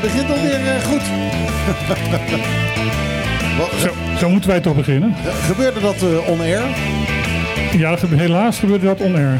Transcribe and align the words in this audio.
dat 0.00 0.10
uh, 0.10 0.16
begint 0.16 0.30
alweer 0.30 0.60
uh, 0.60 0.82
goed. 0.82 1.02
zo, 3.82 3.90
zo, 4.18 4.28
moeten 4.28 4.50
wij 4.50 4.60
toch 4.60 4.76
beginnen. 4.76 5.14
gebeurde 5.46 5.80
dat 5.80 6.04
on-air? 6.26 6.62
Ja, 7.76 7.96
helaas 8.08 8.58
gebeurde 8.58 8.86
dat 8.86 9.00
on-air. 9.00 9.38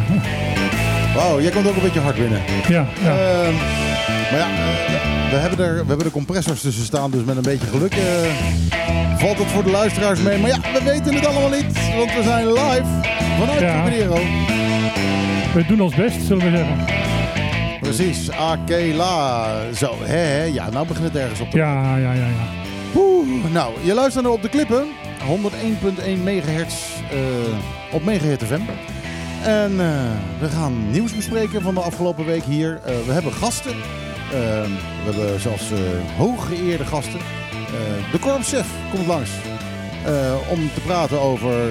Wauw, 1.15 1.41
jij 1.41 1.51
komt 1.51 1.69
ook 1.69 1.77
een 1.77 1.83
beetje 1.83 2.01
hard 2.01 2.17
binnen. 2.17 2.41
Ja. 2.69 2.87
ja. 3.03 3.11
Ehm, 3.11 3.55
maar 4.31 4.39
ja, 4.39 4.49
we 5.31 5.37
hebben, 5.37 5.67
er, 5.67 5.73
we 5.73 5.89
hebben 5.89 6.07
de 6.07 6.11
compressors 6.13 6.61
tussen 6.61 6.85
staan, 6.85 7.11
dus 7.11 7.25
met 7.25 7.37
een 7.37 7.43
beetje 7.43 7.67
geluk 7.67 7.95
valt 9.21 9.39
het 9.39 9.47
voor 9.47 9.65
de 9.65 9.71
luisteraars 9.71 10.21
mee. 10.21 10.39
Maar 10.39 10.51
ja, 10.51 10.59
we 10.73 10.81
weten 10.85 11.15
het 11.15 11.27
allemaal 11.27 11.51
niet, 11.51 11.95
want 11.97 12.15
we 12.15 12.23
zijn 12.23 12.47
live 12.53 12.85
vanuit 13.39 13.61
ja. 13.61 13.85
We 15.55 15.67
doen 15.67 15.81
ons 15.81 15.95
best, 15.95 16.27
zullen 16.27 16.51
we 16.51 16.57
zeggen. 16.57 17.00
Precies, 17.97 18.31
Akela. 18.31 19.55
Zo, 19.75 19.95
hè, 20.01 20.17
hè, 20.17 20.43
ja, 20.43 20.71
nou 20.71 20.87
begint 20.87 21.07
het 21.07 21.17
ergens 21.17 21.41
op 21.41 21.51
te 21.51 21.57
Ja, 21.57 21.97
ja, 21.97 22.13
ja, 22.13 22.27
ja. 22.27 22.49
Oeh, 22.95 23.53
nou, 23.53 23.75
je 23.83 23.95
luistert 23.95 24.25
naar 24.25 24.33
op 24.33 24.43
de 24.43 24.49
klippen. 24.49 24.87
101.1 26.17 26.23
megahertz 26.23 26.75
uh, 27.13 27.95
op 27.95 28.05
Megahertz 28.05 28.45
FM. 28.45 28.61
En 29.43 29.73
uh, 29.73 30.11
we 30.41 30.49
gaan 30.49 30.91
nieuws 30.91 31.17
bespreken 31.17 31.63
van 31.63 31.75
de 31.75 31.81
afgelopen 31.81 32.25
week 32.25 32.43
hier. 32.43 32.81
Uh, 32.87 33.07
we 33.07 33.13
hebben 33.13 33.33
gasten. 33.33 33.77
we 34.31 35.11
hebben 35.11 35.41
zelfs 35.41 35.71
hooggeëerde 36.17 36.85
gasten. 36.85 37.21
de 38.13 38.19
korpschef 38.19 38.67
komt 38.91 39.07
langs 39.07 39.31
om 40.51 40.71
te 40.75 40.81
praten 40.81 41.21
over 41.21 41.71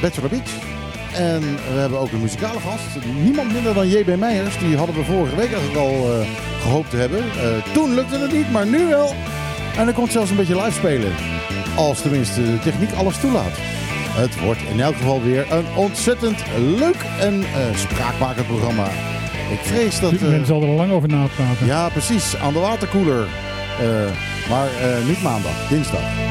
Bachelor 0.00 0.30
Beach. 0.30 0.75
En 1.16 1.40
we 1.72 1.78
hebben 1.78 1.98
ook 1.98 2.12
een 2.12 2.20
muzikale 2.20 2.60
gast. 2.60 3.04
Niemand 3.22 3.52
minder 3.52 3.74
dan 3.74 3.88
JB 3.88 4.16
Meijers. 4.16 4.58
Die 4.58 4.76
hadden 4.76 4.96
we 4.96 5.04
vorige 5.04 5.36
week 5.36 5.52
eigenlijk 5.52 5.76
al 5.76 6.20
uh, 6.20 6.26
gehoopt 6.60 6.90
te 6.90 6.96
hebben. 6.96 7.18
Uh, 7.18 7.72
toen 7.72 7.94
lukte 7.94 8.18
het 8.18 8.32
niet, 8.32 8.52
maar 8.52 8.66
nu 8.66 8.86
wel. 8.86 9.14
En 9.76 9.86
er 9.86 9.92
komt 9.92 10.12
zelfs 10.12 10.30
een 10.30 10.36
beetje 10.36 10.62
live 10.62 10.72
spelen. 10.72 11.12
Als 11.76 12.00
tenminste 12.00 12.42
de 12.42 12.58
techniek 12.58 12.92
alles 12.92 13.20
toelaat. 13.20 13.56
Het 14.10 14.40
wordt 14.40 14.60
in 14.72 14.80
elk 14.80 14.96
geval 14.96 15.22
weer 15.22 15.52
een 15.52 15.66
ontzettend 15.76 16.42
leuk 16.58 17.04
en 17.20 17.34
uh, 17.38 17.46
spraakmakend 17.74 18.46
programma. 18.46 18.86
Ik 19.50 19.60
vrees 19.62 20.00
dat... 20.00 20.20
Men 20.20 20.46
zal 20.46 20.62
er 20.62 20.68
lang 20.68 20.92
over 20.92 21.08
napraten. 21.08 21.66
Ja, 21.66 21.88
precies. 21.88 22.36
Aan 22.36 22.52
de 22.52 22.58
waterkoeler. 22.58 23.26
maar 24.48 24.68
niet 25.06 25.22
maandag, 25.22 25.68
dinsdag. 25.68 26.25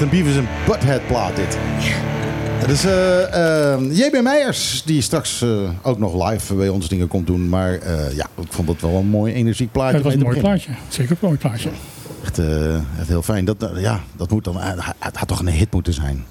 Een 0.00 0.08
Beavis 0.08 0.36
en 0.36 0.48
Butthead 0.66 1.06
plaat 1.06 1.36
dit. 1.36 1.58
Het 2.60 2.70
is 2.70 2.84
uh, 2.84 2.92
uh, 2.92 3.98
JB 3.98 4.22
Meijers, 4.22 4.82
die 4.84 5.00
straks 5.00 5.42
uh, 5.42 5.70
ook 5.82 5.98
nog 5.98 6.30
live 6.30 6.54
bij 6.54 6.68
ons 6.68 6.88
dingen 6.88 7.08
komt 7.08 7.26
doen. 7.26 7.48
Maar 7.48 7.72
uh, 7.72 8.16
ja, 8.16 8.26
ik 8.40 8.52
vond 8.52 8.68
het 8.68 8.80
wel 8.80 8.94
een 8.94 9.06
mooi 9.06 9.34
energiek 9.34 9.72
plaatje. 9.72 9.94
Het 9.94 10.04
was 10.04 10.14
een 10.14 10.20
mooi 10.20 10.40
plaatje. 10.40 10.70
Zeker 10.88 11.10
een 11.10 11.18
mooi 11.20 11.36
plaatje. 11.36 11.68
Echt, 12.22 12.38
echt 12.98 13.08
heel 13.08 13.22
fijn. 13.22 13.44
Dat, 13.44 13.70
ja, 13.76 14.00
dat 14.16 14.30
moet 14.30 14.44
dan, 14.44 14.56
het 14.98 15.16
had 15.16 15.28
toch 15.28 15.40
een 15.40 15.48
hit 15.48 15.72
moeten 15.72 15.92
zijn. 15.92 16.24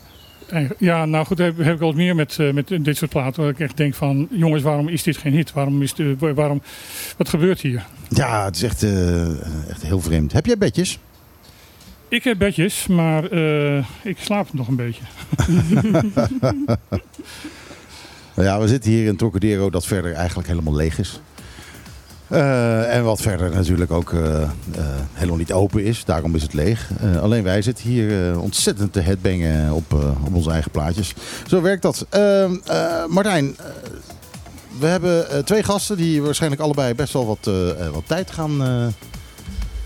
Ja, 0.77 1.05
nou 1.05 1.25
goed, 1.25 1.37
heb, 1.37 1.57
heb 1.57 1.73
ik 1.73 1.79
wel 1.79 1.91
meer 1.91 2.15
met, 2.15 2.37
met 2.53 2.67
dit 2.67 2.97
soort 2.97 3.11
platen. 3.11 3.41
Waar 3.41 3.51
ik 3.51 3.59
echt 3.59 3.77
denk 3.77 3.95
van, 3.95 4.27
jongens, 4.31 4.63
waarom 4.63 4.87
is 4.87 5.03
dit 5.03 5.17
geen 5.17 5.33
hit? 5.33 5.53
Waarom 5.53 5.81
is 5.81 5.93
de, 5.93 6.15
waarom, 6.35 6.61
wat 7.17 7.29
gebeurt 7.29 7.61
hier? 7.61 7.85
Ja, 8.09 8.45
het 8.45 8.55
is 8.55 8.63
echt, 8.63 8.83
echt 9.69 9.81
heel 9.81 10.01
vreemd. 10.01 10.33
Heb 10.33 10.45
jij 10.45 10.57
bedjes? 10.57 10.99
Ik 12.09 12.23
heb 12.23 12.37
bedjes, 12.37 12.87
maar 12.87 13.31
uh, 13.31 13.85
ik 14.03 14.17
slaap 14.19 14.53
nog 14.53 14.67
een 14.67 14.75
beetje. 14.75 15.01
ja, 18.45 18.59
we 18.59 18.67
zitten 18.67 18.91
hier 18.91 19.05
in 19.05 19.15
Trocadero 19.15 19.69
dat 19.69 19.85
verder 19.85 20.13
eigenlijk 20.13 20.47
helemaal 20.47 20.75
leeg 20.75 20.99
is. 20.99 21.21
Uh, 22.27 22.95
en 22.95 23.03
wat 23.03 23.21
verder 23.21 23.49
natuurlijk 23.49 23.91
ook 23.91 24.11
uh, 24.11 24.49
helemaal 25.13 25.37
niet 25.37 25.53
open 25.53 25.83
is. 25.83 26.05
Daarom 26.05 26.35
is 26.35 26.41
het 26.41 26.53
leeg. 26.53 26.89
alleen 27.21 27.43
wij 27.43 27.61
zitten 27.61 27.85
hier 27.85 28.39
ontzettend 28.39 28.93
te 28.93 28.99
headbangen 28.99 29.73
op, 29.73 29.93
op 30.25 30.33
onze 30.33 30.51
eigen 30.51 30.71
plaatjes. 30.71 31.13
Zo 31.47 31.61
werkt 31.61 31.81
dat. 31.81 32.05
Ehm, 32.09 32.55
Martijn, 33.07 33.55
we 34.79 34.85
hebben 34.85 35.45
twee 35.45 35.63
gasten 35.63 35.97
die 35.97 36.21
waarschijnlijk 36.21 36.61
allebei 36.61 36.93
best 36.93 37.13
wel 37.13 37.25
wat, 37.25 37.51
wat 37.93 38.07
tijd 38.07 38.31
gaan... 38.31 38.61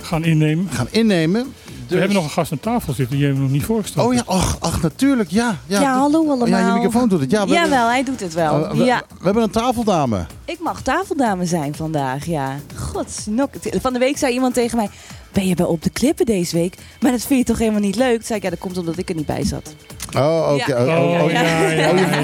gaan 0.02 0.24
innemen. 0.24 0.70
Gaan 0.70 0.88
innemen. 0.92 1.54
We 1.94 2.00
hebben 2.00 2.16
nog 2.18 2.26
een 2.26 2.34
gast 2.34 2.52
aan 2.52 2.60
tafel 2.60 2.94
zitten, 2.94 3.16
die 3.16 3.26
hebben 3.26 3.44
we 3.44 3.50
nog 3.50 3.58
niet 3.58 3.66
voorgesteld. 3.66 4.08
Oh 4.08 4.14
ja, 4.14 4.24
ach, 4.26 4.58
ach 4.60 4.82
natuurlijk, 4.82 5.32
ja. 5.32 5.58
Ja, 5.68 5.82
ja 5.82 5.98
hallo 5.98 6.28
allemaal. 6.28 6.48
Ja, 6.48 6.68
je 6.68 6.74
microfoon 6.74 7.10
doet 7.10 7.20
het. 7.20 7.32
Ja, 7.32 7.46
we 7.46 7.54
Jawel, 7.54 7.88
hij 7.88 8.04
doet 8.04 8.20
het 8.20 8.34
wel. 8.34 8.60
Uh, 8.60 8.72
we, 8.72 8.84
ja. 8.84 9.04
we, 9.18 9.24
hebben 9.24 9.44
een 9.44 9.50
tafeldame. 9.50 10.26
Ik 10.46 10.60
mag 10.60 10.82
tafeldame 10.82 11.46
zijn 11.46 11.76
vandaag, 11.76 12.26
ja. 12.26 12.56
God, 12.76 13.28
van 13.82 13.94
de 13.94 14.00
week 14.00 14.18
zei 14.18 14.34
iemand 14.34 14.54
tegen 14.54 14.78
mij 14.78 14.90
ben 15.34 15.48
je 15.48 15.56
bij 15.56 15.66
op 15.66 15.84
de 15.84 15.90
klippen 15.90 16.26
deze 16.26 16.56
week? 16.56 16.78
Maar 17.00 17.12
dat 17.12 17.22
vind 17.22 17.40
je 17.40 17.46
toch 17.46 17.58
helemaal 17.60 17.80
niet 17.80 17.96
leuk? 17.96 18.16
Toen 18.16 18.26
zei 18.26 18.38
ik, 18.38 18.44
ja, 18.44 18.50
dat 18.50 18.60
komt 18.60 18.78
omdat 18.78 18.98
ik 18.98 19.10
er 19.10 19.16
niet 19.16 19.26
bij 19.26 19.44
zat. 19.44 19.76
Oh, 20.16 20.54
oké. 20.54 20.74
Oh, 20.74 21.14
oh, 21.14 21.24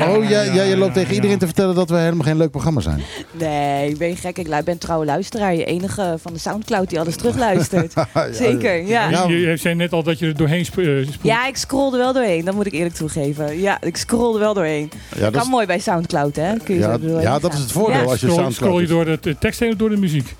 oh, 0.09 0.29
ja, 0.29 0.41
ja, 0.41 0.63
je 0.63 0.77
loopt 0.77 0.93
tegen 0.93 1.13
iedereen 1.13 1.37
te 1.37 1.45
vertellen 1.45 1.75
dat 1.75 1.89
we 1.89 1.97
helemaal 1.97 2.25
geen 2.25 2.37
leuk 2.37 2.51
programma 2.51 2.81
zijn. 2.81 3.01
Nee, 3.31 3.89
ik 3.89 3.97
ben 3.97 4.17
gek. 4.17 4.37
Ik 4.37 4.63
ben 4.63 4.77
trouwe 4.77 5.05
luisteraar. 5.05 5.55
Je 5.55 5.65
enige 5.65 6.15
van 6.21 6.33
de 6.33 6.39
Soundcloud 6.39 6.89
die 6.89 6.99
alles 6.99 7.15
terugluistert. 7.15 7.93
Zeker, 8.31 8.85
ja. 8.85 9.09
ja. 9.09 9.27
Je, 9.27 9.57
zei 9.57 9.75
net 9.75 9.93
al 9.93 10.03
dat 10.03 10.19
je 10.19 10.25
er 10.25 10.37
doorheen 10.37 10.65
spoelt. 10.65 11.07
Ja, 11.21 11.47
ik 11.47 11.57
scrollde 11.57 11.97
wel 11.97 12.13
doorheen. 12.13 12.45
Dat 12.45 12.55
moet 12.55 12.65
ik 12.65 12.73
eerlijk 12.73 12.95
toegeven. 12.95 13.59
Ja, 13.59 13.81
ik 13.81 13.97
scrollde 13.97 14.39
wel 14.39 14.53
doorheen. 14.53 14.91
Ja, 15.17 15.29
kan 15.29 15.47
mooi 15.47 15.65
bij 15.65 15.79
Soundcloud, 15.79 16.35
hè? 16.35 16.57
Kun 16.63 16.75
je 16.75 16.79
ja, 16.79 16.97
ja 17.21 17.39
dat 17.39 17.53
is 17.53 17.59
het 17.59 17.71
voordeel 17.71 18.09
als 18.09 18.19
je 18.19 18.27
Soundcloud... 18.27 18.53
Scroll 18.53 18.81
je 18.81 18.87
door 18.87 19.05
de 19.05 19.37
tekst 19.39 19.59
heen 19.59 19.69
of 19.71 19.75
door 19.75 19.89
de 19.89 19.97
muziek? 19.97 20.35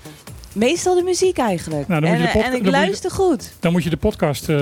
Meestal 0.54 0.94
de 0.94 1.02
muziek 1.02 1.38
eigenlijk. 1.38 1.88
Nou, 1.88 2.04
en, 2.04 2.14
eh, 2.14 2.46
en, 2.46 2.52
ik 2.52 2.66
luister 2.66 3.10
goed. 3.10 3.52
Dan 3.60 3.72
moet 3.72 3.84
je 3.84 3.90
de 3.90 3.96
podcast 3.96 4.48
uh, 4.48 4.56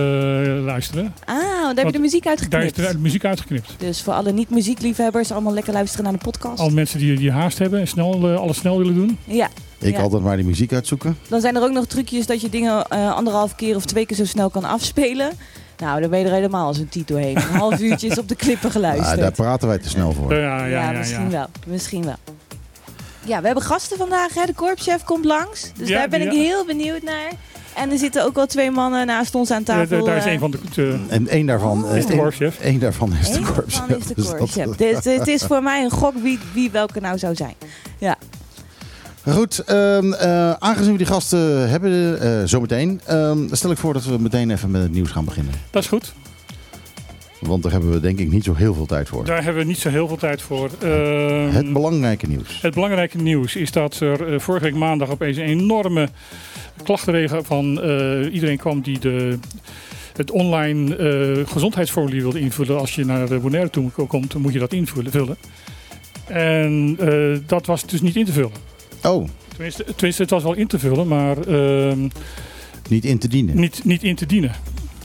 luisteren. 0.64 1.14
Ah, 1.24 1.36
daar 1.36 1.74
heb 1.74 1.86
je 1.86 1.92
de 1.92 1.98
muziek 1.98 2.26
uitgeknipt. 2.26 2.76
Daar 2.76 2.86
is 2.86 2.92
de 2.92 2.98
muziek 2.98 3.24
uitgeknipt. 3.24 3.74
Dus 3.78 4.02
voor 4.02 4.12
alle 4.12 4.32
niet-muziekliefhebbers, 4.32 5.32
allemaal 5.32 5.52
lekker 5.52 5.72
luisteren 5.72 6.04
naar 6.04 6.12
de 6.12 6.18
podcast. 6.18 6.60
Al 6.60 6.70
mensen 6.70 6.98
die, 6.98 7.16
die 7.16 7.30
haast 7.30 7.58
hebben 7.58 7.80
en 7.80 7.88
snel, 7.88 8.30
uh, 8.30 8.36
alles 8.36 8.56
snel 8.56 8.78
willen 8.78 8.94
doen. 8.94 9.18
Ja. 9.24 9.48
Ik 9.78 9.98
altijd 9.98 10.22
maar 10.22 10.36
die 10.36 10.44
muziek 10.44 10.72
uitzoeken. 10.72 11.18
Dan 11.28 11.40
zijn 11.40 11.56
er 11.56 11.62
ook 11.62 11.72
nog 11.72 11.86
trucjes 11.86 12.26
dat 12.26 12.40
je 12.40 12.48
dingen 12.48 12.86
uh, 12.92 13.14
anderhalf 13.14 13.54
keer 13.54 13.76
of 13.76 13.84
twee 13.84 14.06
keer 14.06 14.16
zo 14.16 14.24
snel 14.24 14.50
kan 14.50 14.64
afspelen. 14.64 15.30
Nou, 15.78 16.00
dan 16.00 16.10
ben 16.10 16.18
je 16.18 16.24
er 16.24 16.32
helemaal 16.32 16.66
als 16.66 16.78
een 16.78 16.88
titel 16.88 17.16
heen. 17.16 17.36
Een 17.36 17.42
half 17.42 17.80
uurtje 17.88 18.08
is 18.08 18.18
op 18.18 18.28
de 18.28 18.36
klippen 18.36 18.70
geluisterd. 18.70 19.16
Ah, 19.16 19.18
daar 19.18 19.32
praten 19.32 19.68
wij 19.68 19.78
te 19.78 19.88
snel 19.88 20.12
voor. 20.12 20.34
Ja, 20.34 20.40
ja, 20.40 20.64
ja, 20.64 20.90
ja 20.90 20.98
misschien 20.98 21.30
wel. 21.30 21.46
Misschien 21.66 22.04
wel. 22.04 22.36
Ja, 23.28 23.40
we 23.40 23.46
hebben 23.46 23.64
gasten 23.64 23.96
vandaag. 23.96 24.34
Hè? 24.34 24.46
De 24.46 24.54
korpschef 24.54 25.04
komt 25.04 25.24
langs. 25.24 25.70
Dus 25.76 25.88
daar 25.88 26.08
ben 26.08 26.20
ik 26.20 26.32
heel 26.32 26.64
benieuwd 26.64 27.02
naar. 27.02 27.32
En 27.74 27.90
er 27.90 27.98
zitten 27.98 28.24
ook 28.24 28.36
al 28.36 28.46
twee 28.46 28.70
mannen 28.70 29.06
naast 29.06 29.34
ons 29.34 29.50
aan 29.50 29.62
tafel. 29.62 29.98
Ja, 29.98 30.04
daar 30.04 30.16
is 30.16 30.24
een 30.24 30.38
van 30.38 30.50
de... 30.50 30.98
en 31.08 31.28
één 31.28 31.46
daarvan 31.46 31.86
is 31.88 32.06
de 32.06 32.16
korpschef. 32.16 32.58
Eén 32.60 32.78
daarvan 32.78 33.12
is 33.20 33.30
de 33.30 33.40
korpschef. 33.40 33.88
Eén 33.88 33.98
is 33.98 34.06
de 34.06 34.36
korpschef. 34.36 34.66
Dus 34.76 35.04
het 35.18 35.28
is 35.28 35.42
voor 35.42 35.62
mij 35.62 35.82
een 35.82 35.90
gok 35.90 36.14
wie, 36.22 36.38
wie 36.52 36.70
welke 36.70 37.00
nou 37.00 37.18
zou 37.18 37.34
zijn. 37.34 37.54
Ja. 37.98 38.16
Goed, 39.28 39.62
uh, 39.70 40.02
uh, 40.02 40.52
aangezien 40.52 40.92
we 40.92 40.98
die 40.98 41.06
gasten 41.06 41.70
hebben 41.70 42.22
uh, 42.22 42.42
zometeen, 42.44 43.00
uh, 43.10 43.32
stel 43.50 43.70
ik 43.70 43.78
voor 43.78 43.92
dat 43.92 44.04
we 44.04 44.18
meteen 44.18 44.50
even 44.50 44.70
met 44.70 44.82
het 44.82 44.92
nieuws 44.92 45.10
gaan 45.10 45.24
beginnen. 45.24 45.54
Dat 45.70 45.82
is 45.82 45.88
goed. 45.88 46.12
Want 47.40 47.62
daar 47.62 47.72
hebben 47.72 47.90
we 47.90 48.00
denk 48.00 48.18
ik 48.18 48.30
niet 48.30 48.44
zo 48.44 48.54
heel 48.54 48.74
veel 48.74 48.86
tijd 48.86 49.08
voor. 49.08 49.24
Daar 49.24 49.44
hebben 49.44 49.62
we 49.62 49.68
niet 49.68 49.78
zo 49.78 49.88
heel 49.88 50.08
veel 50.08 50.16
tijd 50.16 50.42
voor. 50.42 50.70
Uh, 50.82 51.54
het 51.54 51.72
belangrijke 51.72 52.26
nieuws. 52.26 52.62
Het 52.62 52.74
belangrijke 52.74 53.16
nieuws 53.16 53.56
is 53.56 53.72
dat 53.72 54.00
er 54.00 54.32
uh, 54.32 54.38
vorige 54.38 54.64
week 54.64 54.74
maandag 54.74 55.10
opeens 55.10 55.36
een 55.36 55.44
enorme 55.44 56.08
klachtenregen 56.82 57.44
van 57.44 57.84
uh, 57.84 58.34
iedereen 58.34 58.56
kwam 58.56 58.80
die 58.80 58.98
de, 58.98 59.38
het 60.16 60.30
online 60.30 60.96
eh, 60.96 61.46
gezondheidsformulier 61.46 62.22
wilde 62.22 62.40
invullen. 62.40 62.78
Als 62.78 62.94
je 62.94 63.04
naar 63.04 63.28
de 63.28 63.38
Bonaire 63.38 63.70
toe 63.70 63.90
komt, 63.90 64.32
dan 64.32 64.40
moet 64.40 64.52
je 64.52 64.58
dat 64.58 64.72
invullen. 64.72 65.36
En 66.26 66.98
dat 67.46 67.66
was 67.66 67.86
dus 67.86 68.00
niet 68.00 68.16
in 68.16 68.24
te 68.24 68.32
vullen. 68.32 68.50
Oh. 69.02 69.28
Tenminste, 69.48 69.84
tenminste, 69.84 70.22
het 70.22 70.30
was 70.30 70.42
wel 70.42 70.54
in 70.54 70.66
te 70.66 70.78
vullen, 70.78 71.08
maar 71.08 71.36
ehm, 71.46 72.08
Niet 72.88 73.04
in 73.04 73.18
te 73.18 73.28
dienen. 73.28 73.60
niet, 73.60 73.84
niet 73.84 74.02
in 74.02 74.14
te 74.14 74.26
dienen. 74.26 74.52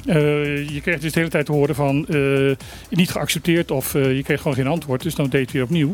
Eh, 0.06 0.70
je 0.70 0.82
kreeg 0.82 1.00
dus 1.00 1.12
de 1.12 1.20
hele 1.20 1.32
tijd 1.32 1.46
te 1.46 1.52
horen 1.52 1.76
van 1.76 2.08
eh, 2.08 2.52
niet 2.90 3.12
geaccepteerd 3.12 3.72
of 3.72 3.96
eh, 3.96 4.16
je 4.16 4.24
kreeg 4.24 4.42
gewoon 4.42 4.58
geen 4.58 4.68
antwoord. 4.68 5.04
Dus 5.04 5.16
dan 5.16 5.26
deed 5.30 5.40
je 5.40 5.40
het 5.46 5.52
weer 5.52 5.64
opnieuw. 5.64 5.94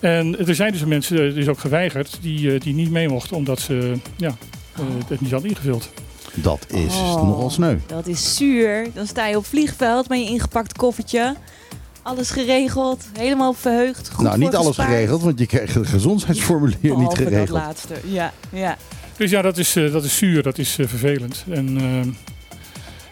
En 0.00 0.46
er 0.46 0.54
zijn 0.54 0.72
dus 0.72 0.84
mensen, 0.84 1.28
eh, 1.28 1.34
dus 1.34 1.48
ook 1.48 1.58
geweigerd, 1.58 2.18
die, 2.20 2.54
eh, 2.54 2.60
die 2.60 2.74
niet 2.74 2.90
mee 2.90 3.08
mochten 3.08 3.36
omdat 3.36 3.60
ze 3.60 3.92
ja, 4.16 4.34
eh, 4.76 4.80
het 5.08 5.20
niet 5.20 5.30
hadden 5.30 5.50
ingevuld. 5.50 5.90
Dat 6.34 6.66
is 6.68 6.94
Oh. 6.94 7.22
nogal 7.26 7.50
sneu. 7.50 7.76
Dat 7.86 8.06
is 8.06 8.36
zuur. 8.36 8.86
Dan 8.94 9.06
sta 9.06 9.26
je 9.26 9.36
op 9.36 9.46
vliegveld 9.46 10.08
met 10.08 10.18
je 10.18 10.24
ingepakt 10.24 10.72
koffertje. 10.76 11.34
Alles 12.02 12.30
geregeld, 12.30 13.04
helemaal 13.18 13.52
verheugd. 13.52 14.10
Goed 14.10 14.24
nou, 14.24 14.38
niet 14.38 14.54
alles 14.54 14.66
gespaard. 14.66 14.88
geregeld, 14.88 15.22
want 15.22 15.38
je 15.38 15.46
krijgt 15.46 15.74
het 15.74 15.86
gezondheidsformulier 15.86 16.96
niet 16.96 17.14
geregeld. 17.14 17.38
dat 17.48 17.48
laatste. 17.48 17.94
Ja, 18.04 18.32
ja. 18.52 18.76
Dus 19.16 19.30
ja, 19.30 19.42
dat 19.42 19.58
is, 19.58 19.72
dat 19.72 20.04
is 20.04 20.16
zuur, 20.16 20.42
dat 20.42 20.58
is 20.58 20.70
vervelend. 20.70 21.44
En 21.50 21.78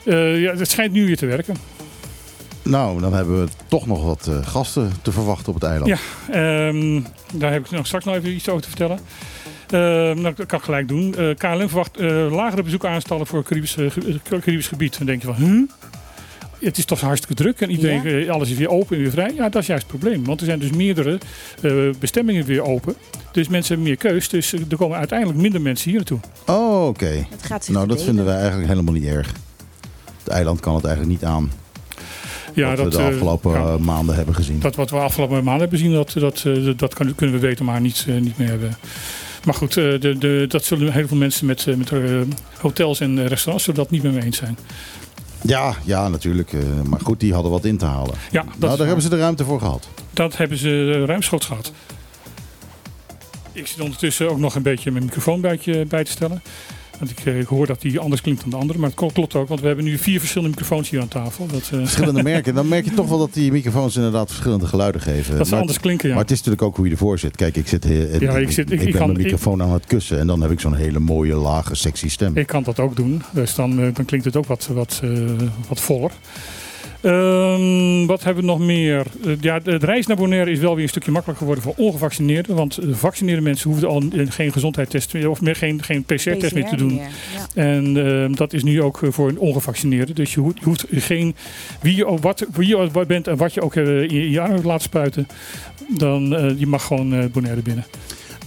ja, 0.05 0.55
het 0.56 0.70
schijnt 0.70 0.93
nu 0.93 1.06
weer 1.06 1.17
te 1.17 1.26
werken. 1.26 1.56
Nou, 2.62 3.00
dan 3.00 3.12
hebben 3.14 3.41
we 3.44 3.49
toch 3.69 3.87
nog 3.87 4.05
wat 4.05 4.26
eh, 4.26 4.47
gasten 4.47 4.93
te 5.02 5.12
verwachten 5.12 5.49
op 5.49 5.55
het 5.55 5.62
eiland. 5.70 5.91
Ja. 5.91 5.99
Ehm, 6.69 7.00
daar 7.35 7.52
heb 7.52 7.64
ik 7.64 7.70
nog 7.70 7.87
straks 7.87 8.05
nog 8.05 8.14
even 8.14 8.35
iets 8.35 8.49
over 8.49 8.62
te 8.62 8.69
vertellen. 8.69 8.99
Ehm, 9.70 10.20
nou, 10.20 10.35
dat 10.35 10.47
kan 10.47 10.58
ik 10.58 10.64
gelijk 10.64 10.88
doen. 10.88 11.14
Eh, 11.14 11.35
KLM 11.37 11.69
verwacht 11.69 11.97
eh, 11.97 12.26
lagere 12.32 12.62
bezoekaantallen 12.62 13.26
voor 13.26 13.38
het 13.38 13.49
Caribisch, 13.49 13.76
eh, 13.76 13.87
eh, 13.87 14.14
Caribisch 14.41 14.69
gebied. 14.69 14.99
Dan 14.99 15.06
denk 15.06 15.23
je 15.23 15.26
van, 15.35 15.37
huh? 15.44 15.69
Het 16.61 16.79
is 16.79 16.85
toch 16.85 17.00
hartstikke 17.00 17.43
druk 17.43 17.61
en 17.61 17.70
iedereen, 17.70 18.03
Ja. 18.03 18.25
eh, 18.26 18.31
alles 18.31 18.50
is 18.50 18.56
weer 18.56 18.69
open 18.69 18.96
en 18.96 19.03
weer 19.03 19.11
vrij. 19.11 19.32
Ja, 19.35 19.49
dat 19.49 19.62
is 19.62 19.69
juist 19.69 19.87
het 19.88 19.99
probleem. 19.99 20.25
Want 20.25 20.41
er 20.41 20.46
zijn 20.46 20.58
dus 20.58 20.70
meerdere 20.70 21.19
eh, 21.62 21.73
bestemmingen 21.99 22.44
weer 22.44 22.62
open. 22.62 22.94
Dus 23.32 23.49
mensen 23.49 23.75
hebben 23.75 23.87
meer 23.93 23.96
keus. 24.12 24.29
Dus 24.29 24.53
eh, 24.53 24.61
er 24.70 24.76
komen 24.76 24.99
uiteindelijk 24.99 25.38
minder 25.38 25.61
mensen 25.61 25.88
hier 25.91 25.96
naartoe. 25.99 26.19
Oh, 26.46 26.87
oké. 26.87 27.26
Nou, 27.67 27.87
dat 27.87 28.03
vinden 28.03 28.25
wij 28.25 28.37
eigenlijk 28.38 28.69
helemaal 28.69 28.94
niet 28.94 29.05
erg. 29.05 29.32
Het 30.25 30.32
eiland 30.32 30.61
kan 30.61 30.75
het 30.75 30.84
eigenlijk 30.84 31.20
niet 31.20 31.31
aan. 31.31 31.52
Ja, 32.55 32.69
wat 32.69 32.76
dat, 32.76 32.84
we 32.87 32.90
de 32.90 32.99
eh, 32.99 33.08
afgelopen 33.08 33.50
ja. 33.52 33.58
eh, 33.72 33.76
maanden 33.76 34.14
hebben 34.14 34.34
gezien. 34.34 34.61
Dat 34.61 34.75
wat 34.76 34.90
we 34.90 34.96
afgelopen 34.96 35.44
maanden 35.44 35.61
hebben 35.61 35.78
gezien, 35.78 35.93
dat, 35.94 36.12
dat, 36.14 36.43
eh, 36.46 36.70
dat 36.76 36.94
kunnen 36.94 37.34
we 37.34 37.38
weten, 37.38 37.64
maar 37.64 37.81
niet, 37.81 38.05
eh, 38.08 38.14
niet 38.20 38.38
meer 38.38 38.49
hebben. 38.49 38.76
Maar 39.44 39.55
goed, 39.55 39.76
eh, 39.76 40.00
de, 40.00 40.19
de, 40.19 40.44
dat 40.49 40.64
zullen 40.64 40.93
heel 40.93 41.08
veel 41.08 41.17
mensen 41.17 41.46
met, 41.46 41.67
eh, 41.67 41.75
met 41.75 41.93
eh, 41.93 42.00
hotels 42.61 43.00
en 43.00 43.19
eh, 43.19 43.26
restaurants 43.26 43.64
zullen 43.64 43.81
dat 43.81 43.90
niet 43.90 44.02
meer 44.02 44.12
mee 44.12 44.22
eens 44.22 44.37
zijn. 44.37 44.58
Ja, 45.43 45.75
ja, 45.84 46.08
natuurlijk. 46.08 46.52
eh, 46.52 46.61
maar 46.88 47.00
goed, 47.00 47.20
die 47.20 47.32
hadden 47.34 47.50
wat 47.50 47.64
in 47.64 47.76
te 47.78 47.84
halen. 47.84 48.14
Ja, 48.31 48.44
nou, 48.58 48.76
daar 48.76 48.87
hebben 48.87 49.02
ze 49.05 49.08
de 49.08 49.19
ruimte 49.19 49.44
voor 49.44 49.58
gehad. 49.58 49.88
dat 50.11 50.37
hebben 50.37 50.58
ze 50.58 50.93
eh, 50.94 51.05
ruimschoots 51.05 51.46
gehad. 51.46 51.72
Ik 53.52 53.67
zit 53.67 53.81
ondertussen 53.81 54.31
ook 54.31 54.38
nog 54.38 54.55
een 54.55 54.62
beetje 54.62 54.90
mijn 54.90 55.05
microfoon 55.05 55.40
bij 55.40 55.56
te 56.05 56.11
stellen. 56.11 56.43
Want 57.00 57.11
ik, 57.11 57.25
ik 57.25 57.47
hoor 57.47 57.67
dat 57.67 57.81
die 57.81 57.99
anders 57.99 58.20
klinkt 58.20 58.41
dan 58.41 58.50
de 58.50 58.56
andere. 58.56 58.79
Maar 58.79 58.91
het 58.91 58.97
klopt- 59.12 59.35
ook, 59.35 59.49
want 59.49 59.61
we 59.61 59.67
hebben 59.67 59.85
nu 59.85 59.99
vier 59.99 60.19
verschillende 60.19 60.55
microfoons 60.56 60.91
hier 60.91 61.00
aan 61.00 61.08
tafel. 61.08 61.47
Dat, 61.47 61.61
eh, 61.73 61.79
Verschillende 61.79 62.23
merken. 62.32 62.55
Dan 62.55 62.69
merk 62.69 62.85
je 62.85 62.94
toch 62.94 63.08
wel 63.08 63.19
dat 63.19 63.35
die 63.35 63.52
microfoons 63.52 63.97
inderdaad 63.97 64.29
verschillende 64.29 64.67
geluiden 64.67 65.00
geven. 65.00 65.37
dat 65.38 65.49
ze 65.49 65.56
anders 65.56 65.81
klinken, 65.81 66.08
ja. 66.08 66.14
maar 66.14 66.23
het 66.23 66.32
is 66.32 66.37
natuurlijk 66.38 66.62
ook 66.64 66.76
hoe 66.76 66.85
je 66.87 66.91
ervoor 66.93 67.19
zit. 67.19 67.37
Kijk, 67.37 67.56
ik 67.56 67.69
zit, 67.69 67.85
eh, 67.85 68.20
Ja, 68.20 68.37
ik 68.37 68.50
zit- 68.50 68.70
ik- 68.70 68.81
ik 68.81 68.87
ik 68.87 68.93
ben 68.93 69.00
kan- 69.00 69.11
mijn 69.12 69.23
microfoon 69.23 69.62
aan 69.62 69.73
het 69.73 69.87
kussen. 69.87 70.19
En 70.19 70.26
dan 70.26 70.41
heb 70.43 70.50
ik 70.50 70.61
zo'n 70.61 70.75
hele 70.75 70.99
mooie, 70.99 71.35
lage, 71.35 71.75
sexy 71.75 72.08
stem. 72.08 72.37
Ik 72.37 72.47
kan 72.47 72.62
dat 72.62 72.79
ook 72.81 72.97
doen, 72.97 73.23
dus 73.32 73.55
dan, 73.55 73.70
eh, 73.81 73.94
dan 73.94 74.05
klinkt 74.05 74.26
het 74.26 74.37
ook 74.37 74.46
wat, 74.46 74.69
wat, 74.73 75.00
wat 75.69 75.81
voller. 75.81 76.11
Ehm, 77.00 78.06
wat 78.06 78.25
hebben 78.25 78.44
we 78.44 78.50
nog 78.50 78.58
meer? 78.58 79.06
Eh, 79.25 79.32
ja, 79.41 79.58
de 79.58 79.76
reis 79.76 80.06
naar 80.06 80.17
Bonaire 80.17 80.50
is 80.50 80.58
wel 80.58 80.75
weer 80.75 80.82
een 80.82 80.88
stukje 80.88 81.11
makkelijker 81.11 81.47
geworden 81.47 81.64
voor 81.64 81.85
ongevaccineerden. 81.85 82.56
Want 82.56 82.79
eh, 82.79 82.88
gevaccineerde 82.88 83.43
mensen 83.43 83.70
hoefden 83.70 83.88
al 83.88 84.02
eh, 84.12 84.26
geen 84.29 84.52
gezondheidstest 84.52 85.12
meer, 85.12 85.31
of 85.31 85.41
meer, 85.41 85.56
geen, 85.56 85.82
geen 85.82 86.05
PCR-test 86.05 86.55
meer 86.55 86.69
te 86.69 86.76
doen. 86.76 86.94
Ja. 86.94 87.08
En 87.55 88.06
ehm, 88.06 88.35
dat 88.35 88.52
is 88.52 88.62
nu 88.62 88.82
ook 88.82 89.00
voor 89.02 89.29
een 89.29 89.38
ongevaccineerde. 89.38 90.12
Dus 90.12 90.35
je 90.35 90.41
hoeft, 90.41 90.58
je 90.58 90.64
hoeft 90.64 90.85
geen. 90.91 91.35
Wie 91.81 91.97
je, 91.97 92.06
ook, 92.06 92.19
wat, 92.19 92.47
wie 92.52 92.69
je 92.69 92.76
ook 92.76 93.06
bent 93.06 93.26
en 93.26 93.37
wat 93.37 93.55
je 93.55 93.62
ook 93.62 93.76
in 93.76 94.14
je, 94.14 94.31
je 94.31 94.41
arm 94.41 94.64
laat 94.64 94.82
spuiten. 94.82 95.29
Dan 95.88 96.37
eh, 96.37 96.58
je 96.58 96.67
mag 96.67 96.85
gewoon 96.85 97.31
Bonaire 97.31 97.62
binnen. 97.62 97.85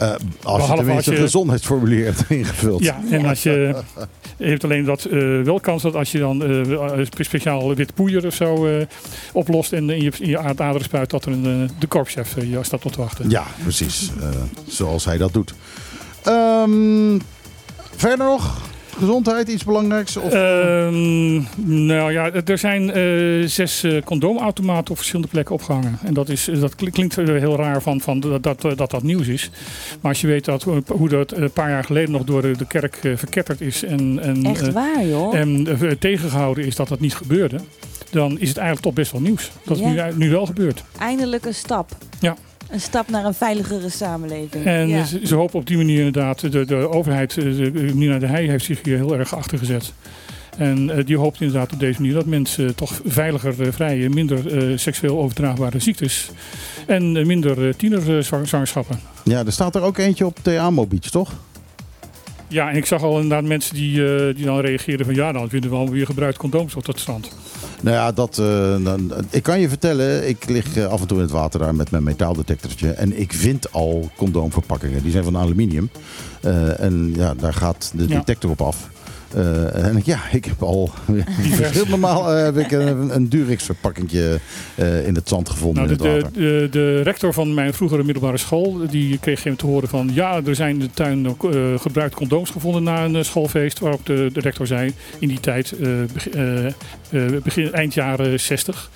Eh, 0.03 0.15
als 0.43 0.67
je 0.67 0.73
tenminste 0.73 0.93
als 0.95 1.05
je- 1.05 1.11
een 1.11 1.17
gezondheidsformulier 1.17 2.05
hebt 2.05 2.23
ingevuld. 2.39 2.83
Ja, 2.83 2.99
en 3.11 3.25
als 3.25 3.43
je 3.43 3.49
je 4.37 4.45
heeft 4.45 4.63
alleen 4.63 4.85
dat 4.85 5.03
eh, 5.05 5.41
wel 5.41 5.59
kans 5.59 5.81
dat 5.83 5.95
als 5.95 6.11
je 6.11 6.19
dan 6.19 6.43
eh, 6.43 7.05
spe- 7.05 7.23
speciaal 7.23 7.75
wit 7.75 7.93
poeier 7.93 8.25
of 8.25 8.33
zo 8.33 8.67
oplost 9.33 9.73
en 9.73 9.89
in 9.89 10.01
je, 10.01 10.11
in 10.19 10.29
je 10.29 10.37
aardaderen 10.37 10.83
spuit, 10.83 11.09
dat 11.09 11.25
er 11.25 11.31
een, 11.31 11.69
de 11.79 11.87
korpschef 11.87 12.35
je 12.35 12.59
staat 12.61 12.85
op 12.85 12.91
te 12.91 12.97
wachten. 12.99 13.29
Ja, 13.29 13.43
precies. 13.63 14.11
Zoals 14.67 15.05
hij 15.05 15.17
dat 15.17 15.33
doet. 15.33 15.53
Ehm, 16.23 17.19
verder 17.95 18.25
nog? 18.25 18.57
Gezondheid, 18.97 19.47
iets 19.47 19.63
belangrijks? 19.63 20.17
Of, 20.17 20.31
Ehm, 20.33 21.33
nou 21.95 22.11
ja, 22.11 22.31
er 22.31 22.57
zijn 22.57 22.91
eh, 22.91 23.47
zes 23.47 23.83
eh, 23.83 24.01
condoomautomaten 24.03 24.89
op 24.91 24.95
verschillende 24.97 25.31
plekken 25.31 25.55
opgehangen. 25.55 25.97
En 26.03 26.13
dat, 26.13 26.29
is, 26.29 26.49
dat 26.59 26.75
kli- 26.75 26.89
klinkt 26.91 27.17
eh, 27.17 27.25
heel 27.25 27.55
raar 27.55 27.81
van, 27.81 28.01
van 28.01 28.19
dat, 28.19 28.43
dat, 28.43 28.61
dat 28.61 28.91
dat 28.91 29.03
nieuws 29.03 29.27
is. 29.27 29.49
Maar 30.01 30.11
als 30.11 30.21
je 30.21 30.27
weet 30.27 30.45
dat, 30.45 30.63
eh, 30.67 30.75
hoe 30.87 31.09
dat 31.09 31.31
een 31.31 31.51
paar 31.51 31.69
jaar 31.69 31.83
geleden 31.83 32.11
nog 32.11 32.23
door 32.23 32.41
de, 32.41 32.55
kerk 32.67 32.95
eh, 33.03 33.11
verketterd 33.15 33.61
is 33.61 33.83
en, 33.83 34.19
en, 34.21 34.45
Echt 34.45 34.67
eh, 34.67 34.73
waar, 34.73 35.05
joh. 35.05 35.35
en 35.35 35.67
eh, 35.81 35.91
tegengehouden 35.91 36.65
is 36.65 36.75
dat 36.75 36.87
dat 36.87 36.99
niet 36.99 37.15
gebeurde, 37.15 37.57
dan 38.11 38.31
is 38.39 38.47
het 38.47 38.57
eigenlijk 38.57 38.85
toch 38.85 38.93
best 38.93 39.11
wel 39.11 39.21
nieuws. 39.21 39.51
Dat 39.65 39.79
Ja. 39.79 39.85
het 39.89 40.17
nu, 40.17 40.25
nu 40.25 40.31
wel 40.31 40.45
gebeurt. 40.45 40.83
Eindelijk 40.99 41.45
een 41.45 41.53
stap. 41.53 41.91
Ja. 42.19 42.35
Een 42.69 42.79
stap 42.81 43.09
naar 43.09 43.25
een 43.25 43.33
veiligere 43.33 43.89
samenleving. 43.89 44.65
En 44.65 44.87
ja. 44.87 45.05
ze, 45.05 45.19
ze 45.23 45.35
hopen 45.35 45.59
op 45.59 45.67
die 45.67 45.77
manier 45.77 45.97
inderdaad, 45.97 46.51
de, 46.51 46.65
de 46.65 46.75
overheid, 46.89 47.37
eh, 47.37 47.43
de, 47.43 47.71
de- 47.71 47.79
Nina 47.95 48.19
de 48.19 48.25
Heij 48.27 48.45
heeft 48.45 48.65
zich 48.65 48.79
hier 48.83 48.95
heel 48.97 49.17
erg 49.17 49.35
achter 49.35 49.57
gezet. 49.57 49.93
En 50.57 50.89
eh, 50.97 51.05
die 51.05 51.17
hoopt 51.17 51.41
inderdaad 51.41 51.73
op 51.73 51.79
deze 51.79 51.99
manier 52.01 52.15
dat 52.15 52.25
mensen 52.25 52.75
toch 52.75 52.99
veiliger 53.05 53.61
eh, 53.61 53.71
vrijen, 53.71 54.13
minder 54.13 54.57
eh, 54.71 54.77
seksueel 54.77 55.17
overdraagbare 55.17 55.79
ziektes 55.79 56.29
en 56.87 57.17
eh, 57.17 57.25
minder 57.25 57.57
uh, 57.67 57.73
tienerzwangerschappen. 57.73 58.99
ja, 59.23 59.45
er 59.45 59.51
staat 59.51 59.75
er 59.75 59.81
ook 59.81 59.97
eentje 59.97 60.25
op 60.25 60.37
de 60.41 60.59
Amo 60.59 60.85
Beach, 60.87 61.09
toch? 61.09 61.31
Ja, 62.47 62.69
en 62.69 62.75
ik 62.75 62.85
zag 62.85 63.03
al 63.03 63.19
inderdaad 63.19 63.47
mensen 63.47 63.75
die, 63.75 64.05
eh, 64.15 64.35
die 64.35 64.45
dan 64.45 64.59
reageerden 64.59 65.05
van 65.05 65.15
ja, 65.15 65.31
dan 65.31 65.49
vinden 65.49 65.69
we 65.69 65.75
wel 65.75 65.89
weer 65.89 66.05
gebruikt 66.05 66.37
condooms 66.37 66.75
op 66.75 66.85
dat 66.85 66.99
strand. 66.99 67.31
Nou 67.83 67.95
ja, 67.95 68.11
dat, 68.11 68.37
eh, 68.37 68.83
dan- 68.83 69.11
ik 69.29 69.43
kan 69.43 69.59
je 69.59 69.69
vertellen, 69.69 70.27
ik 70.29 70.49
lig 70.49 70.75
eh, 70.77 70.85
af 70.85 71.01
en 71.01 71.07
toe 71.07 71.17
in 71.17 71.23
het 71.23 71.31
water 71.31 71.59
daar 71.59 71.75
met 71.75 71.91
mijn 71.91 72.03
metaaldetectortje. 72.03 72.91
En 72.91 73.19
ik 73.19 73.33
vind 73.33 73.71
al 73.71 74.09
condoomverpakkingen. 74.15 75.01
Die 75.03 75.11
zijn 75.11 75.23
van 75.23 75.37
aluminium. 75.37 75.89
Eh, 76.41 76.79
en 76.79 77.13
ja, 77.15 77.33
daar 77.33 77.53
gaat 77.53 77.91
de 77.95 78.07
Ja. 78.07 78.15
detector 78.17 78.49
op 78.51 78.61
af. 78.61 78.89
Eh, 79.35 79.85
en 79.85 80.01
ja, 80.03 80.19
ik 80.31 80.45
heb 80.45 80.61
al 80.63 80.91
heel 81.71 81.85
normaal 81.87 82.31
eh, 82.33 82.43
heb 82.43 82.57
ik 82.57 82.71
een, 82.71 83.15
een 83.15 83.29
Durex 83.29 83.63
verpakkingje 83.63 84.39
eh, 84.75 85.07
in 85.07 85.15
het 85.15 85.29
zand 85.29 85.49
gevonden 85.49 85.83
Nou, 85.87 85.95
in 85.95 86.03
de, 86.03 86.09
het 86.09 86.33
de, 86.33 86.41
water. 86.41 86.61
de, 86.61 86.67
de 86.71 87.01
rector 87.01 87.33
van 87.33 87.53
mijn 87.53 87.73
vroegere 87.73 88.03
middelbare 88.03 88.37
school, 88.37 88.81
die 88.89 89.17
kreeg 89.17 89.45
een 89.45 89.55
te 89.55 89.65
horen 89.65 89.87
van 89.89 90.09
ja, 90.13 90.41
er 90.45 90.55
zijn 90.55 90.73
in 90.73 90.79
de 90.79 90.89
tuin 90.93 91.29
ook 91.29 91.53
eh, 91.53 91.79
gebruikt 91.79 92.15
condooms 92.15 92.49
gevonden 92.49 92.83
na 92.83 93.03
een 93.05 93.25
schoolfeest. 93.25 93.79
Waarop 93.79 94.05
de, 94.05 94.29
de 94.33 94.39
rector 94.39 94.67
zei 94.67 94.93
in 95.19 95.27
die 95.27 95.39
tijd, 95.39 95.71
eh, 95.71 95.87
beg- 96.13 96.29
eh, 96.29 96.65
eh, 96.65 96.73
begin, 97.43 97.71
eind 97.73 97.93
jaren 97.93 98.39
60. 98.39 98.89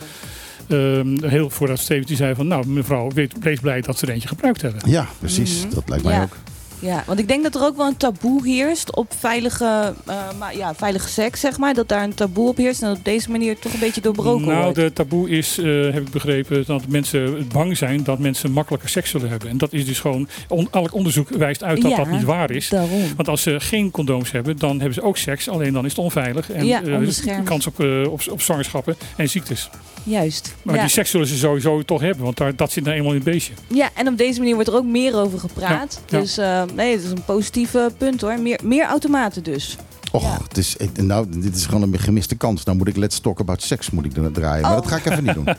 ehm, 0.67 1.23
heel 1.25 1.49
voordat 1.49 1.79
Steven 1.79 2.05
die 2.05 2.15
zei 2.15 2.35
van 2.35 2.47
nou 2.47 2.67
mevrouw, 2.67 3.09
weet, 3.13 3.33
wees 3.39 3.59
blij 3.59 3.81
dat 3.81 3.97
ze 3.97 4.05
er 4.05 4.13
eentje 4.13 4.27
gebruikt 4.27 4.61
hebben. 4.61 4.81
Ja, 4.89 5.07
precies. 5.19 5.65
Mhm. 5.65 5.73
Dat 5.73 5.83
lijkt 5.89 6.03
mij 6.03 6.13
Ja. 6.13 6.21
ook. 6.21 6.35
Ja, 6.79 7.03
want 7.07 7.19
ik 7.19 7.27
denk 7.27 7.43
dat 7.43 7.55
er 7.55 7.61
ook 7.61 7.77
wel 7.77 7.87
een 7.87 7.97
taboe 7.97 8.47
heerst 8.47 8.95
op 8.95 9.13
veilige, 9.19 9.93
eh, 10.05 10.15
maar 10.39 10.57
ja, 10.57 10.75
veilige 10.75 11.09
seks, 11.09 11.39
zeg 11.39 11.57
maar. 11.57 11.73
Dat 11.73 11.87
daar 11.89 12.03
een 12.03 12.13
taboe 12.13 12.47
op 12.47 12.57
heerst 12.57 12.81
en 12.81 12.87
dat 12.87 12.97
op 12.97 13.05
deze 13.05 13.31
manier 13.31 13.59
toch 13.59 13.73
een 13.73 13.79
beetje 13.79 14.01
doorbroken 14.01 14.47
nou, 14.47 14.61
wordt. 14.61 14.75
de 14.75 14.93
taboe 14.93 15.29
is, 15.29 15.57
eh, 15.57 15.65
heb 15.65 15.97
ik 15.97 16.09
begrepen, 16.09 16.63
dat 16.65 16.87
mensen 16.87 17.47
bang 17.53 17.77
zijn 17.77 18.03
dat 18.03 18.19
mensen 18.19 18.51
makkelijker 18.51 18.89
seks 18.89 19.09
zullen 19.09 19.29
hebben. 19.29 19.49
En 19.49 19.57
dat 19.57 19.73
is 19.73 19.85
dus 19.85 19.99
gewoon, 19.99 20.27
on, 20.47 20.67
elk 20.71 20.93
onderzoek 20.93 21.29
wijst 21.29 21.63
uit 21.63 21.81
dat 21.81 21.91
Ja, 21.91 21.97
dat 21.97 22.07
niet 22.09 22.23
waar 22.23 22.51
is. 22.51 22.69
Daarom. 22.69 23.01
Want 23.15 23.27
als 23.27 23.41
ze 23.41 23.59
geen 23.59 23.91
condooms 23.91 24.31
hebben, 24.31 24.57
dan 24.57 24.75
hebben 24.75 24.93
ze 24.93 25.01
ook 25.01 25.17
seks. 25.17 25.49
Alleen 25.49 25.73
dan 25.73 25.85
is 25.85 25.91
het 25.91 25.99
onveilig. 25.99 26.51
En 26.51 26.65
Ja, 26.65 26.83
eh, 26.83 26.93
onbeschermd. 26.93 27.47
kans 27.47 27.67
op, 27.67 27.79
op, 28.09 28.21
op 28.29 28.41
zwangerschappen 28.41 28.95
en 29.15 29.29
ziektes. 29.29 29.69
Juist. 30.03 30.55
Maar 30.61 30.75
ja. 30.75 30.81
die 30.81 30.89
seks 30.89 31.09
zullen 31.09 31.27
ze 31.27 31.37
sowieso 31.37 31.81
toch 31.81 32.01
hebben. 32.01 32.23
Want 32.23 32.37
daar, 32.37 32.55
dat 32.55 32.71
zit 32.71 32.83
nou 32.83 32.95
eenmaal 32.95 33.11
in 33.11 33.17
het 33.17 33.25
beestje. 33.25 33.53
ja, 33.67 33.89
en 33.93 34.07
op 34.07 34.17
deze 34.17 34.39
manier 34.39 34.53
wordt 34.53 34.69
er 34.69 34.75
ook 34.75 34.85
meer 34.85 35.15
over 35.15 35.39
gepraat. 35.39 36.01
Ja. 36.09 36.19
Dus 36.19 36.37
nee, 36.75 36.91
het 36.95 37.03
is 37.03 37.11
een 37.11 37.23
positieve 37.25 37.91
punt 37.97 38.21
hoor. 38.21 38.39
Meer, 38.39 38.59
meer 38.63 38.85
automaten 38.85 39.43
dus. 39.43 39.77
Och, 40.11 40.21
Ja. 40.23 40.37
het 40.47 40.57
is, 40.57 40.75
nou, 41.01 41.25
dit 41.29 41.55
is 41.55 41.65
gewoon 41.65 41.81
een 41.93 41.99
gemiste 41.99 42.35
kans. 42.35 42.63
Nou 42.63 42.77
moet 42.77 42.87
ik 42.87 42.95
Let's 42.97 43.19
Talk 43.19 43.39
About 43.39 43.61
Sex 43.61 43.89
moet 43.89 44.05
ik 44.05 44.15
dan 44.15 44.31
draaien. 44.31 44.61
Maar 44.61 44.71
Oh. 44.71 44.77
dat 44.77 44.87
ga 44.87 44.95
ik 44.97 45.05
even 45.05 45.23
niet 45.23 45.33
doen. 45.33 45.43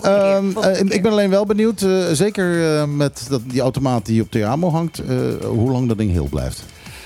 Keer, 0.00 0.02
Ehm, 0.02 0.56
eh, 0.58 0.80
ik 0.80 1.02
ben 1.02 1.10
alleen 1.10 1.30
wel 1.30 1.46
benieuwd, 1.46 1.82
eh, 1.82 2.04
zeker 2.12 2.76
eh, 2.78 2.84
met 2.86 3.26
dat, 3.28 3.40
die 3.46 3.60
automaat 3.60 4.06
die 4.06 4.22
op 4.22 4.32
de 4.32 4.44
Amo 4.46 4.70
hangt, 4.70 4.98
eh, 4.98 5.16
hoe 5.46 5.70
lang 5.70 5.88
dat 5.88 5.98
ding 5.98 6.10
heel 6.10 6.26
blijft. 6.28 6.64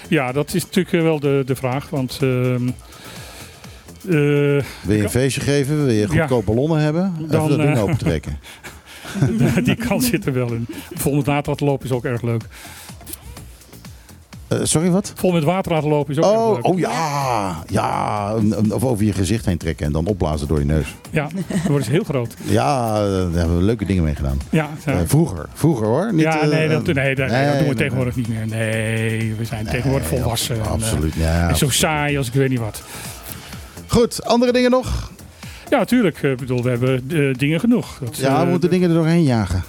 Ja, 0.08 0.32
dat 0.32 0.54
is 0.54 0.62
natuurlijk 0.64 1.04
wel 1.04 1.20
de, 1.20 1.42
de 1.46 1.56
vraag. 1.56 1.90
Want 1.90 2.18
ehm, 2.20 2.68
eh, 4.08 4.64
Wil 4.82 4.96
je 4.96 5.02
een 5.02 5.10
feestje 5.10 5.40
geven? 5.40 5.76
Wil 5.84 5.94
je 5.94 6.00
Ja. 6.00 6.06
goedkope 6.06 6.44
ballonnen 6.44 6.78
hebben? 6.80 7.12
Even 7.16 7.28
Dan, 7.28 7.48
dat 7.48 7.58
ding 7.60 7.78
opentrekken. 7.78 8.38
die 9.64 9.74
kans 9.74 10.06
zit 10.06 10.26
er 10.26 10.32
wel 10.32 10.52
in. 10.52 10.66
Volgende 10.94 11.24
data 11.26 11.54
te 11.54 11.64
lopen 11.64 11.86
is 11.86 11.92
ook 11.92 12.04
erg 12.04 12.22
leuk. 12.22 12.42
Eh, 14.48 14.58
sorry, 14.62 14.90
wat? 14.90 15.12
Vol 15.16 15.32
met 15.32 15.44
water 15.44 15.72
laten 15.72 15.88
lopen 15.88 16.16
is 16.16 16.22
ook 16.22 16.36
Oh, 16.36 16.54
leuk. 16.54 16.66
oh 16.66 16.78
ja, 16.78 17.56
ja. 17.68 18.34
Of 18.70 18.84
over 18.84 19.04
je 19.04 19.12
gezicht 19.12 19.44
heen 19.44 19.58
trekken 19.58 19.86
en 19.86 19.92
dan 19.92 20.06
opblazen 20.06 20.48
door 20.48 20.58
je 20.58 20.64
neus. 20.64 20.94
Ja, 21.10 21.28
dan 21.48 21.60
wordt 21.68 21.86
heel 21.86 22.04
groot. 22.04 22.34
Ja, 22.44 22.92
daar 23.08 23.32
hebben 23.32 23.56
we 23.56 23.62
leuke 23.62 23.84
dingen 23.84 24.02
mee 24.04 24.14
gedaan. 24.14 24.40
Ja. 24.50 24.68
Eh, 24.84 24.96
vroeger, 25.04 25.46
vroeger 25.54 25.86
hoor. 25.86 26.12
Niet, 26.12 26.20
ja 26.22 26.40
eh, 26.40 26.48
nee, 26.48 26.68
dat, 26.68 26.86
nee, 26.86 27.14
dat, 27.14 27.28
nee, 27.30 27.44
dat 27.46 27.52
doen 27.52 27.58
we 27.58 27.64
nee, 27.64 27.74
tegenwoordig 27.74 28.16
niet 28.16 28.28
meer. 28.28 28.46
Nee, 28.46 29.34
we 29.38 29.44
zijn 29.44 29.66
tegenwoordig 29.66 30.10
nee, 30.10 30.20
volwassen. 30.20 30.56
en, 30.56 30.66
Absoluut, 30.66 31.14
ja. 31.14 31.48
en 31.48 31.56
zo 31.56 31.68
saai 31.70 32.18
als 32.18 32.26
ik 32.26 32.32
weet 32.34 32.48
niet 32.48 32.58
wat. 32.58 32.82
Goed, 33.86 34.24
andere 34.24 34.52
dingen 34.52 34.70
nog? 34.70 35.10
Ja, 35.70 35.78
natuurlijk. 35.78 36.22
Ik 36.22 36.36
bedoel, 36.36 36.62
we 36.62 36.70
hebben 36.70 37.08
dingen 37.38 37.60
genoeg. 37.60 37.98
Dat, 38.04 38.16
Ja, 38.16 38.44
we 38.44 38.50
moeten 38.50 38.70
dingen 38.70 38.88
er 38.88 38.94
doorheen 38.94 39.22
jagen. 39.22 39.62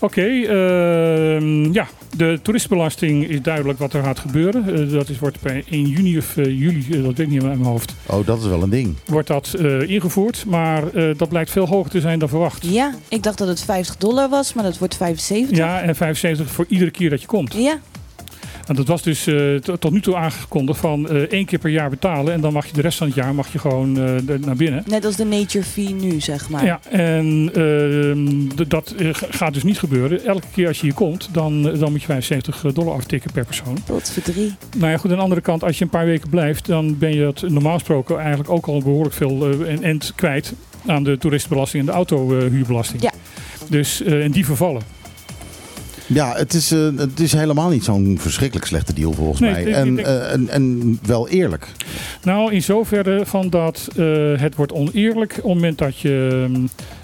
Oké, 0.00 0.22
ehm, 0.22 1.72
ja, 1.72 1.88
de 2.16 2.38
toeristenbelasting 2.42 3.28
is 3.28 3.42
duidelijk 3.42 3.78
wat 3.78 3.92
er 3.92 4.02
gaat 4.02 4.18
gebeuren. 4.18 4.74
Eh, 4.74 4.90
dat 4.92 5.08
is, 5.08 5.18
wordt 5.18 5.40
bij 5.40 5.64
1 5.70 5.86
juni 5.86 6.18
of 6.18 6.36
eh, 6.36 6.44
juli, 6.44 6.86
eh, 6.90 6.92
dat 6.92 7.02
weet 7.02 7.18
ik 7.18 7.28
niet 7.28 7.40
meer 7.40 7.50
uit 7.50 7.58
mijn 7.58 7.70
hoofd, 7.70 7.94
Oh, 8.06 8.26
dat 8.26 8.38
is 8.40 8.46
wel 8.46 8.62
een 8.62 8.70
ding. 8.70 8.94
wordt 9.06 9.28
dat 9.28 9.54
eh, 9.58 9.80
ingevoerd. 9.90 10.44
Maar 10.46 10.92
eh, 10.94 11.10
dat 11.16 11.28
blijkt 11.28 11.50
veel 11.50 11.66
hoger 11.66 11.90
te 11.90 12.00
zijn 12.00 12.18
dan 12.18 12.28
verwacht. 12.28 12.66
Ja, 12.66 12.94
ik 13.08 13.22
dacht 13.22 13.38
dat 13.38 13.48
het 13.48 13.60
50 13.64 13.96
dollar 13.96 14.28
was, 14.28 14.52
maar 14.54 14.64
dat 14.64 14.78
wordt 14.78 14.96
75. 14.96 15.56
Ja, 15.56 15.80
en 15.80 15.96
75 15.96 16.50
voor 16.54 16.64
iedere 16.68 16.90
keer 16.90 17.10
dat 17.10 17.20
je 17.20 17.26
komt. 17.26 17.54
Ja, 17.54 17.78
En 18.68 18.74
dat 18.74 18.86
was 18.86 19.02
dus 19.02 19.26
eh, 19.26 19.54
tot 19.54 19.90
nu 19.90 20.00
toe 20.00 20.16
aangekondigd 20.16 20.80
van 20.80 21.08
eh, 21.08 21.16
één 21.16 21.44
keer 21.44 21.58
per 21.58 21.70
jaar 21.70 21.90
betalen. 21.90 22.32
En 22.32 22.40
dan 22.40 22.52
mag 22.52 22.66
je 22.66 22.72
de 22.72 22.80
rest 22.80 22.98
van 22.98 23.06
het 23.06 23.16
jaar 23.16 23.34
mag 23.34 23.52
je 23.52 23.58
gewoon 23.58 23.98
eh, 23.98 24.36
naar 24.38 24.56
binnen. 24.56 24.82
net 24.86 25.04
als 25.04 25.16
de 25.16 25.24
nature 25.24 25.64
fee 25.64 25.94
nu, 25.94 26.20
zeg 26.20 26.48
maar. 26.48 26.64
Ja, 26.64 26.80
en 26.90 27.50
ehm, 27.54 28.68
dat 28.68 28.94
gaat 29.30 29.54
dus 29.54 29.62
niet 29.62 29.78
gebeuren. 29.78 30.24
Elke 30.24 30.46
keer 30.52 30.66
als 30.66 30.76
je 30.76 30.82
hier 30.82 30.94
komt, 30.94 31.28
dan, 31.32 31.62
dan 31.62 31.90
moet 31.90 32.00
je 32.00 32.06
75 32.06 32.72
dollar 32.72 32.94
aftikken 32.94 33.32
per 33.32 33.44
persoon. 33.44 33.78
Tot 33.84 34.10
voor 34.10 34.22
drie. 34.22 34.54
Nou 34.76 34.90
ja, 34.90 34.96
goed, 34.96 35.10
aan 35.10 35.16
de 35.16 35.22
andere 35.22 35.40
kant, 35.40 35.64
als 35.64 35.78
je 35.78 35.84
een 35.84 35.90
paar 35.90 36.06
weken 36.06 36.30
blijft, 36.30 36.66
dan 36.66 36.98
ben 36.98 37.14
je 37.14 37.26
het 37.26 37.42
normaal 37.48 37.74
gesproken 37.74 38.18
eigenlijk 38.18 38.50
ook 38.50 38.66
al 38.66 38.82
behoorlijk 38.82 39.14
veel 39.14 39.64
en 39.66 39.82
end 39.82 40.12
kwijt 40.14 40.52
aan 40.86 41.04
de 41.04 41.18
toeristenbelasting 41.18 41.82
en 41.82 41.88
de 41.88 41.96
autohuurbelasting. 41.96 43.02
Ja. 43.02 43.12
Dus, 43.68 44.02
en 44.02 44.30
die 44.30 44.44
vervallen. 44.44 44.97
Ja, 46.08 46.34
het 46.36 46.54
is, 46.54 46.70
eh, 46.72 46.88
het 46.96 47.20
is 47.20 47.32
helemaal 47.32 47.68
niet 47.68 47.84
zo'n 47.84 48.16
verschrikkelijk 48.20 48.66
slechte 48.66 48.92
deal 48.94 49.12
volgens 49.12 49.40
Nee, 49.40 49.50
mij. 49.50 49.62
ik- 49.62 49.74
En, 49.74 49.98
eh, 50.04 50.32
en, 50.32 50.48
en 50.48 50.98
wel 51.02 51.28
eerlijk. 51.28 51.66
Nou, 52.22 52.52
in 52.52 52.62
zoverre 52.62 53.26
van 53.26 53.50
dat 53.50 53.88
eh, 53.96 54.04
het 54.36 54.54
wordt 54.54 54.72
oneerlijk 54.72 55.30
op 55.30 55.36
het 55.44 55.54
moment 55.54 55.78
dat 55.78 55.98
je 55.98 56.46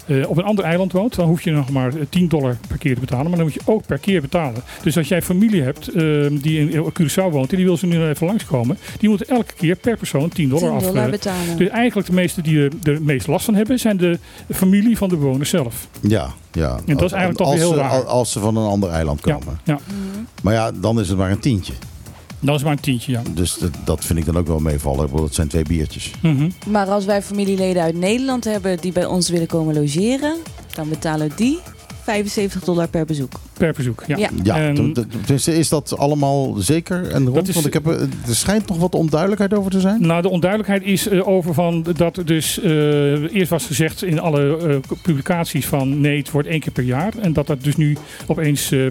eh, 0.05 0.29
op 0.29 0.37
een 0.37 0.43
ander 0.43 0.65
eiland 0.65 0.91
woont. 0.91 1.15
Dan 1.15 1.27
hoef 1.27 1.41
je 1.41 1.51
nog 1.51 1.69
maar 1.69 1.91
10 2.09 2.27
dollar 2.27 2.57
per 2.67 2.77
keer 2.77 2.93
te 2.93 2.99
betalen. 2.99 3.25
Maar 3.25 3.35
dan 3.35 3.45
moet 3.45 3.53
je 3.53 3.61
ook 3.65 3.85
per 3.85 3.97
keer 3.97 4.21
betalen. 4.21 4.61
Dus 4.83 4.97
als 4.97 5.07
jij 5.07 5.21
familie 5.21 5.61
hebt 5.61 5.87
eh, 5.87 6.03
die 6.31 6.59
in 6.59 6.85
Curaçao 7.01 7.31
woont 7.31 7.51
en 7.51 7.55
die 7.57 7.65
wil 7.65 7.77
ze 7.77 7.85
nu 7.85 8.03
even 8.07 8.27
langskomen. 8.27 8.77
Die 8.99 9.09
moeten 9.09 9.27
elke 9.27 9.53
keer 9.53 9.75
per 9.75 9.97
persoon 9.97 10.29
10 10.29 10.49
dollar 10.49 10.67
10 10.67 10.77
af. 10.77 10.83
dollar 10.85 11.05
eh, 11.05 11.11
betalen. 11.11 11.57
dus 11.57 11.67
eigenlijk 11.69 12.07
de 12.07 12.13
meeste 12.13 12.41
die 12.41 12.63
er 12.63 12.71
de 12.81 12.97
meest 13.01 13.27
last 13.27 13.45
van 13.45 13.55
hebben, 13.55 13.79
zijn 13.79 13.97
de 13.97 14.19
familie 14.53 14.97
van 14.97 15.09
de 15.09 15.15
bewoner 15.17 15.45
zelf. 15.45 15.87
Ja, 16.01 16.29
ja. 16.51 16.79
En 16.85 16.95
dat 16.97 17.05
is 17.05 17.11
eigenlijk 17.11 17.37
toch 17.37 17.47
als 17.47 17.55
weer 17.55 17.65
heel 17.65 17.73
ze, 17.73 17.79
raar. 17.79 18.03
Als 18.03 18.31
ze 18.31 18.39
van 18.39 18.55
een 18.57 18.67
ander 18.67 18.89
eiland 18.89 19.21
Ja, 19.23 19.33
komen. 19.33 19.59
ja. 19.63 19.79
Mhm. 19.85 20.19
Maar 20.41 20.53
ja, 20.53 20.71
dan 20.71 20.99
is 20.99 21.09
het 21.09 21.17
maar 21.17 21.31
een 21.31 21.39
tientje. 21.39 21.73
Dat 22.45 22.55
is 22.55 22.63
maar 22.63 22.71
een 22.71 22.79
tientje, 22.79 23.11
ja. 23.11 23.21
Dus 23.33 23.57
dat, 23.57 23.71
dat 23.85 24.05
vind 24.05 24.19
ik 24.19 24.25
dan 24.25 24.37
ook 24.37 24.47
wel 24.47 24.59
meevallen. 24.59 25.05
Ik 25.05 25.09
bedoel, 25.11 25.25
Het 25.25 25.35
zijn 25.35 25.47
twee 25.47 25.63
biertjes. 25.63 26.11
Mhm. 26.21 26.49
Maar 26.67 26.87
als 26.87 27.05
wij 27.05 27.21
familieleden 27.21 27.81
uit 27.81 27.95
Nederland 27.95 28.43
hebben 28.43 28.77
die 28.77 28.91
bij 28.91 29.05
ons 29.05 29.29
willen 29.29 29.47
komen 29.47 29.75
logeren, 29.75 30.37
dan 30.73 30.89
betalen 30.89 31.31
die 31.35 31.59
75 32.05 32.63
dollar 32.63 32.87
per 32.87 33.05
bezoek. 33.05 33.31
Per 33.53 33.73
bezoek, 33.73 34.03
ja. 34.07 34.17
Ja. 34.17 34.29
Ja, 34.43 34.57
En- 34.57 34.93
t- 34.93 34.95
t- 34.95 35.05
tenminste, 35.21 35.57
is 35.57 35.69
dat 35.69 35.97
allemaal 35.97 36.53
zeker 36.57 37.09
en 37.11 37.23
rond? 37.23 37.35
Dat 37.35 37.47
is- 37.47 37.53
Want 37.53 37.65
ik 37.67 37.73
heb, 37.73 37.85
er 37.85 37.99
er 38.27 38.35
schijnt 38.35 38.67
nog 38.67 38.77
wat 38.77 38.95
onduidelijkheid 38.95 39.53
over 39.53 39.71
te 39.71 39.79
zijn. 39.79 40.01
Nou, 40.07 40.21
de 40.21 40.29
onduidelijkheid 40.29 40.83
is 40.83 41.07
eh, 41.07 41.27
over 41.27 41.53
van 41.53 41.85
dat 41.95 42.17
er 42.17 42.25
dus 42.25 42.59
eh, 42.61 43.33
eerst 43.35 43.49
was 43.49 43.65
gezegd 43.65 44.03
in 44.03 44.19
alle 44.19 44.57
eh, 44.57 44.75
publicaties 45.01 45.65
van 45.65 46.01
nee, 46.01 46.17
het 46.17 46.31
wordt 46.31 46.47
één 46.47 46.59
keer 46.59 46.71
per 46.71 46.83
jaar. 46.83 47.13
En 47.21 47.33
dat 47.33 47.47
dat 47.47 47.63
dus 47.63 47.75
nu 47.75 47.97
opeens 48.27 48.71
eh, 48.71 48.85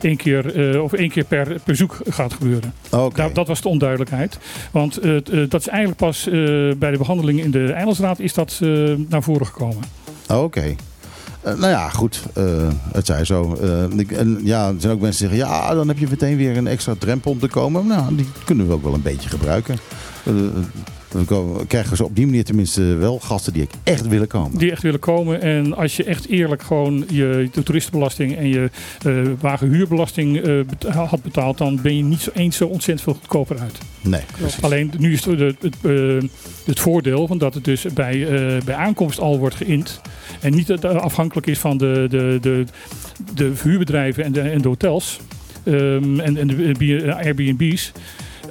één 0.00 0.16
keer 0.16 0.70
eh, 0.74 0.82
of 0.82 0.92
één 0.92 1.10
keer 1.10 1.24
per 1.24 1.56
bezoek 1.64 1.98
gaat 2.08 2.32
gebeuren. 2.32 2.72
Oké. 2.90 3.16
Daar- 3.16 3.32
dat 3.32 3.46
was 3.46 3.60
de 3.60 3.68
onduidelijkheid. 3.68 4.38
Want 4.70 4.96
eh, 4.98 5.16
t- 5.16 5.28
eh, 5.30 5.40
dat 5.48 5.60
is 5.60 5.68
eigenlijk 5.68 5.98
pas 5.98 6.26
eh, 6.26 6.32
bij 6.78 6.90
de 6.90 6.98
behandeling 6.98 7.40
in 7.40 7.50
de 7.50 7.72
Eilandsraad 7.72 8.18
is 8.20 8.34
dat 8.34 8.58
eh, 8.62 8.68
naar 9.08 9.22
voren 9.22 9.46
gekomen. 9.46 9.82
Oké. 10.32 10.60
Eh, 10.60 10.74
nou 11.54 11.68
ja, 11.68 11.88
goed. 11.88 12.22
eh, 12.34 12.44
het 12.92 13.06
zij 13.06 13.24
zo. 13.24 13.54
Eh, 13.54 13.98
ik- 13.98 14.12
en 14.12 14.40
ja, 14.44 14.68
er 14.68 14.74
zijn 14.78 14.92
ook 14.92 15.00
mensen 15.00 15.28
die 15.28 15.36
zeggen... 15.38 15.56
ja, 15.56 15.74
dan 15.74 15.88
heb 15.88 15.98
je 15.98 16.06
meteen 16.10 16.36
weer 16.36 16.56
een 16.56 16.66
extra 16.66 16.94
drempel 16.98 17.30
om 17.30 17.38
te 17.38 17.48
komen. 17.48 17.86
Nou, 17.86 18.14
die 18.16 18.26
kunnen 18.44 18.66
we 18.66 18.72
ook 18.72 18.82
wel 18.82 18.94
een 18.94 19.02
beetje 19.02 19.28
gebruiken. 19.28 19.76
Dan 21.24 21.66
krijgen 21.66 21.96
ze 21.96 22.04
op 22.04 22.16
die 22.16 22.26
manier 22.26 22.44
tenminste 22.44 22.82
wel 22.82 23.18
gasten 23.18 23.52
die 23.52 23.68
echt 23.82 24.08
willen 24.08 24.26
komen. 24.26 24.58
Die 24.58 24.70
echt 24.70 24.82
willen 24.82 25.00
komen. 25.00 25.40
En 25.40 25.76
als 25.76 25.96
je 25.96 26.04
echt 26.04 26.28
eerlijk 26.28 26.62
gewoon 26.62 27.04
je 27.10 27.48
de 27.52 27.62
toeristenbelasting 27.62 28.36
en 28.36 28.48
je 28.48 28.70
eh 29.04 29.22
wagenhuurbelasting 29.40 30.40
eh, 30.40 31.08
had 31.08 31.22
betaald, 31.22 31.58
dan 31.58 31.80
ben 31.82 31.96
je 31.96 32.02
niet 32.02 32.20
zo 32.20 32.30
eens 32.34 32.56
zo 32.56 32.66
ontzettend 32.66 33.02
veel 33.02 33.14
goedkoper 33.14 33.58
uit. 33.58 33.78
Nee, 34.00 34.20
precies. 34.38 34.62
Alleen 34.62 34.92
nu 34.98 35.12
is 35.12 35.24
het, 35.24 35.40
het, 35.40 35.62
het, 35.62 35.76
eh, 35.82 36.28
het 36.64 36.80
voordeel 36.80 37.26
van 37.26 37.38
dat 37.38 37.54
het 37.54 37.64
dus 37.64 37.82
bij, 37.94 38.28
bij 38.64 38.74
aankomst 38.74 39.18
al 39.18 39.38
wordt 39.38 39.54
geïnd. 39.54 40.00
En 40.40 40.54
niet 40.54 40.84
afhankelijk 40.84 41.46
is 41.46 41.58
van 41.58 41.78
de, 41.78 42.06
de, 42.10 42.38
de, 42.40 42.64
de 43.34 43.54
verhuurbedrijven 43.54 44.24
en 44.24 44.32
de, 44.32 44.40
en 44.40 44.62
de 44.62 44.68
hotels. 44.68 45.20
ehm, 45.64 46.20
en, 46.20 46.36
en 46.36 46.46
de 46.46 47.14
Airbnb's. 47.14 47.92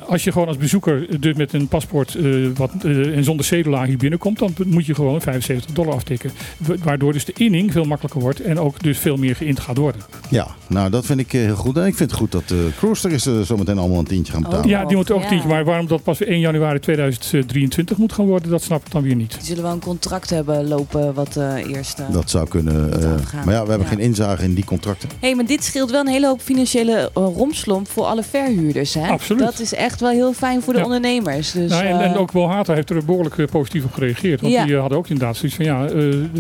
Als 0.07 0.23
je 0.23 0.31
gewoon 0.31 0.47
als 0.47 0.57
bezoeker 0.57 1.19
dus 1.19 1.35
met 1.35 1.53
een 1.53 1.67
paspoort 1.67 2.15
eh, 2.15 2.23
wat, 2.55 2.71
eh, 2.83 3.17
en 3.17 3.23
zonder 3.23 3.45
cedula 3.45 3.85
hier 3.85 3.97
binnenkomt, 3.97 4.39
dan 4.39 4.53
moet 4.65 4.85
je 4.85 4.95
gewoon 4.95 5.21
75 5.21 5.71
dollar 5.71 5.93
aftikken. 5.93 6.31
Wa- 6.57 6.75
Waardoor 6.83 7.13
dus 7.13 7.25
de 7.25 7.33
inning 7.35 7.71
veel 7.71 7.83
makkelijker 7.85 8.21
wordt 8.21 8.39
en 8.41 8.59
ook 8.59 8.83
dus 8.83 8.97
veel 8.97 9.17
meer 9.17 9.35
geïnd 9.35 9.59
gaat 9.59 9.77
worden. 9.77 10.01
Ja, 10.29 10.47
nou 10.67 10.89
dat 10.89 11.05
vind 11.05 11.19
ik 11.19 11.33
eh, 11.33 11.41
heel 11.41 11.55
goed. 11.55 11.77
En 11.77 11.85
ik 11.85 11.95
vind 11.95 12.09
het 12.11 12.19
goed 12.19 12.31
dat 12.31 12.47
de 12.47 12.69
Cruiser 12.77 13.11
is 13.11 13.27
zometeen 13.43 13.77
allemaal 13.77 13.99
een 13.99 14.05
tientje 14.05 14.33
gaan 14.33 14.41
Oh. 14.43 14.49
betalen. 14.49 14.69
Ja, 14.69 14.85
die 14.85 14.95
moet 14.95 15.11
ook 15.11 15.21
Ja. 15.21 15.27
tientje. 15.27 15.47
Maar 15.47 15.65
waarom 15.65 15.87
dat 15.87 16.03
pas 16.03 16.21
1 16.23 16.39
januari 16.39 16.79
2023 16.79 17.97
moet 17.97 18.13
gaan 18.13 18.25
worden, 18.25 18.49
dat 18.51 18.61
snap 18.63 18.85
ik 18.85 18.91
dan 18.91 19.01
weer 19.03 19.15
niet. 19.15 19.31
Die 19.33 19.43
zullen 19.45 19.63
wel 19.63 19.71
een 19.71 19.79
contract 19.79 20.29
hebben 20.29 20.67
lopen 20.67 21.13
wat 21.13 21.37
eh 21.37 21.55
eerst... 21.75 22.01
Dat 22.11 22.29
zou 22.29 22.47
kunnen. 22.47 22.93
eh, 23.01 23.09
maar 23.45 23.53
ja, 23.53 23.63
we 23.63 23.69
hebben 23.69 23.79
Ja. 23.79 23.93
geen 23.93 23.99
inzage 23.99 24.43
in 24.43 24.53
die 24.53 24.65
contracten. 24.65 25.09
hey, 25.19 25.35
maar 25.35 25.45
dit 25.45 25.63
scheelt 25.63 25.91
wel 25.91 25.99
een 26.01 26.07
hele 26.07 26.27
hoop 26.27 26.41
financiële 26.41 27.09
romslomp 27.13 27.89
voor 27.89 28.03
alle 28.05 28.23
verhuurders. 28.23 28.93
Hè? 28.93 29.07
Absoluut. 29.07 29.41
Dat 29.43 29.59
is 29.59 29.73
echt 29.73 29.94
wel 30.01 30.09
heel 30.09 30.33
fijn 30.33 30.61
voor 30.61 30.73
de 30.73 30.79
Ja. 30.79 30.85
ondernemers. 30.85 31.51
Dus, 31.51 31.69
nou, 31.69 31.83
en, 31.85 31.99
en 31.99 32.13
eh, 32.13 32.19
ook 32.19 32.31
Bolhata 32.31 32.73
heeft 32.73 32.89
er 32.89 33.05
behoorlijk 33.05 33.37
eh, 33.37 33.45
positief 33.47 33.83
op 33.83 33.93
gereageerd. 33.93 34.41
Want 34.41 34.53
Ja. 34.53 34.63
die 34.65 34.73
eh, 34.73 34.79
hadden 34.79 34.97
ook 34.97 35.07
inderdaad 35.09 35.35
zoiets 35.35 35.55
van 35.55 35.65
ja, 35.65 35.83
eh, 35.85 35.91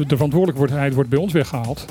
de 0.07 0.15
verantwoordelijkheid 0.15 0.93
wordt 0.93 1.09
bij 1.09 1.19
ons 1.19 1.33
weggehaald. 1.33 1.85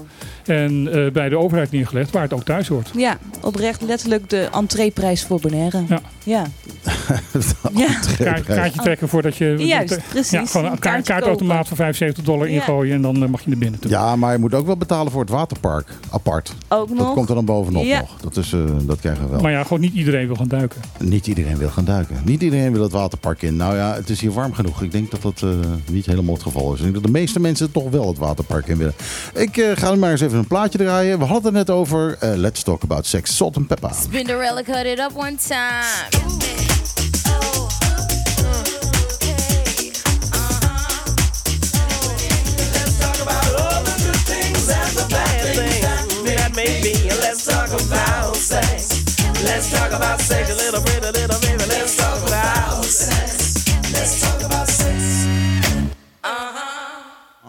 En 0.45 0.89
eh, 1.05 1.11
bij 1.13 1.29
de 1.29 1.39
overheid 1.39 1.71
neergelegd 1.71 2.11
waar 2.11 2.23
het 2.23 2.33
ook 2.33 2.45
thuis 2.45 2.69
hoort. 2.69 2.91
Ja, 2.97 3.17
oprecht 3.41 3.83
letterlijk 3.83 4.31
de 4.31 4.49
entreeprijs 4.53 5.25
voor 5.25 5.41
Bonaire. 5.41 5.83
Ja. 5.89 6.01
Ja. 6.23 6.45
ja. 7.75 7.87
Kaart, 8.19 8.45
kaartje 8.45 8.81
trekken 8.83 9.09
voordat 9.09 9.37
je... 9.37 9.55
Juist, 9.59 9.99
precies. 10.09 10.31
Ja, 10.31 10.47
gewoon 10.47 10.65
een 10.65 10.71
kaart, 10.71 10.81
kaartje 10.81 11.13
kaartautomaat 11.13 11.69
voor 11.69 11.77
75 11.77 12.25
dollar 12.25 12.49
Ja. 12.49 12.55
ingooien 12.55 12.95
en 12.95 13.03
dan 13.03 13.31
mag 13.31 13.43
je 13.45 13.49
naar 13.51 13.59
binnen 13.59 13.81
toe. 13.81 13.91
Ja, 13.91 14.17
maar 14.17 14.33
je 14.33 14.39
moet 14.39 14.55
ook 14.55 14.67
wel 14.67 14.77
betalen 14.77 15.13
voor 15.13 15.21
het 15.21 15.31
waterpark. 15.31 15.89
Apart. 16.11 16.55
Ook 16.69 16.89
Dat 16.89 16.97
nog. 16.97 17.13
komt 17.15 17.29
er 17.29 17.35
dan 17.35 17.45
bovenop 17.45 17.85
Ja. 17.85 17.99
nog. 18.01 18.17
Dat, 18.21 18.37
is, 18.37 18.53
eh, 18.53 18.61
dat 18.83 19.01
krijgen 19.01 19.25
we 19.25 19.31
wel. 19.31 19.41
Maar 19.41 19.51
ja, 19.53 19.63
gewoon 19.63 19.81
niet 19.81 19.95
iedereen 19.95 20.27
wil 20.27 20.37
gaan 20.37 20.49
duiken. 20.49 20.81
Niet 20.99 21.27
iedereen 21.27 21.54
wil 21.57 21.69
gaan 21.69 21.85
duiken. 21.85 22.21
Niet 22.25 22.43
iedereen 22.43 22.73
wil 22.73 22.83
het 22.83 22.93
waterpark 22.93 23.43
in. 23.43 23.57
Nou 23.57 23.77
ja, 23.77 23.95
het 23.95 24.11
is 24.11 24.21
hier 24.21 24.33
warm 24.33 24.53
genoeg. 24.53 24.83
Ik 24.83 24.93
denk 24.93 25.11
dat 25.11 25.23
dat 25.23 25.43
eh, 25.43 25.51
niet 25.91 26.07
helemaal 26.07 26.35
het 26.35 26.43
geval 26.43 26.73
is. 26.73 26.77
Ik 26.77 26.83
denk 26.83 26.95
dat 26.95 27.03
de 27.03 27.11
meeste 27.11 27.41
mensen 27.41 27.73
toch 27.73 27.91
wel 27.91 28.09
het 28.09 28.19
waterpark 28.19 28.67
in 28.67 28.77
willen. 28.77 28.95
Ik 29.35 29.57
eh, 29.57 29.71
ga 29.75 29.93
nu 29.93 29.99
maar 29.99 30.11
eens 30.11 30.21
even 30.21 30.39
een 30.39 30.47
plaatje 30.47 30.79
draaien. 30.79 31.19
We 31.19 31.25
hadden 31.25 31.55
het 31.55 31.67
net 31.67 31.77
over 31.77 32.17
eh, 32.21 32.35
Let's 32.35 32.63
Talk 32.63 32.83
About 32.83 33.07
Sex, 33.07 33.37
Salt 33.37 33.57
and 33.57 33.67
Pepper. 33.67 33.91
Spinderella 33.95 34.63
cut 34.63 34.85
it 34.85 34.99
up 34.99 35.13
one 35.15 35.37
time. 35.49 36.43
that 46.25 46.57
may 46.57 46.81
be. 46.83 46.95
Let's 47.21 47.45
talk 47.45 47.69
about 47.69 48.37
sex. 48.37 49.05
Let's 49.45 49.71
talk 49.71 49.93
about 49.93 50.21
sex 50.21 50.51
a 50.51 50.57
little 50.57 50.83
bit, 50.83 51.05
a 51.05 51.13
little 51.13 51.44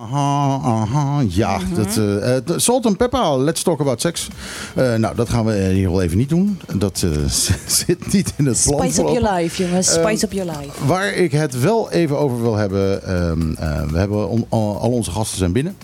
Aha, 0.10 0.60
aha, 0.64 1.24
ja. 1.30 1.60
dat, 1.76 1.98
eh, 1.98 2.36
eh, 2.38 2.44
Salt 2.56 2.86
and 2.86 2.98
Pepper, 2.98 3.40
Let's 3.40 3.64
Talk 3.64 3.80
About 3.80 4.02
Sex. 4.02 4.28
Eh, 4.76 4.94
nou, 4.96 5.16
dat 5.16 5.30
gaan 5.30 5.46
we 5.46 5.54
in 5.56 5.68
ieder 5.70 5.84
geval 5.84 6.02
even 6.02 6.18
niet 6.18 6.30
doen. 6.30 6.60
Dat 6.76 7.06
zit 7.68 8.14
niet 8.14 8.34
in 8.36 8.46
het 8.46 8.62
plan. 8.66 8.80
Spice 8.82 9.02
up 9.02 9.08
your 9.08 9.34
life, 9.34 9.64
jongens. 9.64 9.96
Ehm, 9.96 10.06
Spice 10.06 10.26
up 10.26 10.32
your 10.32 10.52
life. 10.60 10.86
Waar 10.86 11.14
ik 11.14 11.32
het 11.32 11.60
wel 11.60 11.92
even 11.92 12.18
over 12.20 12.42
wil 12.42 12.56
hebben. 12.56 13.04
ehm, 13.04 13.54
eh, 13.58 13.82
we 13.92 13.98
hebben 13.98 14.30
on- 14.30 14.46
al, 14.50 14.78
al 14.80 14.92
onze 14.92 15.12
gasten 15.12 15.38
zijn 15.38 15.52
binnen. 15.52 15.76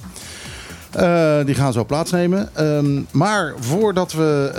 Die 1.46 1.56
gaan 1.56 1.74
zo 1.74 1.86
plaatsnemen. 1.86 2.50
Ehm, 2.56 3.02
maar 3.12 3.54
voordat 3.60 4.14
we 4.14 4.52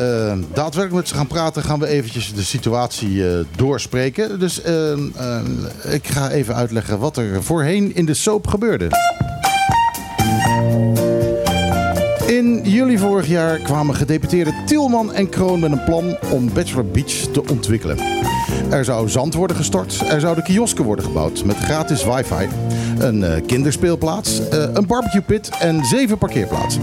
daadwerkelijk 0.55 0.93
met 0.95 1.09
ze 1.09 1.15
gaan 1.15 1.27
praten, 1.27 1.63
gaan 1.63 1.79
we 1.79 1.87
eventjes 1.87 2.35
de 2.35 2.43
situatie 2.43 3.23
doorspreken. 3.57 4.39
Dus 4.41 4.61
ik 5.89 6.07
ga 6.09 6.31
even 6.31 6.55
uitleggen 6.55 6.99
wat 6.99 7.17
er 7.17 7.43
voorheen 7.43 7.95
in 7.95 8.07
de 8.07 8.15
soap 8.15 8.47
gebeurde. 8.47 8.89
In 12.27 12.61
juli 12.63 12.99
vorig 12.99 13.27
jaar 13.27 13.59
kwamen 13.59 13.95
gedeputeerden 13.95 14.55
Tilman 14.67 15.13
en 15.13 15.29
Kroon 15.29 15.61
met 15.61 15.73
een 15.73 15.85
plan 15.85 16.17
om 16.31 16.53
Bachelor 16.53 16.87
Beach 16.87 17.13
te 17.33 17.43
ontwikkelen. 17.51 17.99
Er 18.71 18.85
zou 18.85 19.09
zand 19.09 19.35
worden 19.35 19.57
gestort, 19.57 20.03
er 20.09 20.21
zouden 20.21 20.45
kiosken 20.45 20.85
worden 20.85 21.05
gebouwd 21.05 21.45
met 21.45 21.57
gratis 21.57 22.05
wifi, 22.05 22.49
een 22.99 23.25
eh, 23.25 23.47
kinderspeelplaats, 23.47 24.49
eh, 24.49 24.65
een 24.73 24.87
barbecue 24.87 25.23
pit 25.23 25.51
en 25.61 25.85
zeven 25.85 26.19
parkeerplaatsen. 26.19 26.83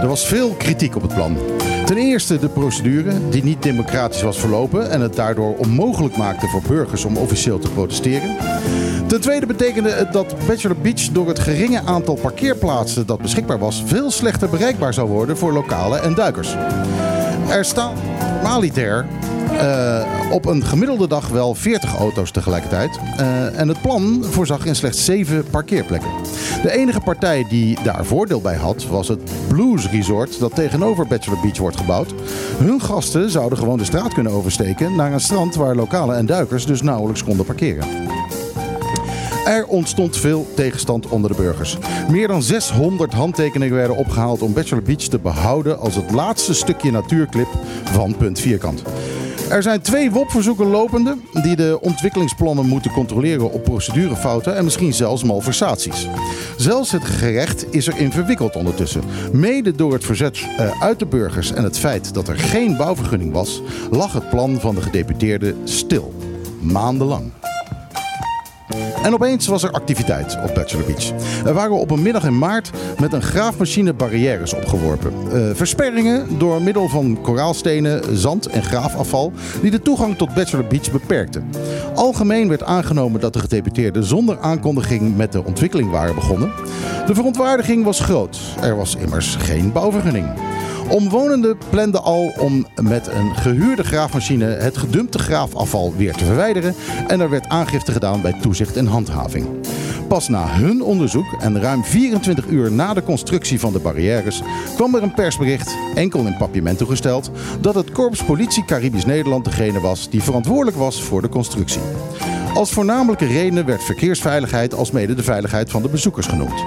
Er 0.00 0.08
was 0.08 0.26
veel 0.26 0.50
kritiek 0.50 0.96
op 0.96 1.02
het 1.02 1.14
plan. 1.14 1.36
Ten 1.84 1.96
eerste 1.96 2.38
de 2.38 2.48
procedure, 2.48 3.28
die 3.30 3.44
niet 3.44 3.62
democratisch 3.62 4.22
was 4.22 4.38
verlopen 4.38 4.90
en 4.90 5.00
het 5.00 5.16
daardoor 5.16 5.56
onmogelijk 5.56 6.16
maakte 6.16 6.46
voor 6.46 6.62
burgers 6.68 7.04
om 7.04 7.16
officieel 7.16 7.58
te 7.58 7.70
protesteren. 7.70 8.36
Ten 9.08 9.20
tweede 9.20 9.46
betekende 9.46 9.90
het 9.90 10.12
dat 10.12 10.34
Bachelor 10.46 10.76
Beach 10.76 11.02
door 11.12 11.28
het 11.28 11.38
geringe 11.38 11.82
aantal 11.82 12.14
parkeerplaatsen 12.14 13.06
dat 13.06 13.22
beschikbaar 13.22 13.58
was, 13.58 13.82
veel 13.86 14.10
slechter 14.10 14.48
bereikbaar 14.48 14.94
zou 14.94 15.08
worden 15.08 15.36
voor 15.36 15.52
lokalen 15.52 16.02
en 16.02 16.14
duikers. 16.14 16.56
Er 17.48 17.64
staan 17.64 17.96
normaliter 18.48 19.06
eh, 19.58 20.32
op 20.32 20.46
een 20.46 20.64
gemiddelde 20.64 21.08
dag 21.08 21.28
wel 21.28 21.54
40 21.54 21.96
auto's 21.96 22.30
tegelijkertijd. 22.30 22.98
Eh, 23.16 23.60
en 23.60 23.68
het 23.68 23.82
plan 23.82 24.24
voorzag 24.24 24.64
in 24.64 24.76
slechts 24.76 25.04
7 25.04 25.44
parkeerplekken. 25.50 26.10
De 26.62 26.70
enige 26.70 27.00
partij 27.00 27.46
die 27.48 27.82
daar 27.82 28.04
voordeel 28.04 28.40
bij 28.40 28.56
had, 28.56 28.86
was 28.86 29.08
het 29.08 29.20
Blues 29.48 29.90
Resort 29.90 30.40
dat 30.40 30.54
tegenover 30.54 31.06
Bachelor 31.06 31.40
Beach 31.40 31.58
wordt 31.58 31.76
gebouwd. 31.76 32.14
Hun 32.58 32.80
gasten 32.80 33.30
zouden 33.30 33.58
gewoon 33.58 33.78
de 33.78 33.84
straat 33.84 34.14
kunnen 34.14 34.32
oversteken 34.32 34.96
naar 34.96 35.12
een 35.12 35.20
strand 35.20 35.54
waar 35.54 35.74
lokalen 35.74 36.16
en 36.16 36.26
duikers 36.26 36.66
dus 36.66 36.82
nauwelijks 36.82 37.24
konden 37.24 37.46
parkeren. 37.46 37.86
Er 39.48 39.66
ontstond 39.66 40.16
veel 40.16 40.46
tegenstand 40.54 41.06
onder 41.06 41.30
de 41.30 41.36
burgers. 41.36 41.76
Meer 42.10 42.28
dan 42.28 42.42
600 42.42 43.12
handtekeningen 43.12 43.74
werden 43.74 43.96
opgehaald 43.96 44.42
om 44.42 44.52
Bachelor 44.52 44.82
Beach 44.82 45.02
te 45.02 45.18
behouden 45.18 45.78
als 45.78 45.94
het 45.94 46.10
laatste 46.10 46.54
stukje 46.54 46.90
natuurclip 46.90 47.48
van 47.84 48.16
Punt 48.16 48.40
Vierkant. 48.40 48.82
Er 49.50 49.62
zijn 49.62 49.80
twee 49.80 50.10
WOP-verzoeken 50.10 50.66
lopende 50.66 51.16
die 51.42 51.56
de 51.56 51.78
ontwikkelingsplannen 51.80 52.66
moeten 52.66 52.90
controleren 52.90 53.52
op 53.52 53.64
procedurefouten 53.64 54.56
en 54.56 54.64
misschien 54.64 54.94
zelfs 54.94 55.24
malversaties. 55.24 56.08
Zelfs 56.56 56.92
het 56.92 57.04
gerecht 57.04 57.74
is 57.74 57.86
erin 57.86 58.12
verwikkeld 58.12 58.56
ondertussen. 58.56 59.02
Mede 59.32 59.72
door 59.72 59.92
het 59.92 60.04
verzet 60.04 60.38
eh, 60.38 60.82
uit 60.82 60.98
de 60.98 61.06
burgers 61.06 61.52
en 61.52 61.64
het 61.64 61.78
feit 61.78 62.14
dat 62.14 62.28
er 62.28 62.38
geen 62.38 62.76
bouwvergunning 62.76 63.32
was, 63.32 63.62
lag 63.90 64.12
het 64.12 64.30
plan 64.30 64.60
van 64.60 64.74
de 64.74 64.82
gedeputeerden 64.82 65.56
stil. 65.64 66.14
Maandenlang. 66.60 67.37
En 69.02 69.14
opeens 69.14 69.46
was 69.46 69.62
er 69.62 69.70
activiteit 69.70 70.38
op 70.42 70.54
Bachelor 70.54 70.86
Beach. 70.86 71.12
Er 71.44 71.54
waren 71.54 71.78
op 71.78 71.90
een 71.90 72.02
middag 72.02 72.24
in 72.24 72.38
maart 72.38 72.70
met 73.00 73.12
een 73.12 73.22
graafmachine 73.22 73.92
barrières 73.92 74.54
opgeworpen. 74.54 75.12
Eh, 75.32 75.40
versperringen 75.54 76.38
door 76.38 76.62
middel 76.62 76.88
van 76.88 77.18
koraalstenen, 77.22 78.18
zand 78.18 78.46
en 78.46 78.62
graafafval 78.62 79.32
die 79.62 79.70
de 79.70 79.82
toegang 79.82 80.16
tot 80.16 80.34
Bachelor 80.34 80.66
Beach 80.66 80.92
beperkten. 80.92 81.50
Algemeen 81.94 82.48
werd 82.48 82.62
aangenomen 82.62 83.20
dat 83.20 83.32
de 83.32 83.38
gedeputeerden 83.38 84.04
zonder 84.04 84.38
aankondiging 84.38 85.16
met 85.16 85.32
de 85.32 85.44
ontwikkeling 85.44 85.90
waren 85.90 86.14
begonnen. 86.14 86.52
De 87.06 87.14
verontwaardiging 87.14 87.84
was 87.84 88.00
groot. 88.00 88.38
Er 88.60 88.76
was 88.76 88.94
immers 88.94 89.36
geen 89.36 89.72
bouwvergunning. 89.72 90.26
Omwonenden 90.88 91.58
planden 91.70 92.02
al 92.02 92.32
om 92.38 92.66
met 92.82 93.06
een 93.06 93.36
gehuurde 93.36 93.84
graafmachine 93.84 94.44
het 94.44 94.76
gedumpte 94.76 95.18
graafafval 95.18 95.94
weer 95.96 96.12
te 96.12 96.24
verwijderen 96.24 96.74
en 97.06 97.20
er 97.20 97.30
werd 97.30 97.48
aangifte 97.48 97.92
gedaan 97.92 98.20
bij 98.20 98.32
toezicht 98.40 98.76
en 98.76 98.86
handhaving. 98.86 99.46
Pas 100.08 100.28
na 100.28 100.46
hun 100.46 100.82
onderzoek 100.82 101.36
en 101.40 101.60
ruim 101.60 101.84
24 101.84 102.46
uur 102.46 102.72
na 102.72 102.94
de 102.94 103.02
constructie 103.02 103.60
van 103.60 103.72
de 103.72 103.78
barrières 103.78 104.42
kwam 104.74 104.94
er 104.94 105.02
een 105.02 105.14
persbericht, 105.14 105.76
enkel 105.94 106.26
in 106.26 106.36
papiamento 106.36 106.86
gesteld, 106.86 107.30
dat 107.60 107.74
het 107.74 107.92
Korps 107.92 108.24
Politie 108.24 108.64
Caribisch 108.64 109.06
Nederland 109.06 109.44
degene 109.44 109.80
was 109.80 110.10
die 110.10 110.22
verantwoordelijk 110.22 110.76
was 110.76 111.02
voor 111.02 111.22
de 111.22 111.28
constructie. 111.28 111.82
Als 112.54 112.70
voornamelijke 112.70 113.26
reden 113.26 113.66
werd 113.66 113.82
verkeersveiligheid 113.84 114.74
als 114.74 114.90
mede 114.90 115.14
de 115.14 115.22
veiligheid 115.22 115.70
van 115.70 115.82
de 115.82 115.88
bezoekers 115.88 116.26
genoemd. 116.26 116.64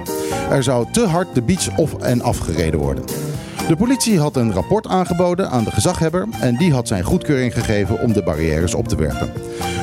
Er 0.49 0.63
zou 0.63 0.85
te 0.91 1.05
hard 1.05 1.35
de 1.35 1.41
beach 1.41 1.77
op 1.77 2.01
en 2.01 2.21
afgereden 2.21 2.79
worden. 2.79 3.03
De 3.71 3.77
politie 3.77 4.19
had 4.19 4.35
een 4.35 4.53
rapport 4.53 4.87
aangeboden 4.87 5.49
aan 5.49 5.63
de 5.63 5.71
gezaghebber 5.71 6.27
en 6.39 6.57
die 6.57 6.73
had 6.73 6.87
zijn 6.87 7.03
goedkeuring 7.03 7.53
gegeven 7.53 8.01
om 8.01 8.13
de 8.13 8.23
barrières 8.23 8.73
op 8.73 8.87
te 8.87 8.95
werpen. 8.95 9.31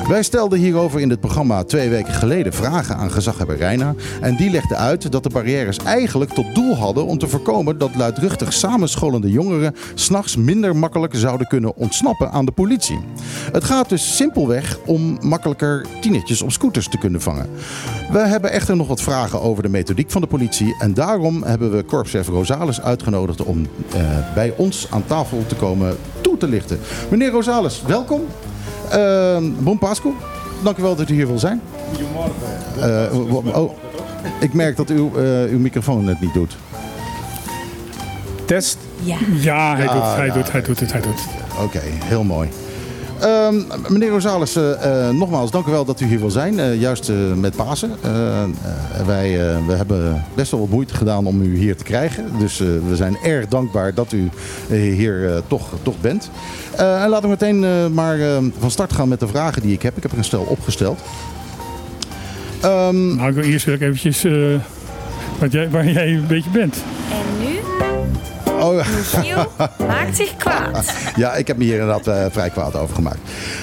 Wij 0.08 0.22
stelden 0.22 0.58
hierover 0.58 1.00
in 1.00 1.10
het 1.10 1.20
programma 1.20 1.64
twee 1.64 1.88
weken 1.88 2.12
geleden 2.12 2.52
vragen 2.52 2.96
aan 2.96 3.10
gezaghebber 3.10 3.56
Reina 3.56 3.94
en 4.20 4.36
die 4.36 4.50
legde 4.50 4.76
uit 4.76 5.12
dat 5.12 5.22
de 5.22 5.28
barrières 5.28 5.78
eigenlijk 5.78 6.32
tot 6.32 6.54
doel 6.54 6.76
hadden 6.76 7.06
om 7.06 7.18
te 7.18 7.28
voorkomen 7.28 7.78
dat 7.78 7.94
luidruchtig 7.94 8.52
samenscholende 8.52 9.30
jongeren 9.30 9.74
s'nachts 9.94 10.36
minder 10.36 10.76
makkelijk 10.76 11.14
zouden 11.16 11.46
kunnen 11.46 11.76
ontsnappen 11.76 12.30
aan 12.30 12.44
de 12.44 12.52
politie. 12.52 12.98
Het 13.52 13.64
gaat 13.64 13.88
dus 13.88 14.16
simpelweg 14.16 14.78
om 14.86 15.18
makkelijker 15.20 15.86
tienertjes 16.00 16.42
op 16.42 16.52
scooters 16.52 16.88
te 16.88 16.98
kunnen 16.98 17.20
vangen. 17.20 17.50
We 18.12 18.18
hebben 18.18 18.52
echter 18.52 18.76
nog 18.76 18.88
wat 18.88 19.02
vragen 19.02 19.40
over 19.40 19.62
de 19.62 19.68
methodiek 19.68 20.10
van 20.10 20.20
de 20.20 20.26
politie 20.26 20.74
en 20.78 20.94
daarom 20.94 21.42
hebben 21.42 21.70
we 21.70 21.82
korpschef 21.82 22.28
Rosales 22.28 22.80
uitgenodigd 22.80 23.42
om 23.42 23.66
eh, 23.94 24.34
bij 24.34 24.54
ons 24.56 24.86
aan 24.90 25.06
tafel 25.06 25.44
te 25.46 25.54
komen 25.54 25.96
toe 26.20 26.36
te 26.36 26.48
lichten. 26.48 26.78
Meneer 27.10 27.30
Rosales, 27.30 27.82
welkom. 27.86 28.26
Uh, 28.94 29.37
bon 29.59 29.79
Pasco, 29.79 30.14
dank 30.62 30.79
u 30.79 30.83
wel 30.83 30.96
dat 30.96 31.09
u 31.09 31.14
hier 31.14 31.27
wil 31.27 31.38
zijn. 31.38 31.61
Goedemorgen. 31.88 33.55
oh, 33.55 33.72
ik 34.40 34.53
merk 34.53 34.77
dat 34.77 34.88
uw, 34.88 35.16
eh, 35.16 35.51
uw 35.51 35.59
microfoon 35.59 36.07
het 36.07 36.20
niet 36.20 36.35
doet. 36.35 36.57
Test. 38.44 38.79
Ja. 39.03 39.16
Ja, 39.40 39.77
hij, 39.77 39.87
doet, 39.87 40.03
hij, 40.03 40.27
ja, 40.27 40.33
doet, 40.33 40.53
hij 40.53 40.62
doet 40.62 40.81
het, 40.81 40.92
hij 40.92 41.01
doet 41.01 41.14
het. 41.14 41.64
Oké, 41.64 41.81
heel 41.85 42.24
mooi. 42.24 42.48
Ehm, 43.20 43.54
meneer 43.88 44.09
Rosales, 44.11 44.57
eh, 44.57 45.07
eh, 45.09 45.14
nogmaals, 45.14 45.50
dank 45.50 45.66
u 45.66 45.70
wel 45.70 45.85
dat 45.85 46.00
u 46.00 46.07
hier 46.07 46.18
wil 46.18 46.31
zijn. 46.31 46.59
eh, 46.59 46.81
juist 46.81 47.09
eh, 47.09 47.16
met 47.37 47.57
Pasen. 47.57 47.90
Wij 49.07 49.50
eh, 49.50 49.66
we 49.66 49.72
hebben 49.72 50.24
best 50.35 50.50
wel 50.50 50.61
wat 50.61 50.68
moeite 50.68 50.94
gedaan 50.94 51.26
om 51.26 51.42
u 51.42 51.57
hier 51.59 51.76
te 51.76 51.85
krijgen. 51.85 52.24
Dus 52.38 52.61
eh, 52.61 52.66
we 52.88 52.96
zijn 52.96 53.16
erg 53.22 53.46
dankbaar 53.48 53.94
dat 53.94 54.12
u 54.12 54.28
hier 54.68 55.31
eh, 55.35 55.42
toch, 55.46 55.68
toch 55.83 56.00
bent. 56.00 56.31
Eh, 56.76 57.02
en 57.02 57.09
laten 57.09 57.22
we 57.22 57.28
meteen 57.40 57.64
eh, 57.64 57.70
maar 57.92 58.20
eh, 58.20 58.37
van 58.59 58.70
start 58.70 58.92
gaan 58.92 59.09
met 59.09 59.20
de 59.20 59.28
vragen 59.28 59.62
die 59.62 59.72
ik 59.72 59.83
heb. 59.83 59.96
Ik 59.96 60.02
heb 60.02 60.12
er 60.12 60.18
een 60.18 60.24
stel 60.24 60.42
opgesteld. 60.48 60.98
Ehm, 62.61 63.16
Nou, 63.16 63.28
ik 63.28 63.35
wil 63.35 63.44
eerst 63.44 63.66
ik 63.66 63.81
eventjes 63.81 64.24
eh, 64.24 64.33
wat 65.38 65.52
jij, 65.52 65.70
waar 65.70 65.90
jij 65.90 66.09
een 66.12 66.26
beetje 66.26 66.50
bent. 66.50 66.76
En 67.11 67.46
nu? 67.46 67.47
Oh, 68.58 68.86
Michiel 68.96 69.46
maakt 69.86 70.16
zich 70.16 70.36
kwaad. 70.36 70.92
Ja, 71.16 71.34
ik 71.34 71.46
heb 71.46 71.56
me 71.56 71.64
hier 71.64 71.80
inderdaad 71.80 72.06
eh, 72.06 72.24
vrij 72.30 72.50
kwaad 72.50 72.76
over 72.76 72.94
gemaakt. 72.94 73.18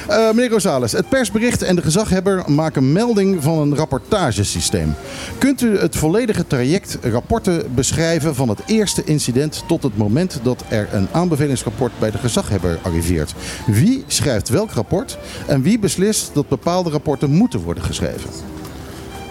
Eh, 0.08 0.17
meneer 0.17 0.49
Rosales, 0.49 0.91
het 0.91 1.10
persbericht 1.10 1.62
en 1.62 1.75
de 1.75 1.81
gezaghebber 1.81 2.43
maken 2.47 2.91
melding 2.91 3.43
van 3.43 3.58
een 3.58 3.75
rapportagesysteem. 3.75 4.95
Kunt 5.38 5.62
u 5.62 5.77
het 5.77 5.95
volledige 5.95 6.47
traject 6.47 6.97
rapporten 7.01 7.73
beschrijven 7.75 8.36
van 8.36 8.49
het 8.49 8.60
eerste 8.65 9.03
incident 9.03 9.63
tot 9.67 9.84
het 9.84 9.97
moment 9.97 10.39
dat 10.43 10.63
er 10.67 10.88
een 10.91 11.08
aanbevelingsrapport 11.12 11.91
bij 11.99 12.12
de 12.12 12.17
gezaghebber 12.17 12.77
arriveert? 12.81 13.34
Wie 13.65 14.03
schrijft 14.08 14.49
welk 14.49 14.71
rapport 14.71 15.17
en 15.47 15.62
wie 15.62 15.79
beslist 15.79 16.31
dat 16.34 16.47
bepaalde 16.47 16.89
rapporten 16.89 17.31
moeten 17.31 17.60
worden 17.60 17.84
geschreven? 17.84 18.29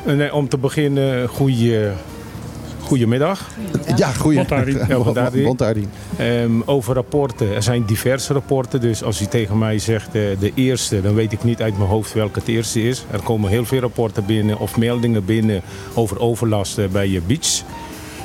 Eh, 0.07 0.15
Nee, 0.15 0.35
om 0.35 0.49
te 0.49 0.59
beginnen, 0.59 1.29
goeie, 1.29 1.89
goedemiddag. 2.85 3.51
Ja, 4.89 5.03
Bontari. 5.03 5.43
Bontari. 5.43 5.89
Ehm, 6.17 6.61
over 6.65 6.95
rapporten. 6.95 7.55
Er 7.55 7.63
zijn 7.63 7.85
diverse 7.85 8.33
rapporten. 8.33 8.81
Dus 8.81 9.03
als 9.03 9.21
u 9.21 9.27
tegen 9.27 9.59
mij 9.59 9.79
zegt 9.79 10.07
eh, 10.07 10.23
de 10.39 10.53
eerste, 10.55 11.01
dan 11.01 11.15
weet 11.15 11.33
ik 11.33 11.45
niet 11.45 11.63
uit 11.63 11.79
mijn 11.79 11.91
hoofd 11.91 12.13
welke 12.13 12.39
het 12.39 12.49
eerste 12.49 12.83
is. 12.83 13.05
Er 13.11 13.23
komen 13.23 13.51
heel 13.51 13.65
veel 13.65 13.81
rapporten 13.81 14.27
binnen 14.27 14.59
of 14.59 14.77
meldingen 14.77 15.25
binnen 15.25 15.63
over 15.95 16.21
overlast 16.21 16.79
eh, 16.79 16.87
bij 16.87 17.09
je 17.09 17.21
beach. 17.27 17.63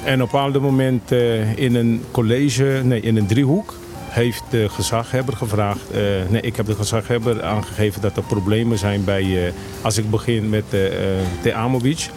En 0.04 0.14
op 0.22 0.34
een 0.34 0.40
bepaald 0.42 0.62
moment 0.62 1.12
eh, 1.12 1.58
in 1.58 1.76
een 1.76 2.04
college, 2.12 2.82
nee, 2.84 3.02
in 3.02 3.18
een 3.18 3.28
driehoek, 3.28 3.74
heeft 4.10 4.44
de 4.50 4.70
gezaghebber 4.70 5.36
gevraagd. 5.36 5.82
nee, 6.30 6.42
ik 6.42 6.56
heb 6.56 6.66
de 6.66 6.76
gezaghebber 6.76 7.44
aangegeven 7.44 8.02
dat 8.02 8.18
er 8.18 8.24
problemen 8.24 8.78
zijn 8.78 9.04
bij, 9.04 9.46
eh, 9.46 9.54
als 9.82 9.98
ik 9.98 10.10
begin 10.10 10.50
met 10.50 10.64
de, 10.70 11.18
de 11.42 11.54
Amo 11.54 11.78
Beach 11.78 12.10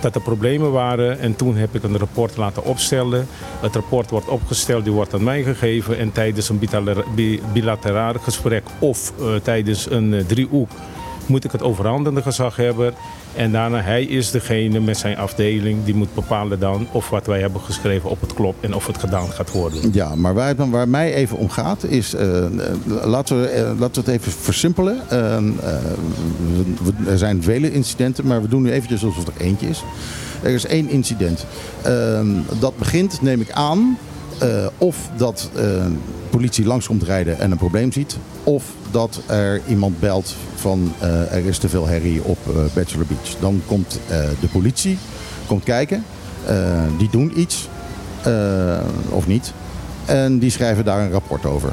dat 0.00 0.14
er 0.14 0.20
problemen 0.20 0.72
waren. 0.72 1.18
En 1.18 1.36
toen 1.36 1.56
heb 1.56 1.74
ik 1.74 1.82
een 1.82 1.98
rapport 1.98 2.36
laten 2.36 2.64
opstellen. 2.64 3.26
Het 3.60 3.74
rapport 3.74 4.10
wordt 4.10 4.28
opgesteld, 4.28 4.84
die 4.84 4.92
wordt 4.92 5.14
aan 5.14 5.24
mij 5.24 5.42
gegeven. 5.42 5.98
En 5.98 6.12
tijdens 6.12 6.48
een 6.48 6.58
bilater- 6.58 7.04
bi- 7.14 7.40
bilateraal 7.52 8.14
gesprek 8.22 8.62
of 8.78 9.12
eh, 9.20 9.34
tijdens 9.42 9.90
een 9.90 10.14
eh, 10.14 10.24
driehoek 10.26 10.70
moet 11.28 11.44
ik 11.44 11.52
het 11.52 11.62
overhandigen 11.62 12.08
aan 12.08 12.14
de 12.14 12.22
gezaghebber. 12.22 12.92
En 13.34 13.52
daarna, 13.52 13.80
hij 13.80 14.04
is 14.04 14.30
degene 14.30 14.80
met 14.80 14.96
zijn 14.96 15.16
afdeling 15.16 15.84
die 15.84 15.94
moet 15.94 16.14
bepalen 16.14 16.60
dan 16.60 16.86
of 16.92 17.10
wat 17.10 17.26
wij 17.26 17.40
hebben 17.40 17.60
geschreven 17.60 18.10
op 18.10 18.20
het 18.20 18.34
klopt 18.34 18.64
en 18.64 18.74
of 18.74 18.86
het 18.86 18.98
gedaan 18.98 19.30
gaat 19.30 19.52
worden. 19.52 19.92
Ja, 19.92 20.14
maar 20.14 20.34
waar, 20.34 20.48
het, 20.48 20.70
waar 20.70 20.88
mij 20.88 21.14
even 21.14 21.36
om 21.36 21.48
gaat 21.48 21.84
is, 21.84 22.14
eh, 22.14 22.44
eh, 22.44 22.50
laten, 23.04 23.40
we, 23.40 23.46
eh, 23.46 23.62
laten 23.78 24.04
we 24.04 24.10
het 24.10 24.20
even 24.20 24.32
versimpelen. 24.32 25.00
Er 27.06 27.18
zijn 27.18 27.42
vele 27.42 27.72
incidenten, 27.72 28.26
maar 28.26 28.42
we 28.42 28.48
doen 28.48 28.62
nu 28.62 28.72
eventjes 28.72 29.04
alsof 29.04 29.26
er 29.26 29.32
eentje 29.38 29.68
is. 29.68 29.84
Er 30.42 30.50
is 30.50 30.66
één 30.66 30.88
incident. 30.88 31.46
Dat 32.58 32.76
begint, 32.78 33.22
neem 33.22 33.40
ik 33.40 33.50
aan, 33.50 33.98
of 34.78 34.96
dat 35.16 35.50
politie 36.30 36.66
langskomt 36.66 37.02
rijden 37.02 37.38
en 37.38 37.50
een 37.50 37.56
probleem 37.56 37.92
ziet. 37.92 38.16
Of 38.48 38.64
dat 38.90 39.20
er 39.26 39.60
iemand 39.66 40.00
belt 40.00 40.34
van 40.54 40.92
eh, 40.98 41.34
er 41.34 41.46
is 41.46 41.58
te 41.58 41.68
veel 41.68 41.86
herrie 41.86 42.22
op 42.22 42.38
eh, 42.46 42.54
Bachelor 42.74 43.06
Beach. 43.06 43.40
Dan 43.40 43.62
komt 43.66 44.00
eh, 44.08 44.16
de 44.40 44.46
politie, 44.52 44.98
komt 45.46 45.64
kijken. 45.64 46.04
Die 46.98 47.08
doen 47.10 47.40
iets, 47.40 47.68
of 49.08 49.26
niet. 49.26 49.52
En 50.04 50.38
die 50.38 50.50
schrijven 50.50 50.84
daar 50.84 51.00
een 51.00 51.10
rapport 51.10 51.46
over. 51.46 51.72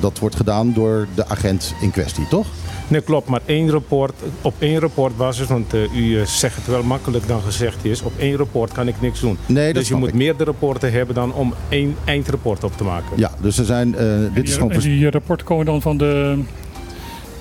Dat 0.00 0.18
wordt 0.18 0.36
gedaan 0.36 0.72
door 0.72 1.06
de 1.14 1.28
agent 1.28 1.74
in 1.80 1.90
kwestie, 1.90 2.28
toch? 2.28 2.46
Nee, 2.88 3.00
klopt, 3.00 3.28
maar 3.28 3.40
één 3.46 3.70
rapport, 3.70 4.12
op 4.42 4.54
één 4.58 4.78
rapportbasis, 4.80 5.46
want 5.46 5.74
eh, 5.74 5.94
u 5.96 6.18
eh, 6.20 6.26
zegt 6.26 6.56
het 6.56 6.66
wel 6.66 6.82
makkelijk 6.82 7.26
dan 7.28 7.40
gezegd 7.42 7.84
is, 7.84 8.02
op 8.02 8.12
één 8.18 8.36
rapport 8.36 8.72
kan 8.72 8.88
ik 8.88 9.00
niks 9.00 9.20
doen. 9.20 9.38
Nee, 9.46 9.66
dat 9.66 9.74
dus 9.74 9.88
je 9.88 9.94
moet 9.94 10.08
ik. 10.08 10.14
meerdere 10.14 10.44
rapporten 10.50 10.92
hebben 10.92 11.14
dan 11.14 11.34
om 11.34 11.54
één 11.68 11.96
eindrapport 12.04 12.64
op 12.64 12.76
te 12.76 12.84
maken. 12.84 13.08
Ja, 13.16 13.30
dus 13.40 13.58
er 13.58 13.64
zijn. 13.64 13.94
eh, 13.94 14.06
dit 14.34 14.36
is 14.36 14.42
Die, 14.44 14.52
gewoon. 14.52 14.68
en 14.68 14.74
vers- 14.74 14.84
die 14.84 15.10
rapporten 15.10 15.46
komen 15.46 15.66
dan 15.66 15.82
van 15.82 15.96
de, 15.96 16.38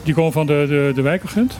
die 0.04 0.14
komen 0.14 0.32
van 0.32 0.46
de, 0.46 0.66
de, 0.68 0.92
de 0.96 1.02
wijkagent? 1.02 1.58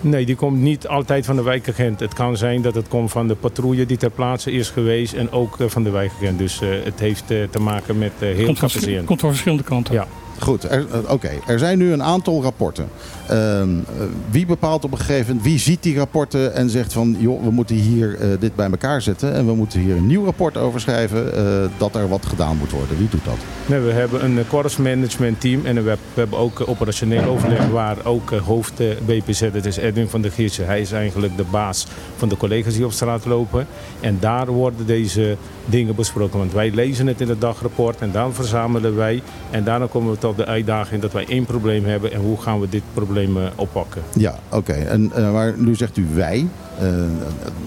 Nee, 0.00 0.26
die 0.26 0.34
komt 0.36 0.58
niet 0.60 0.86
altijd 0.88 1.24
van 1.26 1.36
de 1.36 1.42
wijkagent. 1.42 2.00
Het 2.00 2.14
kan 2.14 2.36
zijn 2.36 2.62
dat 2.62 2.74
het 2.74 2.88
komt 2.88 3.10
van 3.10 3.28
de 3.28 3.34
patrouille 3.34 3.86
die 3.86 3.96
ter 3.96 4.10
plaatse 4.10 4.50
is 4.52 4.70
geweest 4.70 5.12
en 5.14 5.30
ook 5.32 5.56
van 5.66 5.82
de 5.82 5.90
wijkagent. 5.90 6.38
Dus 6.38 6.60
eh, 6.60 6.68
het 6.84 7.00
heeft 7.00 7.30
eh, 7.30 7.36
te 7.50 7.60
maken 7.60 7.98
met 7.98 8.12
eh, 8.18 8.28
heel 8.28 8.44
Komt 8.44 8.58
van, 8.58 8.68
capaciteren. 8.68 9.04
komt 9.04 9.20
van 9.20 9.28
verschillende 9.30 9.64
kanten. 9.64 9.94
Ja. 9.94 10.06
Goed, 10.42 10.64
eh, 10.64 10.80
oké. 11.08 11.30
Er 11.46 11.58
zijn 11.58 11.78
nu 11.78 11.92
een 11.92 12.02
aantal 12.02 12.42
rapporten. 12.42 12.88
Ehm, 13.32 13.78
eh, 13.78 14.04
wie 14.30 14.46
bepaalt 14.46 14.84
op 14.84 14.92
een 14.92 14.98
gegeven 14.98 15.26
moment, 15.26 15.44
wie 15.44 15.58
ziet 15.58 15.82
die 15.82 15.96
rapporten 15.96 16.54
en 16.54 16.70
zegt 16.70 16.92
van, 16.92 17.16
joh, 17.18 17.42
we 17.44 17.50
moeten 17.50 17.76
hier 17.76 18.20
eh, 18.20 18.28
dit 18.40 18.54
bij 18.54 18.70
elkaar 18.70 19.02
zetten 19.02 19.34
en 19.34 19.46
we 19.46 19.54
moeten 19.54 19.80
hier 19.80 19.96
een 19.96 20.06
nieuw 20.06 20.24
rapport 20.24 20.56
over 20.56 20.80
schrijven 20.80 21.36
eh, 21.36 21.70
dat 21.78 21.94
er 21.94 22.08
wat 22.08 22.26
gedaan 22.26 22.56
moet 22.56 22.70
worden. 22.70 22.98
Wie 22.98 23.08
doet 23.08 23.24
dat? 23.24 23.38
Nee, 23.66 23.80
we 23.80 23.92
hebben 23.92 24.24
een 24.24 24.46
course 24.48 24.82
management 24.82 25.40
team 25.40 25.66
en 25.66 25.84
we, 25.84 25.96
hebben 26.14 26.38
ook 26.38 26.60
eh, 26.60 26.68
operationeel 26.68 27.24
overleg 27.24 27.68
waar 27.68 27.96
ook 28.04 28.30
eh, 28.30 28.40
hoofd 28.40 28.80
eh, 28.80 28.88
BPZ, 29.06 29.40
dat 29.52 29.64
is 29.64 29.76
Edwin 29.76 30.08
van 30.08 30.22
der 30.22 30.30
Giersen. 30.30 30.66
Hij 30.66 30.80
is 30.80 30.92
eigenlijk 30.92 31.36
de 31.36 31.44
baas 31.50 31.86
van 32.16 32.28
de 32.28 32.36
collega's 32.36 32.74
die 32.74 32.84
op 32.84 32.92
straat 32.92 33.24
lopen. 33.24 33.66
En 34.00 34.16
daar 34.20 34.46
worden 34.46 34.86
deze 34.86 35.36
dingen 35.64 35.94
besproken. 35.94 36.38
Want 36.38 36.52
wij 36.52 36.70
lezen 36.70 37.06
het 37.06 37.20
in 37.20 37.28
het 37.28 37.40
dagrapport 37.40 38.00
en 38.00 38.12
dan 38.12 38.34
verzamelen 38.34 38.96
wij. 38.96 39.22
En 39.50 39.64
daarna 39.64 39.86
komen 39.86 40.12
we 40.12 40.18
tot 40.18 40.36
de 40.36 40.46
uitdaging 40.46 41.02
dat 41.02 41.12
wij 41.12 41.26
één 41.28 41.44
probleem 41.44 41.84
hebben 41.84 42.12
en 42.12 42.20
hoe 42.20 42.40
gaan 42.40 42.60
we 42.60 42.68
dit 42.68 42.82
probleem 42.94 43.21
eh, 43.28 43.42
oppakken. 43.54 44.02
Ja, 44.14 44.38
oké. 44.48 44.72
En 44.72 45.10
eh, 45.14 45.32
maar 45.32 45.54
nu 45.56 45.74
zegt 45.74 45.96
u 45.96 46.06
wij. 46.14 46.46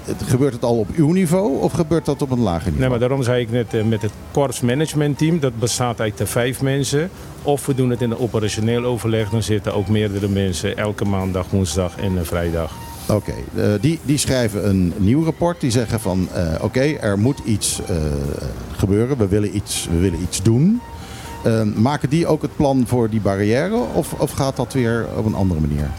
Het, 0.03 0.23
gebeurt 0.25 0.53
het 0.53 0.63
al 0.63 0.77
op 0.77 0.87
uw 0.95 1.11
niveau 1.11 1.61
of 1.61 1.71
gebeurt 1.71 2.05
dat 2.05 2.21
op 2.21 2.31
een 2.31 2.39
lager 2.39 2.71
niveau? 2.71 2.79
Nee, 2.79 2.89
maar 2.89 2.99
daarom 2.99 3.23
zei 3.23 3.41
ik 3.41 3.51
net 3.51 3.87
met 3.87 4.01
het 4.01 4.11
korps 4.31 4.61
management 4.61 5.17
team, 5.17 5.39
dat 5.39 5.59
bestaat 5.59 6.01
uit 6.01 6.17
de 6.17 6.25
vijf 6.25 6.61
mensen. 6.61 7.09
Of 7.41 7.65
we 7.65 7.75
doen 7.75 7.89
het 7.89 8.01
in 8.01 8.11
een 8.11 8.17
operationeel 8.17 8.83
overleg, 8.83 9.29
dan 9.29 9.43
zitten 9.43 9.73
ook 9.73 9.87
meerdere 9.87 10.27
mensen 10.27 10.77
elke 10.77 11.05
maandag, 11.05 11.49
woensdag 11.49 11.97
en 11.97 12.25
vrijdag. 12.25 12.71
Oké, 13.09 13.33
die, 13.81 13.99
die 14.03 14.17
schrijven 14.17 14.69
een 14.69 14.93
nieuw 14.97 15.23
rapport. 15.23 15.61
Die 15.61 15.71
zeggen 15.71 15.99
van 15.99 16.27
oké, 16.61 16.81
er 16.81 17.19
moet 17.19 17.39
iets 17.45 17.81
gebeuren. 18.71 19.17
We 19.17 19.27
willen 19.27 19.55
iets, 19.55 19.87
we 19.91 19.99
willen 19.99 20.21
iets 20.21 20.43
doen. 20.43 20.81
Eh, 21.45 21.61
maken 21.75 22.09
die 22.09 22.27
ook 22.27 22.41
het 22.41 22.55
plan 22.55 22.83
voor 22.87 23.09
die 23.09 23.21
barrière 23.21 23.75
of, 23.93 24.13
of 24.13 24.31
gaat 24.31 24.55
dat 24.55 24.73
weer 24.73 25.05
op 25.17 25.25
een 25.25 25.35
andere 25.35 25.59
manier? 25.59 25.89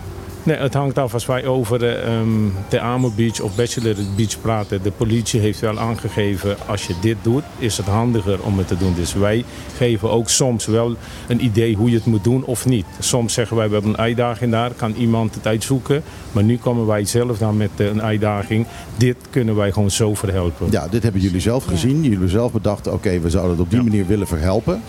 Nee, 0.42 0.56
het 0.56 0.74
hangt 0.74 0.98
af 0.98 1.14
als 1.14 1.26
wij 1.26 1.46
over 1.46 1.78
de, 1.78 1.88
ehm, 1.92 2.28
de 2.68 2.80
Amo 2.80 3.10
Beach 3.16 3.40
of 3.40 3.56
Bachelor 3.56 3.94
Beach 4.16 4.40
praten. 4.40 4.82
De 4.82 4.90
politie 4.90 5.40
heeft 5.40 5.60
wel 5.60 5.78
aangegeven, 5.78 6.56
als 6.66 6.86
je 6.86 6.94
dit 7.00 7.16
doet, 7.22 7.42
is 7.58 7.76
het 7.76 7.86
handiger 7.86 8.42
om 8.42 8.58
het 8.58 8.68
te 8.68 8.76
doen. 8.76 8.94
Dus 8.94 9.14
wij 9.14 9.44
geven 9.76 10.10
ook 10.10 10.28
soms 10.28 10.66
wel 10.66 10.94
een 11.28 11.44
idee 11.44 11.74
hoe 11.76 11.90
je 11.90 11.96
het 11.96 12.04
moet 12.06 12.24
doen 12.24 12.44
of 12.44 12.66
niet. 12.66 12.86
Soms 12.98 13.32
zeggen 13.34 13.56
wij, 13.56 13.66
we 13.66 13.72
hebben 13.72 13.90
een 13.90 13.98
uitdaging 13.98 14.50
daar, 14.50 14.70
kan 14.72 14.94
iemand 14.94 15.34
het 15.34 15.46
uitzoeken. 15.46 16.02
Maar 16.32 16.44
nu 16.44 16.58
komen 16.58 16.86
wij 16.86 17.04
zelf 17.04 17.38
dan 17.38 17.56
met 17.56 17.70
eh, 17.76 17.86
een 17.86 18.02
uitdaging. 18.02 18.66
Dit 18.96 19.16
kunnen 19.30 19.56
wij 19.56 19.72
gewoon 19.72 19.90
zo 19.90 20.14
verhelpen. 20.14 20.66
Ja, 20.70 20.88
dit 20.88 21.02
hebben 21.02 21.20
jullie 21.20 21.40
zelf 21.40 21.64
gezien. 21.64 21.94
Jullie 21.96 22.10
hebben 22.10 22.28
zelf 22.30 22.52
bedacht, 22.52 22.86
oké, 22.86 23.20
we 23.20 23.30
zouden 23.30 23.52
het 23.52 23.60
op 23.60 23.70
die 23.70 23.78
Ja. 23.78 23.84
manier 23.84 24.06
willen 24.06 24.26
verhelpen. 24.26 24.82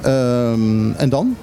Ehm, 0.00 0.92
en 0.92 1.08
dan? 1.08 1.36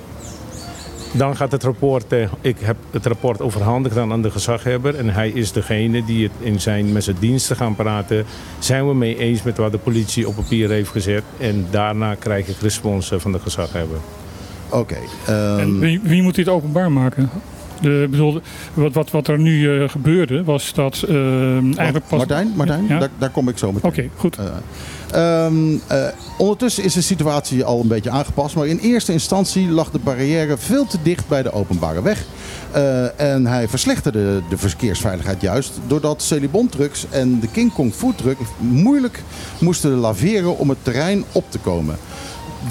Dan 1.11 1.35
gaat 1.35 1.51
het 1.51 1.63
rapport, 1.63 2.11
eh, 2.11 2.27
ik 2.41 2.57
heb 2.59 2.75
het 2.91 3.05
rapport 3.05 3.41
overhandigd 3.41 3.97
aan, 3.97 4.21
de 4.21 4.31
gezaghebber. 4.31 4.95
En 4.95 5.09
hij 5.09 5.29
is 5.29 5.51
degene 5.51 6.05
die 6.05 6.23
het 6.23 6.31
in 6.39 6.61
zijn, 6.61 6.91
met 6.91 7.03
zijn 7.03 7.15
diensten 7.19 7.55
gaan 7.55 7.75
praten. 7.75 8.25
Zijn 8.59 8.87
we 8.87 8.93
mee 8.93 9.17
eens 9.17 9.43
met 9.43 9.57
wat 9.57 9.71
de 9.71 9.77
politie 9.77 10.27
op 10.27 10.35
papier 10.35 10.69
heeft 10.69 10.89
gezet. 10.91 11.23
En 11.37 11.67
daarna 11.69 12.15
krijg 12.15 12.47
ik 12.47 12.55
respons 12.61 13.11
eh, 13.11 13.19
van 13.19 13.31
de 13.31 13.39
gezaghebber. 13.39 13.97
Oké. 14.69 14.97
ehm, 15.25 15.59
En 15.59 15.79
wie, 15.79 15.99
wie 16.03 16.21
moet 16.21 16.35
dit 16.35 16.49
openbaar 16.49 16.91
maken? 16.91 17.29
De, 17.81 18.01
ik 18.03 18.11
bedoel, 18.11 18.41
wat, 18.73 18.93
wat, 18.93 19.11
wat 19.11 19.27
er 19.27 19.39
nu 19.39 19.81
eh, 19.81 19.89
gebeurde 19.89 20.43
was 20.43 20.73
dat 20.73 21.03
eh, 21.07 21.55
eigenlijk 21.55 22.07
pas... 22.07 22.17
Martijn, 22.17 22.51
Martijn 22.55 22.85
Ja? 22.87 22.99
daar, 22.99 23.09
daar 23.17 23.29
kom 23.29 23.49
ik 23.49 23.57
zo 23.57 23.71
meteen. 23.71 23.89
Oké, 23.89 24.09
goed. 24.15 24.37
Eh, 24.37 25.45
ehm, 25.45 25.77
eh, 25.87 26.07
ondertussen 26.37 26.83
is 26.83 26.93
de 26.93 27.01
situatie 27.01 27.63
al 27.63 27.81
een 27.81 27.87
beetje 27.87 28.09
aangepast, 28.09 28.55
maar 28.55 28.67
in 28.67 28.77
eerste 28.77 29.11
instantie 29.11 29.69
lag 29.69 29.91
de 29.91 29.99
barrière 29.99 30.57
veel 30.57 30.85
te 30.85 30.97
dicht 31.03 31.27
bij 31.27 31.43
de 31.43 31.51
openbare 31.51 32.01
weg. 32.01 32.25
Eh, 32.71 33.19
en 33.19 33.47
hij 33.47 33.67
verslechterde 33.67 34.41
de 34.49 34.57
verkeersveiligheid 34.57 35.41
juist 35.41 35.79
doordat 35.87 36.21
Celibon 36.21 36.69
Trucks 36.69 37.05
en 37.09 37.39
de 37.39 37.47
King 37.47 37.73
Kong 37.73 37.93
Food 37.93 38.17
Truck 38.17 38.37
moeilijk 38.57 39.23
moesten 39.59 39.91
laveren 39.91 40.57
om 40.57 40.69
het 40.69 40.77
terrein 40.81 41.23
op 41.31 41.51
te 41.51 41.59
komen. 41.59 41.97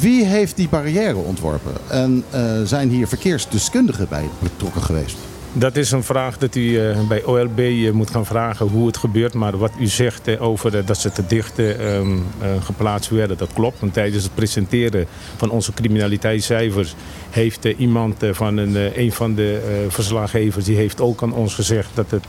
Wie 0.01 0.25
heeft 0.25 0.57
die 0.57 0.69
barrière 0.69 1.17
ontworpen? 1.17 1.73
En 1.89 2.25
eh, 2.31 2.63
zijn 2.65 2.89
hier 2.89 3.07
verkeersdeskundigen 3.07 4.07
bij 4.09 4.29
betrokken 4.39 4.83
geweest? 4.83 5.17
Dat 5.57 5.77
is 5.77 5.91
een 5.91 6.03
vraag 6.03 6.39
dat 6.39 6.55
u 6.55 6.79
eh, 6.79 7.09
bij 7.09 7.25
OLB 7.25 7.59
eh, 7.59 7.91
moet 7.91 8.11
gaan 8.11 8.27
vragen 8.27 8.67
hoe 8.67 8.87
het 8.87 8.97
gebeurt. 8.97 9.35
Maar 9.35 9.59
wat 9.59 9.73
u 9.79 9.87
zegt 9.87 10.39
over 10.39 10.85
dat 10.85 10.99
ze 10.99 11.13
te 11.13 11.27
dicht 11.27 11.59
eh, 11.59 11.97
ehm, 11.97 12.17
eh, 12.41 12.49
geplaatst 12.63 13.11
werden, 13.11 13.37
dat 13.37 13.53
klopt. 13.53 13.81
Want 13.81 13.93
tijdens 13.93 14.25
het 14.25 14.35
presenteren 14.35 15.07
van 15.37 15.51
onze 15.51 15.73
criminaliteitscijfers 15.73 16.95
heeft 17.31 17.65
iemand 17.65 18.17
van 18.31 18.57
een, 18.57 19.01
een 19.01 19.13
van 19.13 19.35
de 19.35 19.83
verslaggevers, 19.89 20.65
die 20.65 20.77
heeft 20.77 21.01
ook 21.01 21.23
aan 21.23 21.35
ons 21.35 21.55
gezegd 21.55 21.89
dat 21.95 22.11
het 22.11 22.29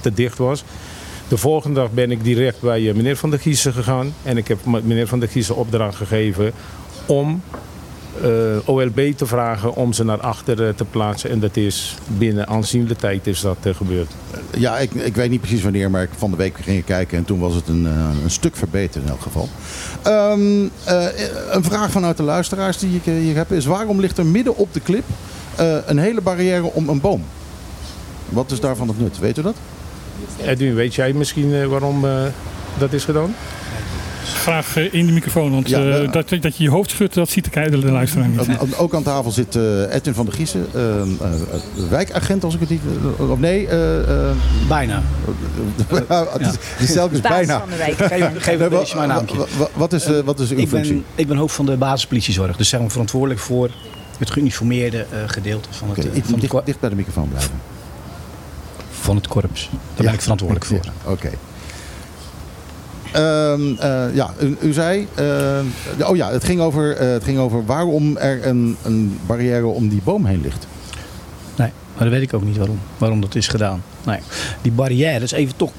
te 0.00 0.12
dicht 0.14 0.38
was. 0.38 0.64
De 1.28 1.36
volgende 1.36 1.80
dag 1.80 1.90
ben 1.90 2.10
ik 2.10 2.24
direct 2.24 2.60
bij 2.60 2.92
meneer 2.94 3.16
Van 3.16 3.30
der 3.30 3.38
Giezen 3.38 3.72
gegaan. 3.72 4.14
En 4.22 4.36
ik 4.36 4.48
heb 4.48 4.58
meneer 4.64 5.06
Van 5.06 5.20
der 5.20 5.28
Giezen 5.28 5.56
opdracht 5.56 5.96
gegeven 5.96 6.52
om 7.06 7.42
eh, 8.22 8.68
OLB 8.68 9.00
te 9.16 9.26
vragen 9.26 9.74
om 9.74 9.92
ze 9.92 10.04
naar 10.04 10.20
achter 10.20 10.66
eh, 10.66 10.74
te 10.74 10.84
plaatsen. 10.84 11.30
En 11.30 11.40
dat 11.40 11.56
is 11.56 11.96
binnen 12.06 12.48
aanzienlijke 12.48 13.00
tijd 13.00 13.26
is 13.26 13.40
dat 13.40 13.56
eh, 13.62 13.74
gebeurd. 13.74 14.10
Ja, 14.56 14.78
ik, 14.78 14.92
ik 14.92 15.14
weet 15.14 15.30
niet 15.30 15.40
precies 15.40 15.62
wanneer, 15.62 15.90
maar 15.90 16.02
ik 16.02 16.08
van 16.16 16.30
de 16.30 16.36
week 16.36 16.56
ging 16.60 16.84
kijken 16.84 17.18
en 17.18 17.24
toen 17.24 17.38
was 17.38 17.54
het 17.54 17.68
een, 17.68 17.84
een 17.84 18.30
stuk 18.30 18.56
verbeterd 18.56 19.04
in 19.04 19.10
elk 19.10 19.20
geval. 19.20 19.48
Ehm, 20.02 20.68
eh, 20.84 21.06
een 21.50 21.64
vraag 21.64 21.90
vanuit 21.90 22.16
de 22.16 22.22
luisteraars 22.22 22.78
die 22.78 22.96
ik 22.96 23.04
hier 23.04 23.36
heb 23.36 23.52
is: 23.52 23.64
waarom 23.64 24.00
ligt 24.00 24.18
er 24.18 24.26
midden 24.26 24.56
op 24.56 24.72
de 24.72 24.80
clip 24.80 25.04
een 25.86 25.98
hele 25.98 26.20
barrière 26.20 26.72
om 26.72 26.88
een 26.88 27.00
boom? 27.00 27.24
Wat 28.28 28.50
is 28.50 28.60
daarvan 28.60 28.88
het 28.88 29.00
nut? 29.00 29.18
Weet 29.18 29.38
u 29.38 29.42
dat? 29.42 29.56
Edwin, 30.42 30.74
weet 30.74 30.94
jij 30.94 31.12
misschien 31.12 31.68
waarom 31.68 32.04
dat 32.78 32.92
is 32.92 33.04
gedaan? 33.04 33.34
Graag 34.24 34.76
eh, 34.76 34.92
in 34.94 35.06
de 35.06 35.12
microfoon, 35.12 35.50
want 35.50 35.68
Ja, 35.68 35.78
eh, 35.78 36.02
eh, 36.04 36.12
dat, 36.12 36.28
dat 36.28 36.56
je 36.56 36.62
je 36.62 36.70
hoofd 36.70 36.90
schudt, 36.90 37.14
dat 37.14 37.28
ziet 37.30 37.44
de, 37.44 37.50
kijker, 37.50 37.80
de 37.80 37.90
luisteraar 37.90 38.28
niet. 38.28 38.40
Ook- 38.76 38.94
aan 38.94 39.02
tafel 39.02 39.30
zit 39.30 39.56
eh, 39.56 39.94
Edwin 39.94 40.14
van 40.14 40.24
der 40.24 40.34
Giezen, 40.34 40.66
eh, 40.74 41.00
eh, 41.00 41.06
wijkagent 41.90 42.44
als 42.44 42.54
ik 42.54 42.60
het 42.60 42.68
niet. 42.70 42.80
Of 43.16 43.38
nee, 43.38 43.68
eh, 43.68 43.98
eh, 44.28 44.36
Bijna. 44.68 45.02
het 46.08 46.40
is- 46.80 47.20
bijna. 47.20 47.58
van 47.60 47.68
de 47.70 47.76
wijk. 47.76 47.94
Geef, 47.96 48.08
geef 48.08 48.46
Nee, 48.46 48.54
een 48.54 48.58
wa- 48.70 48.78
beetje 48.78 48.96
mijn 49.06 49.26
wa- 49.58 49.68
Wat 49.74 49.92
is, 49.92 50.04
eh, 50.04 50.18
wat 50.24 50.40
is 50.40 50.50
uw 50.50 50.58
Ik 50.58 50.68
functie? 50.68 50.92
ben, 50.94 51.04
ik 51.14 51.26
ben 51.28 51.36
hoofd 51.36 51.54
van 51.54 51.66
de 51.66 51.76
basispolitiezorg. 51.76 52.56
Dus 52.56 52.68
zeg 52.68 52.80
maar 52.80 52.90
verantwoordelijk 52.90 53.40
voor 53.40 53.70
het 54.18 54.30
geuniformeerde 54.30 54.98
eh, 55.10 55.18
gedeelte 55.26 55.68
van 55.70 55.88
het, 55.88 56.04
iets 56.14 56.28
van, 56.30 56.62
dicht, 56.64 56.80
bij 56.80 56.88
de 56.90 56.96
microfoon 56.96 57.28
blijven. 57.28 57.50
van 59.00 59.16
het 59.16 59.26
korps. 59.28 59.70
Daar 59.94 60.04
ben 60.04 60.14
ik 60.14 60.20
verantwoordelijk 60.20 60.66
voor. 60.66 60.80
Ja, 60.82 60.92
Oké. 61.10 61.26
Ehm, 61.26 61.34
ja, 64.14 64.30
u, 64.60 64.72
zei. 64.72 65.06
eh, 65.14 66.08
oh 66.08 66.16
ja, 66.16 66.30
het 66.30 66.44
ging, 66.44 66.60
over, 66.60 66.96
eh, 66.96 67.12
het 67.12 67.24
ging 67.24 67.38
over 67.38 67.64
waarom 67.64 68.16
er 68.16 68.46
een, 68.46 68.76
een 68.82 69.18
barrière 69.26 69.66
om 69.66 69.88
die 69.88 70.00
boom 70.04 70.26
heen 70.26 70.40
ligt. 70.40 70.66
Maar 71.94 72.04
dat 72.04 72.12
weet 72.12 72.22
ik 72.22 72.34
ook 72.34 72.44
niet 72.44 72.56
waarom, 72.56 72.78
waarom 72.98 73.20
dat 73.20 73.34
is 73.34 73.48
gedaan. 73.48 73.82
Nee. 74.04 74.18
Die 74.62 74.72
barrières, 74.72 75.32
even 75.32 75.56
toch, 75.56 75.72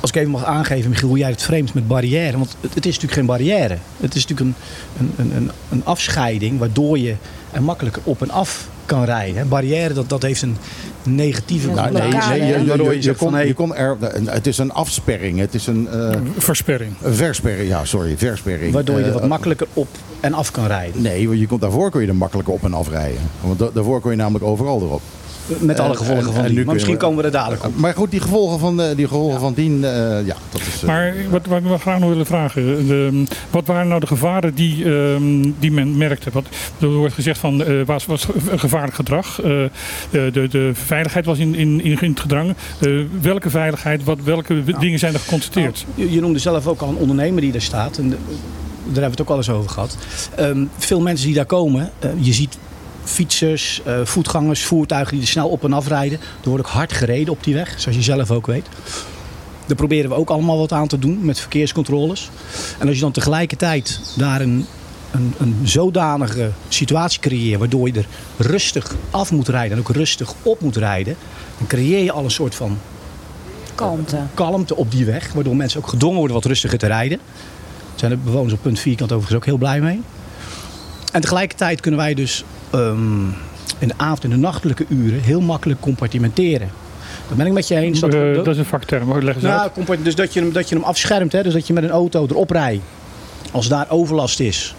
als 0.00 0.10
ik 0.10 0.16
even 0.16 0.30
mag 0.30 0.44
aangeven, 0.44 0.90
Michiel, 0.90 1.08
hoe 1.08 1.18
jij 1.18 1.30
het 1.30 1.42
framet 1.42 1.74
met 1.74 1.88
barrière. 1.88 2.38
Want 2.38 2.56
het, 2.60 2.86
is 2.86 2.94
natuurlijk 2.94 3.12
geen 3.12 3.26
barrière. 3.26 3.76
Het 4.00 4.14
is 4.14 4.26
natuurlijk 4.26 4.56
een, 4.98 5.12
een, 5.16 5.36
een, 5.36 5.50
een 5.70 5.84
afscheiding 5.84 6.58
waardoor 6.58 6.98
je 6.98 7.14
er 7.50 7.62
makkelijker 7.62 8.02
op 8.04 8.22
en 8.22 8.30
af 8.30 8.68
kan 8.84 9.04
rijden. 9.04 9.48
Barrière, 9.48 9.94
dat, 9.94 10.08
dat 10.08 10.22
heeft 10.22 10.42
een 10.42 10.56
negatieve 11.02 11.68
Ja, 11.68 11.74
Nou, 11.74 11.92
nee, 11.92 12.02
nee, 12.02 12.38
je, 12.46 13.02
je, 13.02 13.14
kon, 13.14 13.46
je 13.46 13.54
kon 13.54 13.74
er, 13.74 13.96
het 14.24 14.46
is 14.46 14.58
een 14.58 14.72
afsperring, 14.72 15.38
het 15.38 15.54
is 15.54 15.66
een, 15.66 15.88
eh, 15.88 16.16
Versperring. 16.38 16.92
versperring, 17.02 17.68
ja 17.68 17.84
sorry, 17.84 18.16
versperring. 18.18 18.72
Waardoor 18.72 18.98
je 18.98 19.04
er 19.04 19.08
Eh, 19.12 19.14
wat 19.18 19.28
makkelijker 19.28 19.66
op 19.72 19.88
en 20.20 20.32
af 20.34 20.50
kan 20.50 20.66
rijden. 20.66 21.02
Nee, 21.02 21.26
want 21.28 21.40
je 21.40 21.46
kon, 21.46 21.58
daarvoor 21.60 21.90
kon 21.90 22.00
je 22.00 22.06
er 22.08 22.14
makkelijker 22.16 22.52
op 22.54 22.64
en 22.64 22.74
af 22.74 22.88
rijden. 22.88 23.20
Want 23.40 23.58
da- 23.58 23.70
daarvoor 23.74 24.00
kon 24.00 24.10
je 24.10 24.16
namelijk 24.16 24.44
overal 24.44 24.80
erop. 24.82 25.02
Met 25.58 25.80
alle 25.80 25.88
En- 25.90 25.96
gevolgen 25.96 26.26
en- 26.26 26.32
van 26.32 26.44
en 26.44 26.54
die. 26.54 26.64
Maar 26.64 26.74
misschien 26.74 26.94
we- 26.94 27.00
komen 27.00 27.18
we 27.18 27.24
er 27.24 27.30
dadelijk 27.30 27.64
op. 27.64 27.76
Maar 27.76 27.94
goed, 27.94 28.10
die 28.10 28.20
gevolgen 28.20 28.58
van, 28.58 28.80
eh, 28.80 28.96
die 28.96 29.06
gevolgen 29.08 29.40
van 29.40 29.52
dien, 29.54 29.84
eh, 29.84 29.90
ja, 30.26 30.36
dat 30.50 30.60
is... 30.60 30.80
eh, 30.82 30.86
Maar 30.88 31.14
wat, 31.30 31.46
wat 31.46 31.62
wel 31.62 31.78
graag 31.78 31.98
nog 31.98 32.08
willen 32.08 32.26
vragen. 32.26 32.86
De, 32.86 33.22
wat 33.50 33.66
waren 33.66 33.88
nou 33.88 34.00
de 34.00 34.06
gevaren 34.06 34.54
die, 34.54 34.84
ehm, 34.84 35.50
die 35.58 35.72
men 35.72 35.96
merkte? 35.96 36.30
Wat, 36.32 36.44
er 36.80 36.88
wordt 36.88 37.14
gezegd 37.14 37.38
van 37.38 37.64
eh 37.64 37.70
was, 37.86 38.06
was 38.06 38.26
gevaarlijk 38.56 38.94
gedrag. 38.94 39.40
Eh, 39.42 39.50
de, 40.10 40.30
de, 40.32 40.48
de 40.48 40.70
veiligheid 40.74 41.24
was 41.24 41.38
in, 41.38 41.54
in, 41.54 41.84
in 41.84 41.96
het 42.10 42.20
gedrang. 42.20 42.54
Eh, 42.80 42.90
welke 43.20 43.50
veiligheid, 43.50 44.04
wat, 44.04 44.18
welke 44.24 44.62
dingen 44.78 44.98
zijn 44.98 45.14
er 45.14 45.20
geconstateerd? 45.20 45.86
Je, 45.94 46.12
je 46.12 46.20
noemde 46.20 46.38
zelf 46.38 46.66
ook 46.66 46.80
al 46.80 46.88
een 46.88 46.96
ondernemer 46.96 47.40
die 47.40 47.52
daar 47.52 47.60
staat. 47.60 47.98
En 47.98 48.08
de- 48.08 48.16
daar 48.92 49.02
hebben 49.02 49.02
we 49.02 49.10
het 49.10 49.20
ook 49.20 49.28
al 49.28 49.36
eens 49.36 49.50
over 49.50 49.70
gehad. 49.70 49.96
Ehm, 50.36 50.64
veel 50.78 51.00
mensen 51.00 51.26
die 51.26 51.34
daar 51.34 51.44
komen, 51.46 51.90
eh, 51.98 52.10
je 52.18 52.32
ziet 52.32 52.58
fietsers, 53.04 53.80
eh, 53.84 54.00
voetgangers, 54.04 54.62
voertuigen 54.64 55.12
die 55.12 55.22
er 55.22 55.28
snel 55.28 55.48
op 55.48 55.64
en 55.64 55.72
af 55.72 55.88
rijden. 55.88 56.18
Er 56.42 56.48
wordt 56.48 56.66
ook 56.66 56.72
hard 56.72 56.92
gereden 56.92 57.32
op 57.32 57.44
die 57.44 57.54
weg, 57.54 57.74
zoals 57.76 57.96
je 57.96 58.02
zelf 58.02 58.30
ook 58.30 58.46
weet. 58.46 58.66
Daar 59.66 59.76
proberen 59.76 60.10
we 60.10 60.16
ook 60.16 60.30
allemaal 60.30 60.58
wat 60.58 60.72
aan 60.72 60.88
te 60.88 60.98
doen 60.98 61.24
met 61.24 61.40
verkeerscontroles. 61.40 62.30
En 62.78 62.86
als 62.86 62.96
je 62.96 63.02
dan 63.02 63.12
tegelijkertijd 63.12 64.00
daar 64.16 64.40
een, 64.40 64.66
een, 65.10 65.34
een 65.38 65.60
zodanige 65.62 66.50
situatie 66.68 67.20
creëert 67.20 67.58
waardoor 67.58 67.86
je 67.86 67.94
er 67.94 68.06
rustig 68.36 68.94
af 69.10 69.32
moet 69.32 69.48
rijden 69.48 69.72
en 69.72 69.78
ook 69.78 69.90
rustig 69.90 70.34
op 70.42 70.60
moet 70.60 70.76
rijden, 70.76 71.16
dan 71.58 71.66
creëer 71.66 72.04
je 72.04 72.12
al 72.12 72.24
een 72.24 72.30
soort 72.30 72.54
van 72.54 72.78
Kalmte. 73.74 74.18
kalmte 74.34 74.76
op 74.76 74.90
die 74.90 75.04
weg. 75.04 75.32
Waardoor 75.32 75.56
mensen 75.56 75.80
ook 75.80 75.88
gedwongen 75.88 76.18
worden 76.18 76.36
wat 76.36 76.44
rustiger 76.44 76.78
te 76.78 76.86
rijden. 76.86 77.18
Daar 77.18 77.98
zijn 77.98 78.10
de 78.10 78.16
bewoners 78.16 78.52
op 78.52 78.62
punt 78.62 78.78
vierkant 78.78 79.12
overigens 79.12 79.38
ook 79.38 79.46
heel 79.46 79.56
blij 79.56 79.80
mee. 79.80 80.00
En 81.12 81.20
tegelijkertijd 81.20 81.80
kunnen 81.80 82.00
wij 82.00 82.14
dus 82.14 82.44
ehm, 82.72 83.24
in 83.78 83.88
de 83.88 83.94
avond 83.96 84.24
en 84.24 84.30
de 84.30 84.36
nachtelijke 84.36 84.84
uren 84.88 85.20
heel 85.20 85.40
makkelijk 85.40 85.80
compartimenteren. 85.80 86.70
Daar 87.28 87.36
ben 87.36 87.46
ik 87.46 87.52
met 87.52 87.68
je 87.68 87.76
eens. 87.76 88.00
Dat, 88.00 88.14
Eh, 88.14 88.20
dat- 88.20 88.44
dat 88.44 88.54
is 88.54 88.58
een 88.58 88.64
vakterm. 88.64 89.22
Leg 89.24 89.34
eens 89.34 89.44
nou, 89.44 89.70
uit. 89.88 90.04
dus 90.04 90.14
dat 90.14 90.32
je, 90.32 90.40
hem, 90.40 90.52
dat 90.52 90.68
je 90.68 90.74
hem 90.74 90.84
afschermt. 90.84 91.32
Hè? 91.32 91.42
Dus 91.42 91.52
dat 91.52 91.66
je 91.66 91.72
met 91.72 91.82
een 91.84 91.90
auto 91.90 92.26
erop 92.30 92.50
rijdt. 92.50 92.82
Als 93.52 93.68
daar 93.68 93.86
overlast 93.90 94.40
is. 94.40 94.74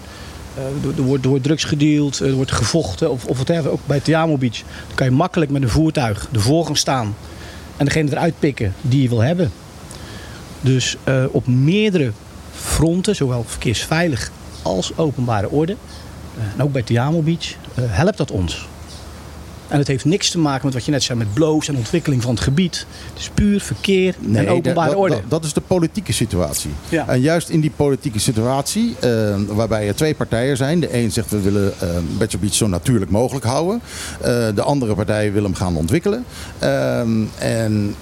eh, 0.56 0.62
er, 0.96 1.02
wordt, 1.02 1.22
er 1.24 1.28
wordt 1.30 1.44
drugs 1.44 1.64
gedeeld, 1.64 2.18
er 2.18 2.32
wordt 2.32 2.52
gevochten 2.52 3.10
of, 3.10 3.24
of 3.24 3.36
whatever. 3.36 3.70
Ook 3.70 3.80
bij 3.86 4.00
Tiamo 4.00 4.36
Beach. 4.36 4.56
Dan 4.86 4.94
kan 4.96 5.06
je 5.06 5.12
makkelijk 5.12 5.50
met 5.50 5.62
een 5.62 5.68
voertuig 5.68 6.28
ervoor 6.32 6.66
gaan 6.66 6.76
staan. 6.76 7.14
En 7.76 7.84
degene 7.84 8.10
eruit 8.10 8.34
pikken 8.38 8.74
die 8.80 9.02
je 9.02 9.08
wil 9.08 9.20
hebben. 9.20 9.50
Dus 10.60 10.96
eh, 11.04 11.24
op 11.30 11.46
meerdere 11.46 12.10
fronten, 12.54 13.16
zowel 13.16 13.44
verkeersveilig 13.46 14.30
als 14.62 14.92
openbare 14.96 15.50
orde. 15.50 15.76
En 16.56 16.62
ook 16.62 16.72
bij 16.72 16.82
Tiamo 16.82 17.22
Beach. 17.22 17.54
eh, 17.74 17.84
helpt 17.86 18.16
dat 18.16 18.30
ons. 18.30 18.68
En 19.68 19.78
het 19.78 19.88
heeft 19.88 20.04
niks 20.04 20.30
te 20.30 20.38
maken 20.38 20.64
met 20.64 20.74
wat 20.74 20.84
je 20.84 20.90
net 20.90 21.02
zei 21.02 21.18
met 21.18 21.34
blows 21.34 21.68
en 21.68 21.76
ontwikkeling 21.76 22.22
van 22.22 22.34
het 22.34 22.42
gebied. 22.42 22.86
Het 23.12 23.18
is 23.18 23.30
puur 23.34 23.60
verkeer 23.60 24.14
en 24.32 24.48
openbare 24.48 24.90
dat, 24.90 24.98
orde. 24.98 25.14
Dat, 25.14 25.30
dat 25.30 25.44
is 25.44 25.52
de 25.52 25.60
politieke 25.60 26.12
situatie. 26.12 26.70
Ja. 26.88 27.08
En 27.08 27.20
juist 27.20 27.48
in 27.48 27.60
die 27.60 27.72
politieke 27.76 28.18
situatie, 28.18 28.94
eh, 29.00 29.34
waarbij 29.46 29.88
er 29.88 29.94
twee 29.94 30.14
partijen 30.14 30.56
zijn. 30.56 30.80
De 30.80 30.96
een 30.96 31.12
zegt 31.12 31.30
we 31.30 31.40
willen 31.40 31.72
eh 31.80 31.88
Bachelor 32.18 32.40
Beach 32.40 32.54
zo 32.54 32.66
natuurlijk 32.66 33.10
mogelijk 33.10 33.44
houden. 33.44 33.80
De 34.54 34.62
andere 34.62 34.94
partij 34.94 35.32
wil 35.32 35.42
hem 35.42 35.54
gaan 35.54 35.76
ontwikkelen. 35.76 36.24
Ehm, 36.58 37.22
en 37.38 37.94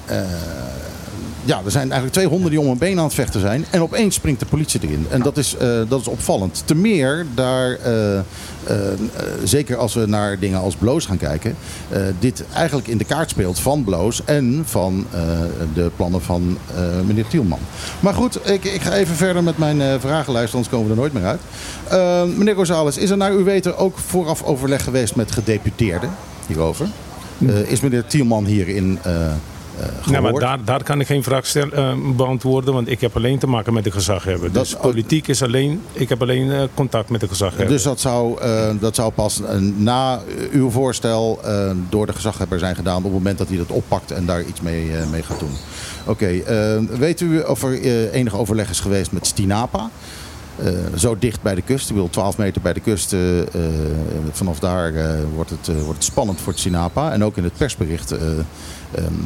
ja, 1.44 1.60
er 1.64 1.70
zijn 1.70 1.84
eigenlijk 1.84 2.12
twee 2.12 2.26
honden 2.26 2.50
die 2.50 2.60
om 2.60 2.66
een 2.66 2.78
been 2.78 2.98
aan 2.98 3.04
het 3.04 3.14
vechten 3.14 3.40
zijn. 3.40 3.64
En 3.70 3.82
opeens 3.82 4.14
springt 4.14 4.40
de 4.40 4.46
politie 4.46 4.80
erin. 4.82 5.06
En 5.10 5.22
dat 5.22 5.36
is, 5.36 5.56
eh, 5.56 5.68
dat 5.88 6.00
is 6.00 6.06
opvallend. 6.06 6.62
Te 6.64 6.74
meer 6.74 7.26
daar, 7.34 7.78
eh, 7.78 8.18
eh, 8.18 8.24
zeker 9.44 9.76
als 9.76 9.94
we 9.94 10.06
naar 10.06 10.38
dingen 10.38 10.60
als 10.60 10.74
Bloos 10.74 11.06
gaan 11.06 11.16
kijken, 11.16 11.56
dit 12.18 12.44
eigenlijk 12.54 12.88
in 12.88 12.98
de 12.98 13.04
kaart 13.04 13.30
speelt 13.30 13.58
van 13.58 13.84
Bloos 13.84 14.24
en 14.24 14.62
van 14.66 15.06
de 15.74 15.90
plannen 15.96 16.22
van 16.22 16.58
meneer 17.06 17.26
Tielman. 17.26 17.58
Maar 18.00 18.14
goed, 18.14 18.38
ik, 18.50 18.64
ik 18.64 18.80
ga 18.80 18.92
even 18.92 19.14
verder 19.14 19.42
met 19.42 19.58
mijn 19.58 20.00
vragenlijst, 20.00 20.54
anders 20.54 20.72
komen 20.72 20.86
we 20.86 20.92
er 20.92 20.98
nooit 20.98 21.12
meer 21.12 21.24
uit. 21.24 21.40
Meneer 22.36 22.54
Rosales, 22.54 22.96
is 22.96 23.10
er 23.10 23.16
naar 23.16 23.32
uw 23.32 23.44
weten 23.44 23.78
ook 23.78 23.98
vooraf 23.98 24.42
overleg 24.42 24.84
geweest 24.84 25.16
met 25.16 25.32
gedeputeerden 25.32 26.10
hierover? 26.46 26.86
Eh, 27.46 27.70
is 27.70 27.80
meneer 27.80 28.06
Tielman 28.06 28.44
hierin 28.44 28.98
gehoord? 29.78 30.06
Nou, 30.10 30.22
maar 30.22 30.40
daar, 30.40 30.64
daar 30.64 30.82
kan 30.82 31.00
ik 31.00 31.06
geen 31.06 31.22
vraag 31.22 31.46
stellen, 31.46 31.72
eh, 31.72 31.92
beantwoorden, 32.16 32.74
want 32.74 32.88
ik 32.90 33.00
heb 33.00 33.16
alleen 33.16 33.38
te 33.38 33.46
maken 33.46 33.72
met 33.72 33.84
de 33.84 33.90
gezaghebber. 33.90 34.52
Dat- 34.52 34.64
Dus 34.64 34.76
politiek 34.80 35.28
is 35.28 35.42
alleen, 35.42 35.82
ik 35.92 36.08
heb 36.08 36.22
alleen 36.22 36.50
eh, 36.52 36.62
contact 36.74 37.08
met 37.10 37.20
de 37.20 37.28
gezaghebber. 37.28 37.68
Dus 37.68 37.82
dat 37.82 38.00
zou, 38.00 38.38
dat 38.80 38.94
zou 38.94 39.12
pas 39.12 39.40
na 39.76 40.20
uw 40.52 40.70
voorstel 40.70 41.40
door 41.88 42.06
de 42.06 42.12
gezaghebber 42.12 42.58
zijn 42.58 42.74
gedaan 42.76 42.96
op 42.96 43.02
het 43.02 43.12
moment 43.12 43.38
dat 43.38 43.48
hij 43.48 43.56
dat 43.56 43.70
oppakt 43.70 44.10
en 44.10 44.26
daar 44.26 44.44
iets 44.44 44.60
mee, 44.60 44.90
mee 45.10 45.22
gaat 45.22 45.38
doen. 45.40 45.56
Oké, 46.06 46.42
weet 46.98 47.20
u 47.20 47.40
of 47.40 47.62
er 47.62 47.80
enig 48.10 48.36
overleg 48.36 48.70
is 48.70 48.80
geweest 48.80 49.12
met 49.12 49.26
Stinapa? 49.26 49.90
Zo 50.96 51.16
dicht 51.18 51.42
bij 51.42 51.54
de 51.54 51.62
kust, 51.62 51.88
ik 51.88 51.94
bedoel 51.94 52.10
12 52.10 52.38
meter 52.38 52.62
bij 52.62 52.72
de 52.72 52.80
kust. 52.80 53.14
vanaf 54.32 54.58
daar 54.58 54.92
wordt, 55.34 55.50
het, 55.50 55.66
wordt 55.66 55.94
het 55.94 56.04
spannend 56.04 56.40
voor 56.40 56.52
het 56.52 56.60
Sinapa. 56.62 57.12
En 57.12 57.24
ook 57.24 57.36
in 57.36 57.44
het 57.44 57.56
persbericht 57.56 58.14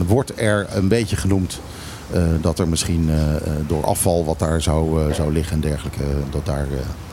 wordt 0.06 0.40
er 0.40 0.66
een 0.70 0.88
beetje 0.88 1.16
genoemd 1.16 1.60
eh, 2.10 2.22
dat 2.40 2.58
er 2.58 2.68
misschien 2.68 3.10
eh, 3.10 3.36
eh, 3.36 3.42
door 3.66 3.84
afval 3.84 4.24
wat 4.24 4.38
daar 4.38 4.62
zou, 4.62 5.14
zou 5.14 5.32
liggen 5.32 5.54
en 5.54 5.60
dergelijke, 5.60 6.04
dat 6.30 6.46
daar 6.46 6.66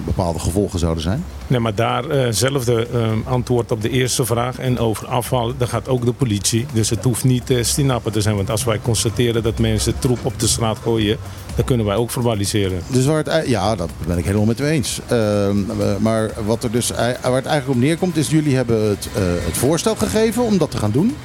bepaalde 0.05 0.39
gevolgen 0.39 0.79
zouden 0.79 1.03
zijn. 1.03 1.23
Nee, 1.47 1.59
maar 1.59 1.75
daar 1.75 2.09
eh, 2.09 2.27
zelfde 2.31 2.87
eh, 2.87 3.11
antwoord 3.23 3.71
op 3.71 3.81
de 3.81 3.89
eerste 3.89 4.25
vraag. 4.25 4.59
En 4.59 4.79
over 4.79 5.07
afval, 5.07 5.53
daar 5.57 5.67
gaat 5.67 5.87
ook 5.87 6.05
de 6.05 6.13
politie. 6.13 6.65
Dus 6.73 6.89
het 6.89 7.03
hoeft 7.03 7.23
niet 7.23 7.49
eh 7.49 7.63
stinappen 7.63 8.11
te 8.11 8.21
zijn. 8.21 8.35
Want 8.35 8.49
als 8.49 8.63
wij 8.63 8.79
constateren 8.79 9.43
dat 9.43 9.59
mensen 9.59 9.99
troep 9.99 10.25
op 10.25 10.39
de 10.39 10.47
straat 10.47 10.77
gooien, 10.83 11.17
dan 11.55 11.65
kunnen 11.65 11.85
wij 11.85 11.95
ook 11.95 12.11
verbaliseren. 12.11 12.81
Dus 12.87 13.05
waar 13.05 13.23
het, 13.23 13.47
ja, 13.47 13.75
dat 13.75 13.89
ben 14.07 14.17
ik 14.17 14.25
helemaal 14.25 14.45
met 14.45 14.59
u 14.59 14.65
eens. 14.65 14.99
Ehm, 15.07 15.57
eh, 15.79 15.97
maar 15.99 16.31
wat 16.45 16.63
er 16.63 16.71
dus, 16.71 16.89
waar 16.89 17.35
het 17.35 17.45
eigenlijk 17.45 17.67
op 17.67 17.75
neerkomt, 17.75 18.17
is 18.17 18.29
jullie 18.29 18.55
hebben 18.55 18.89
het, 18.89 19.07
eh, 19.13 19.21
het 19.45 19.57
voorstel 19.57 19.95
gegeven 19.95 20.43
om 20.43 20.57
dat 20.57 20.71
te 20.71 20.77
gaan 20.77 20.91
doen. 20.91 21.15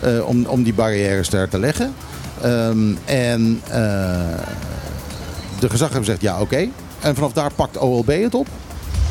Eh, 0.00 0.26
om, 0.26 0.44
om 0.46 0.62
die 0.62 0.74
barrières 0.74 1.28
daar 1.28 1.48
te 1.48 1.58
leggen. 1.58 1.94
Ehm, 2.42 2.78
en 3.04 3.60
eh, 3.68 3.78
de 5.60 5.70
gezaghebber 5.70 6.04
zegt 6.04 6.20
ja, 6.22 6.40
oké. 6.40 6.68
En 7.00 7.14
vanaf 7.14 7.32
daar 7.32 7.52
pakt 7.54 7.76
OLB 7.78 8.08
het 8.22 8.34
op. 8.34 8.46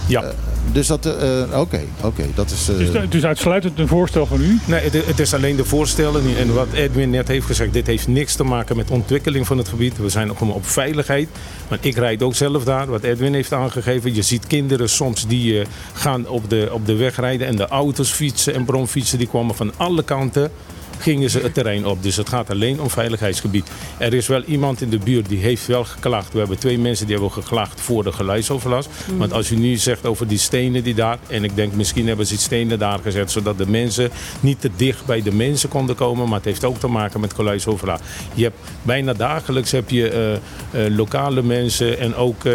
Ja. 0.08 0.24
Dus 0.72 0.88
dat, 0.88 1.06
eh, 1.06 1.42
eh, 1.42 1.60
oké, 1.60 1.82
oké, 2.04 2.24
dat 2.36 2.52
is... 2.52 2.70
eh, 2.70 2.78
Dus 2.78 2.88
het 2.94 3.14
is 3.14 3.26
uitsluitend 3.26 3.80
een 3.80 3.88
voorstel 3.88 4.26
van 4.26 4.42
u. 4.42 4.60
Nee, 4.66 4.82
het, 4.90 5.06
het 5.06 5.20
is 5.20 5.34
alleen 5.34 5.56
de 5.56 5.66
voorstellen. 5.66 6.26
niet. 6.26 6.38
En 6.38 6.54
wat 6.54 6.68
Edwin 6.74 7.10
net 7.10 7.28
heeft 7.28 7.46
gezegd, 7.46 7.74
dit 7.74 7.88
heeft 7.88 8.08
niks 8.08 8.36
te 8.36 8.44
maken 8.44 8.76
met 8.76 8.92
ontwikkeling 8.92 9.48
van 9.48 9.58
het 9.58 9.68
gebied. 9.68 9.98
We 9.98 10.10
zijn 10.10 10.30
ook 10.32 10.42
op 10.42 10.66
veiligheid. 10.66 11.30
Want 11.68 11.86
ik 11.86 11.96
rijd 11.96 12.24
ook 12.24 12.36
zelf 12.36 12.64
daar, 12.64 12.88
wat 12.88 13.04
Edwin 13.04 13.34
heeft 13.34 13.54
aangegeven. 13.54 14.16
Je 14.16 14.22
ziet 14.22 14.48
kinderen 14.48 14.90
soms 14.90 15.28
die 15.28 15.60
eh, 15.60 15.66
gaan 15.94 16.28
op 16.28 16.50
de, 16.50 16.70
op 16.72 16.86
de 16.86 16.96
weg 16.96 17.16
rijden. 17.16 17.48
En 17.48 17.56
de 17.56 17.68
auto's 17.68 18.10
fietsen 18.12 18.54
en 18.54 18.66
bromfietsen 18.66 19.18
die 19.18 19.28
kwamen 19.28 19.56
van 19.56 19.72
alle 19.78 20.04
kanten. 20.04 20.52
Gingen 21.00 21.30
ze 21.30 21.40
het 21.40 21.54
terrein 21.54 21.86
op. 21.86 22.04
Dus 22.04 22.16
het 22.16 22.30
gaat 22.30 22.50
alleen 22.50 22.82
om 22.82 22.90
veiligheidsgebied. 22.90 23.70
Er 23.98 24.14
is 24.14 24.28
wel 24.28 24.44
iemand 24.44 24.82
in 24.82 24.90
de 24.90 24.98
buurt 24.98 25.30
die 25.30 25.40
heeft 25.40 25.68
wel 25.68 25.84
geklaagd. 25.84 26.34
We 26.34 26.40
hebben 26.40 26.60
twee 26.60 26.80
mensen 26.80 27.06
die 27.06 27.16
hebben 27.16 27.34
geklaagd 27.34 27.82
voor 27.82 28.04
de 28.04 28.12
geluidsoverlast. 28.12 28.90
Want 29.18 29.34
als 29.34 29.52
u 29.52 29.56
nu 29.56 29.76
zegt 29.76 30.06
over 30.06 30.28
die 30.28 30.38
stenen 30.38 30.84
die 30.84 30.94
daar. 30.94 31.18
En 31.28 31.44
ik 31.44 31.56
denk 31.56 31.74
misschien 31.74 32.08
hebben 32.08 32.26
ze 32.26 32.34
die 32.34 32.42
stenen 32.42 32.80
daar 32.80 33.00
gezet. 33.00 33.32
Zodat 33.32 33.58
de 33.58 33.70
mensen 33.70 34.12
niet 34.40 34.62
te 34.62 34.70
dicht 34.76 35.06
bij 35.06 35.22
de 35.22 35.34
mensen 35.34 35.70
konden 35.70 35.96
komen. 35.96 36.28
Maar 36.28 36.38
het 36.38 36.46
heeft 36.46 36.66
ook 36.66 36.80
te 36.80 36.88
maken 36.88 37.20
met 37.20 37.34
geluidsoverlast. 37.34 38.04
Je 38.34 38.44
hebt 38.44 38.58
bijna 38.82 39.14
dagelijks 39.14 39.72
heb 39.72 39.90
je 39.90 40.10
eh, 40.10 40.86
eh, 40.86 40.96
lokale 40.96 41.42
mensen 41.42 42.00
en 42.00 42.16
ook 42.16 42.46
eh, 42.46 42.54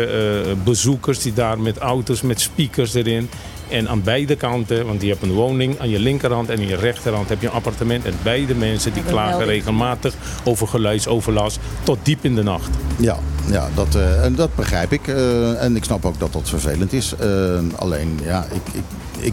bezoekers 0.65 1.19
die 1.19 1.33
daar 1.33 1.61
met 1.61 1.79
auto's 1.79 2.23
met 2.23 2.41
speakers 2.41 2.95
erin. 2.95 3.29
En 3.69 3.89
aan 3.89 4.03
beide 4.03 4.37
kanten, 4.37 4.87
want 4.87 5.03
je 5.03 5.09
hebt 5.09 5.23
een 5.23 5.33
woning 5.33 5.81
aan 5.81 5.89
je 5.89 5.99
linkerhand 5.99 6.49
en 6.49 6.59
aan 6.59 6.67
je 6.67 6.77
rechterhand 6.77 7.29
heb 7.29 7.41
je 7.41 7.47
een 7.47 7.53
appartement. 7.53 8.05
En 8.05 8.15
beide 8.23 8.55
mensen 8.55 8.93
die 8.93 9.03
dat 9.03 9.13
klagen 9.13 9.37
melding. 9.37 9.59
regelmatig 9.59 10.15
over 10.45 10.69
geluidsoverlast 10.69 11.59
tot 11.83 11.99
diep 12.03 12.25
in 12.25 12.35
de 12.35 12.43
nacht. 12.43 12.71
Ja, 12.97 13.19
ja 13.51 13.69
dat, 13.75 13.95
eh, 13.95 14.25
en 14.25 14.35
dat 14.35 14.55
begrijp 14.55 14.93
ik. 14.93 15.09
eh, 15.09 15.63
en 15.63 15.77
ik 15.77 15.85
snap 15.85 16.05
ook 16.05 16.19
dat 16.19 16.33
dat 16.33 16.49
vervelend 16.49 16.93
is. 16.93 17.15
Eh, 17.19 17.59
alleen, 17.77 18.19
ja, 18.25 18.47
ik, 18.53 18.75
ik, 18.75 18.83
ik, 19.25 19.33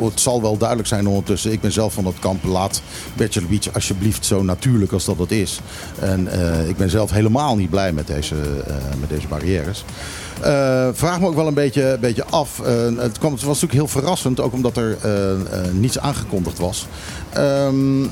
het 0.00 0.20
zal 0.20 0.42
wel 0.42 0.56
duidelijk 0.56 0.88
zijn 0.88 1.06
ondertussen. 1.06 1.52
Ik 1.52 1.60
ben 1.60 1.72
zelf 1.72 1.92
van 1.92 2.04
het 2.06 2.18
kamp. 2.18 2.44
Laat 2.44 2.82
Bachelor 3.14 3.48
Beach 3.48 3.74
alsjeblieft 3.74 4.24
zo 4.26 4.42
natuurlijk 4.42 4.92
als 4.92 5.04
dat 5.04 5.18
het 5.18 5.30
is. 5.32 5.60
En 6.00 6.28
eh, 6.28 6.68
ik 6.68 6.76
ben 6.76 6.90
zelf 6.90 7.10
helemaal 7.10 7.56
niet 7.56 7.70
blij 7.70 7.92
met 7.92 8.06
deze, 8.06 8.34
eh, 8.66 8.74
met 9.00 9.08
deze 9.08 9.26
barrières. 9.26 9.84
Eh, 10.40 10.88
vraag 10.92 11.20
me 11.20 11.26
ook 11.26 11.34
wel 11.34 11.46
een 11.46 11.54
beetje, 11.54 11.96
beetje 12.00 12.24
af. 12.24 12.60
Eh, 12.60 12.84
het, 12.96 13.18
was 13.20 13.40
natuurlijk 13.44 13.72
heel 13.72 13.88
verrassend, 13.88 14.40
ook 14.40 14.52
omdat 14.52 14.76
er 14.76 14.96
eh, 15.02 15.70
niets 15.72 15.98
aangekondigd 15.98 16.58
was. 16.58 16.86
Ehm, 17.32 18.04
eh, 18.04 18.08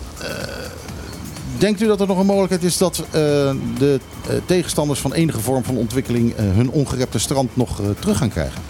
denkt 1.58 1.80
u 1.80 1.86
dat 1.86 2.00
er 2.00 2.06
nog 2.06 2.18
een 2.18 2.26
mogelijkheid 2.26 2.62
is 2.62 2.78
dat 2.78 3.04
de 3.78 4.00
tegenstanders 4.46 5.00
van 5.00 5.12
enige 5.12 5.40
vorm 5.40 5.64
van 5.64 5.76
ontwikkeling 5.76 6.34
hun 6.36 6.70
ongerepte 6.70 7.18
strand 7.18 7.56
nog 7.56 7.80
terug 7.98 8.18
gaan 8.18 8.28
krijgen? 8.28 8.62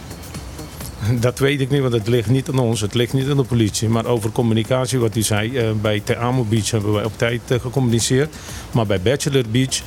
Dat 1.20 1.38
weet 1.38 1.60
ik 1.60 1.70
niet, 1.70 1.80
want 1.80 1.92
het 1.92 2.08
ligt 2.08 2.28
niet 2.28 2.48
aan 2.48 2.58
ons. 2.58 2.80
Het 2.80 2.94
ligt 2.94 3.12
niet 3.12 3.28
aan 3.28 3.36
de 3.36 3.42
politie. 3.42 3.88
Maar 3.88 4.06
over 4.06 4.30
communicatie, 4.30 4.98
wat 4.98 5.16
u 5.16 5.22
zei. 5.22 5.72
bij 5.80 6.00
Te 6.04 6.16
Amo 6.16 6.44
Beach 6.44 6.70
hebben 6.70 6.92
wij 6.92 7.04
op 7.04 7.18
tijd 7.18 7.40
gecommuniceerd. 7.48 8.34
Maar 8.72 8.86
bij 8.86 9.00
Bachelor 9.00 9.44
Beach 9.50 9.82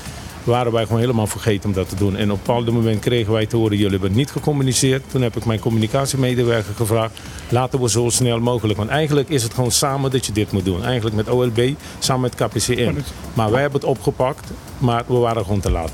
waren 0.47 0.71
wij 0.71 0.83
gewoon 0.85 0.99
helemaal 0.99 1.27
vergeten 1.27 1.69
om 1.69 1.75
dat 1.75 1.89
te 1.89 1.95
doen. 1.95 2.15
En 2.15 2.31
op 2.31 2.37
een 2.37 2.43
bepaald 2.45 2.71
moment 2.71 2.99
kregen 2.99 3.33
wij 3.33 3.45
te 3.45 3.55
horen, 3.55 3.77
jullie 3.77 3.91
hebben 3.91 4.13
niet 4.13 4.31
gecommuniceerd. 4.31 5.03
Toen 5.07 5.21
heb 5.21 5.35
ik 5.35 5.45
mijn 5.45 5.59
communicatiemedewerker 5.59 6.73
gevraagd, 6.75 7.19
laten 7.49 7.81
we 7.81 7.89
zo 7.89 8.09
snel 8.09 8.39
mogelijk. 8.39 8.77
Want 8.77 8.89
eigenlijk 8.89 9.29
is 9.29 9.43
het 9.43 9.53
gewoon 9.53 9.71
samen 9.71 10.11
dat 10.11 10.25
je 10.25 10.31
dit 10.31 10.51
moet 10.51 10.65
doen. 10.65 10.83
Eigenlijk 10.83 11.15
met 11.15 11.29
OLB, 11.29 11.69
samen 11.99 12.21
met 12.21 12.35
KPCM. 12.35 12.93
Maar 13.33 13.51
wij 13.51 13.61
hebben 13.61 13.79
het 13.79 13.89
opgepakt, 13.89 14.51
maar 14.77 15.03
we 15.07 15.13
waren 15.13 15.43
gewoon 15.43 15.59
te 15.59 15.71
laat. 15.71 15.91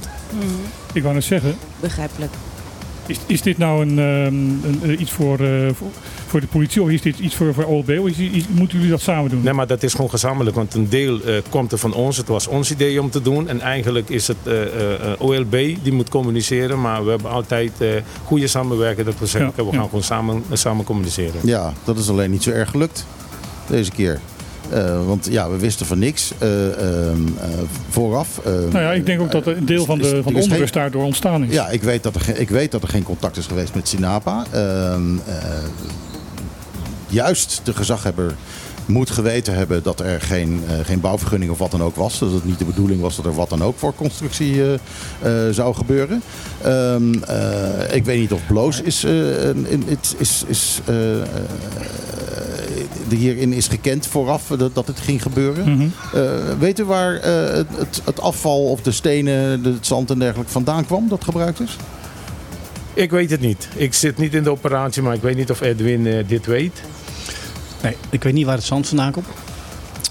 Ik 0.93 1.01
wou 1.01 1.13
net 1.13 1.23
zeggen, 1.23 1.57
Begrijpelijk. 1.79 2.31
Is, 3.05 3.17
is 3.25 3.41
dit 3.41 3.57
nou 3.57 3.81
een, 3.81 3.99
ehm, 3.99 4.33
een, 4.67 4.79
eh, 4.83 4.99
iets 4.99 5.11
voor, 5.11 5.39
eh, 5.39 5.67
voor, 5.73 5.87
voor 6.27 6.39
de 6.41 6.47
politie 6.47 6.81
of 6.81 6.89
is 6.89 7.01
dit 7.01 7.19
iets 7.19 7.35
voor, 7.35 7.53
voor 7.53 7.63
OLB? 7.65 7.89
Of 7.99 8.07
is, 8.07 8.17
is- 8.17 8.47
moeten 8.47 8.77
jullie 8.77 8.91
dat 8.91 9.01
samen 9.01 9.29
doen? 9.29 9.41
Nee, 9.43 9.53
maar 9.53 9.67
dat 9.67 9.83
is 9.83 9.93
gewoon 9.93 10.09
gezamenlijk. 10.09 10.55
Want 10.55 10.73
een 10.73 10.89
deel 10.89 11.21
eh, 11.21 11.33
komt 11.49 11.71
er 11.71 11.77
van 11.77 11.93
ons. 11.93 12.17
Het 12.17 12.27
was 12.27 12.47
ons 12.47 12.71
idee 12.71 13.01
om 13.01 13.09
te 13.09 13.21
doen. 13.21 13.47
En 13.47 13.61
eigenlijk 13.61 14.09
is 14.09 14.27
het 14.27 14.37
eh, 14.43 14.61
eh, 14.61 14.93
eh, 14.93 15.21
OLB 15.21 15.51
die 15.83 15.93
moet 15.93 16.09
communiceren. 16.09 16.81
Maar 16.81 17.03
we 17.03 17.09
hebben 17.09 17.31
altijd 17.31 17.71
eh, 17.77 17.87
goede 18.23 18.47
samenwerking. 18.47 19.05
Dat 19.05 19.19
we 19.19 19.25
zeggen, 19.25 19.53
Ja, 19.57 19.63
we 19.63 19.71
ja. 19.71 19.77
gaan 19.77 19.85
gewoon 19.87 20.03
samen, 20.03 20.43
samen 20.53 20.85
communiceren. 20.85 21.41
Ja, 21.43 21.73
dat 21.83 21.97
is 21.97 22.09
alleen 22.09 22.31
niet 22.31 22.43
zo 22.43 22.49
erg 22.51 22.69
gelukt 22.69 23.05
deze 23.67 23.91
keer. 23.91 24.19
Eh, 24.73 25.05
want 25.05 25.27
ja, 25.31 25.49
we 25.49 25.57
wisten 25.57 25.85
van 25.85 25.99
niks 25.99 26.31
eh, 26.37 26.67
ehm, 26.67 27.27
eh, 27.41 27.47
vooraf. 27.89 28.39
Eh, 28.45 28.51
Nou 28.53 28.79
ja, 28.83 28.91
ik 28.91 29.05
denk 29.05 29.21
ook 29.21 29.31
dat 29.31 29.47
een 29.47 29.65
deel 29.65 29.85
van 29.85 29.97
de, 29.97 30.19
van 30.23 30.33
de 30.33 30.39
onrust 30.39 30.73
daardoor 30.73 31.03
ontstaan 31.03 31.43
is. 31.43 31.53
Ja, 31.53 31.69
ik 31.69 31.83
weet, 31.83 32.03
dat 32.03 32.15
er, 32.15 32.21
geen- 32.21 32.41
ik 32.41 32.49
weet 32.49 32.71
dat 32.71 32.83
er 32.83 32.89
geen 32.89 33.03
contact 33.03 33.37
is 33.37 33.45
geweest 33.45 33.75
met 33.75 33.87
Sinapa. 33.87 34.43
Ehm, 34.51 35.17
eh, 35.27 35.33
juist 37.07 37.61
de 37.63 37.73
gezaghebber 37.73 38.33
moet 38.85 39.09
geweten 39.09 39.53
hebben 39.55 39.83
dat 39.83 39.99
er 39.99 40.21
geen, 40.21 40.61
eh, 40.67 40.73
geen 40.83 40.99
bouwvergunning 40.99 41.51
of 41.51 41.57
wat 41.57 41.71
dan 41.71 41.83
ook 41.83 41.95
was. 41.95 42.19
Dat 42.19 42.31
het 42.31 42.45
niet 42.45 42.59
de 42.59 42.65
bedoeling 42.65 43.01
was 43.01 43.15
dat 43.15 43.25
er 43.25 43.35
wat 43.35 43.49
dan 43.49 43.63
ook 43.63 43.77
voor 43.79 43.95
constructie 43.95 44.61
eh, 44.63 44.73
eh, 45.47 45.53
zou 45.53 45.75
gebeuren. 45.75 46.21
Ehm, 46.61 47.13
eh, 47.23 47.95
ik 47.95 48.05
weet 48.05 48.19
niet 48.19 48.31
of 48.31 48.41
Bloos 48.47 48.81
is, 48.81 49.03
in- 49.03 49.83
is, 49.99 50.15
is, 50.17 50.43
is, 50.47 50.79
eh, 50.85 50.95
hierin 53.09 53.53
is 53.53 53.67
gekend 53.67 54.07
vooraf 54.07 54.47
dat, 54.57 54.75
dat 54.75 54.87
het 54.87 54.99
ging 54.99 55.21
gebeuren. 55.21 55.71
Mhm. 55.77 55.87
Weet 56.59 56.79
u 56.79 56.83
waar 56.83 57.13
het, 57.21 58.01
het, 58.03 58.21
afval 58.21 58.69
of 58.69 58.81
de 58.81 58.91
stenen, 58.91 59.63
het 59.63 59.85
zand 59.87 60.09
en 60.09 60.19
dergelijke 60.19 60.51
vandaan 60.51 60.85
kwam 60.85 61.07
dat 61.07 61.23
gebruikt 61.23 61.59
is? 61.59 61.77
Ik 62.93 63.11
weet 63.11 63.29
het 63.29 63.39
niet. 63.41 63.67
Ik 63.75 63.93
zit 63.93 64.17
niet 64.17 64.33
in 64.33 64.43
de 64.43 64.49
operatie, 64.51 65.01
maar 65.01 65.13
ik 65.13 65.21
weet 65.21 65.35
niet 65.35 65.51
of 65.51 65.61
Edwin 65.61 66.23
dit 66.27 66.45
weet. 66.45 66.81
Nee, 67.83 67.95
ik 68.09 68.23
weet 68.23 68.33
niet 68.33 68.45
waar 68.45 68.55
het 68.55 68.63
zand 68.63 68.87
vandaan 68.87 69.11
komt. 69.11 69.25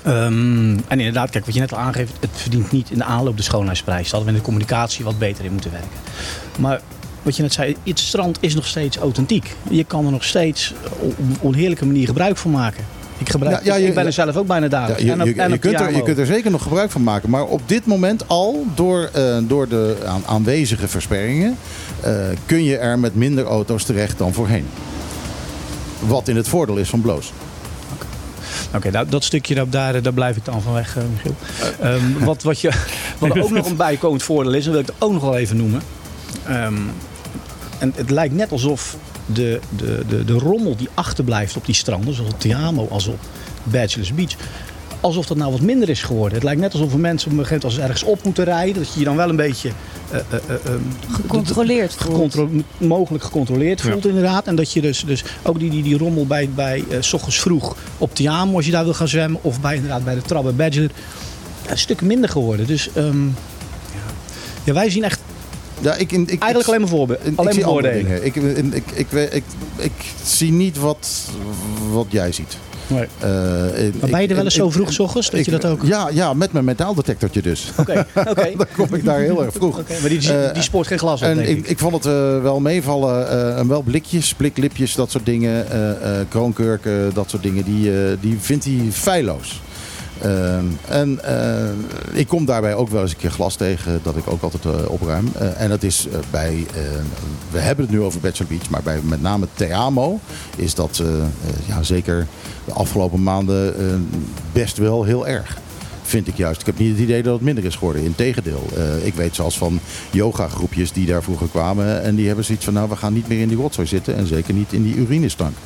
Ehm, 0.03 0.71
en 0.89 0.99
inderdaad, 0.99 1.31
kijk, 1.31 1.45
wat 1.45 1.55
je 1.55 1.61
net 1.61 1.73
al 1.73 1.79
aangeeft, 1.79 2.13
het 2.21 2.31
verdient 2.33 2.71
niet 2.73 2.91
in 2.91 2.99
de 2.99 3.05
aanloop 3.05 3.37
de 3.37 3.43
schoonheidsprijs. 3.43 4.03
Daar 4.03 4.11
hadden 4.11 4.29
we 4.29 4.33
in 4.35 4.39
de 4.39 4.45
communicatie 4.45 5.05
wat 5.05 5.19
beter 5.19 5.45
in 5.45 5.53
moeten 5.53 5.71
werken. 5.71 5.91
Maar 6.59 6.81
wat 7.23 7.37
je 7.37 7.43
net 7.43 7.53
zei, 7.53 7.77
het 7.85 7.99
strand 7.99 8.39
is 8.41 8.55
nog 8.55 8.67
steeds 8.67 8.97
authentiek. 8.97 9.57
Je 9.71 9.85
kan 9.85 10.05
er 10.07 10.11
nog 10.13 10.25
steeds 10.25 10.73
op 10.99 11.19
een 11.19 11.37
onheerlijke 11.41 11.87
manier 11.87 12.07
gebruik 12.07 12.37
van 12.37 12.51
maken. 12.51 12.85
Ik, 13.19 13.29
gebruik, 13.31 13.65
Ja, 13.65 13.75
ja, 13.75 13.81
je- 13.81 13.87
ik 13.87 13.95
ben 13.95 14.07
er 14.07 14.13
zelf 14.13 14.37
ook 14.37 14.47
bijna 14.47 14.65
Ja, 14.65 14.71
dagelijks. 14.71 15.03
je, 15.03 15.09
kunt 15.59 15.81
er, 15.81 15.93
je 15.95 16.03
kunt 16.03 16.19
er 16.19 16.27
zeker 16.27 16.51
nog 16.51 16.63
gebruik 16.63 16.91
van 16.91 17.03
maken. 17.03 17.31
Maar 17.31 17.45
op 17.45 17.61
dit 17.67 17.87
moment 17.87 18.29
al, 18.29 18.67
door, 18.75 19.11
eh, 19.13 19.37
door 19.43 19.69
de 19.69 19.97
aan- 20.07 20.23
aanwezige 20.27 20.89
versperringen, 20.89 21.57
eh, 22.01 22.15
kun 22.47 22.65
je 22.65 22.77
er 22.77 22.99
met 22.99 23.15
minder 23.15 23.45
auto's 23.45 23.85
terecht 23.85 24.19
dan 24.19 24.33
voorheen. 24.33 24.67
Wat 26.07 26.29
in 26.29 26.37
het 26.37 26.49
voordeel 26.49 26.77
is 26.77 26.89
van 26.89 27.01
Bloos. 27.01 27.33
Oké, 28.75 28.91
nou, 28.91 29.09
dat 29.09 29.25
stukje 29.25 29.55
daar, 29.55 29.71
daar, 29.71 30.03
daar 30.03 30.13
blijf 30.13 30.37
ik 30.37 30.45
dan 30.45 30.63
van 30.63 30.73
weg, 30.73 30.97
eh, 30.97 31.03
Michiel. 31.13 31.35
Ehm, 31.81 32.19
wat, 32.25 32.43
wat, 32.43 32.61
je, 32.61 32.71
wat 33.19 33.37
er 33.37 33.43
ook 33.43 33.51
nog 33.51 33.67
een 33.67 33.77
bijkomend 33.77 34.23
voordeel 34.23 34.53
is, 34.53 34.65
en 34.67 34.71
wil 34.71 34.81
ik 34.81 34.87
het 34.87 34.95
ook 34.99 35.13
nog 35.13 35.23
wel 35.23 35.37
even 35.37 35.57
noemen. 35.57 35.83
Ehm, 36.47 36.77
en 37.79 37.93
het 37.97 38.11
lijkt 38.11 38.35
net 38.35 38.53
alsof 38.53 38.97
de, 39.27 39.61
de, 39.77 40.03
de, 40.09 40.25
de 40.25 40.33
rommel 40.33 40.77
die 40.77 40.89
achterblijft 40.95 41.57
op 41.57 41.67
die 41.67 41.75
stranden, 41.75 42.15
zowel 42.15 42.33
op 42.33 42.41
Tiamo 42.41 42.89
als 42.91 43.07
op 43.07 43.19
Bachelor's 43.63 44.15
Beach, 44.15 44.35
alsof 45.03 45.27
dat 45.27 45.37
nou 45.37 45.53
wat 45.53 45.61
minder 45.61 45.89
is 45.89 46.03
geworden. 46.03 46.35
Het 46.35 46.43
lijkt 46.43 46.61
net 46.61 46.73
alsof 46.73 46.97
mensen 46.97 47.31
op 47.31 47.39
een 47.39 47.45
gegeven 47.45 47.49
moment 47.49 47.65
als 47.65 47.75
ze 47.75 47.81
ergens 47.81 48.03
op 48.03 48.25
moeten 48.25 48.45
rijden, 48.45 48.83
dat 48.83 48.93
je 48.93 48.99
je 48.99 49.05
dan 49.05 49.17
wel 49.17 49.29
een 49.29 49.37
beetje 49.37 49.71
eh, 50.11 50.19
eh, 50.19 50.25
eh, 50.49 50.55
ehm, 50.65 50.79
Gecontroleerd 51.13 51.95
voelt. 51.95 52.15
gecontro- 52.35 52.49
mogelijk 52.79 53.25
gecontroleerd 53.25 53.81
voelt 53.81 54.07
inderdaad. 54.07 54.47
En 54.47 54.55
dat 54.57 54.73
je 54.73 54.81
dus, 54.81 55.05
dus 55.07 55.25
ook 55.43 55.59
die, 55.59 55.71
die, 55.71 55.83
die 55.83 55.99
rommel 55.99 56.27
bij, 56.27 56.49
bij 56.55 56.85
eh, 56.91 56.97
s 57.01 57.13
ochtends 57.13 57.41
vroeg 57.41 57.77
op 57.99 58.15
Tiamo 58.15 58.57
als 58.57 58.67
je 58.67 58.73
daar 58.73 58.85
wil 58.85 58.95
gaan 58.95 59.09
zwemmen. 59.09 59.41
Of 59.43 59.61
bij, 59.61 59.75
inderdaad 59.75 60.05
bij 60.05 60.15
de 60.15 60.23
trap 60.23 60.43
bij 60.43 60.55
Badger. 60.55 60.91
een 61.67 61.79
stuk 61.79 62.01
minder 62.03 62.31
geworden. 62.31 62.67
Dus 62.67 62.89
ehm, 62.95 63.27
ja. 63.27 63.33
ja, 64.65 64.73
wij 64.73 64.91
zien 64.91 65.05
echt 65.05 65.21
Ja, 65.81 65.95
ik, 65.95 66.13
ik, 66.13 66.19
ik, 66.21 66.29
eigenlijk 66.29 66.67
alleen 66.69 66.81
maar 66.81 66.89
voorbe- 66.89 67.19
ik, 67.23 67.33
alleen 67.39 67.53
zie 67.53 67.63
maar 67.63 67.71
voordelen. 67.73 68.05
dingen. 68.05 68.25
Ik, 68.25 68.35
ik, 68.37 68.43
ik, 68.95 69.13
ik, 69.13 69.33
ik, 69.33 69.45
ik 69.77 69.93
zie 70.25 70.53
niet 70.53 70.79
wat, 70.79 71.29
wat 71.93 72.07
jij 72.09 72.33
ziet. 72.33 72.57
Nee. 72.93 73.07
Eh, 73.19 73.31
Maar 74.01 74.11
ben 74.11 74.21
je 74.23 74.29
er 74.29 74.35
wel 74.35 74.45
eens 74.45 74.55
zo 74.55 74.71
vroeg 74.71 74.93
's 74.93 74.99
ochtends 74.99 75.31
dat 75.31 75.39
ik- 75.41 75.45
je 75.47 75.51
dat 75.51 75.65
ook- 75.67 75.83
Ja, 75.85 76.09
ja, 76.13 76.35
met 76.35 76.53
mijn 76.53 76.65
metaaldetectortje 76.65 77.43
dus. 77.43 77.73
Oké, 77.77 78.07
oké. 78.31 78.51
Dan 78.57 78.67
kom 78.77 78.95
ik 78.95 79.05
daar 79.05 79.19
heel 79.21 79.45
erg 79.45 79.53
vroeg. 79.55 79.77
Maar 80.01 80.09
die, 80.09 80.19
die, 80.19 80.33
Eh, 80.47 80.55
die 80.55 80.63
spoort 80.63 80.87
geen 80.87 80.99
glas 80.99 81.23
op, 81.23 81.29
En 81.29 81.37
denk 81.37 81.49
ik, 81.49 81.57
ik. 81.59 81.69
ik 81.69 81.79
vond 81.79 81.95
het 81.95 82.07
eh, 82.07 82.43
wel 82.43 82.61
meevallen. 82.61 83.29
eh, 83.31 83.59
en 83.59 83.69
wel 83.69 83.83
blikjes, 83.83 84.35
bliklipjes, 84.35 84.95
dat 84.95 85.11
soort 85.11 85.27
dingen. 85.27 85.71
eh 85.71 85.91
eh, 85.91 86.27
kroonkurken, 86.29 87.11
dat 87.15 87.31
soort 87.31 87.43
dingen. 87.43 87.65
Die, 87.65 87.91
eh, 87.91 88.13
die 88.21 88.37
vindt 88.41 88.65
hij 88.65 88.79
feilloos. 88.93 89.61
Eh, 90.23 90.57
en 90.89 91.25
eh, 91.25 91.71
ik 92.13 92.29
kom 92.29 92.45
daarbij 92.45 92.75
ook 92.75 92.89
wel 92.89 93.03
eens 93.03 93.11
een 93.11 93.17
keer 93.17 93.31
glas 93.31 93.57
tegen, 93.57 94.01
dat 94.03 94.17
ik 94.17 94.31
ook 94.31 94.43
altijd 94.43 94.65
eh, 94.65 94.73
opruim. 94.87 95.29
Eh, 95.39 95.61
en 95.61 95.69
dat 95.69 95.83
is 95.83 96.09
bij, 96.31 96.67
we 97.51 97.59
hebben 97.59 97.85
het 97.85 97.95
nu 97.95 98.01
over 98.01 98.21
Bachelor 98.21 98.51
Beach, 98.51 98.71
maar 98.71 98.83
bij 98.83 99.01
met 99.03 99.23
name 99.23 99.47
Teamo 99.55 100.21
is 100.57 100.75
dat 100.75 101.03
ja, 101.67 101.83
zeker 101.83 102.27
de 102.65 102.73
afgelopen 102.73 103.23
maanden 103.23 103.75
best 104.53 104.77
wel 104.77 105.05
heel 105.05 105.27
erg 105.27 105.61
vind 106.03 106.29
ik 106.29 106.37
juist. 106.37 106.61
Ik 106.61 106.67
heb 106.67 106.79
niet 106.79 106.91
het 106.91 106.99
idee 106.99 107.23
dat 107.23 107.35
het 107.35 107.43
minder 107.43 107.65
is 107.65 107.77
geworden. 107.77 108.03
Integendeel. 108.03 108.69
Eh 108.77 109.07
ik 109.07 109.15
weet 109.15 109.35
zelfs 109.35 109.59
van 109.59 109.81
yoga-groepjes 110.11 110.93
die 110.93 111.07
daar 111.07 111.23
vroeger 111.23 111.49
kwamen. 111.49 112.03
En 112.03 112.15
die 112.15 112.27
hebben 112.27 112.45
zoiets 112.45 112.65
van, 112.65 112.75
nou, 112.75 112.89
we 112.89 112.97
gaan 112.97 113.13
niet 113.13 113.29
meer 113.29 113.41
in 113.41 113.49
die 113.49 113.57
rotzooi 113.57 113.87
zitten. 113.87 114.17
En 114.17 114.27
zeker 114.27 114.55
niet 114.55 114.73
in 114.73 114.83
die 114.83 114.95
urinestank. 114.95 115.57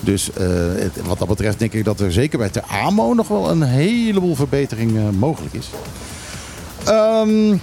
Dus 0.00 0.32
eh, 0.32 0.46
wat 1.04 1.18
dat 1.18 1.28
betreft 1.28 1.58
denk 1.58 1.72
ik 1.72 1.84
dat 1.84 2.00
er 2.00 2.12
zeker 2.12 2.38
bij 2.38 2.50
de 2.50 2.62
AMO 2.62 3.14
nog 3.14 3.28
wel 3.28 3.50
een 3.50 3.62
heleboel 3.62 4.34
verbetering 4.34 4.96
eh, 4.96 5.02
mogelijk 5.18 5.54
is. 5.54 5.66
Ehm, 6.84 7.56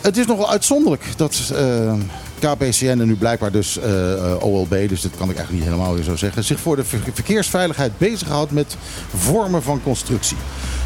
het 0.00 0.16
is 0.16 0.26
nogal 0.26 0.50
uitzonderlijk 0.50 1.04
dat 1.16 1.52
eh, 1.54 1.94
KPCN 2.38 2.86
en 2.86 3.06
nu 3.06 3.16
blijkbaar 3.16 3.52
dus 3.52 3.78
OLB, 4.40 4.88
dus 4.88 5.00
dat 5.00 5.10
kan 5.16 5.30
ik 5.30 5.36
eigenlijk 5.36 5.50
niet 5.50 5.62
helemaal 5.62 5.94
weer 5.94 6.04
zo 6.04 6.16
zeggen, 6.16 6.44
zich 6.44 6.60
voor 6.60 6.76
de 6.76 6.84
ver- 6.84 7.00
verkeersveiligheid 7.12 7.98
bezighoudt 7.98 8.50
met 8.50 8.76
vormen 9.16 9.62
van 9.62 9.82
constructie. 9.82 10.36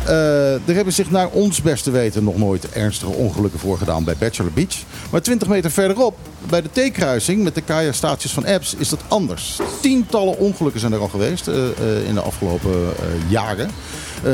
Eh, 0.09 0.69
er 0.69 0.75
hebben 0.75 0.93
zich 0.93 1.11
naar 1.11 1.29
ons 1.29 1.63
beste 1.63 1.91
weten 1.91 2.25
nog 2.25 2.37
nooit 2.37 2.71
ernstige 2.71 3.13
ongelukken 3.13 3.61
voorgedaan 3.61 4.05
bij 4.05 4.17
Bachelor 4.19 4.53
Beach. 4.53 4.83
Maar 5.11 5.23
20 5.23 5.49
meter 5.49 5.71
verderop, 5.71 6.17
bij 6.49 6.63
de 6.63 6.69
T-kruising 6.91 7.43
met 7.43 7.55
de 7.55 7.61
Kaya-staatjes 7.61 8.33
van 8.33 8.47
Apps, 8.47 8.75
is 8.75 8.89
dat 8.89 9.01
anders. 9.09 9.59
Tientallen 9.81 10.39
ongelukken 10.39 10.81
zijn 10.81 10.93
er 10.93 11.01
al 11.01 11.09
geweest 11.09 11.49
eh, 11.49 11.55
eh, 11.55 12.07
in 12.07 12.15
de 12.15 12.21
afgelopen 12.21 12.93
jaren. 13.29 13.71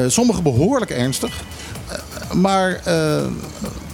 Sommige 0.07 0.43
behoorlijk 0.43 0.91
ernstig. 0.91 1.43
Maar 2.35 2.81
eh, 2.85 3.27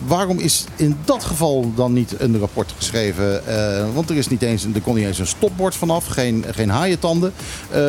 waarom 0.07 0.38
is 0.38 0.64
in 0.76 0.97
dat 1.05 1.24
geval 1.24 1.72
dan 1.74 1.93
niet 1.93 2.14
een 2.18 2.38
rapport 2.38 2.72
geschreven? 2.76 3.47
Eh, 3.47 3.84
want 3.95 4.11
er, 4.11 4.16
is 4.16 4.28
niet 4.28 4.43
eens, 4.43 4.64
er 4.74 4.80
kon 4.80 4.95
niet 4.95 5.07
eens 5.07 5.18
een 5.18 5.26
stopbord 5.26 5.74
vanaf, 5.74 6.07
geen, 6.07 6.45
geen 6.51 6.68
haaientanden. 6.68 7.32
Eh, 7.70 7.80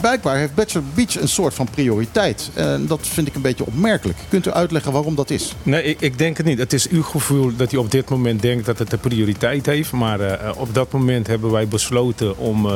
blijkbaar 0.00 0.36
heeft 0.36 0.54
Bachelor 0.54 0.86
Beach 0.94 1.20
een 1.20 1.28
soort 1.28 1.54
van 1.54 1.68
prioriteit. 1.70 2.50
En 2.54 2.86
dat 2.86 3.00
vind 3.02 3.26
ik 3.26 3.34
een 3.34 3.42
beetje 3.42 3.66
opmerkelijk. 3.66 4.18
Kunt 4.28 4.46
u 4.46 4.50
uitleggen 4.50 4.92
waarom 4.92 5.14
dat 5.14 5.30
is? 5.30 5.54
Nee, 5.62 5.82
ik, 5.82 6.00
ik 6.00 6.18
denk 6.18 6.36
het 6.36 6.46
niet. 6.46 6.58
Het 6.58 6.72
is 6.72 6.88
uw 6.88 7.02
gevoel 7.02 7.56
dat 7.56 7.72
u 7.72 7.76
op 7.76 7.90
dit 7.90 8.08
moment 8.08 8.42
denkt 8.42 8.66
dat 8.66 8.78
het 8.78 8.90
de 8.90 8.98
prioriteit 8.98 9.66
heeft. 9.66 9.92
Maar 9.92 10.54
op 10.56 10.74
dat 10.74 10.92
moment 10.92 11.26
hebben 11.26 11.50
wij 11.50 11.68
besloten 11.68 12.38
om 12.38 12.68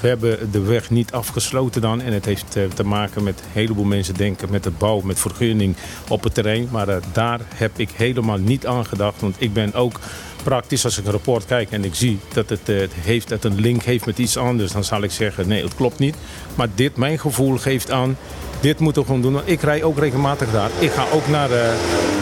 we 0.00 0.08
hebben 0.08 0.50
de 0.50 0.60
weg 0.60 0.90
niet 0.90 1.12
afgesloten 1.12 1.80
dan. 1.80 2.00
En 2.00 2.12
het 2.12 2.24
heeft 2.24 2.56
eh, 2.56 2.64
te 2.74 2.84
maken 2.84 3.22
met 3.22 3.40
een 3.40 3.50
heleboel 3.52 3.84
mensen 3.84 4.14
denken 4.14 4.50
met 4.50 4.64
het 4.64 4.78
bouw, 4.78 5.00
met 5.00 5.20
vergunning 5.20 5.76
op 6.08 6.24
het 6.24 6.34
terrein. 6.34 6.68
Maar 6.70 6.88
eh, 6.88 6.96
daar 7.12 7.40
heb 7.54 7.70
ik 7.76 7.90
helemaal 7.90 8.38
niet 8.38 8.66
aan 8.66 8.86
gedacht. 8.86 9.20
Want 9.20 9.36
ik 9.38 9.52
ben 9.52 9.74
ook 9.74 10.00
praktisch 10.42 10.84
als 10.84 10.98
ik 10.98 11.04
een 11.04 11.10
rapport 11.10 11.46
kijk 11.46 11.70
en 11.70 11.84
ik 11.84 11.94
zie 11.94 12.18
dat 12.32 12.48
het, 12.48 12.68
eh, 12.68 12.78
het 12.78 12.92
heeft, 12.94 13.28
dat 13.28 13.44
een 13.44 13.60
link 13.60 13.82
heeft 13.82 14.06
met 14.06 14.18
iets 14.18 14.36
anders. 14.36 14.72
Dan 14.72 14.84
zal 14.84 15.02
ik 15.02 15.10
zeggen 15.10 15.48
nee, 15.48 15.62
het 15.62 15.74
klopt 15.74 15.98
niet. 15.98 16.16
Maar 16.54 16.68
dit, 16.74 16.96
mijn 16.96 17.18
gevoel 17.18 17.56
geeft 17.56 17.90
aan, 17.90 18.16
dit 18.60 18.78
moeten 18.78 19.02
we 19.02 19.06
gewoon 19.08 19.22
doen. 19.22 19.32
Want 19.32 19.48
ik 19.48 19.60
rij 19.60 19.82
ook 19.82 19.98
regelmatig 19.98 20.50
daar. 20.52 20.70
Ik 20.78 20.90
ga 20.90 21.04
ook 21.12 21.28
naar, 21.28 21.50
eh, 21.50 21.68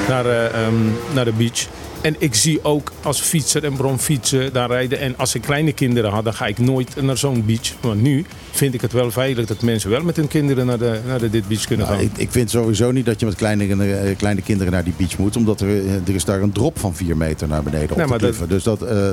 naar, 0.09 0.27
eh, 0.27 0.45
ehm, 0.67 0.75
naar 1.15 1.25
de 1.25 1.33
beach. 1.33 1.67
En 2.01 2.17
ik 2.19 2.35
zie 2.35 2.65
ook 2.65 2.93
als 3.03 3.21
fietser 3.21 3.65
en 3.65 3.77
bronfietsen 3.77 4.53
daar 4.53 4.69
rijden. 4.71 4.99
En 5.01 5.15
als 5.19 5.35
ik 5.35 5.43
kleine 5.43 5.73
kinderen 5.73 6.11
had, 6.11 6.25
dan 6.25 6.35
ga 6.35 6.47
ik 6.47 6.59
nooit 6.59 7.03
naar 7.03 7.17
zo'n 7.19 7.45
beach. 7.47 7.73
Maar 7.83 7.97
nu 7.97 8.25
vind 8.51 8.75
ik 8.75 8.81
het 8.81 8.93
wel 8.93 9.11
veilig 9.11 9.47
dat 9.47 9.63
mensen 9.63 9.91
wel 9.91 10.03
met 10.03 10.17
hun 10.17 10.29
kinderen 10.29 10.67
naar, 10.67 10.79
de, 10.79 11.01
naar 11.07 11.19
de, 11.19 11.31
dit 11.31 11.49
beach 11.49 11.65
kunnen 11.67 11.87
Nou, 11.87 11.99
gaan. 11.99 12.07
ik, 12.07 12.19
ik 12.19 12.31
vind 12.31 12.51
sowieso 12.51 12.91
niet 12.91 13.07
dat 13.07 13.21
je 13.21 13.27
met 13.27 13.35
kleine, 13.35 13.85
eh, 13.95 14.17
kleine 14.17 14.43
kinderen 14.43 14.73
naar 14.73 14.85
die 14.85 14.93
beach 14.97 15.19
moet. 15.19 15.37
Omdat 15.37 15.61
er, 15.61 15.69
is 16.15 16.25
daar 16.25 16.41
een 16.43 16.53
drop 16.53 16.79
van 16.79 16.95
4 16.95 17.17
meter 17.17 17.49
naar 17.49 17.63
beneden 17.63 17.91
op 17.91 17.97
Nee, 17.97 18.05
de 18.05 18.11
maar 18.11 18.19
dat- 18.19 18.29
kliffen. 18.29 18.49
Dus 18.49 18.63
dat, 18.63 18.83
eh, 18.83 19.09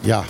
ja, 0.00 0.24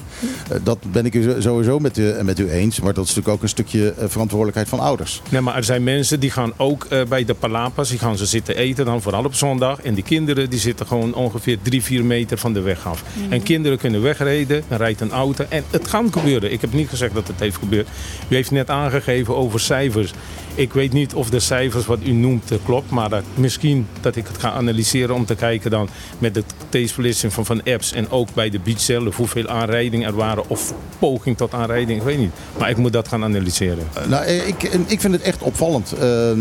dat 0.63 0.79
ben 0.93 1.07
ik 1.07 1.19
sowieso 1.39 1.79
met 1.79 1.99
u, 1.99 2.13
met 2.23 2.39
u 2.39 2.51
eens. 2.51 2.81
Maar 2.81 2.95
dat 2.95 3.05
is 3.05 3.09
natuurlijk 3.15 3.37
ook 3.37 3.43
een 3.43 3.49
stukje 3.49 3.95
verantwoordelijkheid 4.07 4.69
van 4.69 4.81
ouders. 4.81 5.23
Nee, 5.29 5.41
maar 5.41 5.57
er 5.57 5.65
zijn 5.65 5.85
mensen 5.85 6.21
die 6.21 6.26
gaan 6.31 6.53
ook 6.57 6.85
eh, 6.85 7.03
bij 7.09 7.25
de 7.25 7.35
palapas, 7.35 7.89
die 7.89 7.99
gaan 7.99 8.17
ze 8.17 8.27
zitten 8.27 8.57
eten, 8.57 8.85
dan 8.85 9.03
vooral 9.03 9.25
op 9.25 9.35
zondag. 9.35 9.81
En 9.81 9.95
die 9.95 10.05
kinderen 10.05 10.51
die 10.51 10.59
zitten 10.59 10.87
gewoon 10.87 11.15
ongeveer 11.15 11.59
drie, 11.63 11.83
vier 11.83 12.05
meter 12.05 12.39
van 12.39 12.53
de 12.53 12.61
weg 12.61 12.87
af. 12.87 13.03
En 13.29 13.43
kinderen 13.43 13.79
kunnen 13.79 14.03
wegrijden, 14.03 14.63
dan 14.69 14.79
rijdt 14.79 15.01
een 15.01 15.11
auto. 15.11 15.45
En 15.49 15.65
het 15.71 15.89
kan 15.89 16.13
gebeuren. 16.13 16.53
Ik 16.53 16.61
heb 16.61 16.73
niet 16.73 16.89
gezegd 16.89 17.15
dat 17.15 17.27
het 17.29 17.41
heeft 17.41 17.57
gebeurd. 17.57 17.89
U 18.29 18.35
heeft 18.35 18.51
net 18.51 18.71
aangegeven 18.71 19.37
over 19.37 19.61
cijfers. 19.61 20.13
Ik 20.57 20.73
weet 20.73 20.93
niet 20.93 21.15
of 21.15 21.31
de 21.31 21.41
cijfers 21.41 21.87
wat 21.87 21.99
u 22.05 22.13
noemt 22.13 22.51
eh, 22.51 22.59
klopt, 22.65 22.91
maar 22.91 23.09
dat, 23.09 23.23
misschien 23.35 23.87
dat 24.01 24.17
ik 24.17 24.27
het 24.27 24.39
ga 24.39 24.53
analyseren 24.53 25.15
om 25.15 25.25
te 25.25 25.35
kijken 25.35 25.71
dan 25.71 25.89
met 26.19 26.35
de 26.35 26.43
T-splitsing 26.69 27.33
van, 27.33 27.45
van 27.47 27.63
apps 27.65 27.93
en 27.93 28.11
ook 28.11 28.29
bij 28.35 28.51
de 28.51 28.59
beach 28.61 28.81
zelf 28.81 29.17
hoeveel 29.17 29.47
aanrijdingen 29.49 30.09
er 30.09 30.15
waren 30.17 30.49
of 30.49 30.75
poging 30.99 31.37
tot 31.37 31.55
aanrijding, 31.55 31.99
ik 31.99 32.05
weet 32.07 32.19
niet. 32.19 32.31
Maar 32.59 32.71
ik 32.71 32.77
moet 32.77 32.93
dat 32.93 33.09
gaan 33.09 33.25
analyseren. 33.25 33.85
Eh, 33.95 34.07
Nou, 34.07 34.25
eh, 34.25 34.47
ik, 34.49 34.63
ik 34.87 35.01
vind 35.01 35.13
het 35.13 35.23
echt 35.23 35.43
opvallend. 35.43 35.93
Eh, 35.93 36.31
eh, 36.31 36.39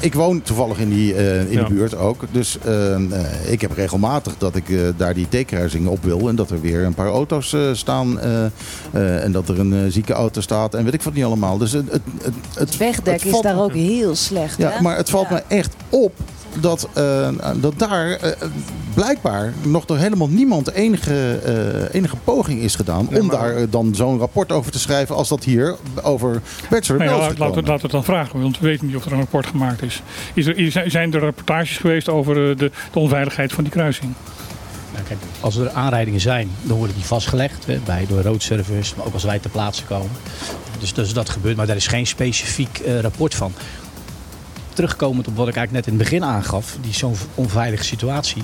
ik 0.00 0.14
woon 0.14 0.42
toevallig 0.42 0.78
in, 0.78 0.88
die, 0.90 1.14
eh, 1.14 1.40
in 1.50 1.52
Ja. 1.58 1.64
de 1.64 1.74
buurt 1.74 1.96
ook. 1.96 2.24
Dus 2.30 2.58
eh, 2.64 2.94
eh, 2.94 3.00
ik 3.52 3.60
heb 3.60 3.72
regelmatig 3.72 4.34
dat 4.38 4.56
ik 4.56 4.68
eh, 4.68 4.78
daar 4.96 5.14
die 5.14 5.26
T-kruising 5.28 5.86
op 5.86 6.04
wil. 6.04 6.28
En 6.28 6.36
dat 6.36 6.50
er 6.50 6.60
weer 6.60 6.84
een 6.84 6.94
paar 6.94 7.08
auto's 7.10 7.56
staan. 7.72 8.20
eh, 8.20 8.44
eh, 8.44 9.24
en 9.24 9.32
dat 9.32 9.48
er 9.48 9.58
een 9.58 9.92
zieke 9.92 10.12
auto 10.12 10.40
staat. 10.40 10.74
En 10.74 10.84
weet 10.84 10.94
ik 10.94 11.02
wat 11.02 11.14
niet 11.14 11.24
allemaal. 11.24 11.58
Dus 11.58 11.72
het, 11.72 11.90
het, 11.92 12.02
het, 12.54 12.76
wegdek 12.76 13.14
het 13.14 13.24
is 13.24 13.30
valt- 13.30 13.44
daar 13.54 13.64
ook 13.64 13.72
heel 13.74 14.14
slecht. 14.16 14.56
Ja, 14.58 14.70
hè? 14.70 14.80
maar 14.80 14.96
het 14.96 15.10
valt 15.10 15.28
Ja. 15.28 15.34
me 15.34 15.42
echt 15.56 15.74
op 15.88 16.12
dat, 16.60 16.88
eh, 16.92 17.28
dat 17.56 17.72
daar 17.78 18.10
eh, 18.10 18.30
blijkbaar 18.94 19.52
nog 19.62 19.84
door 19.84 19.96
helemaal 19.96 20.28
niemand 20.28 20.72
enige, 20.72 21.40
eh, 21.44 21.94
enige 21.94 22.16
poging 22.24 22.60
is 22.60 22.74
gedaan 22.74 23.06
Nee, 23.10 23.20
om 23.20 23.26
maar- 23.26 23.36
daar 23.36 23.70
dan 23.70 23.94
zo'n 23.94 24.18
rapport 24.18 24.52
over 24.52 24.72
te 24.72 24.78
schrijven 24.78 25.14
als 25.16 25.28
dat 25.28 25.44
hier 25.44 25.76
over 26.02 26.40
Bachelor 26.70 26.98
Nou 27.00 27.10
ja, 27.10 27.16
Bells 27.26 27.38
laten, 27.38 27.54
we, 27.54 27.60
laten 27.60 27.74
we 27.76 27.82
het 27.82 27.90
dan 27.90 28.04
vragen, 28.04 28.40
want 28.42 28.58
we 28.58 28.66
weten 28.66 28.86
niet 28.86 28.96
of 28.96 29.04
er 29.04 29.12
een 29.12 29.18
rapport 29.18 29.46
gemaakt 29.46 29.82
is. 29.82 30.02
is 30.34 30.46
er, 30.46 30.90
zijn 30.90 31.12
er 31.14 31.20
rapportages 31.20 31.76
geweest 31.78 32.08
over 32.08 32.34
de, 32.34 32.70
de 32.92 32.98
onveiligheid 32.98 33.52
van 33.52 33.64
die 33.64 33.72
kruising? 33.72 34.12
Als 35.40 35.56
er 35.56 35.70
aanrijdingen 35.70 36.20
zijn, 36.20 36.50
dan 36.62 36.76
worden 36.76 36.96
die 36.96 37.04
vastgelegd 37.04 37.66
hè, 37.66 37.78
bij 37.84 38.06
door 38.08 38.22
roadservice, 38.22 38.94
maar 38.96 39.06
ook 39.06 39.12
als 39.12 39.24
wij 39.24 39.38
ter 39.38 39.50
plaatse 39.50 39.84
komen. 39.84 40.10
Dus, 40.78 40.92
dus 40.92 41.12
dat 41.12 41.28
gebeurt, 41.28 41.56
maar 41.56 41.66
daar 41.66 41.76
is 41.76 41.86
geen 41.86 42.06
specifiek 42.06 42.78
eh, 42.78 43.00
rapport 43.00 43.34
van. 43.34 43.52
Terugkomend 44.72 45.28
op 45.28 45.36
wat 45.36 45.48
ik 45.48 45.56
eigenlijk 45.56 45.86
net 45.86 45.94
in 45.94 46.00
het 46.00 46.10
begin 46.10 46.28
aangaf, 46.28 46.76
die 46.80 46.94
zo'n 46.94 47.14
onveilige 47.34 47.84
situatie. 47.84 48.42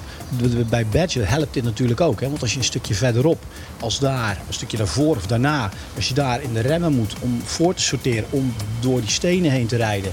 Bij 0.68 0.86
Badger 0.86 1.28
helpt 1.28 1.54
dit 1.54 1.64
natuurlijk 1.64 2.00
ook. 2.00 2.20
Hè? 2.20 2.28
Want 2.28 2.42
als 2.42 2.52
je 2.52 2.58
een 2.58 2.64
stukje 2.64 2.94
verderop, 2.94 3.42
als 3.80 3.98
daar, 3.98 4.40
een 4.46 4.54
stukje 4.54 4.76
daarvoor 4.76 5.16
of 5.16 5.26
daarna, 5.26 5.70
als 5.96 6.08
je 6.08 6.14
daar 6.14 6.42
in 6.42 6.52
de 6.52 6.60
remmen 6.60 6.92
moet 6.92 7.14
om 7.20 7.40
voor 7.44 7.74
te 7.74 7.82
sorteren, 7.82 8.24
om 8.30 8.54
door 8.80 9.00
die 9.00 9.10
stenen 9.10 9.50
heen 9.50 9.66
te 9.66 9.76
rijden, 9.76 10.12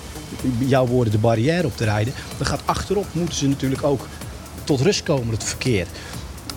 jouw 0.58 0.86
woorden 0.86 1.14
de 1.14 1.20
barrière 1.20 1.68
op 1.68 1.78
te 1.78 1.84
rijden, 1.84 2.14
dan 2.38 2.48
gaat 2.48 2.62
achterop 2.66 3.06
moeten 3.12 3.36
ze 3.36 3.48
natuurlijk 3.48 3.84
ook 3.84 4.08
tot 4.64 4.82
rust 4.82 5.04
komen, 5.04 5.34
het 5.34 5.44
verkeer. 5.44 5.88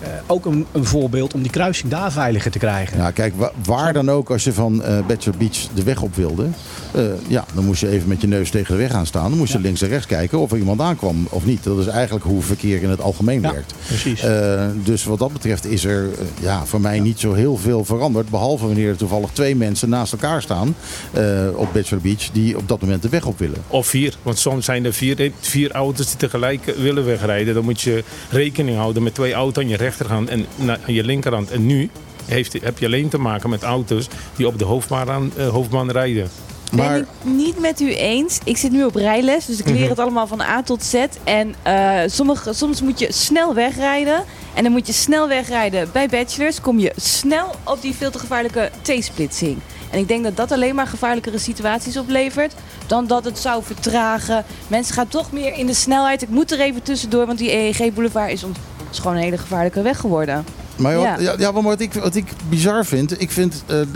Eh, 0.01 0.07
ook 0.27 0.45
een, 0.45 0.65
een 0.71 0.85
voorbeeld 0.85 1.33
om 1.33 1.41
die 1.41 1.51
kruising 1.51 1.91
daar 1.91 2.11
veiliger 2.11 2.51
te 2.51 2.59
krijgen. 2.59 2.97
Ja, 2.97 3.11
kijk, 3.11 3.33
wa- 3.35 3.51
waar 3.65 3.93
dan 3.93 4.09
ook 4.11 4.29
als 4.31 4.43
je 4.43 4.53
van 4.53 4.83
eh 4.83 5.05
Bachelor 5.07 5.37
Beach 5.37 5.57
de 5.73 5.83
weg 5.83 6.01
op 6.01 6.15
wilde, 6.15 6.47
eh, 6.91 7.01
ja, 7.27 7.45
dan 7.53 7.65
moest 7.65 7.81
je 7.81 7.89
even 7.89 8.07
met 8.07 8.21
je 8.21 8.27
neus 8.27 8.49
tegen 8.49 8.73
de 8.75 8.81
weg 8.81 8.91
gaan 8.91 9.05
staan. 9.05 9.29
Dan 9.29 9.37
moest 9.37 9.51
je 9.51 9.57
Ja. 9.57 9.63
links 9.63 9.81
en 9.81 9.87
rechts 9.89 10.05
kijken 10.05 10.39
of 10.39 10.51
er 10.51 10.57
iemand 10.57 10.81
aankwam 10.81 11.27
of 11.29 11.45
niet. 11.45 11.63
Dat 11.63 11.77
is 11.79 11.87
eigenlijk 11.87 12.25
hoe 12.25 12.41
verkeer 12.41 12.81
in 12.81 12.89
het 12.89 13.01
algemeen 13.01 13.41
Ja, 13.41 13.51
werkt. 13.51 13.73
precies. 13.87 14.21
Eh, 14.21 14.65
dus 14.83 15.03
wat 15.03 15.19
dat 15.19 15.33
betreft 15.33 15.65
is 15.65 15.85
er 15.85 16.09
ja, 16.41 16.65
voor 16.65 16.81
mij 16.81 16.99
niet 16.99 17.19
zo 17.19 17.33
heel 17.33 17.57
veel 17.57 17.85
veranderd. 17.85 18.29
Behalve 18.29 18.65
wanneer 18.65 18.89
er 18.89 18.95
toevallig 18.97 19.29
twee 19.33 19.55
mensen 19.55 19.89
naast 19.89 20.11
elkaar 20.11 20.41
staan 20.41 20.75
eh, 21.13 21.23
op 21.55 21.73
Bachelor 21.73 22.01
Beach 22.01 22.29
die 22.31 22.57
op 22.57 22.67
dat 22.67 22.81
moment 22.81 23.01
de 23.01 23.09
weg 23.09 23.25
op 23.25 23.39
willen. 23.39 23.57
Of 23.67 23.87
vier, 23.87 24.17
want 24.23 24.37
soms 24.39 24.65
zijn 24.65 24.85
er 24.85 24.93
vier, 24.93 25.31
vier 25.39 25.71
auto's 25.71 26.07
die 26.07 26.17
tegelijk 26.17 26.73
willen 26.77 27.05
wegrijden. 27.05 27.53
Dan 27.53 27.63
moet 27.63 27.81
je 27.81 28.03
rekening 28.29 28.77
houden 28.77 29.03
met 29.03 29.13
twee 29.13 29.33
auto's 29.33 29.63
aan 29.63 29.69
je 29.69 29.75
rechterhand 29.89 30.29
en 30.29 30.45
na- 30.55 30.77
aan 30.87 30.93
je 30.93 31.03
linkerhand. 31.03 31.51
En 31.51 31.65
nu 31.65 31.89
heeft, 32.25 32.53
heb 32.61 32.79
je 32.79 32.85
alleen 32.85 33.09
te 33.09 33.17
maken 33.17 33.49
met 33.49 33.63
auto's 33.63 34.07
die 34.35 34.47
op 34.47 34.59
de 34.59 34.65
hoofdbaan, 34.65 35.09
aan- 35.09 35.31
eh, 35.37 35.47
hoofdbaan 35.47 35.91
rijden. 35.91 36.29
Maar 36.71 36.91
Ben 36.91 37.01
ik 37.01 37.07
niet 37.35 37.59
met 37.59 37.79
u 37.79 37.93
eens. 37.95 38.39
Ik 38.43 38.57
zit 38.57 38.71
nu 38.71 38.83
op 38.83 38.95
rijles, 38.95 39.45
dus 39.45 39.59
ik 39.59 39.65
leer 39.65 39.79
Mhm. 39.79 39.89
het 39.89 39.99
allemaal 39.99 40.27
van 40.27 40.41
A 40.41 40.63
tot 40.63 40.83
Z. 40.83 40.93
En 41.23 41.55
eh, 41.63 41.99
sommige, 42.05 42.53
soms 42.53 42.81
moet 42.81 42.99
je 42.99 43.11
snel 43.13 43.53
wegrijden. 43.53 44.23
En 44.53 44.63
dan 44.63 44.71
moet 44.71 44.87
je 44.87 44.93
snel 44.93 45.27
wegrijden 45.27 45.89
bij 45.91 46.07
bachelors. 46.07 46.61
Kom 46.61 46.79
je 46.79 46.91
snel 46.95 47.55
op 47.63 47.81
die 47.81 47.95
veel 47.95 48.11
te 48.11 48.19
gevaarlijke 48.19 48.71
T-splitsing. 48.81 49.57
En 49.89 49.99
ik 49.99 50.07
denk 50.07 50.23
dat 50.23 50.35
dat 50.37 50.51
alleen 50.51 50.75
maar 50.75 50.87
gevaarlijkere 50.87 51.37
situaties 51.39 51.97
oplevert. 51.97 52.53
Dan 52.87 53.07
dat 53.07 53.25
het 53.25 53.37
zou 53.39 53.63
vertragen. 53.63 54.45
Mensen 54.67 54.93
gaan 54.93 55.07
toch 55.07 55.31
meer 55.31 55.53
in 55.57 55.65
de 55.65 55.73
snelheid. 55.73 56.21
Ik 56.21 56.29
moet 56.29 56.51
er 56.51 56.59
even 56.59 56.81
tussendoor, 56.83 57.25
want 57.25 57.37
die 57.37 57.51
EEG 57.51 57.93
Boulevard 57.93 58.31
is, 58.31 58.43
ons, 58.43 58.57
is 58.91 58.99
gewoon 58.99 59.15
een 59.15 59.23
hele 59.23 59.37
gevaarlijke 59.37 59.81
weg 59.81 59.99
geworden. 59.99 60.45
Maar 60.79 60.95
wat, 60.95 61.03
Ja. 61.03 61.19
ja. 61.19 61.33
Ja, 61.37 61.51
maar 61.51 61.63
wat, 61.63 61.79
ik, 61.79 61.93
wat 61.93 62.15
ik 62.15 62.25
bizar 62.49 62.85
vind, 62.85 63.21
ik 63.21 63.31
vind 63.31 63.63
eh, 63.65 63.75
de- 63.75 63.87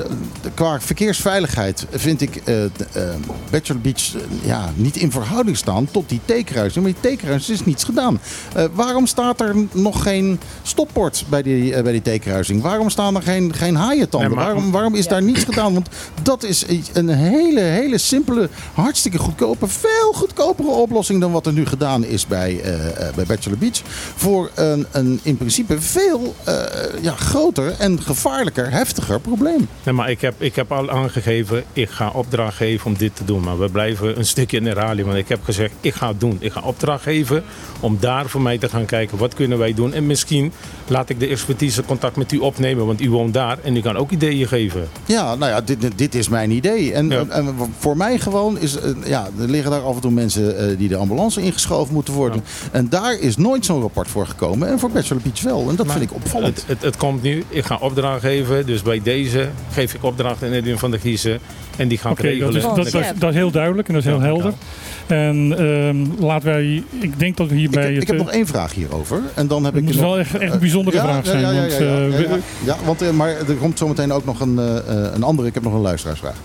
de- 0.42 0.52
qua 0.54 0.80
verkeersveiligheid 0.80 1.86
vind 1.92 2.22
ik 2.22 2.36
eh, 2.36 2.44
de, 2.46 2.70
eh, 2.94 3.04
Bachelor 3.50 3.82
Beach 3.82 4.12
ja, 4.44 4.72
niet 4.76 4.96
in 4.96 5.12
verhouding 5.12 5.58
staan 5.58 5.88
tot 5.92 6.10
die 6.10 6.20
T-kruising. 6.26 6.86
Maar 6.86 6.94
die 7.02 7.16
T-kruising 7.16 7.60
is 7.60 7.66
niets 7.66 7.84
gedaan. 7.84 8.20
Eh, 8.54 8.66
waarom 8.74 9.08
staat 9.08 9.42
er 9.42 9.56
nog 9.72 10.04
geen 10.04 10.40
stopbord 10.62 11.26
bij 11.30 11.42
die, 11.42 11.82
bij 11.82 12.02
die 12.02 12.18
T-kruising? 12.18 12.62
Waarom 12.62 12.90
staan 12.90 13.16
er 13.16 13.22
geen, 13.22 13.54
geen 13.54 13.76
haaientanden? 13.76 14.30
Nee, 14.30 14.38
maar- 14.38 14.46
waarom, 14.46 14.72
waarom 14.72 14.96
is 14.96 15.04
Ja. 15.04 15.10
daar 15.10 15.24
niets 15.24 15.44
gedaan? 15.44 15.74
Want 15.74 15.88
dat 16.22 16.44
is 16.44 16.66
een 16.94 17.10
hele, 17.10 17.60
hele 17.62 17.98
simpele, 17.98 18.50
hartstikke 18.74 19.18
goedkope, 19.18 19.68
veel 19.68 20.14
goedkopere 20.14 20.68
oplossing 20.70 21.22
dan 21.22 21.32
wat 21.32 21.46
er 21.46 21.54
nu 21.54 21.66
gedaan 21.66 22.04
is 22.06 22.28
bij, 22.28 22.62
bij 23.16 23.26
Bachelor 23.26 23.58
Beach. 23.58 23.82
Voor 24.16 24.50
een, 24.56 24.86
een 24.92 25.20
in 25.24 25.38
principe 25.38 25.82
veel 25.82 26.36
eh, 26.44 26.54
ja, 27.02 27.12
groter 27.16 27.76
en 27.80 28.02
gevaarlijker, 28.02 28.72
heftiger 28.72 29.20
probleem. 29.20 29.68
Nee, 29.84 29.94
maar 29.94 30.10
ik 30.10 30.22
heb, 30.22 30.34
ik 30.38 30.56
heb 30.56 30.72
al 30.72 30.90
aangegeven, 30.92 31.64
ik 31.74 31.90
ga 31.90 32.10
opdracht 32.14 32.56
geven 32.56 32.86
om 32.86 32.98
dit 32.98 33.16
te 33.16 33.26
doen. 33.26 33.44
Maar 33.44 33.60
we 33.60 33.70
blijven 33.70 34.18
een 34.18 34.26
stukje 34.26 34.58
in 34.58 34.66
herhaling. 34.66 35.06
Want 35.08 35.18
ik 35.20 35.28
heb 35.30 35.44
gezegd, 35.44 35.74
ik 35.82 35.94
ga 35.94 36.08
het 36.08 36.20
doen. 36.20 36.38
Ik 36.40 36.52
ga 36.52 36.62
opdracht 36.62 37.04
geven 37.04 37.44
om 37.80 37.98
daar 38.00 38.30
voor 38.30 38.42
mij 38.42 38.58
te 38.58 38.70
gaan 38.70 38.86
kijken. 38.86 39.18
Wat 39.18 39.34
kunnen 39.34 39.58
wij 39.58 39.74
doen? 39.74 39.94
En 39.94 40.06
misschien 40.06 40.52
laat 40.88 41.10
ik 41.10 41.20
de 41.20 41.28
expertise 41.28 41.84
contact 41.84 42.16
met 42.16 42.32
u 42.32 42.38
opnemen. 42.38 42.86
Want 42.86 43.02
u 43.02 43.10
woont 43.10 43.34
daar 43.34 43.58
en 43.64 43.76
u 43.76 43.82
kan 43.82 43.98
ook 43.98 44.12
ideeën 44.12 44.48
geven. 44.48 44.88
Ja, 45.06 45.36
nou 45.36 45.52
ja, 45.52 45.62
dit, 45.62 45.78
dit 45.96 46.16
is 46.16 46.30
mijn 46.30 46.52
idee. 46.52 46.94
En, 46.94 47.10
Ja. 47.10 47.26
en 47.30 47.56
voor 47.80 47.98
mij 47.98 48.20
gewoon 48.20 48.58
is, 48.60 48.76
eh, 48.80 48.92
ja, 49.06 49.28
er 49.40 49.50
liggen 49.50 49.72
daar 49.72 49.82
af 49.82 49.96
en 49.96 50.02
toe 50.02 50.12
mensen 50.12 50.58
eh, 50.58 50.78
die 50.78 50.88
de 50.88 50.96
ambulance 50.96 51.42
ingeschoven 51.42 51.94
moeten 51.94 52.14
worden. 52.14 52.44
En 52.72 52.90
daar 52.90 53.20
is 53.20 53.38
nooit 53.38 53.66
zo'n 53.66 53.82
rapport 53.82 54.08
voor 54.08 54.28
gekomen. 54.28 54.68
En 54.68 54.80
voor 54.80 54.90
Bachelor 54.92 55.22
Beach 55.22 55.42
wel. 55.42 55.70
En 55.70 55.76
dat 55.76 55.86
Maar 55.86 55.98
vind 55.98 56.10
ik 56.10 56.16
opvallend. 56.16 56.63
Het, 56.66 56.76
het, 56.76 56.82
het 56.82 56.98
komt 56.98 57.22
nu. 57.22 57.44
Ik 57.50 57.66
ga 57.66 57.78
opdracht 57.82 58.22
geven. 58.22 58.66
Dus 58.66 58.82
bij 58.82 59.02
deze 59.04 59.50
geef 59.72 59.94
ik 59.94 60.04
opdracht 60.04 60.44
aan 60.44 60.52
Edwin 60.52 60.78
van 60.78 60.92
der 60.92 61.00
Giezen. 61.00 61.40
En 61.78 61.88
die 61.88 61.98
gaat 61.98 62.12
Oké, 62.12 62.22
dat, 62.22 62.32
regelen. 62.32 62.56
is, 62.56 62.62
dat, 62.62 62.76
dat, 62.76 62.86
is, 62.86 63.12
dat 63.20 63.30
is 63.30 63.36
heel 63.36 63.52
duidelijk 63.52 63.88
en 63.88 63.94
dat 63.94 64.04
is 64.04 64.10
heel 64.10 64.20
helder. 64.22 64.54
En 65.08 65.56
ehm, 65.58 66.26
laten 66.26 66.48
wij, 66.50 66.84
ik 67.00 67.20
denk 67.20 67.38
dat 67.38 67.48
we 67.48 67.54
Ik, 67.54 67.60
hierbij 67.60 67.84
heb- 67.84 67.92
ik 67.92 68.00
het... 68.00 68.08
heb 68.08 68.18
eh, 68.20 68.24
nog 68.26 68.34
één 68.34 68.48
vraag 68.48 68.74
hierover. 68.74 69.22
En 69.34 69.48
dan 69.48 69.64
heb 69.64 69.74
het 69.74 69.82
ik 69.84 69.88
moet 69.90 69.98
nog- 70.02 70.06
wel 70.10 70.20
echt, 70.20 70.38
echt 70.38 70.54
een 70.54 70.60
bijzondere 70.60 70.98
vraag 70.98 71.26
ja, 71.26 71.32
zijn. 71.32 71.42
ja, 71.42 71.52
ja, 71.52 71.60
want, 71.60 71.72
ja, 72.22 72.38
ja, 72.66 72.74
eh, 72.82 72.86
want, 72.86 73.12
maar 73.12 73.30
er 73.30 73.56
komt 73.60 73.78
zometeen 73.78 74.12
ook 74.12 74.26
nog 74.26 74.40
een, 74.40 74.60
eh, 74.60 74.76
een 75.14 75.24
andere. 75.24 75.48
Ik 75.48 75.54
heb 75.54 75.64
nog 75.64 75.74
een 75.74 75.80
luisteraarsvraag. 75.82 76.36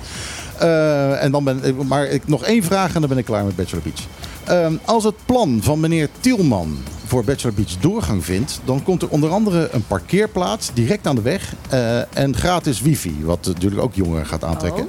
Eh, 0.58 1.22
en 1.24 1.30
dan 1.30 1.44
ben, 1.44 1.60
ik- 1.64 1.82
maar 1.82 2.06
ik, 2.06 2.22
nog 2.26 2.44
één 2.44 2.62
vraag 2.62 2.94
en 2.94 3.00
dan 3.00 3.08
ben 3.08 3.18
ik 3.18 3.24
klaar 3.24 3.44
met 3.44 3.56
Bachelor 3.56 3.82
Beach. 3.82 4.06
Ehm, 4.44 4.72
als 4.84 5.04
het 5.04 5.14
plan 5.26 5.58
van 5.62 5.80
meneer 5.80 6.08
Tielman 6.20 6.76
voor 7.08 7.24
Bachelor 7.24 7.54
Beach 7.54 7.76
doorgang 7.80 8.24
vindt, 8.24 8.60
dan 8.64 8.82
komt 8.82 9.02
er 9.02 9.08
onder 9.08 9.30
andere 9.30 9.68
een 9.72 9.86
parkeerplaats 9.86 10.70
direct 10.74 11.06
aan 11.06 11.14
de 11.14 11.22
weg 11.22 11.54
eh, 11.68 12.16
en 12.18 12.36
gratis 12.36 12.80
wifi, 12.80 13.16
wat 13.24 13.46
natuurlijk 13.46 13.82
ook 13.82 13.94
jongeren 13.94 14.26
gaat 14.26 14.44
aantrekken. 14.44 14.86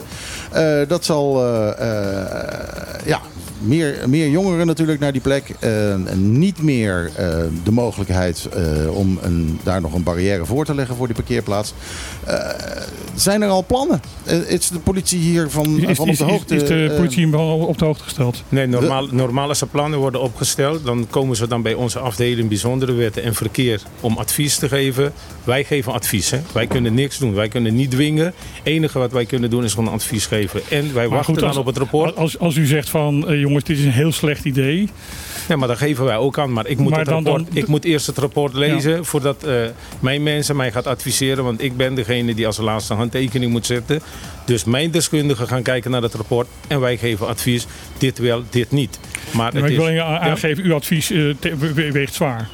Eh, 0.52 0.82
dat 0.88 1.06
zal 1.06 1.46
eh, 1.46 1.70
eh, 1.70 3.06
ja, 3.06 3.20
meer, 3.60 3.96
meer 4.08 4.30
jongeren 4.30 4.68
natuurlijk 4.68 5.00
naar 5.00 5.12
die 5.12 5.22
plek. 5.22 5.50
En 5.60 6.40
niet 6.40 6.62
meer 6.62 7.12
eh, 7.16 7.38
de 7.64 7.72
mogelijkheid 7.72 8.48
eh, 8.54 8.98
om 8.98 9.20
een, 9.22 9.60
daar 9.64 9.82
nog 9.82 9.94
een 9.94 10.04
barrière 10.04 10.46
voor 10.46 10.66
te 10.66 10.76
leggen 10.76 10.96
voor 10.96 11.06
die 11.08 11.16
parkeerplaats. 11.16 11.74
Eh, 12.26 12.36
zijn 13.16 13.42
er 13.42 13.50
al 13.50 13.64
plannen? 13.66 14.02
Is 14.48 14.70
de 14.70 14.80
politie 14.80 15.20
hier 15.20 15.50
van, 15.50 15.66
Is, 15.80 15.96
van 15.98 16.06
op 16.06 16.12
is, 16.12 16.18
de 16.18 16.26
is, 16.26 16.32
hoogte? 16.32 16.56
is 16.56 16.68
de 16.68 16.88
eh, 16.90 16.96
politie 16.96 17.28
wel 17.32 17.58
op 17.58 17.78
de 17.78 17.86
hoogte 17.86 18.04
gesteld? 18.04 18.44
Nee, 18.50 18.68
normaal, 18.68 19.08
normaal 19.12 19.48
als 19.48 19.62
er 19.62 19.68
plannen 19.68 20.00
worden 20.00 20.22
opgesteld, 20.22 20.86
dan 20.86 21.08
komen 21.10 21.36
ze 21.36 21.48
dan 21.48 21.62
bij 21.62 21.74
onze 21.74 22.00
afdeling 22.10 22.48
bijzondere 22.48 22.94
wetten 22.94 23.24
en 23.24 23.36
verkeer 23.36 23.82
om 24.00 24.18
advies 24.18 24.56
te 24.58 24.68
geven. 24.68 25.14
Wij 25.44 25.64
geven 25.64 25.94
advies. 25.94 26.30
Hè? 26.32 26.40
Wij 26.54 26.68
kunnen 26.68 26.94
niks 26.94 27.18
doen. 27.18 27.34
Wij 27.34 27.48
kunnen 27.48 27.76
niet 27.76 27.92
dwingen. 27.92 28.26
Het 28.26 28.34
enige 28.64 29.00
wat 29.00 29.12
wij 29.12 29.26
kunnen 29.26 29.50
doen 29.50 29.64
is 29.64 29.74
gewoon 29.74 29.94
advies 29.94 30.26
geven. 30.26 30.62
En 30.70 30.94
wij 30.94 31.08
Maar 31.08 31.16
wachten 31.18 31.34
goed, 31.34 31.44
dan 31.44 31.58
op 31.58 31.66
het 31.66 31.78
rapport. 31.78 32.16
Als, 32.16 32.40
als 32.40 32.56
u 32.56 32.66
zegt 32.66 32.90
van, 32.90 33.28
eh, 33.28 33.40
jongens, 33.40 33.64
dit 33.64 33.78
is 33.78 33.84
een 33.86 33.92
heel 33.92 34.12
slecht 34.12 34.46
idee. 34.46 34.90
Ja, 35.48 35.56
maar 35.56 35.68
dat 35.68 35.78
geven 35.78 36.06
wij 36.06 36.18
ook 36.18 36.38
aan. 36.38 36.54
Maar 36.54 36.68
ik 36.68 36.78
moet, 36.78 36.90
Maar 36.90 37.00
het, 37.00 37.08
dan- 37.08 37.24
rapport, 37.24 37.46
dan- 37.48 37.58
ik 37.58 37.68
moet 37.68 37.86
eerst 37.86 38.08
het 38.08 38.18
rapport 38.18 38.54
lezen 38.54 39.06
voordat 39.06 39.44
eh, 39.44 39.54
mijn 40.00 40.24
mensen 40.24 40.56
mij 40.56 40.72
gaat 40.72 40.88
adviseren. 40.88 41.44
Want 41.44 41.64
ik 41.64 41.78
ben 41.78 41.96
degene 41.96 42.34
die 42.36 42.46
als 42.46 42.58
laatste 42.58 42.94
handtekening 42.94 43.52
moet 43.52 43.66
zetten. 43.66 44.02
Dus 44.50 44.64
mijn 44.64 44.92
deskundigen 44.92 45.48
gaan 45.48 45.62
kijken 45.62 45.92
naar 45.92 46.02
het 46.02 46.14
rapport 46.14 46.48
en 46.68 46.80
wij 46.80 46.98
geven 46.98 47.28
advies. 47.28 47.68
Dit 47.98 48.18
wel, 48.18 48.44
dit 48.50 48.72
niet. 48.72 49.00
Maar 49.02 49.36
Maar 49.54 49.62
het 49.62 49.72
ik 49.72 49.78
wil 49.78 49.88
is, 49.88 49.94
je 49.94 50.04
aangeven, 50.04 50.64
uw 50.64 50.74
advies 50.74 51.12
eh, 51.12 51.92
weegt 51.92 52.14
zwaar. 52.14 52.50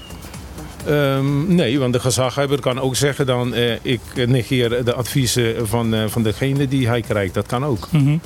Ehm, 0.85 1.55
nee, 1.55 1.79
want 1.79 1.93
de 1.93 1.99
gezaghebber 1.99 2.59
kan 2.59 2.79
ook 2.79 2.95
zeggen 2.95 3.25
dan 3.25 3.53
eh, 3.53 3.73
ik 3.81 4.01
negeer 4.27 4.83
de 4.83 4.93
adviezen 4.93 5.67
van, 5.67 5.93
eh, 5.93 6.03
van 6.07 6.23
degene 6.23 6.67
die 6.67 6.87
hij 6.87 7.01
krijgt. 7.01 7.33
Dat 7.33 7.45
kan 7.45 7.65
ook. 7.65 7.87
Mhm. 7.91 8.17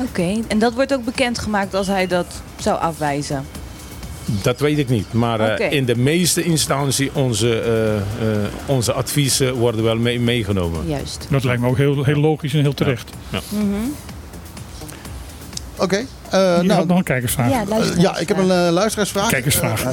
Oké, 0.00 0.40
en 0.48 0.58
dat 0.58 0.74
wordt 0.74 0.94
ook 0.94 1.04
bekendgemaakt 1.04 1.74
als 1.74 1.86
hij 1.86 2.06
dat 2.06 2.42
zou 2.56 2.80
afwijzen. 2.80 3.44
Dat 4.42 4.60
weet 4.60 4.78
ik 4.78 4.88
niet. 4.88 5.12
Maar 5.12 5.40
eh, 5.40 5.72
in 5.72 5.84
de 5.84 5.96
meeste 5.96 6.42
instantie 6.42 7.10
onze, 7.14 7.60
eh, 7.60 7.96
eh, 7.96 8.02
onze 8.66 8.92
adviezen 8.92 9.54
worden 9.54 9.82
wel 9.82 9.96
mee, 9.96 10.20
meegenomen. 10.20 10.86
Juist. 10.86 11.26
Dat 11.30 11.44
lijkt 11.44 11.60
me 11.60 11.68
ook 11.68 11.76
heel, 11.76 12.04
heel 12.04 12.20
logisch 12.20 12.54
en 12.54 12.60
heel 12.60 12.74
terecht. 12.74 13.10
Mhm. 13.30 13.64
Oké. 15.76 16.04
Je 16.30 16.60
nou, 16.62 16.86
nog 16.86 16.98
een 16.98 17.02
kijkersvraag. 17.04 17.50
Ja, 17.50 17.60
eh, 17.62 17.68
luister. 17.68 18.00
ja, 18.00 18.18
ik 18.18 18.28
heb 18.28 18.36
een 18.38 18.50
eh, 18.50 18.68
luisteraarsvraag. 18.70 19.30
Kijkersvraag. 19.30 19.82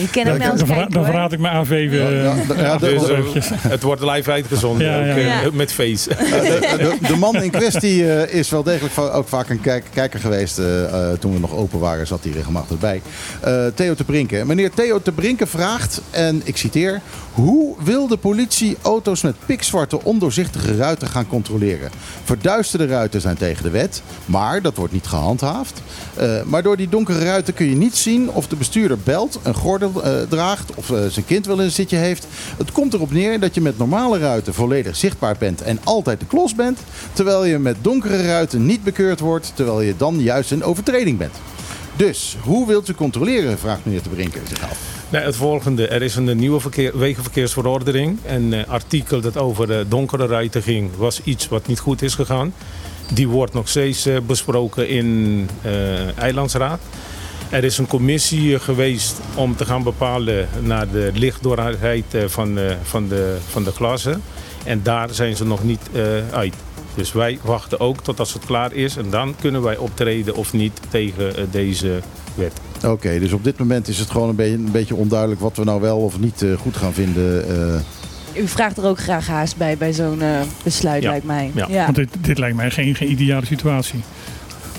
Je 0.00 0.08
kent 0.10 0.28
hem 0.28 0.36
Ja, 0.36 0.42
wel 0.42 0.50
eens 0.50 0.60
Dan, 0.60 0.68
kijken, 0.68 0.90
dan 0.92 1.04
verraad 1.04 1.32
ik 1.32 1.38
mijn 1.38 1.54
AV 1.54 1.68
weer. 1.68 2.14
Ja, 2.14 2.34
eh, 2.48 2.48
ja, 2.48 2.62
ja, 2.62 2.76
de- 2.76 3.30
Dus, 3.34 3.50
eh, 3.50 3.52
het 3.60 3.82
wordt 3.82 4.02
live 4.02 4.30
uitgezonden, 4.30 4.96
ook, 4.98 5.16
eh, 5.16 5.50
met 5.52 5.72
face. 5.72 6.08
de, 6.08 6.74
de, 6.78 7.06
de 7.08 7.16
man 7.16 7.42
in 7.42 7.50
kwestie 7.50 8.12
eh, 8.12 8.34
is 8.38 8.50
wel 8.50 8.62
degelijk 8.62 8.98
ook 8.98 9.28
vaak 9.28 9.48
een 9.48 9.60
kijk- 9.60 9.84
kijker 9.92 10.20
geweest. 10.20 10.58
eh, 10.58 10.84
eh, 10.84 11.18
toen 11.18 11.32
we 11.32 11.38
nog 11.38 11.52
open 11.54 11.78
waren, 11.78 12.06
zat 12.06 12.24
hij 12.24 12.32
regelmatig 12.32 12.78
bij. 12.78 13.02
Eh, 13.40 13.66
Theo 13.74 13.94
te 13.94 14.04
Brinken. 14.04 14.46
Meneer 14.46 14.70
Theo 14.70 15.02
te 15.02 15.12
Brinken 15.12 15.48
vraagt, 15.48 16.00
en 16.10 16.40
ik 16.44 16.56
citeer... 16.56 17.00
Hoe 17.34 17.74
wil 17.84 18.06
de 18.06 18.16
politie 18.16 18.76
auto's 18.82 19.22
met 19.22 19.34
pikzwarte, 19.46 20.04
ondoorzichtige 20.04 20.76
ruiten 20.76 21.08
gaan 21.08 21.26
controleren? 21.26 21.90
Verduisterde 22.24 22.86
ruiten 22.86 23.20
zijn 23.20 23.36
tegen 23.36 23.62
de 23.62 23.70
wet, 23.70 24.02
maar 24.24 24.62
dat 24.62 24.76
wordt 24.76 24.92
niet 24.92 25.06
gehandhaafd. 25.06 25.82
Eh, 26.14 26.42
maar 26.42 26.62
door 26.62 26.76
die 26.76 26.88
donkere 26.88 27.24
ruiten 27.24 27.54
kun 27.54 27.68
je 27.68 27.76
niet 27.76 27.96
zien 27.96 28.30
of 28.30 28.46
de 28.46 28.56
bestuurder 28.56 28.98
belt, 28.98 29.38
een 29.42 29.54
gordel 29.54 30.02
eh, 30.02 30.12
draagt 30.28 30.74
of 30.74 30.90
eh, 30.90 31.06
zijn 31.06 31.24
kind 31.24 31.46
wel 31.46 31.58
in 31.58 31.64
een 31.64 31.70
zitje 31.70 31.96
heeft. 31.96 32.26
Het 32.56 32.72
komt 32.72 32.94
erop 32.94 33.12
neer 33.12 33.40
dat 33.40 33.54
je 33.54 33.60
met 33.60 33.78
normale 33.78 34.18
ruiten 34.18 34.54
volledig 34.54 34.96
zichtbaar 34.96 35.36
bent 35.38 35.62
en 35.62 35.78
altijd 35.84 36.20
de 36.20 36.26
klos 36.26 36.54
bent. 36.54 36.78
Terwijl 37.12 37.44
je 37.44 37.58
met 37.58 37.76
donkere 37.80 38.26
ruiten 38.26 38.66
niet 38.66 38.84
bekeurd 38.84 39.20
wordt, 39.20 39.52
terwijl 39.54 39.80
je 39.80 39.96
dan 39.96 40.20
juist 40.20 40.50
een 40.50 40.64
overtreding 40.64 41.18
bent. 41.18 41.34
Dus, 41.96 42.36
hoe 42.40 42.66
wilt 42.66 42.88
u 42.88 42.94
controleren, 42.94 43.58
vraagt 43.58 43.84
meneer 43.84 44.02
Te 44.02 44.08
Brinken 44.08 44.40
zich 44.48 44.62
af. 44.62 44.78
Het 45.22 45.36
volgende. 45.36 45.88
Er 45.88 46.02
is 46.02 46.16
een 46.16 46.36
nieuwe 46.36 46.60
verkeer, 46.60 46.98
wegenverkeersverordening. 46.98 48.18
Een 48.26 48.52
eh, 48.52 48.68
artikel 48.68 49.20
dat 49.20 49.36
over 49.36 49.66
de 49.66 49.84
donkere 49.88 50.26
ruiten 50.26 50.62
ging, 50.62 50.90
was 50.96 51.20
iets 51.24 51.48
wat 51.48 51.66
niet 51.66 51.78
goed 51.78 52.02
is 52.02 52.14
gegaan. 52.14 52.54
Die 53.12 53.28
wordt 53.28 53.52
nog 53.52 53.68
steeds 53.68 54.06
eh, 54.06 54.16
besproken 54.26 54.88
in 54.88 55.48
eh 55.62 56.18
Eilandsraad. 56.18 56.80
Er 57.50 57.64
is 57.64 57.78
een 57.78 57.86
commissie 57.86 58.54
eh, 58.54 58.60
geweest 58.60 59.20
om 59.34 59.56
te 59.56 59.64
gaan 59.64 59.82
bepalen 59.82 60.48
naar 60.60 60.90
de 60.90 61.10
lichtdoorheid 61.14 62.14
eh, 62.14 62.24
van, 62.26 62.58
eh, 62.58 62.76
van, 62.82 63.08
de, 63.08 63.36
van 63.48 63.64
de. 63.64 63.72
En 64.64 64.80
daar 64.82 65.14
zijn 65.14 65.36
ze 65.36 65.44
nog 65.44 65.64
niet 65.64 65.88
eh, 65.92 66.02
uit. 66.30 66.54
Dus 66.94 67.12
wij 67.12 67.38
wachten 67.42 67.80
ook 67.80 68.02
tot 68.02 68.18
als 68.18 68.32
het 68.32 68.44
klaar 68.46 68.72
is. 68.72 68.96
En 68.96 69.10
dan 69.10 69.34
kunnen 69.40 69.62
wij 69.62 69.76
optreden 69.76 70.34
of 70.34 70.52
niet 70.52 70.80
tegen 70.88 71.36
eh, 71.36 71.44
deze 71.50 72.00
wet. 72.34 72.60
Oké, 72.84 73.18
dus 73.18 73.32
op 73.32 73.44
dit 73.44 73.58
moment 73.58 73.88
is 73.88 73.98
het 73.98 74.10
gewoon 74.10 74.28
een 74.28 74.36
beetje, 74.36 74.56
een 74.56 74.70
beetje 74.70 74.94
onduidelijk 74.94 75.40
wat 75.40 75.56
we 75.56 75.64
nou 75.64 75.80
wel 75.80 75.98
of 75.98 76.18
niet 76.18 76.42
eh, 76.42 76.52
goed 76.58 76.76
gaan 76.76 76.92
vinden. 76.92 77.48
eh. 77.48 78.42
U 78.42 78.48
vraagt 78.48 78.76
er 78.78 78.84
ook 78.84 78.98
graag 78.98 79.26
haast 79.26 79.56
bij, 79.56 79.76
bij 79.76 79.92
zo'n 79.92 80.22
eh, 80.22 80.40
besluit, 80.64 81.02
Ja. 81.02 81.10
lijkt 81.10 81.26
mij. 81.26 81.50
Ja. 81.54 81.84
Want 81.84 81.96
dit, 81.96 82.08
dit 82.20 82.38
lijkt 82.38 82.56
mij 82.56 82.70
geen, 82.70 82.94
geen 82.94 83.10
ideale 83.10 83.46
situatie. 83.46 84.00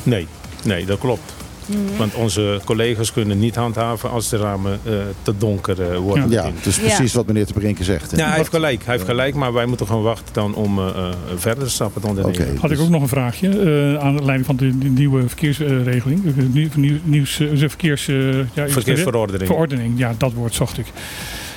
Nee, 0.03 0.27
nee, 0.63 0.85
dat 0.85 0.99
klopt. 0.99 1.33
Mhm. 1.67 1.79
Want 1.97 2.13
onze 2.13 2.59
collega's 2.65 3.11
kunnen 3.13 3.39
niet 3.39 3.55
handhaven 3.55 4.09
als 4.09 4.29
de 4.29 4.37
ramen 4.37 4.79
eh, 4.83 4.93
te 5.21 5.33
donker 5.37 5.81
eh, 5.91 5.97
worden. 5.97 6.29
ja, 6.29 6.37
beginnen. 6.41 6.63
dus 6.63 6.75
Ja. 6.75 6.81
precies 6.81 7.13
wat 7.13 7.25
meneer 7.27 7.45
Te 7.45 7.53
Brinken 7.53 7.85
zegt. 7.85 8.11
hè. 8.11 8.17
Ja, 8.17 8.27
hij 8.27 8.37
heeft 8.37 8.49
gelijk. 8.49 8.83
Hij 8.85 8.93
heeft 8.93 9.05
gelijk, 9.07 9.35
maar 9.35 9.53
wij 9.53 9.65
moeten 9.65 9.87
gewoon 9.87 10.03
wachten 10.03 10.33
dan 10.33 10.55
om 10.55 10.79
eh, 10.79 10.87
eh, 10.87 11.13
verder 11.35 11.69
stappen 11.71 12.01
te 12.01 12.07
ondernemen. 12.07 12.47
Oké. 12.49 12.59
Had 12.59 12.71
ik 12.71 12.79
ook 12.79 12.89
nog 12.89 13.01
een 13.01 13.07
vraagje 13.07 13.49
eh, 13.49 14.03
aan 14.05 14.15
de 14.15 14.23
leiding 14.23 14.45
van 14.45 14.55
de, 14.55 14.77
de 14.77 14.89
nieuwe 14.89 15.27
verkeersregeling. 15.27 16.35
De 16.35 16.41
nieuw, 16.43 16.67
nieuw, 16.75 16.97
nieuws, 17.03 17.39
eh, 17.39 17.49
de 17.59 17.69
verkeers, 17.69 18.07
eh, 18.07 18.33
ja? 18.53 18.67
Verkeersverordening. 18.67 19.47
Verordening, 19.49 19.97
ja, 19.99 20.13
dat 20.17 20.33
woord 20.33 20.53
zocht 20.53 20.77
ik. 20.77 20.85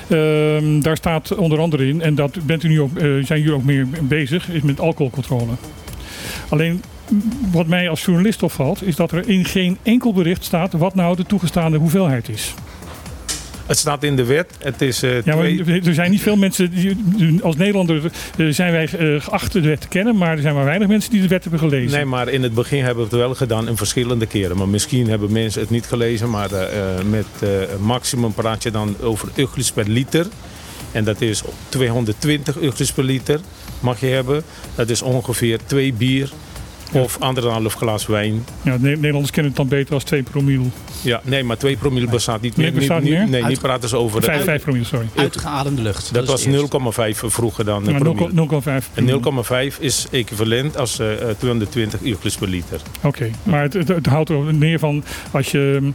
Ehm, 0.09 0.81
daar 0.81 0.97
staat 0.97 1.35
onder 1.35 1.59
andere 1.59 1.87
in, 1.89 2.03
en 2.03 2.15
dat 2.15 2.39
bent 2.47 2.63
u 2.63 2.69
nu 2.69 2.81
ook, 2.81 2.97
eh, 2.97 3.03
zijn 3.25 3.41
jullie 3.41 3.53
ook 3.55 3.65
meer 3.65 3.87
bezig, 4.03 4.49
is 4.49 4.63
met 4.63 4.81
alcoholcontrole. 4.81 5.53
Alleen 6.49 6.83
wat 7.53 7.67
mij 7.67 7.89
als 7.89 8.05
journalist 8.05 8.43
opvalt, 8.43 8.83
is 8.83 8.97
dat 8.97 9.13
er 9.13 9.29
in 9.29 9.45
geen 9.45 9.79
enkel 9.83 10.13
bericht 10.13 10.45
staat 10.45 10.73
wat 10.73 10.95
nou 10.95 11.17
de 11.17 11.25
toegestaande 11.25 11.79
hoeveelheid 11.79 12.29
is. 12.29 12.55
Het 13.69 13.79
staat 13.79 14.03
in 14.03 14.17
de 14.17 14.25
wet. 14.25 14.53
Het 14.59 14.83
is 14.83 15.03
eh, 15.03 15.23
Ja, 15.23 15.37
maar 15.37 15.45
er 15.85 15.95
zijn 15.95 16.11
niet 16.11 16.21
veel 16.21 16.37
mensen, 16.37 16.71
die, 16.71 17.43
als 17.43 17.57
Nederlander 17.57 18.11
eh, 18.37 18.47
zijn 18.49 18.73
wij 18.73 18.85
eh, 18.85 19.21
geacht 19.21 19.53
de 19.53 19.61
wet 19.61 19.81
te 19.81 19.89
kennen, 19.89 20.17
maar 20.17 20.31
er 20.31 20.43
zijn 20.43 20.55
maar 20.55 20.65
weinig 20.65 20.89
mensen 20.89 21.11
die 21.11 21.21
de 21.21 21.29
wet 21.29 21.43
hebben 21.43 21.61
gelezen. 21.61 21.97
Nee, 21.97 22.05
maar 22.05 22.29
in 22.29 22.43
het 22.43 22.55
begin 22.55 22.85
hebben 22.85 23.05
we 23.05 23.11
het 23.11 23.21
wel 23.21 23.35
gedaan 23.35 23.69
in 23.69 23.77
verschillende 23.77 24.27
keren. 24.27 24.57
Maar 24.57 24.69
misschien 24.69 25.09
hebben 25.09 25.33
mensen 25.33 25.61
het 25.61 25.71
niet 25.71 25.87
gelezen. 25.87 26.31
Maar 26.31 26.51
met 27.11 27.27
maximum 27.81 28.33
praat 28.35 28.63
je 28.63 28.71
dan 28.71 28.97
over 29.01 29.29
uglus 29.37 29.73
per 29.73 29.89
liter. 29.89 30.27
En 30.93 31.05
dat 31.05 31.21
is 31.21 31.43
220 31.69 32.61
uglus 32.63 32.93
per 32.93 33.05
liter 33.05 33.41
mag 33.81 34.01
je 34.01 34.07
hebben. 34.07 34.43
Dat 34.75 34.89
is 34.89 35.03
ongeveer 35.03 35.59
twee 35.67 35.93
bier 35.93 36.31
of 36.93 37.17
anderhalf 37.21 37.75
glas 37.75 38.07
wijn. 38.07 38.45
Ja, 38.63 38.77
Ne- 38.81 38.89
Nederlanders 38.89 39.31
kennen 39.31 39.53
het 39.53 39.61
dan 39.61 39.69
beter 39.69 39.95
als 39.95 40.05
2 40.05 40.23
promiel. 40.23 40.71
Ja, 41.03 41.21
nee, 41.25 41.45
maar 41.45 41.57
2 41.59 41.77
promille 41.77 42.07
bestaat 42.09 42.41
niet 42.41 42.57
Nee, 42.57 42.67
meer. 42.67 42.75
bestaat 42.79 43.03
niet 43.03 43.13
meer? 43.13 43.29
Nee, 43.29 43.45
nu 43.45 43.57
praten 43.57 43.89
ze 43.89 43.97
over... 43.97 44.23
5, 44.23 44.39
de- 44.39 44.45
5 44.45 44.63
promiel, 44.63 44.85
sorry. 44.85 45.07
Uitgeademde 45.17 45.83
lucht. 45.83 46.15
dat 46.15 46.23
is 46.23 46.29
was 46.31 46.45
het 46.45 46.55
eerste. 46.55 46.79
0,5 47.25 47.33
vroeger 47.33 47.65
dan 47.65 47.85
Ja, 47.85 47.91
een 47.91 47.97
0,- 47.97 47.99
promille. 48.15 48.31
0,5 48.33 48.89
En 48.95 49.05
promiel. 49.21 49.73
0,5 49.73 49.79
is 49.81 50.07
equivalent 50.11 50.77
als 50.77 50.99
eh, 50.99 51.13
eh, 51.13 51.37
220 51.39 52.01
uglus 52.05 52.37
per 52.37 52.49
liter. 52.49 52.81
Oké, 53.03 53.31
maar 53.43 53.63
het, 53.63 53.73
het, 53.73 53.89
het 53.89 54.07
houdt 54.07 54.31
er 54.31 54.55
neer 54.55 54.79
van 54.79 55.05
als 55.31 55.51
je 55.51 55.91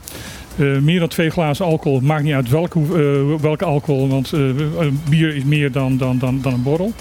eh, 0.58 0.78
meer 0.78 1.00
dan 1.00 1.08
twee 1.08 1.30
glazen 1.30 1.66
alcohol, 1.66 2.00
maakt 2.00 2.24
niet 2.24 2.34
uit 2.34 2.50
welke, 2.50 2.80
eh, 2.80 3.42
welke 3.42 3.66
alcohol, 3.66 4.08
want 4.10 4.34
eh, 4.34 4.40
bier 5.10 5.36
is 5.36 5.44
meer 5.44 5.72
dan, 5.72 5.98
dan, 5.98 6.18
dan, 6.20 6.40
dan 6.42 6.54
een 6.54 6.64
borrel. 6.64 6.94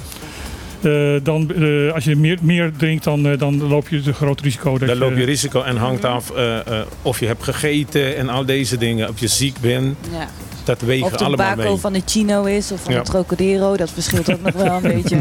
Eh, 0.84 1.14
dan, 1.22 1.54
eh, 1.54 1.92
als 1.94 2.04
je 2.04 2.16
meer, 2.16 2.38
meer 2.42 2.72
drinkt, 2.76 3.04
dan, 3.04 3.26
eh, 3.28 3.38
dan 3.38 3.68
loop 3.68 3.88
je 3.88 4.00
het 4.04 4.16
groot 4.16 4.40
risico 4.40 4.78
dat 4.78 4.88
Dan 4.88 4.98
loop 4.98 5.16
je 5.16 5.24
risico 5.24 5.62
en 5.62 5.76
hangt 5.76 6.04
af 6.04 6.30
eh, 6.30 6.58
eh, 6.58 6.64
of 7.02 7.20
je 7.20 7.26
hebt 7.26 7.42
gegeten 7.42 8.16
en 8.16 8.28
al 8.28 8.44
deze 8.44 8.76
dingen. 8.76 9.08
Of 9.08 9.20
je 9.20 9.26
ziek 9.28 9.60
bent, 9.60 9.96
Ja. 10.12 10.28
dat 10.64 10.80
wegen 10.80 11.06
Of 11.06 11.12
de 11.12 11.24
allemaal 11.24 11.56
bako 11.56 11.68
mee. 11.70 11.78
van 11.78 11.92
de 11.92 12.02
chino 12.06 12.44
is 12.44 12.72
of 12.72 12.80
van 12.82 12.92
Ja. 12.92 12.98
de 13.02 13.10
trocadero. 13.10 13.76
Dat 13.76 13.90
verschilt 13.90 14.32
ook 14.32 14.42
nog 14.42 14.52
wel 14.54 14.74
een 14.82 14.92
beetje. 15.02 15.18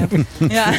Ja. 0.50 0.70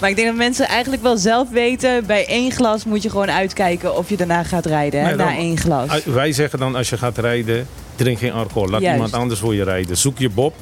maar 0.00 0.10
ik 0.10 0.16
denk 0.16 0.28
dat 0.28 0.36
mensen 0.36 0.66
eigenlijk 0.68 1.02
wel 1.02 1.16
zelf 1.16 1.50
weten... 1.50 2.06
bij 2.06 2.26
één 2.26 2.52
glas 2.52 2.84
moet 2.84 3.02
je 3.02 3.10
gewoon 3.10 3.30
uitkijken 3.30 3.96
of 3.96 4.08
je 4.08 4.16
daarna 4.16 4.42
gaat 4.42 4.66
rijden. 4.66 5.00
Hè? 5.00 5.06
Nee, 5.06 5.16
dan- 5.16 5.26
Na 5.26 5.36
één 5.36 5.58
glas. 5.58 5.88
Ah, 5.88 5.98
Wij 6.04 6.32
zeggen 6.32 6.58
dan 6.58 6.74
als 6.76 6.90
je 6.90 6.96
gaat 6.98 7.18
rijden, 7.18 7.66
drink 7.96 8.18
geen 8.18 8.32
alcohol. 8.32 8.68
Laat 8.68 8.80
Juist. 8.80 8.94
iemand 8.96 9.14
anders 9.14 9.40
voor 9.40 9.54
je 9.54 9.64
rijden. 9.64 9.96
Zoek 9.96 10.18
je 10.18 10.30
Bob. 10.30 10.54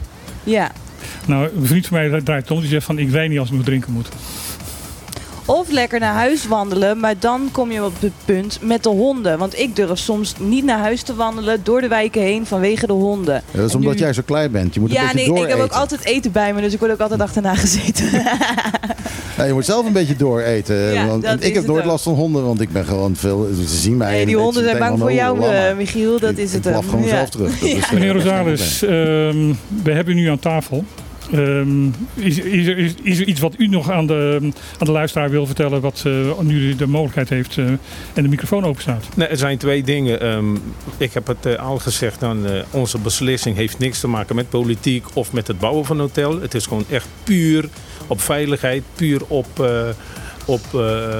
Ja. 0.44 0.70
Nou, 1.26 1.48
een 1.56 1.66
vriend 1.66 1.86
van 1.86 1.98
mij 1.98 2.20
draait 2.20 2.50
om, 2.50 2.60
die 2.60 2.68
zegt 2.68 2.84
van 2.84 2.98
ik 2.98 3.10
rijd 3.10 3.30
niet 3.30 3.38
als 3.38 3.48
ik 3.48 3.54
nog 3.54 3.64
drinken 3.64 3.92
moet. 3.92 4.08
Of 5.48 5.70
lekker 5.70 6.00
naar 6.00 6.14
huis 6.14 6.46
wandelen, 6.46 7.00
maar 7.00 7.14
dan 7.18 7.48
kom 7.52 7.70
je 7.72 7.84
op 7.84 7.92
het 8.00 8.12
punt 8.24 8.58
met 8.62 8.82
de 8.82 8.88
honden. 8.88 9.38
Want 9.38 9.58
ik 9.58 9.76
durf 9.76 9.98
soms 9.98 10.34
niet 10.38 10.64
naar 10.64 10.78
huis 10.78 11.02
te 11.02 11.14
wandelen 11.14 11.60
door 11.62 11.80
de 11.80 11.88
wijken 11.88 12.22
heen 12.22 12.46
vanwege 12.46 12.86
de 12.86 12.92
honden. 12.92 13.34
Ja, 13.34 13.42
dat 13.52 13.64
is 13.64 13.70
En 13.72 13.76
omdat 13.78 13.94
nu- 13.94 13.98
jij 14.00 14.12
zo 14.12 14.22
klein 14.24 14.50
bent. 14.50 14.74
Je 14.74 14.80
moet 14.80 14.88
een 14.90 14.94
Ja, 14.94 15.02
beetje 15.02 15.16
nee, 15.16 15.26
door 15.26 15.38
ik 15.44 15.48
heb 15.50 15.60
ook 15.60 15.72
altijd 15.72 16.04
eten 16.04 16.32
bij 16.32 16.54
me, 16.54 16.60
dus 16.60 16.72
ik 16.72 16.78
word 16.78 16.92
ook 16.92 17.00
altijd 17.00 17.20
achterna 17.20 17.54
gezeten. 17.54 18.06
Ja, 19.36 19.44
je 19.44 19.52
moet 19.52 19.64
zelf 19.64 19.86
een 19.86 19.92
beetje 19.92 20.16
dooreten. 20.16 20.76
Ja, 20.76 21.06
want 21.06 21.24
ik 21.24 21.42
heb 21.42 21.54
het 21.54 21.66
nooit 21.66 21.82
ook. 21.84 21.90
last 21.90 22.04
van 22.04 22.14
honden, 22.14 22.44
want 22.44 22.60
ik 22.60 22.72
ben 22.72 22.84
gewoon 22.84 23.16
veel. 23.16 23.48
Ze 23.68 23.76
zien 23.76 23.96
mij. 23.96 24.12
Nee, 24.12 24.26
die 24.26 24.36
honden 24.36 24.64
zijn 24.64 24.78
bang 24.78 24.98
voor 24.98 25.12
jou, 25.12 25.38
oh, 25.40 25.46
laat 25.46 25.70
eh. 25.70 25.76
Michiel. 25.76 26.18
Dat 26.20 26.30
Ik- 26.30 26.36
is 26.38 26.52
het. 26.52 26.64
Ik 26.64 26.70
blaf 26.70 26.80
hem. 26.80 26.90
gewoon 26.90 27.04
Ja. 27.04 27.16
zelf 27.16 27.28
terug. 27.30 27.60
Meneer 27.92 28.12
Rosales, 28.12 28.82
ehm, 28.82 29.52
we 29.82 29.92
hebben 29.92 30.16
u 30.18 30.20
nu 30.20 30.28
aan 30.28 30.38
tafel. 30.38 30.84
Ehm, 31.32 31.86
is, 32.14 32.38
is, 32.38 32.66
er, 32.66 33.24
iets 33.24 33.40
wat 33.40 33.54
u 33.58 33.66
nog 33.66 33.90
aan 33.90 34.06
de, 34.06 34.38
aan 34.78 34.86
de 34.86 34.92
luisteraar 34.92 35.30
wil 35.30 35.46
vertellen, 35.46 35.80
wat 35.80 36.02
eh, 36.06 36.38
nu 36.40 36.74
de 36.74 36.86
mogelijkheid 36.86 37.28
heeft 37.28 37.58
eh, 37.58 37.66
en 38.14 38.22
de 38.22 38.28
microfoon 38.28 38.64
open 38.64 38.82
staat? 38.82 39.08
Nee, 39.16 39.28
er 39.28 39.36
zijn 39.36 39.58
twee 39.58 39.82
dingen. 39.82 40.20
Ehm, 40.20 40.54
ik 40.96 41.12
heb 41.12 41.26
het 41.26 41.46
eh, 41.46 41.54
al 41.54 41.78
gezegd, 41.78 42.20
dan, 42.20 42.46
onze 42.70 42.98
beslissing 42.98 43.56
heeft 43.56 43.78
niks 43.78 44.00
te 44.00 44.08
maken 44.08 44.34
met 44.34 44.48
politiek 44.48 45.04
of 45.12 45.32
met 45.32 45.46
het 45.46 45.58
bouwen 45.58 45.84
van 45.84 45.96
een 45.96 46.02
hotel. 46.02 46.40
Het 46.40 46.54
is 46.54 46.66
gewoon 46.66 46.84
echt 46.90 47.06
puur 47.24 47.68
op 48.06 48.20
veiligheid, 48.20 48.82
puur 48.94 49.22
op, 49.26 49.68
op 50.44 50.60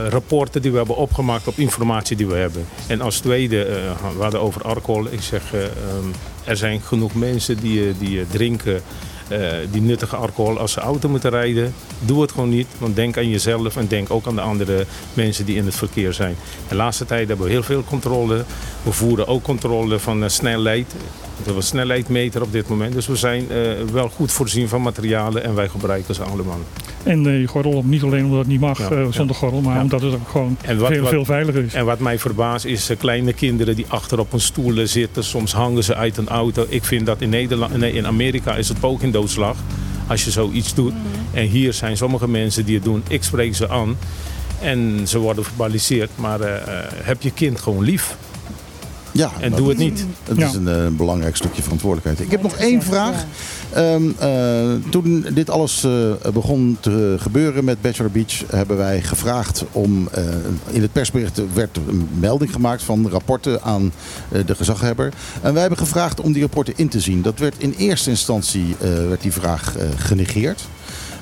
rapporten 0.09 0.63
die 0.63 0.71
we 0.71 0.77
hebben 0.77 0.97
opgemaakt, 0.97 1.49
op 1.49 1.59
informatie 1.59 2.17
die 2.17 2.27
we 2.27 2.35
hebben. 2.35 2.67
En 2.87 3.01
als 3.01 3.19
tweede, 3.21 3.65
eh, 3.65 3.75
we 4.17 4.23
hadden 4.23 4.41
over 4.41 4.63
alcohol. 4.63 5.07
Ik 5.11 5.23
zeg, 5.23 5.53
eh, 5.53 5.65
ehm, 5.65 6.07
er 6.45 6.57
zijn 6.57 6.81
genoeg 6.81 7.15
mensen 7.15 7.57
die, 7.57 7.99
die 7.99 8.27
drinken. 8.27 8.83
Eh, 9.29 9.51
die 9.71 9.81
nuttige 9.81 10.17
alcohol 10.17 10.59
als 10.59 10.73
ze 10.73 10.81
auto 10.81 11.09
moeten 11.09 11.31
rijden. 11.31 11.75
Doe 12.01 12.23
het 12.23 12.33
gewoon 12.33 12.49
niet, 12.49 12.67
want 12.79 12.97
denk 12.97 13.17
aan 13.17 13.29
jezelf 13.29 13.77
en 13.77 13.87
denk 13.87 14.11
ook 14.11 14.27
aan 14.27 14.35
de 14.35 14.41
andere 14.41 14.87
mensen 15.15 15.45
die 15.45 15.57
in 15.57 15.65
het 15.65 15.75
verkeer 15.75 16.13
zijn. 16.13 16.37
De 16.69 16.75
laatste 16.75 17.05
tijd 17.05 17.29
hebben 17.29 17.47
we 17.47 17.53
heel 17.53 17.63
veel 17.63 17.85
controle. 17.85 18.45
We 18.83 18.93
voeren 18.93 19.27
ook 19.27 19.43
controle 19.43 19.99
van 19.99 20.23
eh, 20.23 20.29
snelheid. 20.29 20.95
We 21.39 21.45
hebben 21.45 21.63
een 21.63 21.69
snelheidmeter 21.69 22.43
op 22.43 22.53
dit 22.53 22.69
moment. 22.69 22.93
Dus 22.93 23.07
we 23.07 23.17
zijn 23.17 23.51
eh, 23.51 23.57
wel 23.93 24.09
goed 24.09 24.33
voorzien 24.33 24.69
van 24.69 24.83
materialen 24.83 25.45
en 25.45 25.55
wij 25.55 25.69
gebruiken 25.69 26.15
ze 26.15 26.23
allemaal. 26.23 26.59
En 27.03 27.27
eh, 27.27 27.41
je 27.41 27.47
gordel 27.47 27.73
op, 27.73 27.85
niet 27.85 28.03
alleen 28.03 28.25
omdat 28.25 28.39
het 28.39 28.49
niet 28.49 28.61
mag 28.61 28.79
Ja, 28.79 28.91
eh, 28.91 28.99
ja. 29.05 29.11
zonder 29.13 29.37
gordel, 29.37 29.61
maar 29.61 29.77
Ja. 29.77 29.83
omdat 29.83 30.01
het 30.03 30.15
ook 30.15 30.29
gewoon 30.29 30.57
En 30.63 30.79
wat- 30.79 30.89
veel, 30.93 31.01
wat- 31.01 31.11
veel 31.11 31.25
veiliger 31.25 31.65
is. 31.65 31.75
En 31.75 31.85
wat 31.85 31.99
mij 31.99 32.19
verbaast 32.19 32.65
is 32.65 32.91
kleine 32.99 33.33
kinderen 33.33 33.77
die 33.77 33.85
achter 33.89 34.19
op 34.19 34.33
een 34.33 34.41
stoel 34.41 34.87
zitten. 34.87 35.25
Soms 35.25 35.53
hangen 35.53 35.85
ze 35.85 35.95
uit 35.95 36.17
een 36.17 36.29
auto. 36.29 36.67
Ik 36.69 36.85
vind 36.85 37.07
dat 37.07 37.21
in, 37.21 37.29
Nederland, 37.29 37.77
nee, 37.77 37.93
in 37.93 38.07
Amerika 38.07 38.55
is 38.57 38.69
het 38.69 38.79
ook 38.81 39.03
in 39.03 39.11
doodslag. 39.11 39.57
Als 40.07 40.25
je 40.25 40.31
zoiets 40.31 40.75
doet. 40.75 40.93
En 41.33 41.47
hier 41.47 41.73
zijn 41.73 41.97
sommige 41.97 42.29
mensen 42.29 42.65
die 42.65 42.75
het 42.75 42.85
doen. 42.85 43.03
Ik 43.09 43.23
spreek 43.25 43.55
ze 43.55 43.69
aan. 43.69 43.97
En 44.61 45.01
ze 45.09 45.19
worden 45.19 45.45
verbaliseerd. 45.45 46.11
Maar 46.15 46.39
heb 47.03 47.23
je 47.23 47.31
kind 47.31 47.61
gewoon 47.61 47.85
lief. 47.85 48.17
Ja, 49.19 49.31
En 49.41 49.51
dat- 49.51 49.59
doe 49.59 49.69
het 49.69 49.79
niet. 49.79 50.05
Het 50.25 50.37
Ja. 50.39 50.47
is 50.49 50.55
een 50.55 50.69
eh, 50.69 50.87
belangrijk 50.89 51.37
stukje 51.37 51.63
verantwoordelijkheid. 51.63 52.21
Ik 52.21 52.31
heb 52.31 52.43
nog 52.43 52.57
één 52.57 52.83
vraag. 52.83 53.25
Ehm, 53.73 54.03
eh, 54.19 54.31
toen 54.91 55.27
dit 55.35 55.51
alles 55.51 55.85
eh, 55.85 56.31
begon 56.33 56.77
te 56.81 57.17
gebeuren 57.19 57.65
met 57.65 57.81
Bachelor 57.81 58.11
Beach, 58.11 58.43
hebben 58.51 58.77
wij 58.77 59.03
gevraagd 59.03 59.65
om. 59.73 60.09
eh, 60.13 60.25
in 60.71 60.83
het 60.83 60.93
persbericht 60.93 61.41
werd 61.55 61.77
een 61.89 62.09
melding 62.19 62.53
gemaakt 62.53 62.83
van 62.83 63.09
rapporten 63.09 63.63
aan 63.63 63.93
eh, 64.33 64.41
de 64.47 64.55
gezaghebber. 64.55 65.13
En 65.43 65.53
wij 65.53 65.61
hebben 65.61 65.79
gevraagd 65.79 66.21
om 66.21 66.33
die 66.33 66.43
rapporten 66.43 66.75
in 66.77 66.89
te 66.89 67.01
zien. 67.01 67.23
Dat 67.23 67.39
werd 67.39 67.55
in 67.59 67.75
eerste 67.79 68.11
instantie 68.11 68.77
eh, 68.81 68.89
werd 69.09 69.23
die 69.23 69.33
vraag 69.33 69.77
eh, 69.77 69.87
genegeerd. 69.97 70.63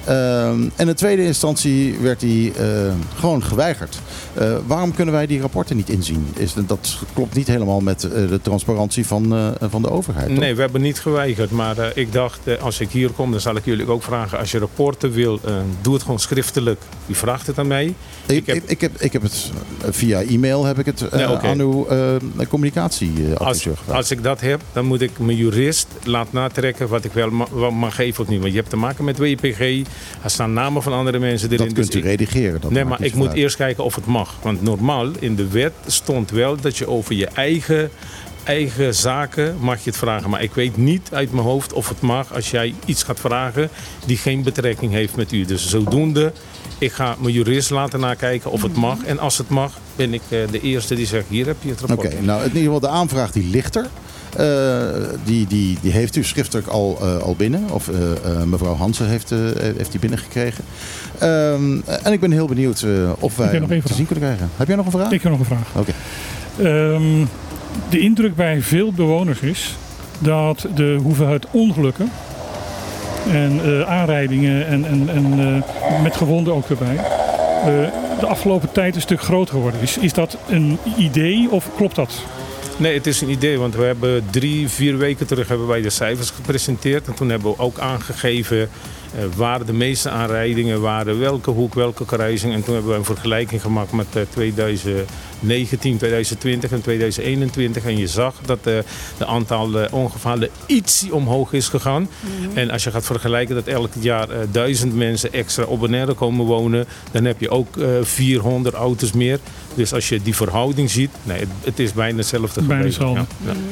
Ehm, 0.07 0.61
en 0.77 0.89
in 0.89 0.95
tweede 0.95 1.25
instantie 1.25 1.99
werd 1.99 2.21
die 2.21 2.53
eh, 2.53 2.93
gewoon 3.19 3.43
geweigerd. 3.45 3.99
Eh, 4.35 4.57
waarom 4.67 4.95
kunnen 4.95 5.15
wij 5.15 5.27
die 5.27 5.41
rapporten 5.41 5.77
niet 5.77 5.89
inzien? 5.89 6.27
Is, 6.37 6.55
dat 6.67 6.99
klopt 7.15 7.35
niet 7.35 7.47
helemaal 7.47 7.81
met 7.81 8.05
eh, 8.05 8.11
de 8.29 8.41
transparantie 8.43 9.07
van, 9.07 9.55
van 9.71 9.83
de 9.83 9.91
overheid. 9.91 10.29
toch? 10.29 10.39
Nee, 10.39 10.55
we 10.55 10.61
hebben 10.61 10.81
niet 10.81 11.01
geweigerd. 11.01 11.51
Maar 11.51 11.77
ik 11.95 12.13
dacht, 12.13 12.61
als 12.61 12.81
ik 12.81 12.91
hier 12.91 13.11
kom, 13.11 13.31
dan 13.31 13.41
zal 13.41 13.57
ik 13.57 13.65
jullie 13.65 13.89
ook 13.91 14.03
vragen. 14.03 14.39
Als 14.39 14.51
je 14.51 14.59
rapporten 14.59 15.11
wil, 15.13 15.41
doe 15.81 15.95
het 15.95 16.03
gewoon 16.03 16.19
schriftelijk. 16.21 16.81
U 17.07 17.15
vraagt 17.15 17.47
het 17.47 17.59
aan 17.59 17.67
mij. 17.67 17.85
Ik, 18.27 18.37
Ik 18.37 18.47
heb- 18.47 18.57
ik, 18.57 18.63
ik, 18.71 18.81
heb, 18.81 19.01
ik 19.01 19.13
heb 19.13 19.23
het 19.23 19.51
via 19.91 20.23
e-mail 20.23 20.65
heb 20.65 20.79
ik 20.79 20.87
het 20.87 21.13
Nee, 21.13 21.27
aan 21.27 21.61
uw 21.61 21.87
communicatieadviseur 22.49 23.37
Als, 23.37 23.63
gevraagd. 23.63 23.91
als 23.99 24.11
ik 24.11 24.23
dat 24.23 24.41
heb, 24.41 24.61
dan 24.73 24.85
moet 24.85 25.01
ik 25.01 25.19
mijn 25.19 25.37
jurist 25.37 25.87
laten 26.05 26.35
natrekken 26.35 26.89
wat 26.89 27.05
ik 27.05 27.13
wel 27.53 27.71
mag 27.71 27.95
geven 27.95 28.23
of 28.25 28.29
niet. 28.29 28.41
Want 28.41 28.53
je 28.53 28.59
hebt 28.59 28.71
te 28.71 28.77
maken 28.77 29.05
met 29.05 29.19
WPG. 29.19 29.83
Er 30.23 30.31
staan 30.31 30.53
namen 30.53 30.83
van 30.83 30.93
andere 30.93 31.19
mensen 31.19 31.49
erin. 31.51 31.65
dat 31.65 31.73
kunt 31.75 31.87
dus 31.87 31.95
u 31.95 31.99
ik- 31.99 32.05
redigeren. 32.05 32.61
Dat 32.61 32.71
nee, 32.71 32.85
maar 32.85 33.03
ik 33.03 33.15
moet 33.15 33.29
uit. 33.29 33.37
eerst 33.37 33.57
kijken 33.57 33.85
of 33.85 33.95
het 33.95 34.07
mag. 34.07 34.35
Want 34.43 34.63
normaal 34.63 35.09
in 35.19 35.37
de 35.37 35.49
wet 35.49 35.73
stond 35.87 36.31
wel 36.31 36.57
dat 36.61 36.77
je 36.77 36.89
over 36.89 37.15
je 37.15 37.27
eigen, 37.27 37.91
eigen 38.45 38.95
zaken 38.95 39.57
mag 39.61 39.85
je 39.85 39.91
het 39.91 39.99
vragen. 39.99 40.31
Maar 40.31 40.43
ik 40.43 40.55
weet 40.55 40.77
niet 40.77 41.09
uit 41.13 41.33
mijn 41.33 41.45
hoofd 41.47 41.73
of 41.73 41.89
het 41.89 42.01
mag 42.01 42.35
als 42.35 42.51
jij 42.51 42.75
iets 42.85 43.03
gaat 43.03 43.21
vragen 43.21 43.69
die 44.07 44.17
geen 44.17 44.43
betrekking 44.43 44.93
heeft 44.93 45.17
met 45.17 45.33
u. 45.33 45.45
Dus 45.45 45.69
zodoende, 45.69 46.33
ik 46.79 46.93
ga 46.93 47.17
mijn 47.19 47.35
jurist 47.35 47.71
laten 47.71 48.01
nakijken 48.01 48.51
of 48.51 48.63
het 48.63 48.77
mag. 48.77 49.05
En 49.05 49.19
als 49.19 49.39
het 49.39 49.49
mag, 49.49 49.73
ben 49.97 50.15
ik 50.15 50.23
eh, 50.29 50.39
de 50.51 50.61
eerste 50.61 50.95
die 50.95 51.07
zegt, 51.07 51.27
hier 51.29 51.47
heb 51.47 51.57
je 51.61 51.69
het 51.69 51.83
Oké, 51.83 51.93
rapport. 51.93 52.23
nou 52.25 52.41
in 52.41 52.47
ieder 52.47 52.63
geval 52.63 52.81
de 52.81 52.89
aanvraag 52.89 53.33
die 53.33 53.51
ligt 53.51 53.77
er. 53.77 53.89
Eh, 54.37 54.87
die, 55.25 55.47
die, 55.47 55.79
die 55.81 55.93
heeft 55.93 56.17
u 56.17 56.25
schriftelijk 56.25 56.67
al, 56.67 56.99
eh, 57.01 57.19
al 57.19 57.35
binnen. 57.37 57.71
Of 57.71 57.89
eh, 57.89 58.43
mevrouw 58.43 58.75
Hansen 58.75 59.09
heeft, 59.09 59.31
heeft 59.77 59.91
die 59.91 60.01
binnengekregen. 60.01 60.65
Ehm, 61.19 61.81
en 62.03 62.13
ik 62.13 62.21
ben 62.21 62.31
heel 62.31 62.47
benieuwd 62.47 62.87
of 63.19 63.37
wij 63.37 63.59
nog 63.59 63.69
te 63.69 63.81
vraag. 63.81 63.97
zien 63.97 64.07
kunnen 64.07 64.25
krijgen. 64.25 64.51
Heb 64.57 64.67
jij 64.67 64.77
nog 64.77 64.85
een 64.87 64.93
vraag? 64.93 65.11
Ik 65.11 65.23
heb 65.23 65.31
nog 65.31 65.41
een 65.41 65.47
vraag. 65.47 65.69
Oké. 65.75 65.93
Ehm, 66.57 67.25
de 67.89 67.99
indruk 67.99 68.35
bij 68.35 68.61
veel 68.63 68.93
bewoners 68.93 69.41
is 69.41 69.77
dat 70.19 70.67
de 70.75 70.99
hoeveelheid 71.03 71.47
ongelukken 71.51 72.11
en 73.31 73.87
aanrijdingen 73.87 74.67
en, 74.67 74.85
en, 74.85 75.09
en 75.09 76.03
met 76.03 76.17
gewonden 76.17 76.55
ook 76.55 76.69
erbij, 76.69 76.97
de 78.21 78.27
afgelopen 78.27 78.73
tijd 78.73 78.95
een 78.95 79.01
stuk 79.01 79.21
groter 79.21 79.55
geworden 79.55 79.81
is. 79.81 79.99
Is 79.99 80.13
dat 80.13 80.37
een 80.49 80.79
idee 80.97 81.51
of 81.51 81.71
klopt 81.77 81.95
dat? 81.95 82.23
Nee, 82.79 82.95
het 82.95 83.07
is 83.07 83.21
een 83.21 83.31
idee, 83.31 83.59
want 83.59 83.75
we 83.75 83.83
hebben 83.83 84.25
drie, 84.31 84.69
vier 84.69 84.97
weken 84.97 85.27
terug 85.27 85.49
hebben 85.49 85.67
wij 85.67 85.81
de 85.83 85.91
cijfers 85.91 86.31
gepresenteerd. 86.31 87.07
En 87.07 87.15
toen 87.15 87.29
hebben 87.29 87.51
we 87.51 87.59
ook 87.59 87.79
aangegeven 87.79 88.69
waar 89.37 89.65
de 89.65 89.73
meeste 89.73 90.11
aanrijdingen 90.11 90.81
waren, 90.81 91.19
welke 91.19 91.51
hoek, 91.51 91.75
welke 91.75 92.05
kruising. 92.05 92.55
En 92.55 92.65
toen 92.65 92.75
hebben 92.75 92.93
we 92.93 92.99
een 92.99 93.05
vergelijking 93.05 93.61
gemaakt 93.61 93.93
met 93.93 94.07
eh, 94.13 94.23
2019, 94.31 95.97
2020 95.99 96.71
en 96.73 96.81
2021. 96.83 97.85
En 97.85 97.97
je 97.99 98.07
zag 98.07 98.35
dat 98.45 98.59
eh, 98.63 98.79
de 99.19 99.27
aantal 99.27 99.79
eh, 99.81 99.93
ongevallen 99.95 100.49
iets 100.67 101.07
omhoog 101.11 101.53
is 101.53 101.69
gegaan. 101.69 102.09
En 102.55 102.71
als 102.71 102.85
je 102.85 102.91
gaat 102.91 103.05
vergelijken 103.05 103.55
dat 103.55 103.67
elk 103.67 103.91
jaar 103.99 104.31
eh, 104.31 104.39
duizend 104.51 104.95
mensen 104.95 105.33
extra 105.33 105.65
op 105.65 105.81
Bonaire 105.81 106.15
komen 106.15 106.45
wonen, 106.47 106.87
dan 107.11 107.25
heb 107.25 107.41
je 107.41 107.51
ook 107.51 107.77
eh 107.77 107.89
400 108.03 108.75
auto's 108.75 109.13
meer. 109.13 109.39
Dus 109.75 109.93
als 109.93 110.09
je 110.09 110.23
die 110.23 110.35
verhouding 110.37 110.91
ziet, 110.91 111.11
nee, 111.23 111.39
het, 111.39 111.49
het 111.65 111.79
is 111.79 111.93
bijna 111.93 112.17
hetzelfde 112.19 112.63
Bijna 112.63 112.83
gebleven. 112.83 113.07
hetzelfde. 113.07 113.35
Ja, 113.45 113.51
ja. 113.53 113.57
En- 113.59 113.65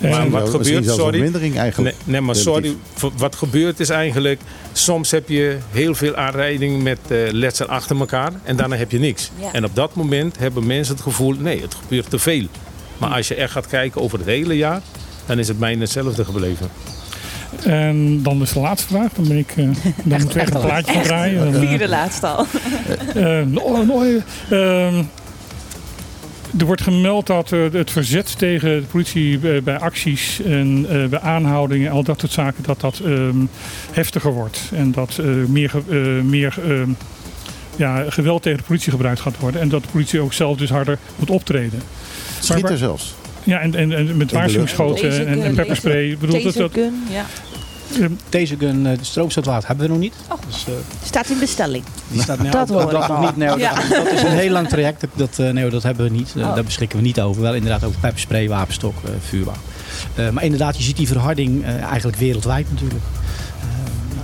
Maar 0.00 0.30
wat 0.30 0.48
gebeurt, 0.48 0.86
een 0.86 0.94
sorry. 0.94 1.12
vermindering 1.12 1.58
eigenlijk. 1.58 1.94
Nee, 2.04 2.12
nee, 2.12 2.20
maar 2.20 2.34
sorry. 2.34 2.74
Wat 3.16 3.34
gebeurt 3.36 3.80
is 3.80 3.88
eigenlijk, 3.88 4.40
soms 4.72 5.10
heb 5.10 5.28
je 5.28 5.56
heel 5.70 5.94
veel 5.94 6.14
aanrijdingen 6.16 6.82
met 6.82 6.98
eh 7.08 7.18
letsel 7.30 7.66
achter 7.66 7.98
elkaar 7.98 8.32
en 8.44 8.56
daarna 8.56 8.76
heb 8.76 8.90
je 8.90 8.98
niks. 8.98 9.30
Ja. 9.40 9.52
En 9.52 9.64
op 9.64 9.74
dat 9.74 9.94
moment 9.94 10.38
hebben 10.38 10.66
mensen 10.66 10.94
het 10.94 11.02
gevoel, 11.02 11.34
nee, 11.38 11.60
het 11.60 11.74
gebeurt 11.74 12.10
te 12.10 12.18
veel. 12.18 12.46
Maar 12.98 13.10
als 13.10 13.28
je 13.28 13.34
echt 13.34 13.52
gaat 13.52 13.66
kijken 13.66 14.00
over 14.00 14.18
het 14.18 14.26
hele 14.26 14.56
jaar, 14.56 14.80
dan 15.26 15.38
is 15.38 15.48
het 15.48 15.58
bijna 15.58 15.80
hetzelfde 15.80 16.24
gebleven. 16.24 16.68
En 17.64 18.22
dan 18.22 18.42
is 18.42 18.52
de 18.52 18.60
laatste 18.60 18.88
vraag. 18.88 19.12
Dan, 19.12 19.28
ben 19.28 19.38
ik, 19.38 19.50
eh, 19.56 19.64
dan 20.04 20.20
moet 20.20 20.34
ik 20.34 20.40
echt 20.40 20.54
een 20.54 20.60
plaatje 20.60 20.92
gaan 20.92 21.02
draaien. 21.02 21.54
Eh, 21.54 21.60
Vierde 21.68 21.88
laatste 21.88 22.26
al. 22.26 22.46
Eh, 23.14 23.40
no- 23.46 23.84
no- 23.84 24.20
ehm, 24.50 25.02
er 26.58 26.66
wordt 26.66 26.82
gemeld 26.82 27.26
dat 27.26 27.52
eh, 27.52 27.60
het 27.72 27.90
verzet 27.90 28.38
tegen 28.38 28.80
de 28.80 28.86
politie 28.86 29.38
bij, 29.38 29.62
bij 29.62 29.78
acties 29.78 30.40
en 30.42 30.86
eh, 30.88 31.04
bij 31.04 31.20
aanhoudingen, 31.20 31.90
al 31.90 32.02
dat 32.02 32.20
soort 32.20 32.32
zaken, 32.32 32.62
dat 32.62 32.80
dat 32.80 33.00
ehm, 33.04 33.36
heftiger 33.90 34.32
wordt. 34.32 34.70
En 34.74 34.92
dat 34.92 35.18
eh, 35.18 35.26
meer, 35.26 35.72
eh, 35.88 35.98
meer 36.22 36.54
ehm, 36.64 36.90
ja, 37.76 38.04
geweld 38.08 38.42
tegen 38.42 38.58
de 38.58 38.64
politie 38.64 38.90
gebruikt 38.90 39.20
gaat 39.20 39.38
worden. 39.38 39.60
En 39.60 39.68
dat 39.68 39.82
de 39.82 39.88
politie 39.92 40.20
ook 40.20 40.32
zelf 40.32 40.56
dus 40.56 40.70
harder 40.70 40.98
moet 41.16 41.30
optreden. 41.30 41.82
Schiet 42.40 42.62
maar- 42.62 42.70
er 42.70 42.78
zelfs. 42.78 43.14
Ja, 43.44 43.60
en, 43.60 43.74
en, 43.74 43.92
en 43.92 44.16
met 44.16 44.32
waarschuwingsschoten 44.32 45.26
en, 45.26 45.42
en 45.42 45.54
pepperspray. 45.54 46.10
Ik 46.10 46.18
bedoel, 46.18 46.42
dat, 46.42 46.54
dat, 46.54 46.74
ja. 47.10 47.24
Tasergun, 48.28 48.86
eh, 48.86 48.98
de 48.98 49.04
stroomstootwater 49.04 49.68
hebben 49.68 49.86
we 49.86 49.92
nog 49.92 50.00
niet. 50.00 50.14
Oh. 50.28 50.38
Dus, 50.46 50.64
eh, 50.66 50.72
Staat 51.04 51.28
in 51.28 51.38
bestelling. 51.38 51.84
die 52.08 52.22
staat 52.22 52.38
nou, 52.38 52.50
Dat 52.50 52.68
nog 53.08 53.20
niet. 53.20 53.36
Nee, 53.36 53.58
Ja. 53.58 53.74
dat, 53.74 53.88
dat 54.04 54.12
is 54.12 54.22
een 54.22 54.28
heel 54.38 54.50
lang 54.52 54.68
traject. 54.68 55.04
Dat- 55.14 55.38
eh, 55.38 55.50
nee, 55.50 55.70
dat 55.70 55.82
hebben 55.82 56.04
we 56.04 56.10
niet. 56.10 56.32
Oh. 56.36 56.54
Daar 56.54 56.64
beschikken 56.64 56.98
we 56.98 57.04
niet 57.04 57.20
over. 57.20 57.42
Wel 57.42 57.54
inderdaad 57.54 57.84
over 57.84 58.00
pepperspray, 58.00 58.48
wapenstok, 58.48 58.94
eh, 59.04 59.10
vuurwapen. 59.28 59.60
Eh, 60.14 60.28
maar 60.30 60.44
inderdaad, 60.44 60.76
je 60.76 60.82
ziet 60.82 60.96
die 60.96 61.06
verharding 61.06 61.64
eh, 61.64 61.82
eigenlijk 61.82 62.16
wereldwijd 62.18 62.66
natuurlijk. 62.70 63.04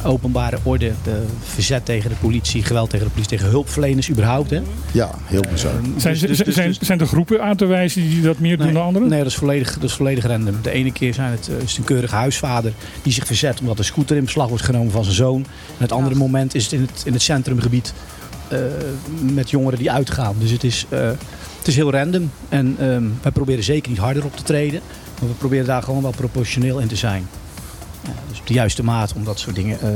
Openbare 0.04 0.58
orde, 0.62 0.92
de 1.02 1.22
verzet 1.42 1.84
tegen 1.84 2.10
de 2.10 2.16
politie, 2.16 2.62
geweld 2.62 2.90
tegen 2.90 3.06
de 3.06 3.12
politie, 3.12 3.36
tegen 3.36 3.50
hulpverleners 3.52 4.10
überhaupt. 4.10 4.50
Hè. 4.50 4.60
Ja, 4.92 5.10
heel 5.24 5.44
bizar. 5.52 5.72
Zijn, 5.96 6.14
Dus- 6.14 6.22
dus- 6.22 6.38
dus- 6.38 6.54
zijn, 6.54 6.74
zijn 6.80 7.00
er 7.00 7.06
groepen 7.06 7.42
aan 7.42 7.56
te 7.56 7.64
wijzen 7.66 8.02
die 8.02 8.22
dat 8.22 8.38
meer 8.38 8.56
doen 8.56 8.66
Nee, 8.66 8.74
dan 8.74 8.84
anderen? 8.84 9.08
Nee, 9.08 9.18
dat 9.18 9.28
is 9.28 9.34
volledig, 9.34 9.74
dat 9.74 9.90
is 9.90 9.92
volledig 9.96 10.26
random. 10.26 10.56
De 10.62 10.70
ene 10.70 10.92
keer 10.92 11.14
zijn 11.14 11.30
het, 11.30 11.48
eh, 11.48 11.54
is 11.56 11.70
het 11.70 11.78
een 11.78 11.84
keurige 11.84 12.14
huisvader 12.14 12.72
die 13.02 13.12
zich 13.12 13.26
verzet 13.26 13.60
omdat 13.60 13.78
een 13.78 13.84
scooter 13.84 14.16
in 14.16 14.24
beslag 14.24 14.48
wordt 14.48 14.64
genomen 14.64 14.92
van 14.92 15.04
zijn 15.04 15.16
zoon. 15.16 15.40
En 15.66 15.82
het 15.82 15.92
andere 15.92 16.14
moment 16.14 16.54
is 16.54 16.62
het 16.64 16.72
in 16.72 16.80
het, 16.80 17.02
in 17.04 17.12
het 17.12 17.22
centrumgebied 17.22 17.92
eh, 18.48 18.58
met 19.32 19.50
jongeren 19.50 19.78
die 19.78 19.90
uitgaan. 19.90 20.34
Dus 20.38 20.50
het 20.50 20.64
is, 20.64 20.86
eh, 20.88 21.06
het 21.58 21.66
is 21.66 21.76
heel 21.76 21.90
random. 21.92 22.30
En 22.48 22.76
ehm, 22.78 23.04
wij 23.22 23.32
proberen 23.32 23.64
zeker 23.64 23.90
niet 23.90 24.00
harder 24.00 24.24
op 24.24 24.36
te 24.36 24.42
treden. 24.42 24.80
Maar 25.20 25.28
we 25.28 25.34
proberen 25.34 25.66
daar 25.66 25.82
gewoon 25.82 26.02
wel 26.02 26.10
proportioneel 26.16 26.78
in 26.78 26.88
te 26.88 26.96
zijn. 26.96 27.26
Dus 28.28 28.40
op 28.40 28.46
de 28.46 28.54
juiste 28.54 28.84
maat 28.84 29.12
om 29.12 29.24
dat 29.24 29.38
soort 29.38 29.54
dingen 29.54 29.80
eh, 29.80 29.88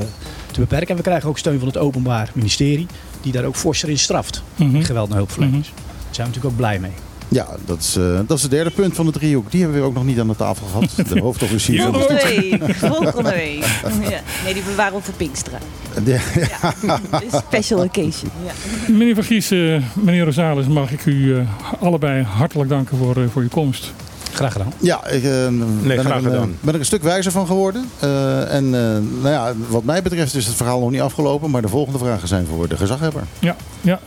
te 0.52 0.61
beperken. 0.61 0.88
En 0.88 0.96
we 0.96 1.02
krijgen 1.02 1.28
ook 1.28 1.38
steun 1.38 1.59
van 1.59 1.68
het 1.68 1.76
Openbaar 1.76 2.30
Ministerie. 2.34 2.86
Die 3.22 3.32
daar 3.32 3.44
ook 3.44 3.56
forser 3.56 3.88
in 3.88 3.98
straft. 3.98 4.42
Mhm. 4.56 4.82
Geweld 4.82 5.09
naar 5.09 5.18
hulpverleners. 5.18 5.72
Daar 5.74 5.84
zijn 6.11 6.26
we 6.26 6.34
natuurlijk 6.34 6.44
ook 6.44 6.56
blij 6.56 6.78
mee. 6.78 6.92
Ja, 7.30 7.46
dat 7.64 7.78
is, 7.78 7.96
eh, 7.96 8.20
dat 8.26 8.36
is 8.36 8.42
het 8.42 8.50
derde 8.50 8.70
punt 8.70 8.94
van 8.94 9.06
de 9.06 9.12
driehoek. 9.12 9.50
Die 9.50 9.62
hebben 9.62 9.80
we 9.80 9.86
ook 9.86 9.94
nog 9.94 10.04
niet 10.04 10.20
aan 10.20 10.28
de 10.28 10.36
tafel 10.36 10.66
gehad. 10.66 10.90
De 11.12 11.20
hoofdofficier 11.20 11.82
van 11.82 11.92
de 11.92 11.98
Volgende 11.98 12.22
week. 12.24 12.74
Volgende 12.74 13.30
week. 13.30 13.64
Ja. 14.11 14.20
Nee, 14.44 14.54
die 14.54 14.62
bewaren 14.62 14.98
we 14.98 15.02
voor 15.02 15.14
Pinkstera. 15.14 15.59
Ja, 16.04 16.20
Een 17.11 17.40
Special 17.46 17.84
occasion. 17.84 18.30
Ja. 18.44 18.52
Meneer 18.92 19.14
Van 19.14 19.24
Gies, 19.24 19.50
eh, 19.50 19.82
meneer 19.94 20.24
Rosales, 20.24 20.66
mag 20.66 20.90
ik 20.90 21.06
u 21.06 21.36
eh, 21.36 21.46
allebei 21.80 22.22
hartelijk 22.22 22.68
danken 22.68 22.98
voor, 22.98 23.16
eh, 23.16 23.22
voor 23.32 23.42
uw 23.42 23.48
komst. 23.48 23.92
Graag 24.33 24.53
gedaan. 24.53 24.72
Ja, 24.79 25.07
ik 25.07 25.22
eh, 25.24 25.31
ben, 25.31 25.91
er 25.91 25.99
graag 25.99 26.05
een, 26.05 26.24
eh, 26.24 26.31
gedaan. 26.33 26.57
ben 26.61 26.74
er 26.74 26.81
een 26.81 26.87
stuk 26.87 27.03
wijzer 27.03 27.33
van 27.33 27.47
geworden. 27.47 27.91
Eh, 27.99 28.55
en 28.55 28.64
eh, 28.64 29.20
nou 29.22 29.29
ja, 29.29 29.53
wat 29.68 29.85
mij 29.85 30.03
betreft 30.03 30.35
is 30.35 30.47
het 30.47 30.55
verhaal 30.57 30.81
nog 30.81 30.91
niet 30.91 31.01
afgelopen. 31.01 31.51
Maar 31.51 31.62
de 31.62 31.68
volgende 31.68 31.99
vragen 31.99 32.29
zijn 32.29 32.47
voor 32.47 32.68
de 32.68 32.76
gezaghebber. 32.76 33.22
Ja, 33.39 33.57
ja. 33.81 34.01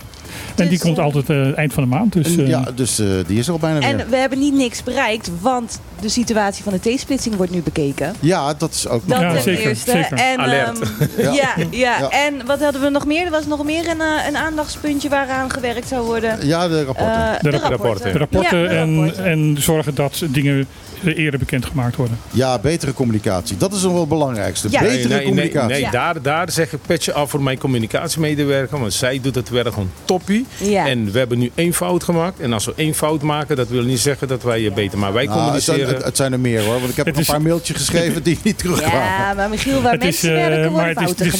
En 0.55 0.67
die 0.67 0.69
Dus, 0.69 0.79
komt 0.81 0.97
eh, 0.97 1.03
altijd 1.03 1.29
eh, 1.29 1.57
eind 1.57 1.73
van 1.73 1.83
de 1.83 1.89
maand. 1.89 2.13
Dus, 2.13 2.25
En 2.35 2.39
eh, 2.43 2.47
ja, 2.47 2.63
dus 2.75 2.99
eh, 2.99 3.07
die 3.27 3.39
is 3.39 3.47
er 3.47 3.53
al 3.53 3.59
bijna 3.59 3.79
weer. 3.79 3.99
En 3.99 4.09
we 4.09 4.15
hebben 4.15 4.39
niet 4.39 4.53
niks 4.53 4.83
bereikt, 4.83 5.29
want 5.41 5.79
de 6.01 6.09
situatie 6.09 6.63
van 6.63 6.73
de 6.81 6.95
T-splitsing 6.95 7.35
wordt 7.35 7.51
nu 7.51 7.61
bekeken. 7.61 8.13
Ja, 8.19 8.53
dat 8.53 8.73
is 8.73 8.87
ook 8.87 9.01
nog 9.07 9.17
Dat 9.19 9.27
Ja, 9.27 9.33
ten 9.33 9.41
zeker, 9.41 9.67
eerste. 9.69 9.91
zeker. 9.91 10.17
En, 10.17 10.39
Alert. 10.39 10.79
ehm, 10.79 11.07
Ja. 11.21 11.31
ja. 11.33 11.53
Ja, 11.71 11.97
Ja. 11.99 12.09
en 12.09 12.45
wat 12.45 12.59
hadden 12.63 12.81
we 12.81 12.89
nog 12.89 13.05
meer? 13.05 13.25
Er 13.25 13.31
was 13.31 13.45
nog 13.45 13.63
meer 13.63 13.89
een, 13.89 14.01
een 14.27 14.37
aandachtspuntje 14.37 15.09
waaraan 15.09 15.51
gewerkt 15.51 15.87
zou 15.87 16.05
worden. 16.05 16.47
Ja, 16.47 16.67
de 16.67 16.83
rapporten. 16.83 17.37
De 17.41 17.49
de 17.49 17.57
rapporten. 17.57 17.69
rapporten. 17.69 18.11
de 18.13 18.17
rapporten, 18.17 18.59
Ja, 18.59 18.67
de 18.69 18.75
en, 18.75 18.95
rapporten. 18.97 19.25
en 19.25 19.55
zorgen 19.59 19.95
dat 19.95 20.23
dingen 20.29 20.67
eerder 21.05 21.39
bekendgemaakt 21.39 21.95
worden. 21.95 22.17
ja, 22.31 22.59
betere 22.59 22.93
communicatie. 22.93 23.57
Dat 23.57 23.73
is 23.73 23.81
nog 23.81 23.91
wel 23.91 23.99
het 23.99 24.09
belangrijkste. 24.09 24.67
Ja. 24.71 24.79
Betere 24.79 24.97
Nee, 24.97 25.07
nee, 25.07 25.17
nee, 25.17 25.25
communicatie. 25.27 25.69
nee, 25.71 25.81
Ja. 25.81 25.91
daar, 25.91 26.21
daar 26.21 26.51
zeg 26.51 26.73
ik 26.73 26.79
petje 26.87 27.13
af 27.13 27.29
voor 27.29 27.41
mijn 27.43 27.57
communicatiemedewerker. 27.57 28.79
Want 28.79 28.93
zij 28.93 29.19
doet 29.21 29.35
het 29.35 29.49
werk 29.49 29.67
gewoon 29.73 29.91
toppie. 30.05 30.45
Ja. 30.57 30.87
En 30.87 31.11
we 31.11 31.17
hebben 31.19 31.39
nu 31.39 31.51
één 31.55 31.73
fout 31.73 32.03
gemaakt. 32.03 32.39
En 32.39 32.53
als 32.53 32.65
we 32.65 32.73
één 32.75 32.93
fout 32.93 33.21
maken, 33.21 33.55
dat 33.55 33.67
wil 33.67 33.83
niet 33.83 33.99
zeggen 33.99 34.27
dat 34.27 34.43
wij 34.43 34.61
je 34.61 34.71
beter. 34.71 34.97
Maar 34.97 35.13
wij 35.13 35.25
Nou, 35.25 35.53
het, 35.53 35.63
zijn, 35.63 35.77
communiceren. 35.77 35.95
het, 35.95 36.05
het 36.05 36.17
zijn 36.17 36.33
er 36.33 36.39
meer 36.39 36.61
hoor. 36.63 36.79
Want 36.79 36.89
ik 36.89 36.95
heb 36.95 37.05
Het 37.05 37.15
nog 37.15 37.23
is- 37.23 37.29
een 37.29 37.33
paar 37.33 37.43
mailtjes 37.43 37.75
geschreven 37.77 38.23
die 38.23 38.39
niet 38.43 38.57
terugkwamen. 38.57 38.99
Ja, 38.99 39.33
maar 39.33 39.49
Michiel, 39.49 39.81
waar 39.81 39.93
is, 39.93 39.99
mensen 40.03 40.29
eh, 40.29 40.35
werken 40.47 40.71
maar 40.71 40.71
worden 40.71 40.87
het 40.87 40.97
is- 40.99 41.03
fouten 41.05 41.25
het 41.25 41.33
is 41.33 41.39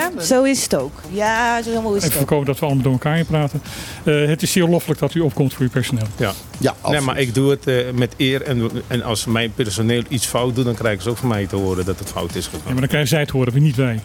gemaakt. 0.00 0.26
Zo 0.26 0.42
is 0.42 0.62
het 0.62 0.74
ook. 0.76 0.92
Ja, 1.10 1.62
zo 1.62 1.68
helemaal 1.70 1.94
is 1.94 2.02
het 2.02 2.12
ook. 2.12 2.18
voorkomen 2.18 2.46
dat 2.46 2.58
we 2.58 2.64
allemaal 2.66 2.82
door 2.82 2.92
elkaar 2.92 3.14
heen 3.14 3.26
praten. 3.26 3.62
Eh, 4.04 4.26
het 4.26 4.42
is 4.42 4.52
zeer 4.52 4.64
loffelijk 4.68 5.00
dat 5.00 5.14
u 5.14 5.20
opkomt 5.20 5.52
voor 5.54 5.62
uw 5.62 5.70
personeel. 5.70 6.06
ja. 6.16 6.32
Ja, 6.58 6.74
Nee, 6.90 7.00
maar 7.00 7.18
ik 7.18 7.34
doe 7.34 7.50
het 7.50 7.66
eh, 7.66 7.76
met 7.94 8.14
eer. 8.16 8.42
En, 8.42 8.70
en 8.86 9.01
als 9.02 9.24
mijn 9.24 9.52
personeel 9.54 10.02
iets 10.08 10.26
fout 10.26 10.54
doet, 10.54 10.64
dan 10.64 10.74
krijgen 10.74 11.02
ze 11.02 11.10
ook 11.10 11.16
van 11.16 11.28
mij 11.28 11.46
te 11.46 11.56
horen 11.56 11.84
dat 11.84 11.98
het 11.98 12.08
fout 12.08 12.34
is 12.34 12.44
Ja, 12.44 12.50
gegaan. 12.50 12.64
maar 12.72 12.76
dan 12.80 12.86
krijgen 12.88 13.08
zij 13.08 13.20
het 13.20 13.30
horen, 13.30 13.62
niet 13.62 13.76
wij. 13.76 14.00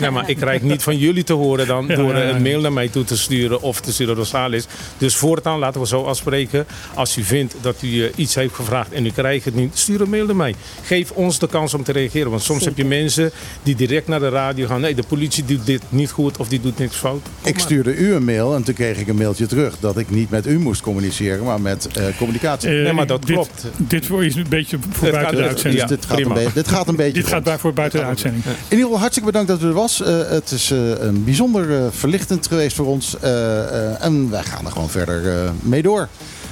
Nee, 0.00 0.10
maar 0.10 0.28
ik 0.30 0.36
krijg 0.36 0.62
niet 0.62 0.82
van 0.82 0.98
jullie 0.98 1.24
te 1.24 1.32
horen 1.32 1.66
dan 1.66 1.84
Ja, 1.88 1.94
door 1.96 2.12
ja, 2.16 2.22
ja. 2.22 2.28
een 2.34 2.42
mail 2.42 2.60
naar 2.60 2.72
mij 2.72 2.88
toe 2.88 3.04
te 3.04 3.16
sturen 3.18 3.62
of 3.62 3.80
te 3.80 3.92
sturen 3.92 4.14
Rosalis. 4.14 4.66
Dus 4.98 5.16
voortaan 5.16 5.58
laten 5.58 5.80
we 5.80 5.86
zo 5.86 6.02
afspreken. 6.02 6.66
Als 6.94 7.16
u 7.16 7.22
vindt 7.22 7.54
dat 7.60 7.82
u 7.82 8.04
eh, 8.04 8.10
iets 8.16 8.34
heeft 8.34 8.54
gevraagd 8.54 8.92
en 8.92 9.06
u 9.06 9.10
krijgt 9.10 9.44
het 9.44 9.54
niet, 9.54 9.78
stuur 9.78 10.00
een 10.00 10.10
mail 10.10 10.26
naar 10.26 10.36
mij. 10.36 10.54
Geef 10.82 11.10
ons 11.10 11.38
de 11.38 11.46
kans 11.48 11.74
om 11.74 11.82
te 11.84 11.92
reageren. 11.92 12.30
Want 12.30 12.42
soms 12.42 12.64
heb 12.64 12.76
je 12.76 12.84
mensen 12.84 13.30
die 13.62 13.74
direct 13.74 14.08
naar 14.08 14.20
de 14.20 14.28
radio 14.28 14.66
gaan. 14.66 14.80
Nee, 14.80 14.94
de 14.94 15.02
politie 15.08 15.44
doet 15.44 15.66
dit 15.66 15.82
niet 15.88 16.10
goed 16.10 16.36
of 16.36 16.48
die 16.48 16.60
doet 16.60 16.78
niks 16.78 16.96
fout. 16.96 17.22
Kom 17.22 17.30
Ik 17.50 17.54
maar. 17.54 17.62
stuurde 17.62 17.96
u 17.96 18.14
een 18.14 18.24
mail 18.24 18.54
en 18.54 18.62
toen 18.62 18.74
kreeg 18.74 18.98
ik 18.98 19.08
een 19.08 19.16
mailtje 19.16 19.46
terug 19.46 19.74
dat 19.80 19.98
ik 19.98 20.10
niet 20.10 20.30
met 20.30 20.46
u 20.46 20.58
moest 20.58 20.80
communiceren, 20.80 21.44
maar 21.44 21.60
met 21.60 21.86
eh, 21.94 22.04
communicatie. 22.18 22.68
Eh, 22.68 22.82
Nee, 22.82 22.92
maar 22.92 23.06
dat 23.06 23.22
dit, 23.26 23.34
klopt. 23.34 23.64
Dit 23.76 24.06
is 24.26 24.34
een 24.34 24.46
beetje 24.48 24.78
voor 24.90 25.06
Het 25.08 25.12
buiten 25.14 25.34
gaat- 25.34 25.42
de 25.42 25.48
uitzending. 25.48 25.84
dit 25.84 26.06
gaat, 26.06 26.18
een 26.18 26.50
dit 26.54 26.68
gaat 26.68 26.88
een 26.88 26.96
beetje. 26.96 27.12
Dit 27.12 27.22
gaat 27.24 27.32
rond. 27.32 27.44
bij, 27.44 27.58
voor 27.58 27.72
buiten 27.72 28.00
de 28.00 28.06
uitzending. 28.06 28.44
In 28.44 28.50
ieder 28.68 28.84
geval 28.84 28.98
hartstikke 28.98 29.30
bedankt 29.30 29.48
dat 29.48 29.62
u 29.62 29.66
er 29.66 29.72
was. 29.72 30.02
Eh, 30.02 30.18
het 30.28 30.50
is 30.50 30.70
eh, 30.70 30.78
een 31.00 31.24
bijzonder 31.24 31.76
eh, 31.76 31.86
verlichtend 31.90 32.46
geweest 32.46 32.76
voor 32.76 32.86
ons. 32.86 33.16
Eh, 33.20 33.58
eh, 33.90 34.04
en 34.04 34.30
wij 34.30 34.42
gaan 34.42 34.64
er 34.66 34.72
gewoon 34.72 34.90
verder 34.90 35.42
eh, 35.44 35.50
mee 35.60 35.82
door. 35.82 36.08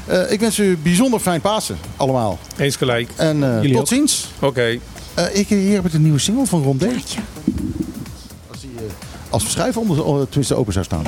Eh, 0.07 0.33
ik 0.33 0.41
wens 0.41 0.59
u 0.59 0.79
bijzonder 0.83 1.21
fijn 1.21 1.41
Pasen, 1.41 1.77
allemaal. 1.97 2.39
Eens 2.57 2.77
gelijk. 2.77 3.11
En 3.17 3.45
eh, 3.63 3.71
tot 3.71 3.81
ook. 3.81 3.89
ziens. 3.89 4.29
Oké. 4.41 4.79
Eh, 5.15 5.25
ik, 5.33 5.49
hier 5.49 5.75
heb 5.75 5.87
ik 5.87 5.93
een 5.93 6.03
nieuwe 6.03 6.19
single 6.19 6.47
van 6.47 6.63
Rondé. 6.63 6.89
Als 8.51 8.61
die 8.61 8.71
als 9.31 9.43
verschuif 9.43 9.77
onder, 9.77 10.27
tenminste 10.29 10.55
open 10.55 10.73
zou 10.73 10.85
staan. 10.85 11.05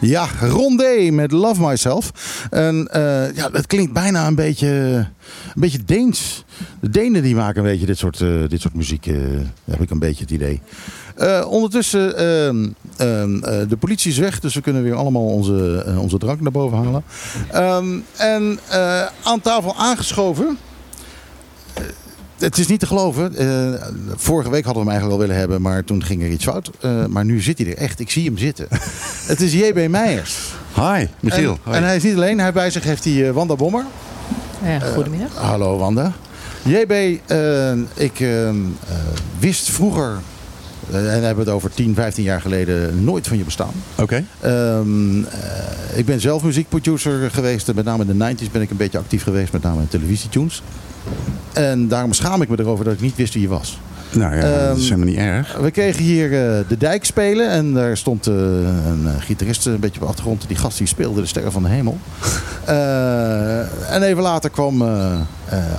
Ja, 0.00 0.28
Rondé 0.40 1.10
met 1.10 1.32
Love 1.32 1.60
Myself. 1.66 2.10
En 2.50 2.88
eh, 2.92 3.34
ja, 3.34 3.48
het 3.52 3.66
klinkt 3.66 3.92
bijna 3.92 4.26
een 4.26 4.34
beetje, 4.34 4.68
een 5.54 5.60
beetje 5.60 5.84
Deens. 5.84 6.44
De 6.80 6.88
Denen 6.88 7.22
die 7.22 7.34
maken 7.34 7.64
een 7.64 7.70
beetje 7.70 7.86
dit 7.86 7.98
soort, 7.98 8.20
eh, 8.20 8.48
dit 8.48 8.60
soort 8.60 8.74
muziek, 8.74 9.06
eh, 9.06 9.14
heb 9.64 9.80
ik 9.80 9.90
een 9.90 9.98
beetje 9.98 10.22
het 10.22 10.30
idee. 10.30 10.60
Ondertussen, 11.46 12.16
ehm, 12.16 12.68
ehm, 12.96 13.42
eh, 13.42 13.68
de 13.68 13.76
politie 13.76 14.10
is 14.10 14.18
weg, 14.18 14.40
dus 14.40 14.54
we 14.54 14.60
kunnen 14.60 14.82
weer 14.82 14.94
allemaal 14.94 15.26
onze, 15.26 15.84
onze 15.98 16.18
drank 16.18 16.40
naar 16.40 16.52
boven 16.52 16.78
halen. 16.78 17.02
Ehm, 17.50 17.98
en 18.16 18.58
aan 19.22 19.40
tafel 19.40 19.76
aangeschoven. 19.76 20.58
Het 22.40 22.58
is 22.58 22.66
niet 22.66 22.80
te 22.80 22.86
geloven. 22.86 23.36
eh, 23.36 23.82
vorige 24.16 24.50
week 24.50 24.64
hadden 24.64 24.84
we 24.84 24.90
hem 24.90 24.98
eigenlijk 25.00 25.18
wel 25.18 25.18
willen 25.18 25.36
hebben, 25.36 25.62
maar 25.62 25.84
toen 25.84 26.04
ging 26.04 26.22
er 26.22 26.28
iets 26.28 26.44
fout. 26.44 26.70
Eh, 26.80 27.04
maar 27.06 27.24
nu 27.24 27.40
zit 27.40 27.58
hij 27.58 27.66
er 27.66 27.76
echt. 27.76 28.00
Ik 28.00 28.10
zie 28.10 28.24
hem 28.24 28.38
zitten. 28.38 28.66
het 29.32 29.40
is 29.40 29.52
JB 29.52 29.88
Meijers. 29.88 30.38
Hi, 30.74 31.06
Michiel. 31.20 31.58
En, 31.64 31.72
en 31.72 31.82
hij 31.82 31.96
is 31.96 32.02
niet 32.02 32.14
alleen. 32.14 32.38
Hij 32.40 32.52
bij 32.52 32.70
zich 32.70 32.84
heeft 32.84 33.04
hij 33.04 33.28
eh, 33.28 33.34
Wanda 33.34 33.54
Bommer. 33.54 33.84
goedemiddag. 34.94 35.34
Hallo 35.34 35.78
Wanda. 35.78 36.12
JB, 36.62 36.90
eh, 37.26 37.72
ik 37.94 38.24
wist 39.38 39.70
vroeger, 39.70 40.18
en 40.90 41.04
dan 41.04 41.12
hebben 41.12 41.34
we 41.34 41.40
het 41.40 41.48
over 41.48 41.70
10, 41.70 41.94
15 41.94 42.24
jaar 42.24 42.40
geleden, 42.40 43.04
nooit 43.04 43.28
van 43.28 43.36
je 43.38 43.44
bestaan. 43.44 43.72
Oké. 43.96 44.24
Ehm, 44.40 45.24
eh, 45.24 45.98
ik 45.98 46.06
ben 46.06 46.20
zelf 46.20 46.42
muziekproducer 46.42 47.30
geweest. 47.30 47.74
Met 47.74 47.84
name 47.84 48.04
in 48.04 48.18
de 48.18 48.34
90s 48.34 48.50
ben 48.52 48.62
ik 48.62 48.70
een 48.70 48.76
beetje 48.76 48.98
actief 48.98 49.22
geweest, 49.22 49.52
met 49.52 49.62
name 49.62 49.80
in 49.80 49.88
televisietunes. 49.88 50.62
En 51.52 51.88
daarom 51.88 52.12
schaam 52.12 52.42
ik 52.42 52.48
me 52.48 52.58
erover 52.58 52.84
dat 52.84 52.94
ik 52.94 53.00
niet 53.00 53.16
wist 53.16 53.32
wie 53.32 53.42
je 53.42 53.48
was. 53.48 53.78
Nou 54.12 54.36
ja, 54.36 54.40
dat 54.40 54.76
is 54.76 54.82
Ehm, 54.82 55.00
helemaal 55.00 55.06
niet 55.06 55.16
erg. 55.16 55.56
We 55.60 55.70
kregen 55.70 56.02
hier 56.02 56.24
eh, 56.24 56.58
de 56.68 56.76
dijk 56.78 57.04
spelen 57.04 57.48
en 57.48 57.72
daar 57.72 57.96
stond 57.96 58.26
eh, 58.26 58.34
een 58.34 59.06
eh, 59.06 59.12
gitarist 59.18 59.66
een 59.66 59.80
beetje 59.80 60.00
op 60.00 60.02
de 60.02 60.08
achtergrond. 60.08 60.44
Die 60.46 60.56
gast 60.56 60.78
die 60.78 60.86
speelde 60.86 61.20
de 61.20 61.26
Sterren 61.26 61.52
van 61.52 61.62
de 61.62 61.68
Hemel. 61.68 61.98
En 63.90 64.02
even 64.02 64.22
later 64.22 64.50
kwam 64.50 64.82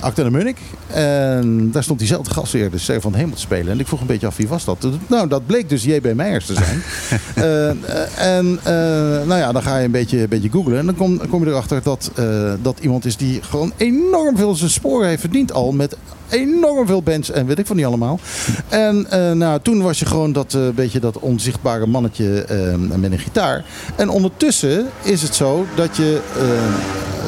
Acte 0.00 0.22
de 0.22 0.30
Munnik. 0.30 0.58
En 0.86 1.70
daar 1.70 1.82
stond 1.82 1.98
diezelfde 1.98 2.30
gast 2.30 2.52
weer 2.52 2.70
de 2.70 2.78
Sterren 2.78 3.02
van 3.02 3.12
de 3.12 3.18
Hemel 3.18 3.34
te 3.34 3.40
spelen. 3.40 3.72
En 3.72 3.80
ik 3.80 3.86
vroeg 3.86 4.00
een 4.00 4.06
beetje 4.06 4.26
af 4.26 4.36
wie 4.36 4.48
was 4.48 4.64
dat. 4.64 4.86
Nou, 5.06 5.28
dat 5.28 5.46
bleek 5.46 5.68
dus 5.68 5.84
J.B. 5.84 6.14
Meijers 6.14 6.46
te 6.46 6.54
zijn. 6.54 6.82
En 8.16 8.60
nou 9.26 9.34
ja, 9.34 9.52
dan 9.52 9.62
ga 9.62 9.78
je 9.78 9.84
een 9.84 9.90
beetje, 9.90 10.20
een 10.20 10.28
beetje 10.28 10.50
googlen. 10.50 10.78
En 10.78 10.86
dan 10.86 10.94
kom, 10.94 11.28
kom 11.28 11.44
je 11.44 11.50
erachter 11.50 11.82
dat 11.82 12.10
dat 12.62 12.78
iemand 12.80 13.04
is 13.04 13.16
die 13.16 13.42
gewoon 13.42 13.72
enorm 13.76 14.36
veel 14.36 14.54
zijn 14.54 14.70
sporen 14.70 15.08
heeft 15.08 15.20
verdiend 15.20 15.52
al. 15.52 15.72
Met 15.72 15.96
enorm 16.32 16.86
veel 16.86 17.02
bands 17.02 17.30
en 17.30 17.46
weet 17.46 17.58
ik 17.58 17.66
van 17.66 17.76
niet 17.76 17.84
allemaal. 17.84 18.20
En 18.68 19.06
uh, 19.12 19.32
nou, 19.32 19.60
toen 19.62 19.82
was 19.82 19.98
je 19.98 20.06
gewoon 20.06 20.32
dat 20.32 20.54
uh, 20.54 20.68
beetje 20.68 21.00
dat 21.00 21.18
onzichtbare 21.18 21.86
mannetje 21.86 22.46
uh, 22.50 22.96
met 22.98 23.12
een 23.12 23.18
gitaar. 23.18 23.64
En 23.96 24.08
ondertussen 24.08 24.86
is 25.02 25.22
het 25.22 25.34
zo 25.34 25.66
dat 25.74 25.96
je 25.96 26.20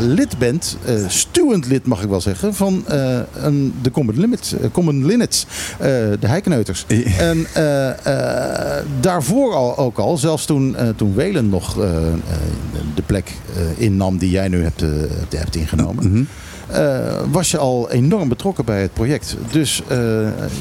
lid 0.01 0.39
bent, 0.39 0.77
stuwend 1.09 1.67
lid 1.67 1.87
mag 1.87 2.03
ik 2.03 2.09
wel 2.09 2.21
zeggen, 2.21 2.55
van 2.55 2.85
een, 3.35 3.75
de 3.83 3.91
Common 3.91 4.21
Limits, 4.21 4.55
Common 4.73 5.07
Linnets, 5.07 5.47
de 6.21 6.27
Heikeneuters. 6.27 6.87
en 7.19 7.47
daarvoor 9.01 9.55
al, 9.55 9.77
ook 9.77 9.99
al, 9.99 10.17
zelfs 10.17 10.45
toen, 10.45 10.77
toen 10.97 11.15
Welen 11.15 11.49
nog 11.49 11.75
de 12.95 13.03
plek 13.07 13.33
innam 13.77 14.19
die 14.19 14.31
jij 14.31 14.49
nu 14.49 14.63
hebt, 14.63 14.85
hebt 15.31 15.57
ingenomen. 15.57 16.05
Mm 16.05 16.13
-hmm. 16.13 16.29
Eh, 16.67 17.21
was 17.31 17.51
je 17.51 17.59
al 17.59 17.91
enorm 17.91 18.29
betrokken 18.29 18.65
bij 18.65 18.83
het 18.83 18.93
project. 18.93 19.37
Dus 19.51 19.83
eh, 19.89 19.97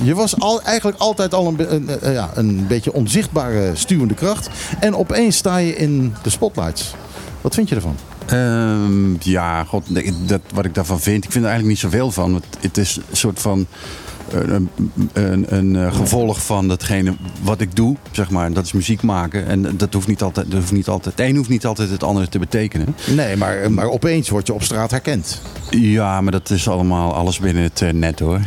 je 0.03 0.13
was 0.15 0.39
al, 0.39 0.61
eigenlijk 0.61 0.97
altijd 0.97 1.33
al 1.33 1.47
een, 1.57 1.89
eh, 1.89 2.13
ja, 2.13 2.29
een 2.33 2.67
beetje 2.67 2.93
onzichtbare 2.93 3.71
stuwende 3.73 4.13
kracht. 4.13 4.49
En 4.79 4.95
opeens 4.95 5.37
sta 5.37 5.57
je 5.57 5.75
in 5.75 6.15
de 6.23 6.29
spotlights. 6.29 6.93
Wat 7.41 7.53
vind 7.53 7.69
je 7.69 7.75
ervan? 7.75 7.95
Ehm, 8.25 9.15
ja, 9.19 9.63
god, 9.63 9.85
dat, 10.27 10.41
wat 10.53 10.65
ik 10.65 10.75
daarvan 10.75 10.99
vind, 10.99 11.23
ik 11.23 11.31
vind 11.31 11.43
er 11.43 11.49
eigenlijk 11.49 11.81
niet 11.81 11.91
zoveel 11.91 12.11
van. 12.11 12.31
Want 12.31 12.45
het 12.59 12.77
is 12.77 12.95
een 12.95 13.17
soort 13.17 13.39
van 13.39 13.67
een, 14.33 14.69
een, 15.13 15.45
een 15.55 15.75
eh, 15.75 15.95
gevolg 15.95 16.45
van 16.45 16.67
datgene 16.67 17.13
wat 17.43 17.61
ik 17.61 17.75
doe, 17.75 17.95
zeg 18.11 18.29
maar. 18.29 18.53
Dat 18.53 18.65
is 18.65 18.71
muziek 18.71 19.01
maken. 19.01 19.47
En 19.47 19.77
dat 19.77 19.93
hoeft 19.93 20.07
niet 20.07 20.21
altijd, 20.21 20.51
dat 20.51 20.59
hoeft 20.59 20.71
niet 20.71 20.87
altijd, 20.87 21.17
het 21.17 21.27
een 21.29 21.35
hoeft 21.35 21.49
niet 21.49 21.65
altijd 21.65 21.89
het 21.89 22.03
andere 22.03 22.27
te 22.29 22.39
betekenen. 22.39 22.95
Nee, 23.15 23.37
maar, 23.37 23.71
maar 23.71 23.89
opeens 23.89 24.29
word 24.29 24.47
je 24.47 24.53
op 24.53 24.63
straat 24.63 24.91
herkend. 24.91 25.41
Ja, 25.69 26.21
maar 26.21 26.31
dat 26.31 26.49
is 26.49 26.67
allemaal 26.67 27.13
alles 27.13 27.39
binnen 27.39 27.63
het 27.63 27.81
eh, 27.81 27.89
net 27.93 28.19
hoor. 28.19 28.39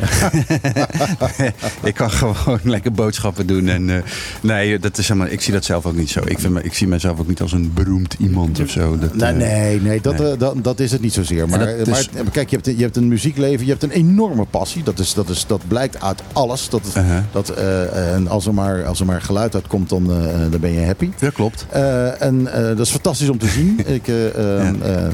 ik 1.83 1.95
kan 1.95 2.11
gewoon 2.11 2.59
lekker 2.63 2.93
boodschappen 2.93 3.47
doen. 3.47 3.69
En, 3.69 3.91
eh, 3.97 4.03
nee, 4.41 4.79
dat 4.79 4.99
is 4.99 5.09
helemaal, 5.09 5.31
ik 5.31 5.41
zie 5.41 5.53
dat 5.53 5.65
zelf 5.65 5.87
ook 5.87 5.97
niet 5.97 6.11
zo. 6.11 6.21
Ik, 6.25 6.39
vind, 6.39 6.65
ik 6.65 6.75
zie 6.75 6.87
mezelf 6.89 7.19
ook 7.21 7.29
niet 7.29 7.41
als 7.41 7.53
een 7.53 7.71
beroemd 7.75 8.17
iemand 8.19 8.61
of 8.61 8.71
zo. 8.71 8.99
Dat, 8.99 9.15
Nee, 9.15 9.33
nee, 9.33 9.81
nee, 9.81 10.01
dat, 10.01 10.19
nee. 10.19 10.37
dat, 10.37 10.65
dat 10.65 10.81
is 10.81 10.93
het 10.93 11.01
niet 11.01 11.13
zozeer. 11.13 11.49
Maar, 11.49 11.69
is- 11.69 11.87
maar 11.87 12.31
kijk, 12.33 12.51
je 12.51 12.57
hebt, 12.57 12.77
je 12.79 12.83
hebt 12.83 12.97
een 12.97 13.09
muziekleven, 13.09 13.65
je 13.65 13.71
hebt 13.71 13.83
een 13.83 13.91
enorme 13.91 14.45
passie. 14.45 14.83
Dat, 14.83 14.99
is, 14.99 15.15
dat, 15.15 15.29
is, 15.29 15.47
dat 15.47 15.61
blijkt 15.77 16.03
uit 16.03 16.23
alles. 16.33 16.69
Dat, 16.69 16.81
het- 16.85 16.97
Uh-huh. 16.97 17.19
dat, 17.33 17.49
eh, 17.49 18.15
en 18.15 18.29
als, 18.29 18.47
er 18.47 18.55
maar, 18.55 18.85
als 18.85 19.01
er 19.01 19.07
maar 19.07 19.23
geluid 19.23 19.55
uitkomt, 19.55 19.89
dan, 19.89 20.11
eh, 20.11 20.17
dan 20.51 20.61
ben 20.61 20.73
je 20.73 20.85
happy. 20.87 21.11
Dat 21.19 21.33
klopt. 21.33 21.67
Eh, 21.71 22.23
en 22.23 22.53
eh, 22.53 22.63
dat 22.63 22.79
is 22.79 22.91
fantastisch 22.91 23.29
om 23.29 23.39
te 23.39 23.47
zien. 23.49 23.81
Ik, 23.97 24.09
eh, 24.09 24.27
eh, 24.35 24.69
eh, 24.69 25.11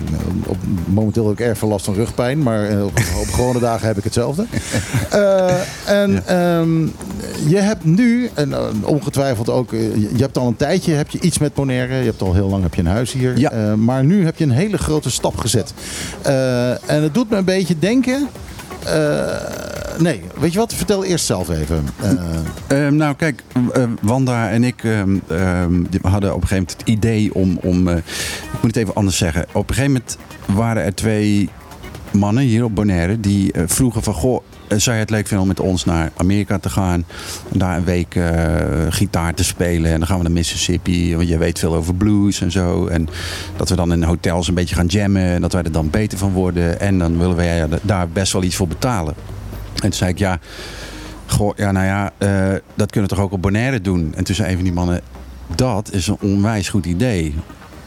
op, 0.46 0.56
momenteel 0.86 1.28
heb 1.28 1.38
ik 1.40 1.46
erg 1.46 1.58
veel 1.58 1.68
last 1.68 1.84
van 1.84 1.94
rugpijn, 1.94 2.42
maar 2.42 2.64
eh, 2.68 2.84
op, 2.84 2.98
op 3.20 3.28
gewone 3.34 3.58
dagen 3.58 3.86
heb 3.86 3.96
ik 3.98 4.04
hetzelfde. 4.04 4.44
Eh, 5.10 5.50
en 5.86 6.26
ehm, 6.26 6.80
je 7.48 7.56
hebt 7.58 7.84
nu, 7.84 8.30
en 8.34 8.52
eh, 8.52 8.60
ongetwijfeld 8.82 9.48
ook, 9.50 9.72
eh, 9.72 9.94
je 9.96 10.16
hebt 10.22 10.38
al 10.38 10.46
een 10.46 10.56
tijdje 10.56 10.92
heb 10.94 11.10
je 11.10 11.20
iets 11.20 11.38
met 11.38 11.54
Bonaire. 11.54 11.94
Je 11.94 12.04
hebt 12.04 12.22
al 12.22 12.34
heel 12.34 12.48
lang 12.48 12.62
heb 12.62 12.74
je 12.74 12.80
een 12.80 12.86
huis 12.86 13.12
hier. 13.12 13.38
Ja. 13.38 13.50
Eh, 13.52 13.74
maar 13.74 14.04
nu 14.04 14.24
heb 14.24 14.36
je 14.38 14.44
een 14.44 14.50
hele 14.50 14.78
grote 14.78 15.10
stap 15.10 15.36
gezet. 15.38 15.72
Eh, 16.22 16.70
en 16.90 17.02
het 17.02 17.14
doet 17.14 17.30
me 17.30 17.36
een 17.36 17.44
beetje 17.44 17.78
denken. 17.78 18.28
Eh, 18.84 20.00
nee, 20.00 20.22
weet 20.38 20.52
je 20.52 20.58
wat? 20.58 20.74
Vertel 20.74 21.04
eerst 21.04 21.26
zelf 21.26 21.48
even. 21.48 21.84
Eh, 22.02 22.12
Ehm, 22.66 22.96
nou, 22.96 23.14
kijk, 23.14 23.42
eh, 23.72 23.84
Wanda 24.00 24.50
en 24.50 24.64
ik 24.64 24.84
ehm, 24.84 25.18
ehm, 25.28 25.82
hadden 26.02 26.34
op 26.34 26.42
een 26.42 26.48
gegeven 26.48 26.56
moment 26.56 26.70
het 26.76 26.88
idee 26.88 27.34
om. 27.34 27.58
om 27.62 27.88
eh, 27.88 27.96
ik 27.96 28.62
moet 28.62 28.74
het 28.74 28.76
even 28.76 28.94
anders 28.94 29.16
zeggen. 29.16 29.46
Op 29.52 29.68
een 29.68 29.74
gegeven 29.74 29.92
moment 29.92 30.18
waren 30.46 30.82
er 30.82 30.94
twee 30.94 31.48
mannen 32.10 32.42
hier 32.44 32.64
op 32.64 32.74
Bonaire 32.74 33.20
die 33.20 33.52
vroegen 33.66 34.02
van 34.02 34.14
goh. 34.14 34.42
Eh, 34.72 34.78
Zou 34.78 34.96
je 34.96 35.02
het 35.02 35.10
leuk 35.10 35.26
vinden 35.26 35.40
om 35.40 35.48
met 35.48 35.60
ons 35.60 35.84
naar 35.84 36.10
Amerika 36.16 36.58
te 36.58 36.70
gaan? 36.70 37.04
En 37.52 37.58
daar 37.58 37.76
een 37.76 37.84
week 37.84 38.14
eh, 38.14 38.54
gitaar 38.88 39.34
te 39.34 39.44
spelen. 39.44 39.92
En 39.92 39.98
dan 39.98 40.08
gaan 40.08 40.16
we 40.16 40.22
naar 40.22 40.32
Mississippi. 40.32 41.16
Want 41.16 41.28
je 41.28 41.38
weet 41.38 41.58
veel 41.58 41.74
over 41.74 41.94
blues 41.94 42.40
en 42.40 42.50
zo. 42.50 42.86
En 42.86 43.08
dat 43.56 43.68
we 43.68 43.76
dan 43.76 43.92
in 43.92 44.02
hotels 44.02 44.48
een 44.48 44.54
beetje 44.54 44.74
gaan 44.74 44.86
jammen. 44.86 45.22
En 45.22 45.40
dat 45.40 45.52
wij 45.52 45.62
er 45.62 45.72
dan 45.72 45.90
beter 45.90 46.18
van 46.18 46.32
worden. 46.32 46.80
En 46.80 46.98
dan 46.98 47.18
willen 47.18 47.36
wij 47.36 47.56
ja, 47.56 47.68
daar 47.82 48.08
best 48.08 48.32
wel 48.32 48.42
iets 48.42 48.56
voor 48.56 48.68
betalen. 48.68 49.14
En 49.74 49.80
toen 49.80 49.92
zei 49.92 50.10
ik 50.10 50.18
ja. 50.18 50.38
Goh, 51.26 51.56
ja, 51.56 51.72
nou 51.72 51.86
ja, 51.86 52.12
eh, 52.18 52.60
dat 52.74 52.90
kunnen 52.90 53.10
we 53.10 53.16
toch 53.16 53.24
ook 53.24 53.32
op 53.32 53.42
Bonaire 53.42 53.80
doen? 53.80 54.12
En 54.16 54.24
toen 54.24 54.34
zei 54.34 54.48
een 54.48 54.54
van 54.54 54.64
die 54.64 54.72
mannen, 54.72 55.00
dat 55.54 55.92
is 55.92 56.06
een 56.06 56.16
onwijs 56.20 56.68
goed 56.68 56.86
idee. 56.86 57.34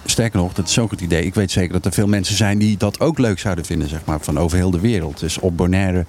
Sterker 0.05 0.39
nog, 0.39 0.53
dat 0.53 0.67
is 0.67 0.73
zo'n 0.73 0.87
goed 0.87 1.01
idee. 1.01 1.25
Ik 1.25 1.33
weet 1.33 1.51
zeker 1.51 1.73
dat 1.73 1.85
er 1.85 1.91
veel 1.91 2.07
mensen 2.07 2.35
zijn 2.35 2.57
die 2.57 2.77
dat 2.77 2.99
ook 2.99 3.17
leuk 3.17 3.39
zouden 3.39 3.65
vinden, 3.65 3.89
zeg 3.89 4.05
maar, 4.05 4.19
van 4.21 4.39
over 4.39 4.57
heel 4.57 4.71
de 4.71 4.79
wereld. 4.79 5.19
Dus 5.19 5.39
op 5.39 5.57
Bonaire, 5.57 6.05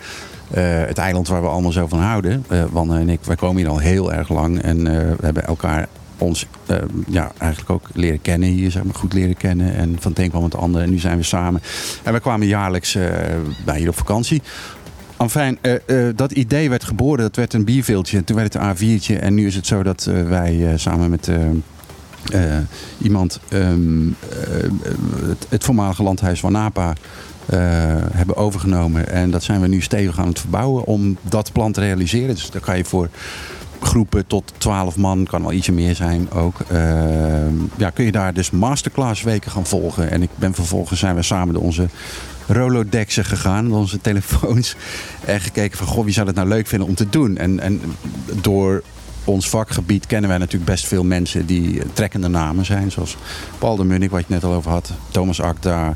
eh, 0.51 0.65
het 0.87 0.99
eiland 0.99 1.29
waar 1.29 1.43
we 1.43 1.49
allemaal 1.49 1.73
zo 1.73 1.87
van 1.87 2.01
houden, 2.01 2.45
eh 2.49 2.65
Wanne 2.71 2.99
en 2.99 3.09
ik, 3.09 3.21
wij 3.25 3.37
komen 3.37 3.57
hier 3.57 3.69
al 3.69 3.79
heel 3.79 4.13
erg 4.13 4.29
lang. 4.29 4.63
En 4.63 4.87
eh, 4.87 5.17
we 5.19 5.25
hebben 5.25 5.47
elkaar 5.47 5.89
ons 6.19 6.47
ja, 7.09 7.33
eigenlijk 7.39 7.71
ook 7.71 7.89
leren 7.93 8.23
kennen 8.23 8.49
hier, 8.49 8.71
zeg 8.71 8.85
maar, 8.85 8.95
goed 8.95 9.13
leren 9.13 9.37
kennen. 9.37 9.75
En 9.75 9.97
van 10.01 10.11
het 10.11 10.21
een 10.21 10.31
kwam 10.31 10.45
het 10.45 10.57
ander 10.57 10.83
en 10.83 10.91
nu 10.91 10.99
zijn 10.99 11.17
we 11.17 11.23
samen. 11.23 11.63
En 12.03 12.13
we 12.13 12.21
kwamen 12.21 12.47
jaarlijks 12.47 12.99
bij 13.65 13.79
hier 13.79 13.89
op 13.89 13.97
vakantie. 13.97 14.43
Enfin, 15.19 15.59
eh, 15.63 15.75
dat 16.15 16.33
idee 16.33 16.69
werd 16.69 16.85
geboren, 16.85 17.23
dat 17.23 17.37
werd 17.37 17.53
een 17.53 17.65
bierveeltje. 17.65 18.25
Toen 18.25 18.37
werd 18.37 18.53
het 18.53 18.63
een 18.63 18.99
A4'tje. 18.99 19.19
En 19.19 19.35
nu 19.35 19.47
is 19.47 19.55
het 19.55 19.67
zo 19.67 19.83
dat 19.83 20.05
wij 20.05 20.73
samen 20.77 21.11
met 21.11 21.31
eh, 22.33 22.57
iemand 22.99 23.41
ehm, 23.49 24.09
eh, 24.09 24.71
het, 25.27 25.47
het 25.49 25.65
voormalige 25.65 26.03
landhuis 26.03 26.41
van 26.41 26.53
Napa 26.53 26.93
eh, 27.47 27.59
hebben 28.13 28.37
overgenomen. 28.37 29.09
En 29.09 29.31
dat 29.31 29.43
zijn 29.43 29.61
we 29.61 29.67
nu 29.67 29.81
stevig 29.81 30.19
aan 30.19 30.29
het 30.29 30.41
verbouwen 30.41 30.85
om 30.85 31.17
dat 31.23 31.53
plan 31.53 31.73
te 31.73 31.81
realiseren. 31.81 32.35
Dus 32.35 32.51
daar 32.51 32.61
kan 32.61 32.77
je 32.77 32.85
voor 32.85 33.09
groepen 33.81 34.27
tot 34.27 34.53
12 34.59 34.97
man, 34.97 35.27
kan 35.27 35.43
wel 35.43 35.53
ietsje 35.53 35.73
meer 35.73 35.95
zijn 35.95 36.31
ook. 36.31 36.59
Ja, 37.77 37.91
kun 37.91 38.05
je 38.05 38.13
daar 38.13 38.35
dus 38.35 38.51
masterclass 38.51 39.23
weken 39.23 39.51
gaan 39.51 39.67
volgen. 39.67 40.11
En 40.11 40.23
ik 40.23 40.31
ben 40.35 40.55
vervolgens 40.55 41.01
zijn 41.01 41.15
we 41.15 41.23
samen 41.23 41.55
door 41.55 41.63
onze 41.63 41.89
Rolodexen 42.47 43.25
gegaan, 43.25 43.73
onze 43.73 44.01
telefoons. 44.01 44.77
En 45.25 45.41
gekeken 45.41 45.79
van, 45.79 45.87
goh, 45.87 46.05
wie 46.05 46.13
zou 46.13 46.27
het 46.27 46.37
nou 46.37 46.49
leuk 46.49 46.67
vinden 46.67 46.89
om 46.89 46.95
te 46.95 47.09
doen? 47.09 47.37
En, 47.37 47.61
en 47.61 47.81
door 48.41 48.83
ons 49.27 49.49
vakgebied 49.49 50.07
kennen 50.07 50.29
wij 50.31 50.39
natuurlijk 50.39 50.71
best 50.71 50.87
veel 50.87 51.05
mensen 51.05 51.47
die 51.47 51.81
eh, 51.81 51.87
trekkende 51.93 52.29
namen 52.29 52.65
zijn. 52.65 52.91
Zoals 52.91 53.17
Paul 53.59 53.77
de 53.77 53.85
Munnik, 53.85 54.11
wat 54.11 54.21
je 54.21 54.27
net 54.35 54.45
al 54.45 54.53
over 54.53 54.71
had. 54.71 54.91
Thomas 55.11 55.41
Akda. 55.41 55.95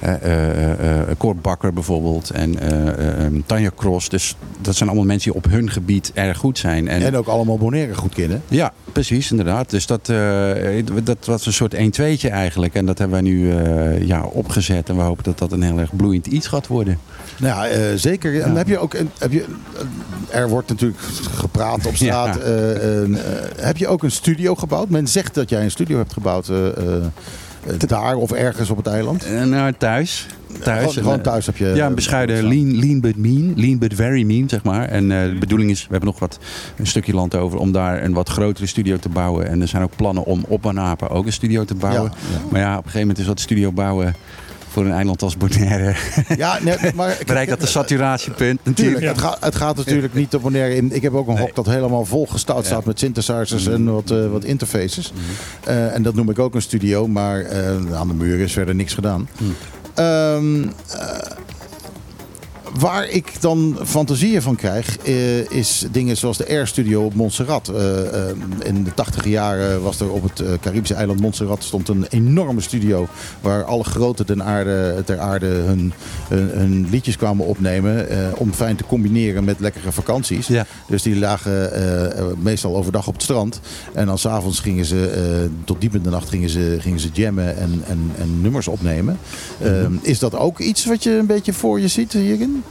eh 0.00 0.14
eh, 0.22 1.10
eh, 1.10 1.36
Bakker 1.42 1.72
bijvoorbeeld. 1.72 2.30
En 2.30 2.58
eh, 2.58 2.88
eh, 2.88 3.26
eh, 3.26 3.32
Tanja 3.46 3.70
Cross. 3.76 4.08
Dus 4.08 4.36
dat 4.60 4.76
zijn 4.76 4.88
allemaal 4.88 5.06
mensen 5.06 5.32
die 5.32 5.42
op 5.42 5.50
hun 5.50 5.70
gebied 5.70 6.10
erg 6.14 6.38
goed 6.38 6.58
zijn. 6.58 6.88
En, 6.88 7.02
en 7.02 7.16
ook 7.16 7.26
allemaal 7.26 7.58
Bonaire 7.58 7.94
goed 7.94 8.14
kennen. 8.14 8.42
ja, 8.48 8.72
precies, 8.92 9.30
inderdaad. 9.30 9.70
Dus 9.70 9.86
dat, 9.86 10.06
dat 11.04 11.24
was 11.24 11.46
een 11.46 11.52
soort 11.52 11.74
1-2'tje 11.74 12.30
eigenlijk. 12.30 12.74
En 12.74 12.86
dat 12.86 12.98
hebben 12.98 13.22
wij 13.22 13.30
nu 13.30 13.52
ja, 14.06 14.22
opgezet. 14.24 14.88
En 14.88 14.96
we 14.96 15.02
hopen 15.02 15.24
dat 15.24 15.38
dat 15.38 15.52
een 15.52 15.62
heel 15.62 15.78
erg 15.78 15.96
bloeiend 15.96 16.26
iets 16.26 16.46
gaat 16.46 16.66
worden. 16.66 16.98
Nou 17.38 17.54
ja, 17.54 17.66
eh, 17.68 17.80
zeker. 17.96 18.40
En 18.40 18.56
heb 18.56 18.68
je 18.68 18.78
ook, 18.78 18.94
een- 18.94 19.10
heb 19.18 19.32
je, 19.32 19.44
eh, 20.30 20.38
er 20.38 20.48
wordt 20.48 20.68
natuurlijk 20.68 21.00
gepraat 21.30 21.86
op 21.86 21.96
straat. 21.96 22.34
Ja. 22.34 22.40
Eh, 22.40 23.16
heb 23.56 23.76
je 23.76 23.88
ook 23.88 24.02
een 24.02 24.10
studio 24.10 24.54
gebouwd? 24.54 24.88
Men 24.88 25.06
zegt 25.06 25.34
dat 25.34 25.50
jij 25.50 25.62
een 25.62 25.70
studio 25.70 25.96
hebt 25.96 26.12
gebouwd 26.12 26.50
daar 27.86 28.14
of 28.16 28.32
ergens 28.32 28.70
op 28.70 28.76
het 28.76 28.86
eiland. 28.86 29.26
Nou, 29.44 29.72
thuis. 29.78 30.26
thuis. 30.62 30.92
Gewoon, 30.96 31.20
thuis 31.20 31.46
heb 31.46 31.56
je... 31.56 31.66
Ja, 31.74 31.86
een 31.86 31.94
bescheiden 31.94 32.48
lean, 32.48 32.78
lean 32.78 33.00
but 33.00 33.16
mean. 33.16 33.52
Lean 33.56 33.78
but 33.78 33.94
very 33.94 34.22
mean, 34.22 34.48
zeg 34.48 34.62
maar. 34.62 34.88
En 34.88 35.08
de 35.08 35.36
bedoeling 35.40 35.70
is, 35.70 35.80
we 35.82 35.90
hebben 35.90 36.08
nog 36.08 36.18
wat, 36.18 36.38
een 36.76 36.86
stukje 36.86 37.14
land 37.14 37.34
over 37.34 37.58
om 37.58 37.72
daar 37.72 38.02
een 38.04 38.12
wat 38.12 38.28
grotere 38.28 38.66
studio 38.66 38.96
te 38.96 39.08
bouwen. 39.08 39.48
En 39.48 39.60
er 39.60 39.68
zijn 39.68 39.82
ook 39.82 39.96
plannen 39.96 40.24
om 40.24 40.44
op 40.48 40.62
Banapa 40.62 41.06
ook 41.06 41.26
een 41.26 41.32
studio 41.32 41.64
te 41.64 41.74
bouwen. 41.74 42.12
Ja. 42.32 42.38
Maar 42.50 42.60
ja, 42.60 42.70
op 42.70 42.76
een 42.76 42.82
gegeven 42.82 43.00
moment 43.00 43.18
is 43.18 43.26
dat 43.26 43.40
studio 43.40 43.72
bouwen 43.72 44.14
voor 44.76 44.84
een 44.84 44.92
eiland 44.92 45.22
als 45.22 45.36
Bonaire. 45.36 45.94
Ja, 46.36 46.58
nee, 46.62 46.76
maar... 46.94 47.18
Bereikt 47.26 47.50
dat 47.50 47.60
de 47.60 47.66
saturatiepunt 47.66 48.60
natuurlijk. 48.62 48.96
Tuurlijk, 48.98 49.16
het, 49.16 49.24
gaat, 49.24 49.44
het 49.44 49.54
gaat 49.54 49.76
natuurlijk 49.76 50.14
niet 50.14 50.34
op 50.34 50.42
wanneer 50.42 50.70
in. 50.70 50.92
Ik 50.92 51.02
heb 51.02 51.14
ook 51.14 51.28
een 51.28 51.38
hok 51.38 51.54
dat 51.54 51.66
helemaal 51.66 52.04
vol 52.04 52.26
gestouwd 52.26 52.66
staat 52.66 52.84
met 52.84 52.98
synthesizers 52.98 53.66
en 53.66 53.92
wat, 53.92 54.10
eh, 54.10 54.30
wat 54.30 54.44
interfaces. 54.44 55.12
Eh, 55.64 55.94
en 55.94 56.02
dat 56.02 56.14
noem 56.14 56.30
ik 56.30 56.38
ook 56.38 56.54
een 56.54 56.62
studio, 56.62 57.08
maar 57.08 57.40
eh, 57.40 57.94
aan 57.94 58.08
de 58.08 58.14
muur 58.14 58.40
is 58.40 58.52
verder 58.52 58.74
niks 58.74 58.94
gedaan. 58.94 59.28
Ehm, 59.94 60.62
eh, 60.62 61.18
waar 62.78 63.08
ik 63.08 63.32
dan 63.40 63.78
fantasieën 63.84 64.42
van 64.42 64.56
krijg, 64.56 64.98
eh, 64.98 65.50
is 65.50 65.86
dingen 65.90 66.16
zoals 66.16 66.36
de 66.36 66.48
Air 66.48 66.66
Studio 66.66 67.04
op 67.04 67.14
Montserrat. 67.14 67.68
Eh, 67.68 68.28
eh, 68.28 68.36
in 68.64 68.84
de 68.84 68.94
tachtige 68.94 69.28
jaren 69.28 69.82
was 69.82 70.00
er 70.00 70.10
op 70.10 70.22
het 70.22 70.60
Caribische 70.60 70.94
eiland 70.94 71.20
Montserrat 71.20 71.64
stond 71.64 71.88
een 71.88 72.06
enorme 72.10 72.60
studio 72.60 73.08
waar 73.40 73.64
alle 73.64 73.84
grote 73.84 74.24
ten 74.24 74.42
aarde, 74.42 75.02
ter 75.04 75.18
aarde 75.18 75.46
hun, 75.46 75.92
hun, 76.28 76.48
hun 76.48 76.88
liedjes 76.90 77.16
kwamen 77.16 77.46
opnemen 77.46 78.06
om 78.36 78.52
fijn 78.52 78.76
te 78.76 78.84
combineren 78.84 79.44
met 79.44 79.60
lekkere 79.60 79.92
vakanties. 79.92 80.46
Ja. 80.46 80.66
Dus 80.88 81.02
die 81.02 81.16
lagen 81.16 81.70
meestal 82.42 82.76
overdag 82.76 83.06
op 83.06 83.14
het 83.14 83.22
strand. 83.22 83.60
En 83.94 84.06
dan 84.06 84.18
s'avonds 84.18 84.60
gingen 84.60 84.84
ze, 84.84 85.48
tot 85.64 85.80
diep 85.80 85.94
in 85.94 86.02
de 86.02 86.10
nacht 86.10 86.28
gingen 86.28 86.48
ze, 86.48 86.76
gingen 86.80 87.00
ze 87.00 87.08
jammen 87.12 87.56
en, 87.56 87.82
en, 87.86 88.10
en 88.18 88.40
nummers 88.40 88.68
opnemen. 88.68 89.18
Eh, 89.60 89.86
is 90.02 90.18
dat 90.18 90.34
ook 90.34 90.58
iets 90.58 90.84
wat 90.84 91.02
je 91.02 91.10
een 91.10 91.26
beetje 91.26 91.52
voor 91.52 91.80
je 91.80 91.88
ziet 91.88 92.12
hierin? 92.12 92.62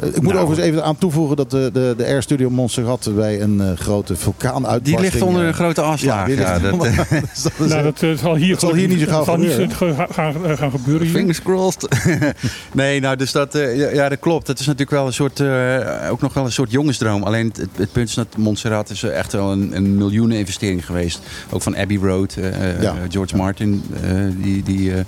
Eh, 0.00 0.08
ik 0.08 0.22
moet 0.22 0.32
Nou. 0.32 0.44
overigens 0.44 0.68
even 0.68 0.84
aan 0.84 0.98
toevoegen 0.98 1.36
dat 1.36 1.50
de, 1.50 1.70
de, 1.72 1.94
de 1.96 2.04
Air 2.04 2.22
Studio 2.22 2.50
Montserrat 2.50 3.10
bij 3.14 3.40
een 3.40 3.60
eh, 3.60 3.66
grote 3.76 4.16
vulkaanuitbarsting... 4.16 5.00
Die 5.00 5.10
ligt 5.10 5.22
onder 5.22 5.42
eh, 5.42 5.48
een 5.48 5.54
grote 5.54 5.80
afslag. 5.80 6.28
Ja, 6.28 6.58
dat, 6.58 6.72
onder- 6.72 6.94
dat 7.42 7.52
is, 7.60 7.68
Nou, 7.68 7.82
dat 7.82 8.18
zal 8.18 8.34
hier, 8.34 8.50
dat 8.50 8.60
zal 8.60 8.74
hier 8.74 8.88
niet 8.88 9.00
zo 9.00 9.06
gauw 9.06 9.24
zal 9.24 9.36
niet 9.36 9.50
zo 9.52 9.66
gaan, 10.10 10.34
gaan, 10.56 10.70
gebeuren. 10.70 11.06
Fingers 11.06 11.42
crossed. 11.42 11.88
nee, 12.72 13.00
nou, 13.00 13.16
dus 13.16 13.32
dat, 13.32 13.54
eh, 13.54 13.94
ja, 13.94 14.08
dat 14.08 14.18
klopt. 14.18 14.46
Het 14.46 14.58
is 14.58 14.66
natuurlijk 14.66 14.96
wel 14.96 15.06
een 15.06 15.12
soort, 15.12 15.40
eh, 15.40 16.10
ook 16.10 16.20
nog 16.20 16.34
wel 16.34 16.44
een 16.44 16.52
soort 16.52 16.70
jongensdroom. 16.70 17.22
Alleen 17.22 17.52
het, 17.56 17.68
het 17.76 17.92
punt 17.92 18.08
is 18.08 18.14
dat 18.14 18.36
Montserrat 18.36 18.90
is 18.90 19.02
echt 19.02 19.32
wel 19.32 19.52
een, 19.52 19.76
een 19.76 19.96
miljoeneninvestering 19.96 20.86
geweest. 20.86 21.20
Ook 21.50 21.62
van 21.62 21.76
Abbey 21.76 21.96
Road, 21.96 22.36
Ja. 22.80 22.94
George 23.08 23.36
Martin, 23.36 23.82
eh, 24.02 24.10
die, 24.42 24.62
die, 24.62 24.92
eh, 24.94 25.00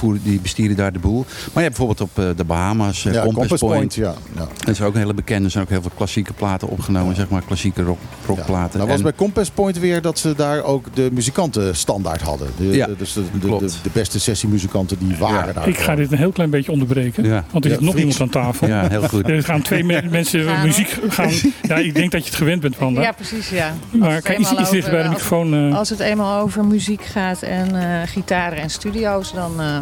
voeren, 0.00 0.20
die 0.24 0.40
bestieren 0.40 0.76
daar 0.76 0.92
de 0.92 0.98
boel. 0.98 1.18
Maar 1.24 1.62
je 1.62 1.68
hebt 1.70 1.76
bijvoorbeeld 1.76 2.00
op 2.00 2.18
eh, 2.18 2.24
de 2.36 2.44
Bahama's, 2.44 3.04
eh, 3.06 3.12
ja, 3.12 3.22
Compass, 3.22 3.38
Compass 3.48 3.60
Point. 3.62 3.76
Point, 3.76 3.94
ja. 3.94 4.14
ja. 4.42 4.48
Dat 4.58 4.68
is 4.68 4.80
ook 4.82 4.94
een 4.94 5.00
hele 5.00 5.14
bekende. 5.14 5.44
Er 5.44 5.50
zijn 5.50 5.64
ook 5.64 5.70
heel 5.70 5.82
veel 5.82 5.90
klassieke 5.96 6.32
platen 6.32 6.68
opgenomen, 6.68 7.14
zeg 7.16 7.28
maar. 7.28 7.42
Klassieke 7.46 7.82
rock, 7.82 7.98
rockplaten. 8.26 8.76
Nou 8.78 8.88
was 8.90 8.98
En- 8.98 9.02
bij 9.04 9.12
Compass 9.12 9.50
Point 9.50 9.78
weer 9.78 10.02
dat 10.02 10.18
ze 10.18 10.34
daar 10.34 10.62
ook 10.62 10.84
de 10.94 11.08
muzikanten 11.12 11.76
standaard 11.76 12.20
hadden. 12.22 12.48
De, 12.56 12.94
dus 12.98 13.12
de, 13.12 13.22
de, 13.32 13.38
klopt. 13.46 13.60
de, 13.60 13.78
de 13.82 13.90
beste 13.92 14.20
sessiemuzikanten 14.20 14.98
die 14.98 15.16
waren 15.16 15.46
Ja. 15.46 15.52
daar. 15.52 15.68
Ik 15.68 15.78
ga 15.78 15.94
dit 15.94 16.12
een 16.12 16.18
heel 16.18 16.32
klein 16.32 16.50
beetje 16.50 16.72
onderbreken. 16.72 17.24
Ja. 17.24 17.44
Want 17.50 17.64
er 17.64 17.70
Ja, 17.70 17.76
zit 17.76 17.86
nog 17.86 17.96
iemand 17.96 18.20
aan 18.20 18.28
tafel. 18.28 18.66
Ja, 18.68 18.88
heel 18.88 19.02
goed. 19.08 19.28
Er 19.28 19.44
gaan 19.44 19.62
twee 19.62 19.84
me- 19.84 20.02
mensen 20.10 20.62
muziek 20.62 20.98
gaan. 21.08 21.30
Ja, 21.62 21.76
ik 21.76 21.94
denk 21.94 22.10
dat 22.10 22.20
je 22.22 22.26
het 22.28 22.38
gewend 22.38 22.60
bent 22.60 22.76
van. 22.76 22.94
Ja, 22.94 23.12
precies, 23.12 23.48
ja. 23.50 23.66
Als 23.68 24.00
Maar 24.00 24.12
het 24.14 24.24
kijk, 24.24 24.38
iets, 24.38 24.48
eenmaal 24.48 24.62
iets 24.62 24.70
dichter 24.72 24.92
bij 24.92 25.02
de 25.02 25.08
over- 25.08 25.20
microfoon. 25.22 25.54
eh. 25.70 25.76
Als 25.78 25.88
het 25.88 26.00
eenmaal 26.00 26.40
over 26.42 26.64
muziek 26.64 27.02
gaat 27.04 27.42
en 27.42 27.74
eh, 27.82 28.08
gitaren 28.08 28.58
en 28.58 28.70
studio's, 28.70 29.32
dan, 29.32 29.60
eh, 29.60 29.78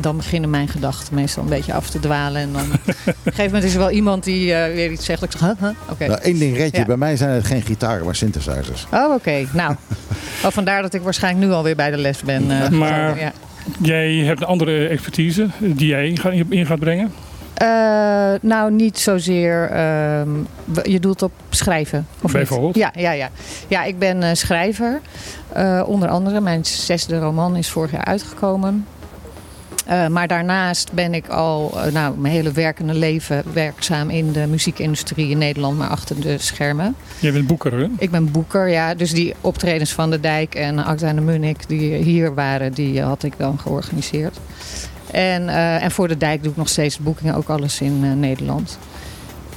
dan 0.00 0.16
beginnen 0.16 0.50
mijn 0.50 0.68
gedachten 0.68 1.14
meestal 1.14 1.42
een 1.42 1.48
beetje 1.48 1.72
af 1.72 1.90
te 1.90 2.00
dwalen. 2.00 2.40
En 2.42 2.52
dan 2.52 2.62
op 2.72 2.86
een 3.06 3.14
gegeven 3.24 3.44
moment 3.44 3.64
is 3.64 3.72
er 3.72 3.78
wel 3.78 3.90
iemand 3.90 4.24
die 4.24 4.54
eh, 4.54 4.74
weer 4.74 4.90
iets 4.90 5.04
zegt. 5.04 5.22
Ik 5.22 5.30
zeg, 5.30 5.40
huh, 5.40 5.50
huh? 5.60 5.70
oké. 5.90 6.06
Nou, 6.06 6.20
één 6.20 6.38
ding 6.38 6.56
red 6.56 6.70
je. 6.72 6.78
Ja. 6.78 6.84
Bij 6.84 6.96
mij 6.96 7.16
zijn 7.16 7.30
het 7.30 7.44
geen 7.46 7.62
gitaren, 7.62 8.04
maar 8.04 8.14
synthesizers. 8.16 8.86
Oh, 8.92 9.14
oké. 9.14 9.46
Nou, 9.52 9.74
oh, 10.44 10.50
vandaar 10.50 10.82
dat 10.82 10.94
ik 10.94 11.02
waarschijnlijk 11.02 11.46
nu 11.46 11.52
alweer 11.52 11.76
bij 11.76 11.90
de 11.90 11.96
les 11.98 12.22
ben. 12.22 12.62
eh, 12.62 12.68
Maar- 12.68 13.20
ja. 13.20 13.32
Jij 13.82 14.14
hebt 14.14 14.40
een 14.40 14.46
andere 14.46 14.86
expertise 14.88 15.48
die 15.58 15.86
jij 15.86 16.08
in 16.08 16.18
gaat, 16.18 16.32
in 16.48 16.66
gaat 16.66 16.78
brengen. 16.78 17.12
Eh, 17.58 18.34
nou, 18.40 18.72
niet 18.72 18.98
zozeer. 18.98 19.70
ehm, 19.70 20.28
je 20.82 21.00
doelt 21.00 21.22
op 21.22 21.32
schrijven. 21.50 22.06
Of? 22.22 22.32
Bijvoorbeeld? 22.32 22.76
Ja, 22.76 22.92
ja, 22.96 23.10
ja. 23.12 23.30
ja, 23.68 23.84
ik 23.84 23.98
ben 23.98 24.22
eh, 24.22 24.34
schrijver. 24.34 25.00
Eh, 25.52 25.82
onder 25.86 26.08
andere, 26.08 26.40
mijn 26.40 26.64
zesde 26.64 27.18
roman 27.18 27.56
is 27.56 27.68
vorig 27.68 27.90
jaar 27.90 28.04
uitgekomen. 28.04 28.86
Maar 30.10 30.28
daarnaast 30.28 30.92
ben 30.92 31.14
ik 31.14 31.28
al 31.28 31.78
nou, 31.92 32.18
mijn 32.18 32.34
hele 32.34 32.52
werkende 32.52 32.94
leven 32.94 33.42
werkzaam 33.52 34.10
in 34.10 34.32
de 34.32 34.46
muziekindustrie 34.46 35.30
in 35.30 35.38
Nederland, 35.38 35.78
maar 35.78 35.88
achter 35.88 36.20
de 36.20 36.38
schermen. 36.38 36.94
Jij 37.18 37.32
bent 37.32 37.46
boeker, 37.46 37.72
hè? 37.72 37.86
Ik 37.98 38.10
ben 38.10 38.30
boeker, 38.30 38.68
ja. 38.68 38.94
Dus 38.94 39.12
die 39.12 39.34
optredens 39.40 39.92
van 39.92 40.10
de 40.10 40.20
Dijk 40.20 40.54
en 40.54 40.78
Acta 40.84 41.06
en 41.06 41.14
de 41.16 41.22
Munnik 41.22 41.68
die 41.68 41.94
hier 41.94 42.34
waren, 42.34 42.72
die 42.72 43.02
had 43.02 43.22
ik 43.22 43.32
dan 43.36 43.58
georganiseerd. 43.58 44.38
En, 45.10 45.48
eh, 45.48 45.82
en 45.82 45.90
voor 45.90 46.08
de 46.08 46.16
Dijk 46.16 46.42
doe 46.42 46.50
ik 46.50 46.58
nog 46.58 46.68
steeds 46.68 46.98
boekingen, 46.98 47.34
ook 47.34 47.48
alles 47.48 47.80
in 47.80 48.00
eh, 48.04 48.12
Nederland. 48.12 48.78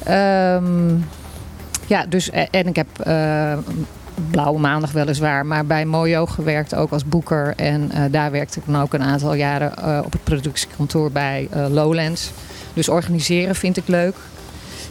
Ehm, 0.04 0.96
ja, 1.88 2.06
dus 2.10 2.30
eh, 2.30 2.44
en 2.52 2.68
ik 2.68 2.76
heb 2.76 2.88
Blauwe 4.32 4.60
Maandag 4.60 4.92
weliswaar, 4.92 5.46
maar 5.46 5.66
bij 5.66 5.86
Mojo 5.86 6.26
gewerkt 6.26 6.76
ook 6.76 6.92
als 6.92 7.06
boeker. 7.06 7.54
En 7.56 7.92
daar 8.12 8.32
werkte 8.32 8.60
ik 8.60 8.66
dan 8.66 8.82
ook 8.82 8.94
een 8.94 9.04
aantal 9.04 9.34
jaren 9.34 10.04
op 10.06 10.12
het 10.12 10.24
productiekantoor 10.24 11.12
bij 11.12 11.50
Lowlands. 11.70 12.32
Dus 12.74 12.90
organiseren 12.90 13.56
vind 13.56 13.78
ik 13.78 13.88
leuk. 13.88 14.16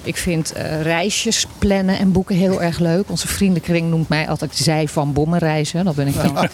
Ik 0.03 0.17
vind 0.17 0.53
eh, 0.53 0.83
reisjes 0.83 1.47
plannen 1.59 1.99
en 1.99 2.13
boeken 2.13 2.37
heel 2.37 2.63
erg 2.63 2.79
leuk. 2.79 3.11
Onze 3.11 3.29
vriendenkring 3.29 3.91
noemt 3.91 4.09
mij 4.09 4.29
altijd 4.29 4.57
zij 4.57 4.89
van 4.89 5.13
bommenreizen. 5.13 5.85
Dat 5.85 5.95
ben 5.95 6.07
ik 6.07 6.15
dan. 6.15 6.37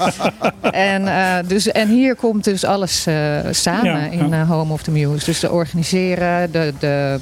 en, 0.72 1.08
eh, 1.08 1.48
dus, 1.48 1.68
en 1.70 1.88
hier 1.88 2.14
komt 2.14 2.44
dus 2.44 2.64
alles 2.64 3.06
eh, 3.06 3.38
samen 3.50 3.84
Ja, 3.84 4.24
in 4.24 4.34
Home 4.34 4.72
of 4.72 4.82
the 4.82 4.90
Muse. 4.90 5.24
Dus 5.24 5.40
de 5.40 5.50
organiseren, 5.50 6.52
de, 6.52 6.72
de, 6.78 7.20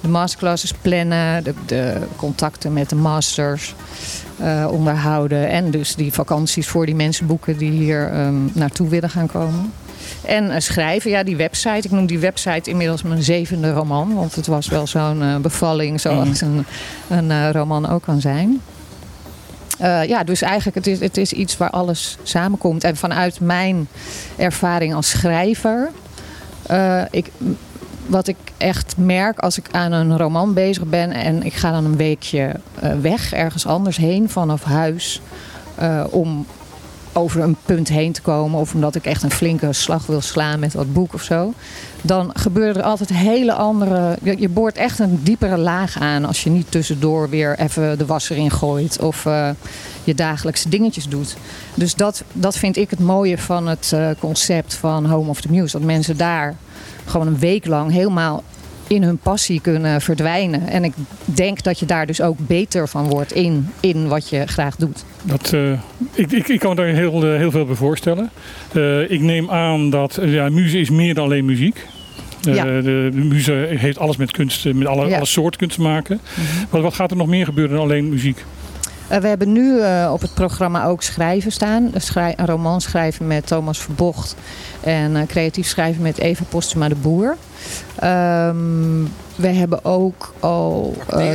de 0.00 0.08
masterclasses 0.08 0.72
plannen, 0.72 1.44
de, 1.44 1.54
de 1.66 1.96
contacten 2.16 2.72
met 2.72 2.88
de 2.88 2.96
masters 2.96 3.74
onderhouden. 4.70 5.48
En 5.48 5.70
dus 5.70 5.94
die 5.94 6.12
vakanties 6.12 6.68
voor 6.68 6.86
die 6.86 6.94
mensen 6.94 7.26
boeken 7.26 7.56
die 7.56 7.70
hier 7.70 8.10
ehm, 8.12 8.34
naartoe 8.52 8.88
willen 8.88 9.10
gaan 9.10 9.26
komen. 9.26 9.72
En 10.24 10.50
eh, 10.50 10.60
schrijven, 10.60 11.10
ja, 11.10 11.22
die 11.22 11.36
website. 11.36 11.86
Ik 11.86 11.90
noem 11.90 12.06
die 12.06 12.18
website 12.18 12.70
inmiddels 12.70 13.02
mijn 13.02 13.22
zevende 13.22 13.72
roman. 13.72 14.14
Want 14.14 14.34
het 14.34 14.46
was 14.46 14.68
wel 14.68 14.86
zo'n 14.86 15.22
eh, 15.22 15.36
bevalling 15.36 16.00
zoals 16.00 16.40
een, 16.40 16.64
een 17.08 17.30
eh, 17.30 17.50
roman 17.50 17.88
ook 17.88 18.02
kan 18.02 18.20
zijn. 18.20 18.60
Ja, 20.06 20.24
dus 20.24 20.42
eigenlijk 20.42 20.76
het 20.76 20.86
is 20.86 21.00
het 21.00 21.16
is 21.16 21.32
iets 21.32 21.56
waar 21.56 21.70
alles 21.70 22.16
samenkomt. 22.22 22.84
En 22.84 22.96
vanuit 22.96 23.40
mijn 23.40 23.88
ervaring 24.36 24.94
als 24.94 25.08
schrijver... 25.08 25.90
ik, 27.10 27.30
wat 28.06 28.28
ik 28.28 28.36
echt 28.56 28.94
merk 28.96 29.38
als 29.38 29.58
ik 29.58 29.66
aan 29.70 29.92
een 29.92 30.18
roman 30.18 30.54
bezig 30.54 30.84
ben... 30.84 31.12
en 31.12 31.42
ik 31.42 31.52
ga 31.52 31.70
dan 31.70 31.84
een 31.84 31.96
weekje 31.96 32.52
weg, 33.00 33.32
ergens 33.32 33.66
anders 33.66 33.96
heen 33.96 34.28
vanaf 34.28 34.62
huis... 34.62 35.20
om 36.10 36.46
over 37.12 37.40
een 37.40 37.56
punt 37.64 37.88
heen 37.88 38.12
te 38.12 38.22
komen... 38.22 38.60
of 38.60 38.74
omdat 38.74 38.94
ik 38.94 39.04
echt 39.04 39.22
een 39.22 39.30
flinke 39.30 39.72
slag 39.72 40.06
wil 40.06 40.20
slaan 40.20 40.60
met 40.60 40.72
dat 40.72 40.92
boek 40.92 41.14
of 41.14 41.22
zo... 41.22 41.52
dan 42.02 42.30
gebeuren 42.34 42.76
er 42.76 42.82
altijd 42.82 43.12
hele 43.12 43.52
andere... 43.52 44.18
Je, 44.22 44.48
boort 44.48 44.76
echt 44.76 44.98
een 44.98 45.20
diepere 45.22 45.58
laag 45.58 46.00
aan... 46.00 46.24
als 46.24 46.42
je 46.42 46.50
niet 46.50 46.70
tussendoor 46.70 47.28
weer 47.28 47.58
even 47.58 47.98
de 47.98 48.06
was 48.06 48.30
erin 48.30 48.50
gooit... 48.50 49.00
of 49.00 49.26
eh, 49.26 49.50
je 50.04 50.14
dagelijkse 50.14 50.68
dingetjes 50.68 51.08
doet. 51.08 51.36
Dus 51.74 51.94
dat, 51.94 52.24
dat 52.32 52.56
vind 52.56 52.76
ik 52.76 52.90
het 52.90 53.00
mooie 53.00 53.38
van 53.38 53.66
het 53.66 53.92
eh, 53.92 54.10
concept 54.18 54.74
van 54.74 55.06
Home 55.06 55.28
of 55.28 55.40
the 55.40 55.50
Muse. 55.50 55.78
Dat 55.78 55.86
mensen 55.86 56.16
daar 56.16 56.56
gewoon 57.04 57.26
een 57.26 57.38
week 57.38 57.66
lang 57.66 57.92
helemaal 57.92 58.42
in 58.86 59.02
hun 59.02 59.18
passie 59.18 59.60
kunnen 59.60 60.00
verdwijnen. 60.00 60.68
En 60.68 60.84
ik 60.84 60.92
denk 61.24 61.62
dat 61.62 61.78
je 61.78 61.86
daar 61.86 62.06
dus 62.06 62.20
ook 62.20 62.36
beter 62.38 62.88
van 62.88 63.08
wordt 63.08 63.32
in, 63.32 63.70
in 63.80 64.08
wat 64.08 64.28
je 64.28 64.46
graag 64.46 64.76
doet. 64.76 65.04
Dat, 65.22 65.52
eh, 65.52 65.72
ik, 66.12 66.32
ik, 66.32 66.48
ik 66.48 66.58
kan 66.60 66.70
me 66.70 66.76
daar 66.76 66.86
heel, 66.86 67.24
eh, 67.24 67.36
heel 67.36 67.50
veel 67.50 67.64
bij 67.66 67.74
voorstellen. 67.74 68.30
Eh, 68.72 69.10
ik 69.10 69.20
neem 69.20 69.50
aan 69.50 69.90
dat 69.90 70.18
ja, 70.22 70.48
muziek 70.48 70.80
is 70.80 70.90
meer 70.90 71.14
dan 71.14 71.24
alleen 71.24 71.44
muziek. 71.44 71.86
Eh, 72.48 72.54
Ja. 72.54 72.64
de, 72.64 72.82
de 73.12 73.24
muze 73.24 73.52
heeft 73.68 73.98
alles 73.98 74.16
met 74.16 74.30
kunst, 74.30 74.64
met 74.64 74.86
alle, 74.86 75.00
Ja. 75.00 75.06
Mhm. 75.06 75.14
alle 75.16 75.24
soort 75.26 75.56
kunst 75.56 75.74
te 75.76 75.82
maken. 75.82 76.20
wat, 76.70 76.82
wat 76.82 76.94
gaat 76.94 77.10
er 77.10 77.16
nog 77.16 77.26
meer 77.26 77.44
gebeuren 77.44 77.74
dan 77.74 77.84
alleen 77.84 78.08
muziek? 78.08 78.44
Eh, 79.08 79.18
we 79.18 79.28
hebben 79.28 79.52
nu 79.52 79.80
eh, 79.80 80.10
op 80.12 80.20
het 80.20 80.34
programma 80.34 80.84
ook 80.84 81.02
schrijven 81.02 81.52
staan. 81.52 81.90
Een, 81.92 82.00
schrij- 82.00 82.34
een 82.36 82.46
roman 82.46 82.80
schrijven 82.80 83.26
met 83.26 83.46
Thomas 83.46 83.78
Verbocht. 83.78 84.36
En 84.80 85.16
eh, 85.16 85.26
creatief 85.26 85.66
schrijven 85.66 86.02
met 86.02 86.18
Eva 86.18 86.44
Postuma 86.48 86.88
de 86.88 86.94
Boer. 86.94 87.36
Ehm, 87.98 88.56
we 89.36 89.48
hebben 89.48 89.84
ook 89.84 90.34
al 90.40 90.96
eh, 91.08 91.28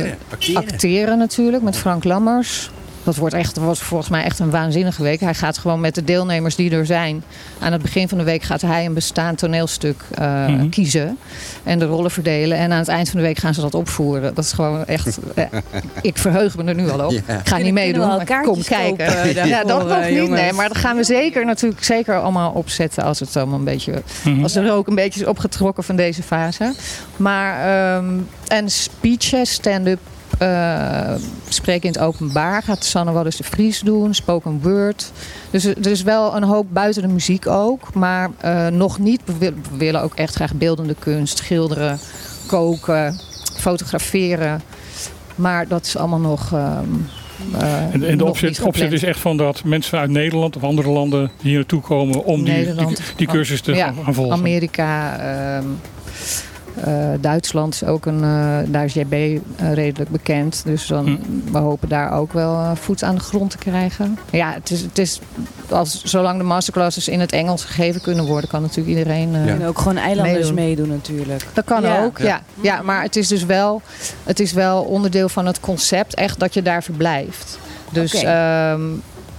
acteren 0.54 1.18
natuurlijk 1.18 1.62
met 1.62 1.76
Frank 1.76 2.04
Lammers. 2.04 2.70
Dat 3.06 3.16
wordt 3.16 3.34
echt, 3.34 3.56
was 3.56 3.80
volgens 3.80 4.10
mij 4.10 4.22
echt 4.24 4.38
een 4.38 4.50
waanzinnige 4.50 5.02
week. 5.02 5.20
Hij 5.20 5.34
gaat 5.34 5.58
gewoon 5.58 5.80
met 5.80 5.94
de 5.94 6.04
deelnemers 6.04 6.54
die 6.56 6.70
er 6.70 6.86
zijn. 6.86 7.22
Aan 7.58 7.72
het 7.72 7.82
begin 7.82 8.08
van 8.08 8.18
de 8.18 8.24
week 8.24 8.42
gaat 8.42 8.60
hij 8.60 8.84
een 8.84 8.94
bestaand 8.94 9.38
toneelstuk 9.38 10.00
eh, 10.14 10.46
Mhm. 10.46 10.68
kiezen. 10.68 11.18
En 11.64 11.78
de 11.78 11.84
rollen 11.84 12.10
verdelen. 12.10 12.58
En 12.58 12.72
aan 12.72 12.78
het 12.78 12.88
eind 12.88 13.08
van 13.10 13.20
de 13.20 13.26
week 13.26 13.38
gaan 13.38 13.54
ze 13.54 13.60
dat 13.60 13.74
opvoeren. 13.74 14.34
Dat 14.34 14.44
is 14.44 14.52
gewoon 14.52 14.84
echt... 14.86 15.18
eh, 15.34 15.44
ik 16.02 16.18
verheug 16.18 16.56
me 16.56 16.64
er 16.64 16.74
nu 16.74 16.90
al 16.90 17.04
op. 17.06 17.10
Ja. 17.26 17.38
Ik 17.38 17.48
ga 17.48 17.56
niet 17.56 17.72
meedoen, 17.72 18.06
maar 18.06 18.42
kom 18.42 18.62
kijken. 18.62 19.06
kopen 19.06 19.46
ja, 19.48 19.64
dat 19.64 19.88
nog 19.88 19.98
eh, 19.98 20.20
niet. 20.20 20.30
Nee, 20.30 20.52
maar 20.52 20.68
dat 20.68 20.76
gaan 20.76 20.96
we 20.96 21.04
zeker 21.04 21.44
natuurlijk 21.44 21.84
zeker 21.84 22.20
allemaal 22.20 22.52
opzetten 22.52 23.02
als 23.04 23.20
het 23.20 23.36
allemaal 23.36 23.58
een 23.58 23.64
beetje 23.64 24.02
Mhm. 24.24 24.42
als 24.42 24.54
er 24.56 24.72
ook 24.72 24.86
een 24.86 24.94
beetje 24.94 25.20
is 25.20 25.26
opgetrokken 25.26 25.84
van 25.84 25.96
deze 25.96 26.22
fase. 26.22 26.74
Maar 27.16 27.66
ehm, 27.96 28.04
en 28.48 28.70
speeches, 28.70 29.50
stand-up, 29.52 29.98
eh, 30.38 31.14
spreken 31.48 31.82
in 31.88 31.92
het 31.92 31.98
openbaar 32.02 32.62
gaat 32.62 32.84
Sanne 32.84 33.12
Wallis 33.12 33.36
de 33.36 33.44
Vries 33.44 33.80
doen, 33.80 34.14
spoken 34.14 34.60
word. 34.62 35.12
Dus 35.50 35.64
er 35.64 35.86
is 35.86 36.02
wel 36.02 36.36
een 36.36 36.42
hoop 36.42 36.66
buiten 36.70 37.02
de 37.02 37.08
muziek 37.08 37.46
ook, 37.46 37.94
maar 37.94 38.30
eh, 38.40 38.66
nog 38.66 38.98
niet. 38.98 39.20
We, 39.24 39.38
wil- 39.38 39.52
we 39.70 39.76
willen 39.76 40.02
ook 40.02 40.14
echt 40.14 40.34
graag 40.34 40.54
beeldende 40.54 40.94
kunst, 40.98 41.38
schilderen, 41.38 41.98
koken, 42.46 43.18
fotograferen. 43.56 44.62
Maar 45.34 45.68
dat 45.68 45.86
is 45.86 45.96
allemaal 45.96 46.18
nog. 46.18 46.52
ehm, 46.52 46.84
eh, 47.58 47.94
En, 47.94 48.02
en 48.04 48.18
de 48.18 48.24
opzet, 48.24 48.62
opzet 48.62 48.92
is 48.92 49.02
echt 49.02 49.20
van 49.20 49.36
dat 49.36 49.64
mensen 49.64 49.98
uit 49.98 50.10
Nederland 50.10 50.56
of 50.56 50.62
andere 50.62 50.88
landen 50.88 51.30
hier 51.42 51.54
naartoe 51.54 51.80
komen 51.80 52.24
om 52.24 52.44
die, 52.44 52.74
die, 53.16 53.26
cursus 53.26 53.60
te 53.60 53.74
Ja, 53.74 53.86
gaan, 53.86 54.04
gaan 54.04 54.14
volgen. 54.14 54.32
Amerika, 54.38 55.18
ehm, 55.18 55.64
eh, 56.84 57.08
Duitsland 57.20 57.74
is 57.74 57.84
ook 57.84 58.06
een, 58.06 58.22
eh, 58.22 58.58
daar 58.66 58.84
is 58.84 58.94
JB 58.94 59.12
eh, 59.12 59.72
redelijk 59.72 60.10
bekend. 60.10 60.62
Dus 60.64 60.86
dan, 60.86 61.06
Hm. 61.06 61.52
we 61.52 61.58
hopen 61.58 61.88
daar 61.88 62.12
ook 62.12 62.32
wel 62.32 62.76
voet 62.76 63.02
aan 63.02 63.14
de 63.14 63.20
grond 63.20 63.50
te 63.50 63.58
krijgen. 63.58 64.18
Ja, 64.30 64.52
het 64.52 64.70
is, 64.70 64.80
het 64.80 64.98
is 64.98 65.20
als, 65.70 66.02
zolang 66.04 66.38
de 66.38 66.44
masterclasses 66.44 67.08
in 67.08 67.20
het 67.20 67.32
Engels 67.32 67.64
gegeven 67.64 68.00
kunnen 68.00 68.24
worden, 68.24 68.50
kan 68.50 68.62
natuurlijk 68.62 68.98
iedereen. 68.98 69.34
eh, 69.34 69.48
En 69.48 69.64
ook 69.66 69.78
gewoon 69.78 69.96
eilanders 69.96 70.36
Meedoen. 70.52 70.54
meedoen, 70.54 70.88
natuurlijk. 70.88 71.44
Dat 71.52 71.64
kan 71.64 71.82
Ja. 71.82 72.04
ook, 72.04 72.18
ja. 72.18 72.40
ja. 72.60 72.82
Maar 72.82 73.02
het 73.02 73.16
is 73.16 73.28
dus 73.28 73.44
wel, 73.44 73.82
het 74.24 74.40
is 74.40 74.52
wel 74.52 74.82
onderdeel 74.82 75.28
van 75.28 75.46
het 75.46 75.60
concept, 75.60 76.14
echt 76.14 76.38
dat 76.40 76.54
je 76.54 76.62
daar 76.62 76.82
verblijft. 76.82 77.58
Dus, 77.92 78.14
ehm, 78.14 78.80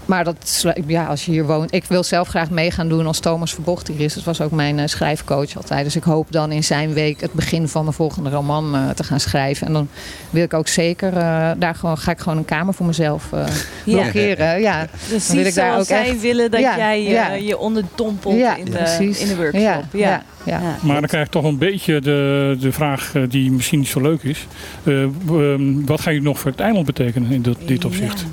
maar 0.07 0.23
dat, 0.23 0.65
ja, 0.87 1.05
als 1.05 1.25
je 1.25 1.31
hier 1.31 1.45
woont. 1.45 1.73
Ik 1.73 1.83
wil 1.85 2.03
zelf 2.03 2.27
graag 2.27 2.49
mee 2.49 2.71
gaan 2.71 2.89
doen 2.89 3.07
als 3.07 3.19
Thomas 3.19 3.53
Verbocht 3.53 3.87
hier 3.87 3.99
is. 3.99 4.13
Dat 4.13 4.23
was 4.23 4.41
ook 4.41 4.51
mijn 4.51 4.79
eh, 4.79 4.87
schrijfcoach 4.87 5.55
altijd. 5.55 5.83
Dus 5.83 5.95
ik 5.95 6.03
hoop 6.03 6.27
dan 6.31 6.51
in 6.51 6.63
zijn 6.63 6.93
week 6.93 7.21
het 7.21 7.33
begin 7.33 7.67
van 7.67 7.83
mijn 7.83 7.95
volgende 7.95 8.29
roman 8.29 8.75
eh, 8.75 8.89
te 8.89 9.03
gaan 9.03 9.19
schrijven. 9.19 9.67
En 9.67 9.73
dan 9.73 9.87
wil 10.29 10.43
ik 10.43 10.53
ook 10.53 10.67
zeker, 10.67 11.07
eh, 11.17 11.51
daar 11.57 11.75
gewoon, 11.75 11.97
ga 11.97 12.11
ik 12.11 12.19
gewoon 12.19 12.37
een 12.37 12.45
kamer 12.45 12.73
voor 12.73 12.85
mezelf 12.85 13.33
eh 13.33 13.45
Ja. 13.83 13.93
blokkeren. 14.01 14.61
Ja. 14.61 14.87
Precies 15.07 15.27
Dan 15.27 15.35
wil 15.37 15.45
ik 15.45 15.55
daar 15.55 15.65
zoals 15.65 15.79
ook 15.81 15.87
zij 15.87 16.09
echt- 16.09 16.21
willen 16.21 16.51
dat 16.51 16.59
Ja, 16.59 16.77
jij 16.77 17.03
ja. 17.03 17.33
je 17.33 17.57
onderdompelt 17.57 18.37
Ja, 18.37 18.55
in, 18.55 18.65
de, 18.65 18.95
in 19.19 19.27
de 19.27 19.35
workshop. 19.35 19.61
Ja, 19.61 19.81
Ja, 19.91 20.23
ja, 20.43 20.59
ja. 20.61 20.75
Maar 20.81 20.99
dan 20.99 21.09
krijg 21.09 21.25
ik 21.25 21.31
toch 21.31 21.43
een 21.43 21.57
beetje 21.57 22.01
de, 22.01 22.55
de 22.59 22.71
vraag 22.71 23.11
die 23.29 23.51
misschien 23.51 23.79
niet 23.79 23.87
zo 23.87 24.01
leuk 24.01 24.23
is. 24.23 24.47
Eh, 24.83 25.03
ehm, 25.03 25.85
wat 25.85 26.01
ga 26.01 26.09
je 26.09 26.21
nog 26.21 26.39
voor 26.39 26.51
het 26.51 26.59
eiland 26.59 26.85
betekenen 26.85 27.31
in 27.31 27.41
dit, 27.41 27.57
dit 27.65 27.85
opzicht? 27.85 28.25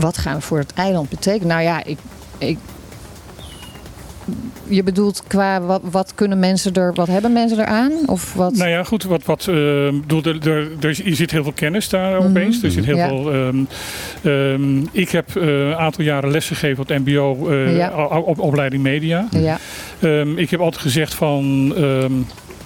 Wat 0.00 0.18
gaan 0.18 0.34
we 0.36 0.40
voor 0.42 0.58
het 0.58 0.72
eiland 0.74 1.08
betekenen? 1.08 1.48
Nou 1.48 1.62
ja, 1.62 1.84
ik. 1.84 1.98
ik 2.38 2.58
je 4.70 4.82
bedoelt 4.82 5.22
qua 5.26 5.60
wat, 5.60 5.80
wat 5.90 6.12
kunnen 6.14 6.38
mensen 6.38 6.72
er, 6.74 6.94
wat 6.94 7.06
hebben 7.06 7.32
mensen 7.32 7.58
eraan? 7.60 7.92
Of 8.06 8.34
wat? 8.34 8.52
Nou 8.56 8.70
ja, 8.70 8.84
goed. 8.84 9.02
Wat, 9.04 9.24
wat, 9.24 9.40
eh, 9.46 9.54
bedoel, 10.00 10.22
er, 10.22 10.48
er, 10.48 10.70
er, 10.80 10.88
er 11.06 11.14
zit 11.16 11.30
heel 11.30 11.42
veel 11.42 11.52
kennis 11.52 11.88
daar 11.88 12.18
Mhm. 12.18 12.28
opeens. 12.28 12.62
Er 12.62 12.70
zit 12.70 12.84
heel 12.84 12.96
Ja. 12.96 13.08
veel, 13.08 13.32
ehm, 13.32 13.64
ehm, 14.22 14.86
ik 14.92 15.10
heb 15.10 15.36
eh, 15.36 15.42
een 15.68 15.76
aantal 15.76 16.04
jaren 16.04 16.30
lesgegeven 16.30 16.82
op 16.82 16.88
het 16.88 16.98
MBO, 17.06 17.48
eh, 17.48 17.76
Ja. 17.76 18.06
op, 18.06 18.26
op 18.26 18.38
opleiding 18.38 18.82
media. 18.82 19.28
Ja, 19.30 19.58
Ehm, 20.00 20.38
ik 20.38 20.50
heb 20.50 20.60
altijd 20.60 20.82
gezegd 20.82 21.14
van 21.14 21.72
ehm, 21.76 22.12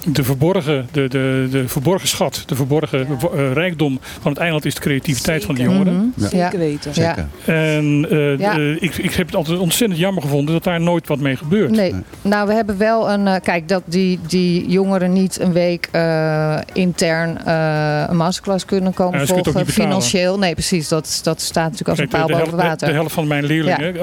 de, 0.06 0.24
verborgen, 0.24 0.88
de, 0.92 1.08
de, 1.08 1.48
de 1.50 1.68
verborgen 1.68 2.08
schat, 2.08 2.42
de 2.46 2.54
verborgen 2.54 3.06
eh, 3.34 3.52
rijkdom 3.52 3.98
van 4.20 4.32
het 4.32 4.40
eiland 4.40 4.64
is 4.64 4.74
de 4.74 4.80
creativiteit 4.80 5.44
van 5.44 5.54
de 5.54 5.62
jongeren. 5.62 5.94
Mhm. 5.94 6.26
Zeker 6.28 6.38
ja. 6.38 6.58
weten. 6.58 6.94
Zeker. 6.94 7.26
En 7.44 8.06
eh, 8.10 8.38
Ja. 8.38 8.58
eh, 8.58 8.82
ik, 8.82 8.96
ik 8.96 9.14
heb 9.14 9.26
het 9.26 9.34
altijd 9.36 9.58
ontzettend 9.58 10.00
jammer 10.00 10.22
gevonden 10.22 10.54
dat 10.54 10.64
daar 10.64 10.80
nooit 10.80 11.08
wat 11.08 11.18
mee 11.18 11.36
gebeurt. 11.36 11.70
Nee, 11.70 11.94
nou 12.22 12.46
we 12.46 12.54
hebben 12.54 12.78
wel 12.78 13.10
een. 13.10 13.40
kijk, 13.40 13.68
dat 13.68 13.82
die, 13.84 14.18
die 14.26 14.68
jongeren 14.68 15.12
niet 15.12 15.40
een 15.40 15.52
week 15.52 15.88
eh, 15.92 16.58
intern 16.72 17.44
eh, 17.44 18.04
een 18.08 18.16
masterclass 18.16 18.64
kunnen 18.64 18.94
komen 18.94 19.26
volgen. 19.26 19.66
Financieel. 19.66 20.38
Nee, 20.38 20.52
precies. 20.54 20.88
Dat, 20.88 21.20
dat 21.22 21.40
staat 21.40 21.70
natuurlijk 21.70 21.88
als 21.88 21.98
een 21.98 22.08
paal 22.08 22.26
de, 22.26 22.32
boven 22.32 22.56
water. 22.56 22.88
de 22.88 22.94
helft 22.94 23.12
van 23.12 23.26
mijn 23.26 23.44
leerlingen 23.44 23.96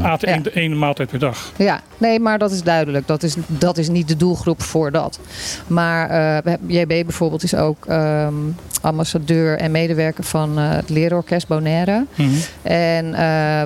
eh, 0.00 0.04
aten 0.04 0.28
één, 0.28 0.54
één 0.54 0.78
maaltijd 0.78 1.10
per 1.10 1.18
dag. 1.18 1.52
Ja, 1.56 1.80
nee, 1.98 2.20
maar 2.20 2.38
dat 2.38 2.50
is 2.50 2.62
duidelijk. 2.62 3.06
Dat 3.06 3.22
is, 3.22 3.36
dat 3.46 3.78
is 3.78 3.88
niet 3.88 4.08
de 4.08 4.16
doelgroep 4.16 4.62
voor 4.62 4.90
dat. 4.92 5.18
Maar 5.66 6.10
eh, 6.44 6.54
JB 6.66 6.88
bijvoorbeeld 6.88 7.42
is 7.42 7.54
ook 7.54 7.86
ehm, 7.86 8.34
ambassadeur 8.80 9.58
en 9.58 9.70
medewerker 9.70 10.24
van 10.24 10.58
eh, 10.58 10.70
het 10.70 10.88
leerorkest 10.88 11.46
Bonaire. 11.48 12.06
Mhm. 12.14 12.30
En 12.62 13.14
eh, 13.14 13.20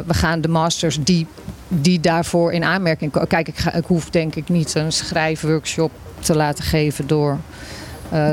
we 0.07 0.15
gaan 0.15 0.41
de 0.41 0.49
masters 0.49 0.99
die, 1.01 1.27
die 1.69 2.01
daarvoor 2.01 2.53
in 2.53 2.65
aanmerking 2.65 3.13
komen. 3.13 3.29
Kijk, 3.29 3.49
ik, 3.49 3.59
ga, 3.59 3.75
ik 3.75 3.85
hoef 3.85 4.11
denk 4.11 4.35
ik 4.35 4.49
niet 4.49 4.75
een 4.75 4.93
schrijfworkshop 4.93 5.91
te 6.21 6.37
laten 6.37 6.65
geven 6.65 7.07
door 7.07 7.39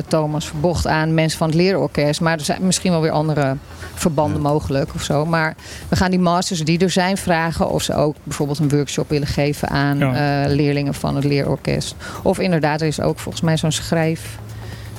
Thomas 0.07 0.47
Verbocht 0.47 0.88
aan 0.88 1.13
mensen 1.13 1.38
van 1.38 1.47
het 1.47 1.57
leerorkest. 1.57 2.21
Maar 2.21 2.38
er 2.38 2.45
zijn 2.45 2.65
misschien 2.65 2.91
wel 2.91 3.01
weer 3.01 3.11
andere 3.11 3.55
verbanden 3.93 4.41
mogelijk 4.41 4.93
of 4.95 5.03
zo. 5.03 5.25
Maar 5.25 5.55
we 5.89 5.95
gaan 5.95 6.09
die 6.09 6.19
masters 6.19 6.63
die 6.63 6.80
er 6.80 6.89
zijn 6.89 7.17
vragen 7.17 7.69
of 7.69 7.84
ze 7.84 7.93
ook 7.93 8.15
bijvoorbeeld 8.23 8.59
een 8.59 8.69
workshop 8.69 9.09
willen 9.09 9.27
geven 9.27 9.69
aan 9.69 9.97
Ja. 9.97 10.43
eh, 10.45 10.51
leerlingen 10.51 10.93
van 10.93 11.15
het 11.15 11.23
leerorkest. 11.23 11.95
Of 12.21 12.39
inderdaad, 12.39 12.82
er 12.82 12.88
is 12.88 13.01
ook 13.01 13.19
volgens 13.19 13.43
mij 13.43 13.57
zo'n 13.57 13.71
schrijf, 13.71 14.38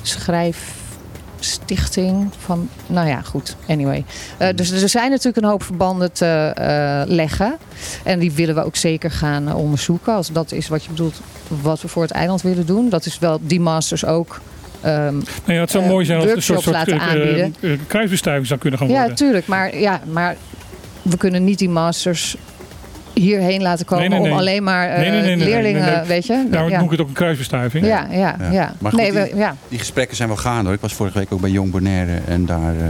schrijfstichting 0.01 2.29
van, 2.39 2.69
nou 2.87 3.07
ja, 3.07 3.21
goed, 3.21 3.55
anyway. 3.67 4.05
Eh, 4.37 4.47
dus 4.55 4.71
er 4.71 4.89
zijn 4.89 5.09
natuurlijk 5.09 5.37
een 5.37 5.49
hoop 5.49 5.63
verbanden 5.63 6.11
te 6.11 6.51
eh, 6.55 7.01
leggen. 7.05 7.57
En 8.03 8.19
die 8.19 8.31
willen 8.31 8.55
we 8.55 8.63
ook 8.65 8.75
zeker 8.75 9.11
gaan 9.11 9.47
eh, 9.47 9.57
onderzoeken. 9.57 10.13
Als 10.13 10.31
dat 10.31 10.51
is 10.51 10.67
wat 10.67 10.83
je 10.83 10.89
bedoelt, 10.89 11.21
wat 11.61 11.81
we 11.81 11.87
voor 11.87 12.01
het 12.01 12.11
eiland 12.11 12.41
willen 12.41 12.65
doen. 12.65 12.89
Dat 12.89 13.05
is 13.05 13.19
wel 13.19 13.39
die 13.41 13.59
masters 13.59 14.05
ook. 14.05 14.39
Ehm, 14.81 15.13
Nou 15.15 15.23
ja, 15.45 15.59
het 15.59 15.71
zou 15.71 15.83
eh, 15.83 15.89
mooi 15.89 16.05
zijn 16.05 16.19
als 16.21 16.31
een 16.31 16.41
soort, 16.41 16.61
soort 16.61 16.87
eh, 16.87 17.07
aanbieden. 17.09 17.55
eh, 17.61 17.71
kruisbestuiving 17.87 18.47
zou 18.47 18.59
kunnen 18.59 18.79
gaan 18.79 18.87
ja, 18.89 18.97
worden. 18.99 19.15
tuurlijk. 19.15 19.47
Maar, 19.47 19.77
ja, 19.77 20.01
maar 20.11 20.35
we 21.01 21.17
kunnen 21.17 21.43
niet 21.43 21.59
die 21.59 21.69
masters 21.69 22.35
hierheen 23.13 23.61
laten 23.61 23.85
komen 23.85 24.09
Nee, 24.09 24.09
nee, 24.13 24.21
nee. 24.21 24.31
om 24.31 24.37
alleen 24.37 24.63
maar 24.63 24.89
eh, 24.89 24.99
Nee, 24.99 25.09
nee, 25.09 25.21
nee, 25.21 25.35
nee, 25.35 25.45
leerlingen, 25.49 25.85
nee, 25.85 25.95
nee. 25.95 26.05
weet 26.07 26.25
je? 26.25 26.45
Daarom 26.49 26.69
ja. 26.69 26.75
noem 26.77 26.85
ik 26.85 26.91
het 26.91 27.01
ook 27.01 27.07
een 27.07 27.13
kruisbestuiving. 27.13 27.85
Ja, 27.85 28.07
ja, 28.11 28.35
ja. 28.39 28.51
Ja. 28.51 28.73
Maar 28.79 28.91
goed, 28.91 28.99
nee, 29.01 29.13
we, 29.13 29.23
die- 29.23 29.35
ja. 29.35 29.55
Die 29.67 29.79
gesprekken 29.79 30.15
zijn 30.15 30.27
wel 30.27 30.37
gaande 30.37 30.65
hoor. 30.65 30.73
Ik 30.73 30.81
was 30.81 30.93
vorige 30.93 31.17
week 31.17 31.31
ook 31.33 31.41
bij 31.41 31.49
Jong 31.49 31.71
Bonaire 31.71 32.19
en 32.27 32.45
daar 32.45 32.75
eh, 32.75 32.85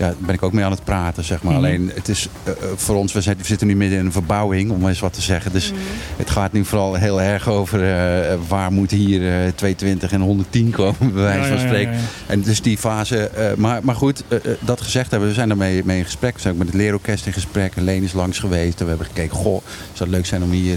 ja, 0.00 0.14
ben 0.18 0.34
ik 0.34 0.42
ook 0.42 0.52
mee 0.52 0.64
aan 0.64 0.70
het 0.70 0.84
praten, 0.84 1.24
zeg 1.24 1.42
maar. 1.42 1.52
Mhm. 1.54 1.64
Alleen 1.64 1.90
het 1.94 2.08
is 2.08 2.28
eh, 2.44 2.52
eh, 2.52 2.58
voor 2.76 2.96
ons, 2.96 3.12
we, 3.12 3.20
zijn- 3.20 3.36
we 3.36 3.44
zitten 3.44 3.66
nu 3.66 3.76
midden 3.76 3.98
in 3.98 4.04
een 4.04 4.12
verbouwing, 4.12 4.70
om 4.70 4.88
eens 4.88 5.00
wat 5.00 5.12
te 5.12 5.22
zeggen. 5.22 5.52
Dus 5.52 5.72
het 6.16 6.30
gaat 6.30 6.52
nu 6.52 6.64
vooral 6.64 6.94
heel 6.94 7.22
erg 7.22 7.48
over 7.48 7.82
eh, 7.82 8.36
waar 8.48 8.72
moet 8.72 8.90
hier 8.90 9.20
eh 9.20 9.52
220 9.54 10.12
en 10.12 10.20
110 10.20 10.70
komen, 10.70 11.12
bij 11.14 11.22
wijze 11.22 11.48
van 11.48 11.56
ja, 11.56 11.62
ja, 11.62 11.68
spreken. 11.68 11.92
ja. 11.92 11.98
En 12.26 12.40
dus 12.40 12.62
die 12.62 12.78
fase, 12.78 13.30
maar, 13.56 13.80
maar 13.84 13.94
goed, 13.94 14.22
dat 14.60 14.80
gezegd 14.80 15.10
hebben, 15.10 15.28
we 15.28 15.34
zijn 15.34 15.48
daarmee 15.48 15.82
mee 15.84 15.98
in 15.98 16.04
gesprek. 16.04 16.34
We 16.34 16.40
zijn 16.40 16.52
ook 16.52 16.58
met 16.58 16.68
het 16.68 16.76
leerorkest 16.76 17.26
in 17.26 17.32
gesprek. 17.32 17.72
Leen 17.76 18.02
is 18.02 18.12
langs 18.12 18.38
geweest 18.38 18.78
en 18.78 18.82
we 18.84 18.88
hebben 18.88 19.06
gekeken, 19.06 19.36
goh, 19.36 19.62
zou 19.92 20.08
het 20.08 20.08
leuk 20.08 20.26
zijn 20.26 20.42
om 20.42 20.50
hier 20.50 20.76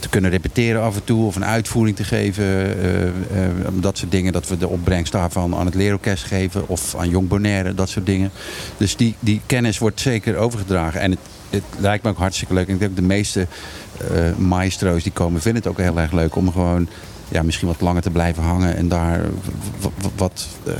te 0.00 0.08
kunnen 0.08 0.30
repeteren 0.30 0.82
af 0.82 0.94
en 0.94 1.04
toe 1.04 1.26
of 1.26 1.36
een 1.36 1.44
uitvoering 1.44 1.96
te 1.96 2.04
geven. 2.04 2.44
eh, 2.44 3.06
eh, 3.06 3.50
dat 3.72 3.98
soort 3.98 4.10
dingen, 4.10 4.32
dat 4.32 4.48
we 4.48 4.56
de 4.56 4.68
opbrengst 4.68 5.12
daarvan 5.12 5.54
aan 5.54 5.66
het 5.66 5.74
leerorkest 5.74 6.24
geven 6.24 6.68
of 6.68 6.96
aan 6.96 7.08
Jong 7.08 7.28
Bonaire, 7.28 7.74
dat 7.74 7.88
soort 7.88 8.06
dingen. 8.06 8.30
Dus 8.76 8.96
die, 8.96 9.14
die 9.20 9.40
kennis 9.46 9.78
wordt 9.78 10.00
zeker 10.00 10.36
overgedragen. 10.36 11.00
En 11.00 11.10
het, 11.10 11.20
het 11.50 11.62
lijkt 11.78 12.04
me 12.04 12.10
ook 12.10 12.18
hartstikke 12.18 12.54
leuk. 12.54 12.66
En 12.68 12.74
ik 12.74 12.80
denk 12.80 12.96
de 12.96 13.02
meeste 13.02 13.46
eh, 13.98 14.36
maestro's 14.36 15.02
die 15.02 15.12
komen 15.12 15.40
vinden 15.40 15.62
het 15.62 15.70
ook 15.70 15.78
heel 15.78 15.98
erg 15.98 16.12
leuk 16.12 16.36
om 16.36 16.52
gewoon 16.52 16.88
ja, 17.28 17.42
misschien 17.42 17.68
wat 17.68 17.80
langer 17.80 18.02
te 18.02 18.10
blijven 18.10 18.42
hangen 18.42 18.76
en 18.76 18.88
daar 18.88 19.20
wat 20.16 20.48
ehm, 20.66 20.76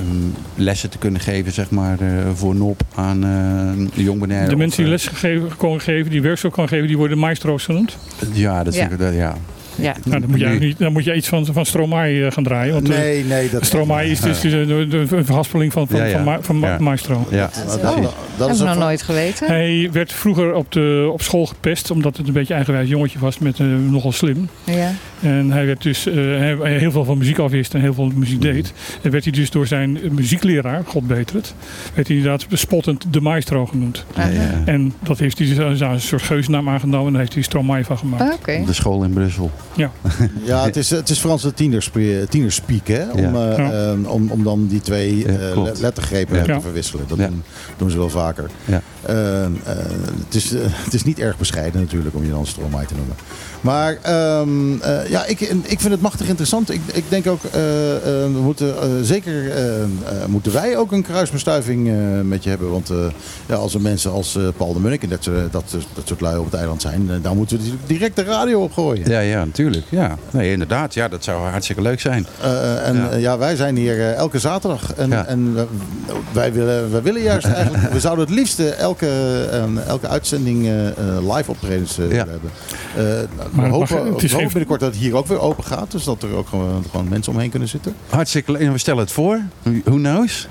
lessen 0.54 0.90
te 0.90 0.98
kunnen 0.98 1.20
geven, 1.20 1.52
zeg 1.52 1.70
maar, 1.70 2.00
eh, 2.00 2.08
voor 2.34 2.54
NOP 2.54 2.82
aan 2.94 3.24
uh, 3.24 4.04
Jong 4.04 4.18
Bonaire. 4.20 4.46
De 4.46 4.52
Of, 4.52 4.58
mensen 4.58 4.84
die 4.84 4.92
eh, 4.94 4.98
les 5.38 5.54
kon 5.56 5.80
geven, 5.80 6.10
die 6.10 6.22
workshop 6.22 6.52
kan 6.52 6.68
geven, 6.68 6.86
die 6.86 6.96
worden 6.96 7.18
maestro's 7.18 7.64
genoemd. 7.64 7.96
Ja, 8.32 8.64
dat 8.64 8.72
is 8.74 8.78
Ja. 8.80 8.88
dat- 8.88 9.14
ja. 9.14 9.36
Ja. 9.76 9.94
Nou, 10.04 10.20
dan, 10.20 10.30
moet 10.30 10.60
niet, 10.60 10.78
dan 10.78 10.92
moet 10.92 11.04
je 11.04 11.14
iets 11.14 11.28
van, 11.28 11.46
van 11.46 11.66
Stromae 11.66 12.24
eh, 12.26 12.32
gaan 12.32 12.44
draaien. 12.44 12.74
Want 12.74 12.90
eh, 12.90 12.96
Nee, 12.98 13.24
nee. 13.24 13.50
Dat, 13.50 13.64
Stromae 13.66 14.10
is 14.10 14.20
dus 14.20 14.40
de, 14.40 14.66
de, 14.66 14.86
de 15.08 15.24
verhaspeling 15.24 15.72
van, 15.72 15.88
van, 15.88 15.98
Ja, 15.98 16.04
ja. 16.04 16.12
van, 16.12 16.24
ma- 16.24 16.38
van 16.42 16.58
ma- 16.58 16.68
Ja. 16.68 16.78
maestro. 16.78 17.26
Ja, 17.30 17.50
dat, 17.66 17.80
precies. 17.80 18.10
dat, 18.36 18.50
is 18.50 18.58
nog 18.60 18.78
nooit 18.78 19.02
geweten. 19.02 19.46
Hij 19.46 19.88
werd 19.92 20.12
vroeger 20.12 20.54
op, 20.54 20.72
de, 20.72 21.08
op 21.12 21.22
school 21.22 21.46
gepest, 21.46 21.90
omdat 21.90 22.16
het 22.16 22.26
een 22.26 22.32
beetje 22.32 22.54
eigenwijs 22.54 22.88
jongetje 22.88 23.18
was 23.18 23.38
met 23.38 23.60
eh, 23.60 23.66
nogal 23.90 24.12
slim. 24.12 24.48
Ja. 24.64 24.90
En 25.20 25.50
hij 25.50 25.66
werd 25.66 25.82
dus 25.82 26.06
eh, 26.06 26.14
hij 26.60 26.78
heel 26.78 26.90
veel 26.90 27.04
van 27.04 27.18
muziek 27.18 27.38
afwist 27.38 27.74
en 27.74 27.80
heel 27.80 27.94
veel 27.94 28.10
muziek 28.14 28.40
deed. 28.40 28.72
En 29.02 29.10
werd 29.10 29.24
hij 29.24 29.32
dus 29.32 29.50
door 29.50 29.66
zijn 29.66 29.98
muziekleraar, 30.10 30.82
God 30.86 31.06
beter 31.06 31.36
het, 31.36 31.54
werd 31.94 32.06
hij 32.08 32.16
inderdaad 32.16 32.48
bespottend 32.48 33.04
de 33.10 33.20
maestro 33.20 33.66
genoemd. 33.66 34.04
Ja, 34.16 34.26
ja. 34.26 34.62
En 34.64 34.92
dat 35.02 35.18
heeft 35.18 35.38
hij 35.38 35.46
dus 35.46 35.58
als 35.60 35.80
een 35.80 36.00
soort 36.00 36.22
geusnaam 36.22 36.68
aangenomen 36.68 37.06
en 37.06 37.12
daar 37.12 37.20
heeft 37.20 37.34
hij 37.34 37.42
Stromae 37.42 37.84
van 37.84 37.98
gemaakt. 37.98 38.22
Ah, 38.22 38.32
Oké. 38.32 38.62
De 38.66 38.72
school 38.72 39.04
in 39.04 39.12
Brussel. 39.12 39.50
Ja, 40.44 40.64
het 40.64 40.76
is, 40.76 40.90
het 40.90 41.10
is 41.10 41.18
Franse 41.18 41.54
tienerspe- 41.54 42.26
tienerspeak, 42.28 42.86
hè? 42.88 43.10
Om, 43.10 43.20
Ja. 43.36 43.50
eh, 43.50 43.58
Ja. 43.58 43.92
eh, 43.92 44.10
om, 44.12 44.30
om 44.30 44.44
dan 44.44 44.66
die 44.66 44.80
twee 44.80 45.16
Ja, 45.18 45.24
eh, 45.26 45.62
le- 45.62 45.72
lettergrepen 45.80 46.36
Ja. 46.36 46.42
te 46.44 46.50
Ja. 46.52 46.60
verwisselen. 46.60 47.04
Dat 47.08 47.18
Ja. 47.18 47.26
doen, 47.26 47.42
doen 47.76 47.90
ze 47.90 47.98
wel 47.98 48.10
vaker. 48.10 48.50
Ja. 48.64 48.80
Eh, 49.02 49.44
eh, 49.44 49.50
het, 50.24 50.34
is, 50.34 50.52
eh, 50.54 50.60
het 50.66 50.94
is 50.94 51.04
niet 51.04 51.18
erg 51.18 51.38
bescheiden 51.38 51.80
natuurlijk 51.80 52.14
om 52.14 52.24
je 52.24 52.30
dan 52.30 52.46
Stromae 52.46 52.86
te 52.86 52.94
noemen. 52.94 53.16
Maar 53.60 53.98
ehm, 54.02 54.80
eh, 54.80 55.08
ja, 55.10 55.24
ik, 55.24 55.40
ik 55.62 55.80
vind 55.80 55.92
het 55.92 56.00
machtig 56.00 56.26
interessant. 56.28 56.70
Ik, 56.70 56.80
ik 56.92 57.04
denk 57.08 57.26
ook, 57.26 57.42
we 57.52 58.38
moeten 58.42 58.74
zeker 59.06 59.52
moeten 60.26 60.52
wij 60.52 60.76
ook 60.76 60.92
een 60.92 61.02
kruisbestuiving 61.02 61.90
met 62.22 62.42
je 62.44 62.48
hebben. 62.50 62.70
Want 62.70 62.90
ja, 63.46 63.54
als 63.54 63.74
er 63.74 63.80
mensen 63.80 64.10
als 64.12 64.38
Paul 64.56 64.72
de 64.72 64.80
Munnik 64.80 65.02
en 65.02 65.08
dat, 65.08 65.22
soort- 65.22 65.52
dat, 65.52 65.64
dat 65.94 66.06
soort 66.08 66.20
lui 66.20 66.38
op 66.38 66.44
het 66.44 66.54
eiland 66.54 66.80
zijn, 66.82 67.08
dan 67.22 67.36
moeten 67.36 67.56
we 67.56 67.62
natuurlijk 67.62 67.88
direct 67.88 68.16
de 68.16 68.22
radio 68.22 68.62
opgooien. 68.62 69.10
Ja, 69.10 69.20
ja, 69.20 69.44
natuurlijk. 69.44 69.84
Ja. 69.88 70.16
Nee, 70.30 70.50
inderdaad. 70.50 70.94
Ja, 70.94 71.08
dat 71.08 71.24
zou 71.24 71.42
hartstikke 71.48 71.82
leuk 71.82 72.00
zijn. 72.00 72.26
En 72.84 73.20
Ja. 73.20 73.38
wij 73.38 73.56
zijn 73.56 73.76
hier 73.76 74.12
elke 74.12 74.38
zaterdag. 74.38 74.94
En, 74.94 75.08
Ja. 75.10 75.26
en 75.26 75.56
wij, 76.32 76.52
willen, 76.52 76.90
wij 76.92 77.02
willen 77.02 77.22
juist 77.22 77.46
eigenlijk, 77.64 77.92
we 77.92 78.00
zouden 78.00 78.24
het 78.26 78.34
liefst 78.34 78.58
eh, 78.58 78.78
elke 78.78 78.82
elke, 79.06 79.48
eh, 79.80 79.86
elke 79.88 80.08
uitzending 80.08 80.64
eh, 80.66 80.88
eh, 80.88 80.94
live 81.36 81.50
optredens 81.50 81.98
eh, 81.98 82.10
Ja. 82.10 82.16
hebben. 82.16 82.50
Eh, 82.96 83.02
nou, 83.04 83.26
Maar- 83.50 83.66
we 83.66 83.72
hopen, 83.72 84.16
binnenkort 84.48 84.80
dat 84.80 84.90
het 84.92 84.98
hier 84.98 85.14
ook 85.16 85.26
weer 85.26 85.40
open 85.40 85.64
gaat. 85.64 85.90
Dus 85.90 86.04
dat 86.04 86.22
er 86.22 86.34
ook 86.34 86.48
gewoon, 86.48 86.84
gewoon 86.90 87.08
mensen 87.08 87.32
omheen 87.32 87.50
kunnen 87.50 87.68
zitten. 87.68 87.94
Hartstikke 88.08 88.52
leuk. 88.52 88.60
En 88.60 88.72
We 88.72 88.78
stellen 88.78 89.00
het 89.00 89.12
voor. 89.12 89.40
Who 89.84 89.94
knows? 89.96 90.48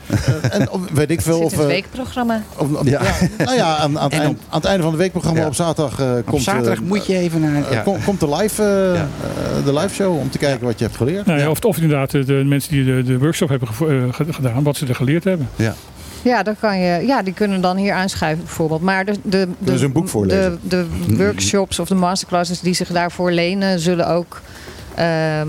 En 0.52 0.70
of- 0.70 0.82
weet 0.94 1.12
ik 1.12 1.22
veel 1.32 1.36
Zit 1.38 1.46
of... 1.46 1.52
in 1.54 1.60
het 1.60 1.68
weekprogramma. 1.68 2.42
of- 2.58 2.68
Ja. 2.84 3.02
ja, 3.04 3.28
nou 3.46 3.56
ja, 3.58 3.76
aan, 3.78 4.00
aan, 4.00 4.10
het 4.12 4.20
eind- 4.20 4.40
aan 4.50 4.58
het 4.60 4.66
einde 4.66 4.82
van 4.84 4.92
het 4.92 5.02
weekprogramma 5.02 5.40
Ja. 5.40 5.48
op 5.48 5.56
zaterdag 5.56 6.00
eh, 6.00 6.12
Op 6.18 6.26
komt... 6.26 6.42
zaterdag 6.44 6.82
moet 6.82 7.06
je 7.06 7.18
even 7.18 7.42
naar... 7.42 7.72
Ja. 7.72 7.82
kom- 7.82 8.04
komt 8.04 8.20
de 8.20 8.36
live, 8.36 8.64
Ja. 8.96 9.08
de 9.66 9.74
live 9.74 9.94
show 9.94 10.18
om 10.20 10.30
te 10.30 10.38
kijken 10.38 10.66
wat 10.66 10.80
je 10.80 10.86
hebt 10.86 10.98
geleerd. 10.98 11.26
Nou 11.26 11.40
ja, 11.40 11.50
of, 11.50 11.60
of 11.60 11.78
inderdaad 11.78 12.12
de, 12.12 12.24
de 12.26 12.34
mensen 12.34 12.72
die 12.72 12.86
de, 12.86 13.04
de 13.04 13.18
workshop 13.20 13.50
hebben 13.50 13.68
gedaan, 14.34 14.64
wat 14.64 14.76
ze 14.78 14.86
er 14.88 14.96
geleerd 14.96 15.24
hebben. 15.24 15.50
Ja, 15.56 15.76
dan 16.24 16.56
kan 16.60 16.80
je, 16.80 17.06
ja, 17.06 17.22
die 17.22 17.34
kunnen 17.34 17.62
dan 17.62 17.78
hier 17.78 17.94
aanschuiven 17.94 18.44
bijvoorbeeld. 18.44 18.82
Maar 18.82 19.06
de, 19.06 19.14
de, 19.24 19.48
de, 19.60 19.78
ze 19.78 19.86
een 19.86 19.92
boek 19.92 20.08
voorlezen? 20.10 20.60
de, 20.62 20.88
de 21.08 21.16
workshops 21.18 21.80
of 21.80 21.88
de 21.88 21.96
masterclasses 21.96 22.60
die 22.60 22.74
zich 22.74 22.88
daarvoor 22.90 23.32
lenen, 23.32 23.80
zullen 23.80 24.08
ook 24.08 24.42
ehm, 24.96 25.48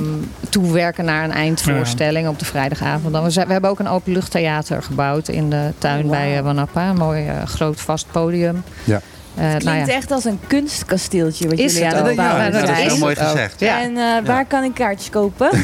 toewerken 0.48 1.04
naar 1.04 1.24
een 1.24 1.32
eindvoorstelling 1.32 2.28
op 2.28 2.38
de 2.38 2.44
vrijdagavond. 2.44 3.12
Dan, 3.12 3.24
we, 3.24 3.30
zijn- 3.30 3.46
we 3.46 3.52
hebben 3.52 3.70
ook 3.70 3.78
een 3.78 3.88
openluchttheater 3.88 4.82
gebouwd 4.82 5.28
in 5.28 5.50
de 5.50 5.70
tuin 5.78 6.04
Oh, 6.04 6.10
bij 6.10 6.26
wauw. 6.28 6.36
eh, 6.38 6.42
Wanapa. 6.44 6.88
Een 6.88 6.96
mooi 6.96 7.26
eh, 7.26 7.42
groot 7.46 7.80
vast 7.80 8.06
podium. 8.12 8.62
Ja. 8.84 9.00
Eh, 9.34 9.42
nou 9.42 9.58
Klinkt 9.58 9.86
ja. 9.86 9.94
echt 9.94 10.10
als 10.10 10.24
een 10.24 10.40
kunstkasteeltje 10.46 11.48
wat 11.48 11.58
Is 11.58 11.72
jullie 11.72 11.88
het 11.88 11.96
aan 11.96 12.06
het 12.06 12.16
Ja, 12.16 12.50
dat 12.50 12.68
is 12.68 12.76
heel 12.76 12.98
mooi 12.98 13.14
gezegd. 13.14 13.60
Ja. 13.60 13.80
En 13.80 13.96
eh, 13.96 14.26
waar 14.26 14.46
kan 14.46 14.64
ik 14.64 14.74
kaartjes 14.74 15.10
kopen? 15.10 15.50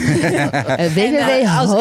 Eh, 0.81 0.97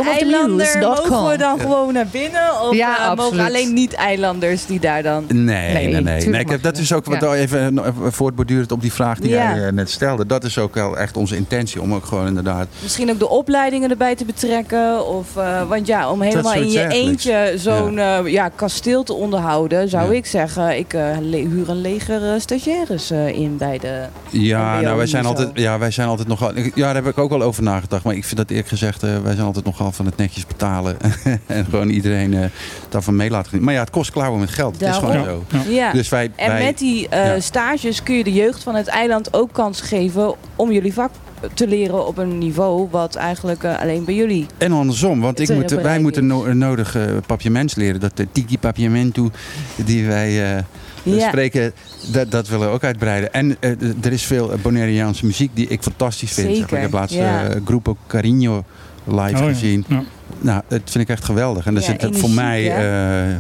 eilander 0.08 0.78
mogen 0.80 1.30
we 1.30 1.38
dan 1.38 1.60
gewoon 1.60 1.94
naar 1.94 2.08
binnen? 2.12 2.62
Of 2.62 2.76
Ja, 2.76 3.16
mogen 3.16 3.40
alleen 3.40 3.74
niet-eilanders 3.74 4.66
die 4.66 4.80
daar 4.80 5.04
dan... 5.04 5.26
Nee, 5.28 5.46
nee, 5.74 5.88
nee. 5.88 6.02
nee. 6.02 6.20
tuurlijk 6.20 6.42
ik 6.42 6.50
heb, 6.50 6.62
mag 6.64 6.72
dat 6.72 6.82
is 6.82 6.94
ook 6.94 7.06
wat 7.06 7.22
Ja. 7.22 7.34
even, 7.34 7.84
voortbordurend 8.08 8.72
op 8.72 8.82
die 8.82 8.94
vraag 8.94 9.20
die 9.20 9.30
Ja. 9.30 9.56
jij 9.56 9.72
net 9.72 9.90
stelde. 9.90 10.26
Dat 10.26 10.44
is 10.44 10.58
ook 10.58 10.74
wel 10.74 10.98
echt 10.98 11.18
onze 11.18 11.36
intentie 11.36 11.82
om 11.82 11.94
ook 11.94 12.06
gewoon 12.06 12.28
inderdaad. 12.28 12.68
Misschien 12.82 13.10
ook 13.10 13.20
de 13.20 13.30
opleidingen 13.30 13.90
erbij 13.90 14.16
te 14.16 14.26
betrekken. 14.26 15.08
Of, 15.08 15.38
eh, 15.38 15.68
want 15.68 15.88
ja, 15.88 16.12
om 16.12 16.22
helemaal 16.22 16.54
in 16.54 16.72
je 16.72 16.88
eentje 16.88 17.54
zo'n 17.56 17.94
ja. 18.26 18.50
kasteel 18.56 19.04
te 19.04 19.14
onderhouden... 19.14 19.90
zou 19.90 20.16
ik 20.16 20.26
zeggen, 20.26 20.78
ik 20.78 20.94
eh, 20.94 21.18
huur 21.32 21.70
een 21.70 21.79
leger 21.82 22.34
eh, 22.34 22.40
stagiaires 22.40 23.12
eh, 23.12 23.28
in 23.28 23.58
bij 23.58 23.78
de... 23.78 24.06
Ja, 24.30 24.74
MBO 24.74 24.84
nou, 24.84 24.98
wij 24.98 25.08
zijn, 25.08 25.26
altijd, 25.26 25.50
ja, 25.54 25.80
wij 25.80 25.92
zijn 25.92 26.08
altijd 26.08 26.28
nogal. 26.28 26.58
Ja, 26.58 26.72
daar 26.74 26.96
heb 26.96 27.08
ik 27.08 27.18
ook 27.18 27.30
wel 27.30 27.42
over 27.42 27.64
nagedacht. 27.64 28.04
Maar 28.04 28.16
ik 28.16 28.26
vind 28.26 28.38
dat 28.38 28.50
eerlijk 28.50 28.68
gezegd, 28.68 29.04
eh, 29.04 29.22
wij 29.22 29.34
zijn 29.34 29.46
altijd 29.46 29.66
nogal 29.66 29.92
van 29.92 30.06
het 30.06 30.18
netjes 30.18 30.48
betalen. 30.48 30.98
en 31.46 31.66
gewoon 31.66 31.90
iedereen 31.90 32.34
eh, 32.34 32.50
daarvan 32.90 33.16
mee 33.16 33.30
laten 33.30 33.46
genieten. 33.46 33.66
Maar 33.66 33.74
ja, 33.74 33.80
het 33.80 33.90
kost 33.90 34.12
klauwen 34.12 34.40
met 34.40 34.50
geld. 34.50 34.74
Het 34.74 34.82
is 34.82 34.88
Daarom. 34.88 35.12
gewoon 35.12 35.26
zo. 35.26 35.58
Ja. 35.70 35.80
Ja. 35.80 35.92
Dus 35.92 36.10
wij, 36.10 36.32
En 36.36 36.52
wij, 36.52 36.64
met 36.64 36.78
die 36.78 37.10
eh, 37.10 37.26
ja. 37.26 37.40
stages 37.40 38.04
kun 38.04 38.16
je 38.16 38.24
de 38.24 38.34
jeugd 38.34 38.64
van 38.64 38.76
het 38.76 38.88
eiland 38.88 39.34
ook 39.34 39.54
kans 39.54 39.82
geven 39.82 40.36
om 40.56 40.72
jullie 40.72 40.94
vak 40.94 41.12
te 41.54 41.68
leren 41.68 42.08
op 42.08 42.18
een 42.18 42.38
niveau 42.38 42.88
wat 42.92 43.16
eigenlijk 43.16 43.64
eh, 43.64 43.80
alleen 43.80 44.06
bij 44.06 44.16
jullie. 44.16 44.46
En 44.58 44.72
andersom, 44.72 45.22
want 45.22 45.40
ik 45.40 45.54
moet, 45.54 45.72
wij 45.72 46.00
moeten 46.00 46.28
no 46.28 46.54
nodig 46.54 46.98
papiaments 47.26 47.76
leren. 47.76 48.00
Dat 48.00 48.18
de 48.18 48.28
tiki 48.32 48.58
papiamentu 48.58 49.30
die 49.76 50.08
wij 50.08 50.56
eh, 50.56 50.64
Ja. 51.04 51.28
spreken, 51.28 51.74
dat, 52.12 52.32
dat 52.32 52.48
willen 52.48 52.68
we 52.68 52.74
ook 52.74 52.84
uitbreiden. 52.84 53.34
En 53.34 53.58
eh, 53.60 53.72
er 54.02 54.12
is 54.12 54.24
veel 54.24 54.52
Bonaireaanse 54.62 55.26
muziek 55.26 55.52
die 55.54 55.68
ik 55.68 55.82
fantastisch 55.82 56.32
vind. 56.34 56.48
zeg 56.48 56.58
maar. 56.60 56.68
Zeker, 56.68 56.76
Ik 56.78 56.84
heb 56.84 56.94
laatst 56.94 57.16
ja. 57.16 57.48
eh, 57.48 57.62
Grupo 57.66 57.98
Carino 58.08 58.64
live 59.06 59.20
Oh 59.22 59.30
ja, 59.40 59.48
gezien. 59.48 59.86
ja. 59.88 60.04
Nou, 60.40 60.62
dat 60.68 60.82
vind 60.84 61.04
ik 61.04 61.10
echt 61.10 61.24
geweldig. 61.26 61.66
En 61.66 61.74
daar 61.74 61.84
Ja, 61.84 61.96
zit 62.00 62.18
voor 62.20 62.30
mij, 62.30 62.72
eh, 62.76 63.32
eh, 63.36 63.40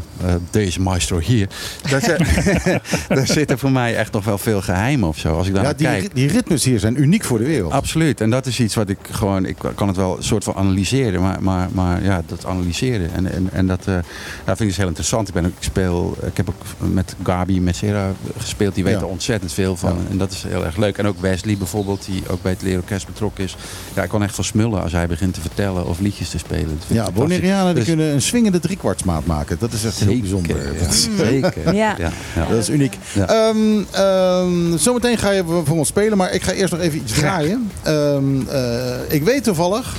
deze 0.51 0.81
maestro 0.81 1.17
hier, 1.19 1.47
daar, 1.89 2.01
zit- 2.01 2.79
daar 3.17 3.27
zitten 3.27 3.59
voor 3.59 3.71
mij 3.71 3.95
echt 3.95 4.11
nog 4.13 4.25
wel 4.25 4.37
veel 4.37 4.61
geheimen 4.61 5.07
of 5.07 5.17
zo. 5.17 5.37
Als 5.37 5.47
ik 5.47 5.53
daar 5.53 5.61
Ja, 5.63 5.67
naar 5.69 5.77
die, 5.77 5.87
kijk. 5.87 6.15
die 6.15 6.27
ritmes 6.27 6.63
hier 6.63 6.79
zijn 6.79 7.01
uniek 7.01 7.23
voor 7.23 7.37
de 7.37 7.45
wereld. 7.45 7.71
Absoluut. 7.71 8.21
En 8.21 8.29
dat 8.29 8.45
is 8.45 8.59
iets 8.59 8.75
wat 8.75 8.89
ik 8.89 8.97
gewoon, 9.11 9.45
ik 9.45 9.55
kan 9.75 9.87
het 9.87 9.97
wel 9.97 10.17
een 10.17 10.23
soort 10.23 10.43
van 10.43 10.53
analyseren, 10.55 11.21
maar, 11.21 11.43
maar, 11.43 11.67
maar 11.71 12.03
ja, 12.03 12.21
dat 12.25 12.45
analyseren. 12.45 13.13
En, 13.13 13.31
en, 13.31 13.49
en 13.51 13.67
dat, 13.67 13.87
eh, 13.87 13.93
ja, 13.93 14.01
vind 14.45 14.59
ik 14.59 14.67
dus 14.67 14.77
heel 14.77 14.87
interessant. 14.87 15.27
Ik, 15.27 15.33
ben 15.33 15.45
ook, 15.45 15.51
ik 15.57 15.63
speel, 15.63 16.17
ik 16.25 16.37
heb 16.37 16.49
ook 16.49 16.89
met 16.93 17.15
Gabi, 17.23 17.61
met 17.61 17.75
Sera 17.75 18.11
gespeeld, 18.37 18.75
die 18.75 18.83
weten 18.83 18.99
Ja. 18.99 19.05
er 19.05 19.11
ontzettend 19.11 19.53
veel 19.53 19.75
van. 19.75 19.89
Ja. 20.03 20.09
En 20.11 20.17
dat 20.17 20.31
is 20.31 20.43
heel 20.47 20.65
erg 20.65 20.77
leuk. 20.77 20.97
En 20.97 21.07
ook 21.07 21.19
Wesley 21.21 21.57
bijvoorbeeld, 21.57 22.05
die 22.05 22.23
ook 22.29 22.41
bij 22.41 22.51
het 22.51 22.61
leerorkest 22.61 23.05
betrokken 23.05 23.43
is. 23.43 23.55
Ja, 23.95 24.03
ik 24.03 24.09
kan 24.09 24.23
echt 24.23 24.35
van 24.35 24.43
smullen 24.43 24.81
als 24.81 24.91
hij 24.91 25.07
begint 25.07 25.33
te 25.33 25.41
vertellen 25.41 25.85
of 25.87 25.99
liedjes 25.99 26.29
te 26.29 26.37
spelen. 26.37 26.78
Vind 26.87 26.99
Ja. 26.99 27.11
Bonaireanen 27.11 27.65
die 27.65 27.73
Dus- 27.75 27.85
kunnen 27.85 28.13
een 28.13 28.21
swingende 28.21 28.59
driekwartsmaat 28.59 29.25
maken. 29.25 29.57
Dat 29.59 29.73
is 29.73 29.85
echt 29.85 29.97
heel 29.99 30.07
Zeker, 30.07 30.21
bijzonder. 30.21 30.57
ja. 30.73 30.79
Dat 30.83 30.93
is- 30.93 31.07
Zeker. 31.17 31.75
Ja. 31.75 31.95
Ja, 31.97 32.11
ja. 32.35 32.45
Dat 32.49 32.57
is 32.57 32.69
uniek. 32.69 32.97
Ja. 33.13 33.27
Ehm, 33.27 33.57
ehm, 33.91 34.77
zometeen 34.77 35.17
ga 35.17 35.29
je 35.31 35.43
voor 35.65 35.77
ons 35.77 35.87
spelen, 35.87 36.17
maar 36.17 36.33
ik 36.33 36.41
ga 36.43 36.51
eerst 36.51 36.71
nog 36.73 36.81
even 36.81 36.99
iets 36.99 37.13
draaien. 37.13 37.71
Ehm, 37.83 38.47
eh, 38.47 38.95
ik 39.07 39.23
weet 39.23 39.43
toevallig 39.43 39.95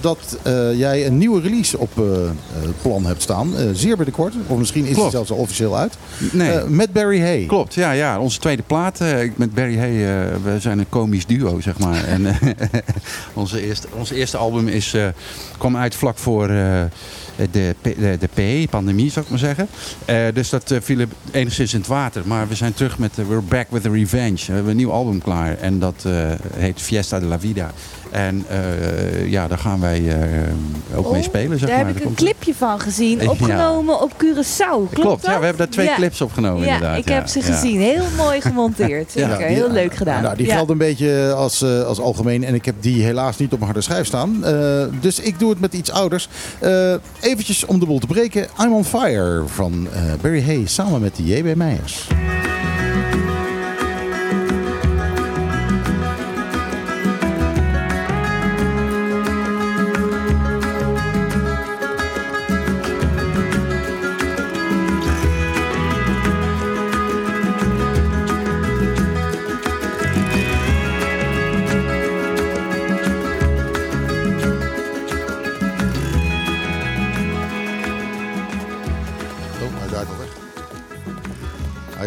dat 0.00 0.38
eh, 0.42 0.78
jij 0.78 1.06
een 1.06 1.18
nieuwe 1.18 1.40
release 1.40 1.78
op 1.78 1.90
eh, 1.98 2.24
eh, 2.24 2.30
plan 2.82 3.06
hebt 3.06 3.22
staan. 3.22 3.52
Zeer 3.72 3.96
binnenkort. 3.96 4.34
Of 4.46 4.58
misschien 4.58 4.80
is 4.80 4.86
die 4.86 4.96
Klopt. 4.96 5.12
zelfs 5.12 5.30
al 5.30 5.36
officieel 5.36 5.76
uit. 5.76 5.96
Nee. 6.32 6.64
Met 6.64 6.92
Barry 6.92 7.20
Hay. 7.20 7.44
Klopt, 7.46 7.74
ja, 7.74 7.92
ja. 7.92 8.20
Onze 8.20 8.38
tweede 8.38 8.62
plaat. 8.62 9.00
met 9.36 9.54
Barry 9.54 9.78
Hay, 9.78 9.92
we 10.42 10.60
zijn 10.60 10.78
een 10.78 10.88
komisch 10.88 11.26
duo, 11.26 11.60
zeg 11.60 11.78
maar. 11.78 12.04
En 12.12 12.26
onze, 13.32 13.66
eerste, 13.66 13.86
onze 13.98 14.14
eerste 14.14 14.36
album 14.36 14.68
is, 14.68 14.96
kwam 15.58 15.76
uit 15.76 15.94
vlak 15.94 16.18
voor 16.18 16.46
de, 16.46 17.74
P- 17.80 17.84
de, 17.84 18.16
de 18.20 18.28
PE, 18.34 18.66
pandemie, 18.70 19.10
zou 19.10 19.24
ik 19.24 19.30
maar 19.30 19.38
zeggen. 19.38 19.68
Dus 20.34 20.48
dat 20.50 20.74
viel 20.80 21.06
enigszins 21.30 21.72
in 21.72 21.78
het 21.78 21.88
water. 21.88 22.22
Maar 22.26 22.48
we 22.48 22.54
zijn 22.54 22.74
terug 22.74 22.98
met 22.98 23.16
We're 23.16 23.40
Back 23.40 23.66
with 23.70 23.86
a 23.86 23.90
Revenge. 23.90 24.46
We 24.46 24.52
hebben 24.52 24.70
een 24.70 24.76
nieuw 24.76 24.92
album 24.92 25.22
klaar. 25.22 25.58
En 25.58 25.78
dat 25.78 26.04
heet 26.54 26.80
Fiesta 26.80 27.20
de 27.20 27.26
la 27.26 27.40
Vida. 27.40 27.70
En 28.12 28.44
eh, 28.48 29.30
ja, 29.30 29.48
daar 29.48 29.58
gaan 29.58 29.80
wij 29.80 30.08
eh, 30.08 30.98
ook 30.98 31.10
mee 31.12 31.20
Oh, 31.20 31.26
spelen, 31.26 31.58
zeg 31.58 31.68
Daar 31.68 31.78
maar. 31.78 31.86
heb 31.86 31.96
ik 31.96 32.04
een 32.04 32.14
clipje 32.14 32.54
van 32.54 32.80
gezien, 32.80 33.20
Ja. 33.20 33.30
opgenomen 33.30 34.00
op 34.00 34.12
Curaçao. 34.12 34.68
Klopt, 34.68 34.94
Klopt, 34.94 35.22
ja, 35.26 35.38
we 35.38 35.44
hebben 35.44 35.56
daar 35.56 35.68
twee 35.68 35.86
Ja. 35.86 35.94
clips 35.94 36.20
opgenomen 36.20 36.66
Ja, 36.66 36.72
inderdaad. 36.74 36.98
ik 36.98 37.08
ja. 37.08 37.14
heb 37.14 37.26
ze 37.26 37.38
Ja. 37.38 37.44
gezien. 37.44 37.80
Heel 37.80 38.04
mooi 38.16 38.40
gemonteerd. 38.40 39.12
Ja, 39.22 39.28
Zeker, 39.30 39.46
die- 39.46 39.56
heel 39.56 39.70
leuk 39.70 39.94
gedaan. 39.94 40.22
Nou, 40.22 40.36
die 40.36 40.46
Ja. 40.46 40.54
geldt 40.54 40.70
een 40.70 40.78
beetje 40.78 41.32
als, 41.36 41.62
eh, 41.62 41.82
als 41.82 42.00
algemeen. 42.00 42.44
En 42.44 42.54
ik 42.54 42.64
heb 42.64 42.74
die 42.80 43.02
helaas 43.04 43.36
niet 43.36 43.52
op 43.52 43.58
mijn 43.58 43.70
harde 43.70 43.84
schijf 43.84 44.06
staan. 44.06 44.44
Eh, 44.44 44.84
dus 45.00 45.18
ik 45.20 45.38
doe 45.38 45.50
het 45.50 45.60
met 45.60 45.74
iets 45.74 45.90
ouders. 45.90 46.28
Eh 46.60 46.94
eventjes 47.20 47.66
om 47.66 47.78
de 47.80 47.86
boel 47.86 47.98
te 47.98 48.06
breken. 48.06 48.46
I'm 48.62 48.72
on 48.72 48.84
Fire 48.84 49.42
van 49.46 49.88
eh, 49.92 50.00
Barry 50.20 50.44
Hay 50.44 50.62
samen 50.66 51.00
met 51.00 51.16
de 51.16 51.24
JB 51.24 51.54
Meijers. 51.56 52.06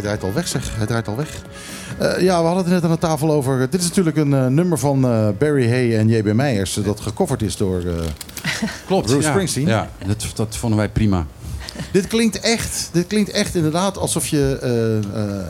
Draait 0.06 0.24
al 0.24 0.34
weg, 0.34 0.48
zeg. 0.48 0.70
Hij 0.78 0.86
draait 0.86 1.08
al 1.08 1.16
weg. 1.16 1.30
Eh, 1.98 2.22
ja, 2.22 2.40
we 2.40 2.46
hadden 2.46 2.64
het 2.64 2.74
net 2.74 2.84
aan 2.84 2.92
de 2.92 2.98
tafel 2.98 3.32
over. 3.32 3.70
Dit 3.70 3.82
is 3.82 3.88
natuurlijk 3.88 4.18
een 4.18 4.34
eh, 4.34 4.46
nummer 4.48 4.78
van 4.80 5.06
eh, 5.06 5.28
Barry 5.38 5.70
Hay 5.70 5.98
en 5.98 6.10
JB 6.10 6.34
Meijers. 6.34 6.78
eh, 6.78 6.84
dat 6.86 7.00
gecoverd 7.00 7.42
is 7.42 7.58
door. 7.58 7.80
eh, 7.80 7.94
Klopt, 8.88 9.06
Bruce 9.06 9.22
ja. 9.22 9.30
Springsteen. 9.32 9.68
Ja, 9.68 9.90
dat, 10.08 10.26
dat 10.36 10.56
vonden 10.58 10.78
wij 10.80 10.90
prima. 10.90 11.26
dit 11.92 12.08
klinkt 12.08 12.40
echt. 12.40 12.90
Dit 12.92 13.08
klinkt 13.08 13.30
echt 13.30 13.56
inderdaad 13.56 13.98
alsof 13.98 14.28
je 14.28 14.58
eh, 14.62 14.98
eh, 15.24 15.46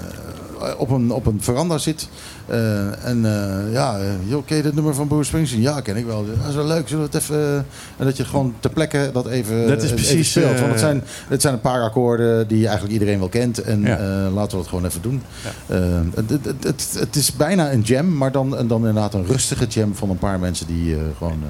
op, 0.78 0.90
een, 0.90 1.12
op 1.12 1.26
een 1.26 1.42
veranda 1.42 1.78
zit. 1.78 2.08
Eh, 2.48 3.06
en 3.06 3.26
eh, 3.26 3.74
ja, 3.74 3.98
eh, 4.00 4.06
joh, 4.28 4.46
ken 4.46 4.58
je 4.58 4.64
dit 4.64 4.76
nummer 4.76 4.96
van 4.96 5.08
Bruce 5.08 5.24
Springsteen? 5.24 5.62
Ja, 5.62 5.82
ken 5.82 5.96
ik 5.96 6.06
wel. 6.06 6.26
Dat 6.26 6.50
is 6.50 6.56
wel 6.56 6.66
leuk. 6.68 6.88
Zullen 6.88 7.10
we 7.10 7.18
het 7.18 7.22
even... 7.24 7.36
eh, 7.40 7.56
en 7.98 8.06
dat 8.06 8.18
je 8.18 8.26
gewoon 8.26 8.54
ter 8.60 8.70
plekke 8.70 9.10
dat 9.14 9.28
even, 9.28 9.68
Dat 9.68 9.78
is 9.78 9.84
even 9.84 9.96
precies, 9.96 10.30
speelt. 10.30 10.46
Want 10.60 10.60
het 10.60 10.72
eh, 10.74 10.80
zijn, 10.80 11.04
het 11.28 11.42
zijn 11.42 11.54
een 11.54 11.62
paar 11.62 11.82
akkoorden 11.82 12.48
die 12.48 12.64
eigenlijk 12.64 12.94
iedereen 12.94 13.20
wel 13.20 13.30
kent. 13.30 13.62
En 13.62 13.82
Ja. 13.82 13.98
eh, 13.98 14.34
laten 14.34 14.52
we 14.52 14.58
het 14.58 14.68
gewoon 14.68 14.86
even 14.86 15.02
doen. 15.02 15.22
Eh, 15.68 15.78
het, 16.16 16.30
het, 16.64 16.96
het, 17.00 17.16
is 17.16 17.36
bijna 17.36 17.72
een 17.72 17.82
jam, 17.82 18.18
maar 18.18 18.32
dan, 18.32 18.50
dan 18.50 18.78
inderdaad 18.88 19.14
een 19.14 19.26
rustige 19.26 19.66
jam 19.66 19.96
van 19.96 20.10
een 20.10 20.18
paar 20.18 20.40
mensen 20.40 20.68
die 20.68 20.96
eh, 20.96 21.02
gewoon... 21.18 21.44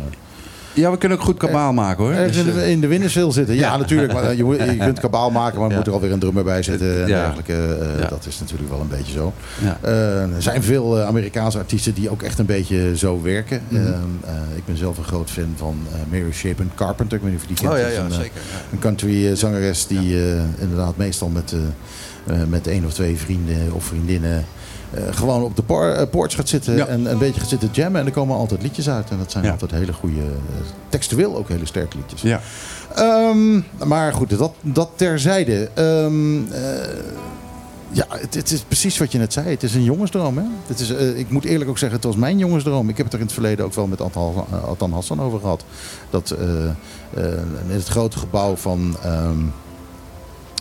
eh, 0.75 0.81
Ja, 0.81 0.91
we 0.91 0.97
kunnen 0.97 1.17
ook 1.17 1.23
goed 1.23 1.37
kabaal 1.37 1.73
maken 1.73 2.03
hoor. 2.03 2.13
Ergens 2.13 2.37
Dus, 2.37 2.45
in, 2.45 2.51
eh, 2.51 2.55
de, 2.65 2.71
in 2.71 2.79
de 2.81 2.87
winnerswil 2.87 3.31
zitten. 3.31 3.55
Ja, 3.55 3.77
natuurlijk. 3.77 4.13
Maar 4.13 4.35
je, 4.35 4.43
moet- 4.43 4.57
je 4.57 4.77
kunt 4.77 4.99
kabaal 4.99 5.31
maken, 5.31 5.59
maar 5.59 5.69
moet 5.69 5.87
er 5.87 5.93
alweer 5.93 6.11
een 6.11 6.19
drummer 6.19 6.43
bij 6.43 6.63
zitten. 6.63 7.01
En 7.01 7.07
Ja. 7.07 7.23
dergelijke. 7.23 7.77
Eh. 8.01 8.09
Dat 8.09 8.25
is 8.25 8.39
natuurlijk 8.39 8.69
wel 8.69 8.79
een 8.79 8.87
beetje 8.87 9.11
zo. 9.13 9.33
Eh, 9.81 10.21
er 10.21 10.29
zijn 10.41 10.63
veel 10.63 10.99
eh, 10.99 11.05
Amerikaanse 11.07 11.57
artiesten 11.57 11.93
die 11.93 12.09
ook 12.09 12.21
echt 12.21 12.39
een 12.39 12.45
beetje 12.45 12.97
zo 12.97 13.21
werken. 13.21 13.61
Mhm. 13.67 13.81
Eh, 13.81 13.87
eh, 13.89 13.95
ik 14.55 14.65
ben 14.65 14.77
zelf 14.77 14.97
een 14.97 15.03
groot 15.03 15.29
fan 15.29 15.53
van 15.57 15.77
eh, 15.91 15.97
Mary 16.19 16.31
Shapen 16.31 16.71
Carpenter. 16.75 17.17
Ik 17.17 17.23
weet 17.23 17.31
niet 17.31 17.41
of 17.41 17.47
je 17.47 17.53
die 17.55 17.63
kent. 17.63 17.73
Oh 17.73 17.79
ja, 17.79 17.85
eh, 17.85 18.11
zeker. 18.17 18.41
een 18.71 18.79
country 18.79 19.27
eh, 19.27 19.35
zangeres 19.35 19.87
die 19.87 20.15
eh, 20.17 20.39
inderdaad 20.59 20.97
meestal 20.97 21.27
met, 21.29 21.53
eh, 21.53 22.41
eh, 22.41 22.47
met 22.47 22.67
één 22.67 22.85
of 22.85 22.93
twee 22.93 23.17
vrienden 23.17 23.73
of 23.73 23.83
vriendinnen 23.83 24.37
eh, 24.37 24.43
gewoon 25.11 25.43
op 25.43 25.55
de 25.55 25.63
por- 25.63 25.89
eh, 25.91 26.09
porch 26.09 26.35
gaat 26.35 26.49
zitten 26.49 26.75
Ja. 26.75 26.85
en 26.85 27.05
een 27.11 27.17
beetje 27.17 27.39
gaat 27.39 27.49
zitten 27.49 27.69
jammen. 27.71 27.99
En 28.01 28.05
er 28.07 28.11
komen 28.13 28.35
altijd 28.37 28.61
liedjes 28.61 28.89
uit. 28.89 29.09
En 29.09 29.17
dat 29.17 29.31
zijn 29.31 29.43
Ja. 29.43 29.51
altijd 29.51 29.71
hele 29.71 29.93
goede, 29.93 30.19
eh, 30.21 30.25
textueel 30.89 31.37
ook 31.37 31.49
hele 31.49 31.65
sterke 31.65 31.97
liedjes. 31.97 32.21
Ja. 32.21 32.41
Ehm, 32.95 33.61
maar 33.87 34.13
goed, 34.13 34.37
dat, 34.37 34.53
dat 34.61 34.89
terzijde. 34.95 35.69
Ehm, 35.73 36.51
eh, 36.53 36.61
ja, 37.91 38.05
het, 38.09 38.33
het 38.33 38.51
is 38.51 38.59
precies 38.61 38.97
wat 38.97 39.11
je 39.11 39.17
net 39.17 39.33
zei. 39.33 39.49
Het 39.49 39.63
is 39.63 39.75
een 39.75 39.83
jongensdroom. 39.83 40.37
Hè? 40.37 40.43
Het 40.67 40.79
is, 40.79 40.89
eh, 40.95 41.17
ik 41.17 41.29
moet 41.29 41.45
eerlijk 41.45 41.69
ook 41.69 41.77
zeggen, 41.77 41.97
het 41.97 42.07
was 42.07 42.15
mijn 42.15 42.37
jongensdroom. 42.37 42.89
Ik 42.89 42.97
heb 42.97 43.05
het 43.05 43.13
er 43.13 43.19
in 43.19 43.25
het 43.25 43.33
verleden 43.35 43.65
ook 43.65 43.73
wel 43.73 43.87
met 43.87 43.99
eh, 43.99 44.63
Altan 44.67 44.93
Hassan 44.93 45.21
over 45.21 45.39
gehad. 45.39 45.63
Dat 46.09 46.31
eh, 46.31 46.65
eh, 46.65 47.31
in 47.67 47.75
het 47.75 47.87
grote 47.87 48.17
gebouw 48.17 48.55
van 48.55 48.95
ehm 49.03 49.37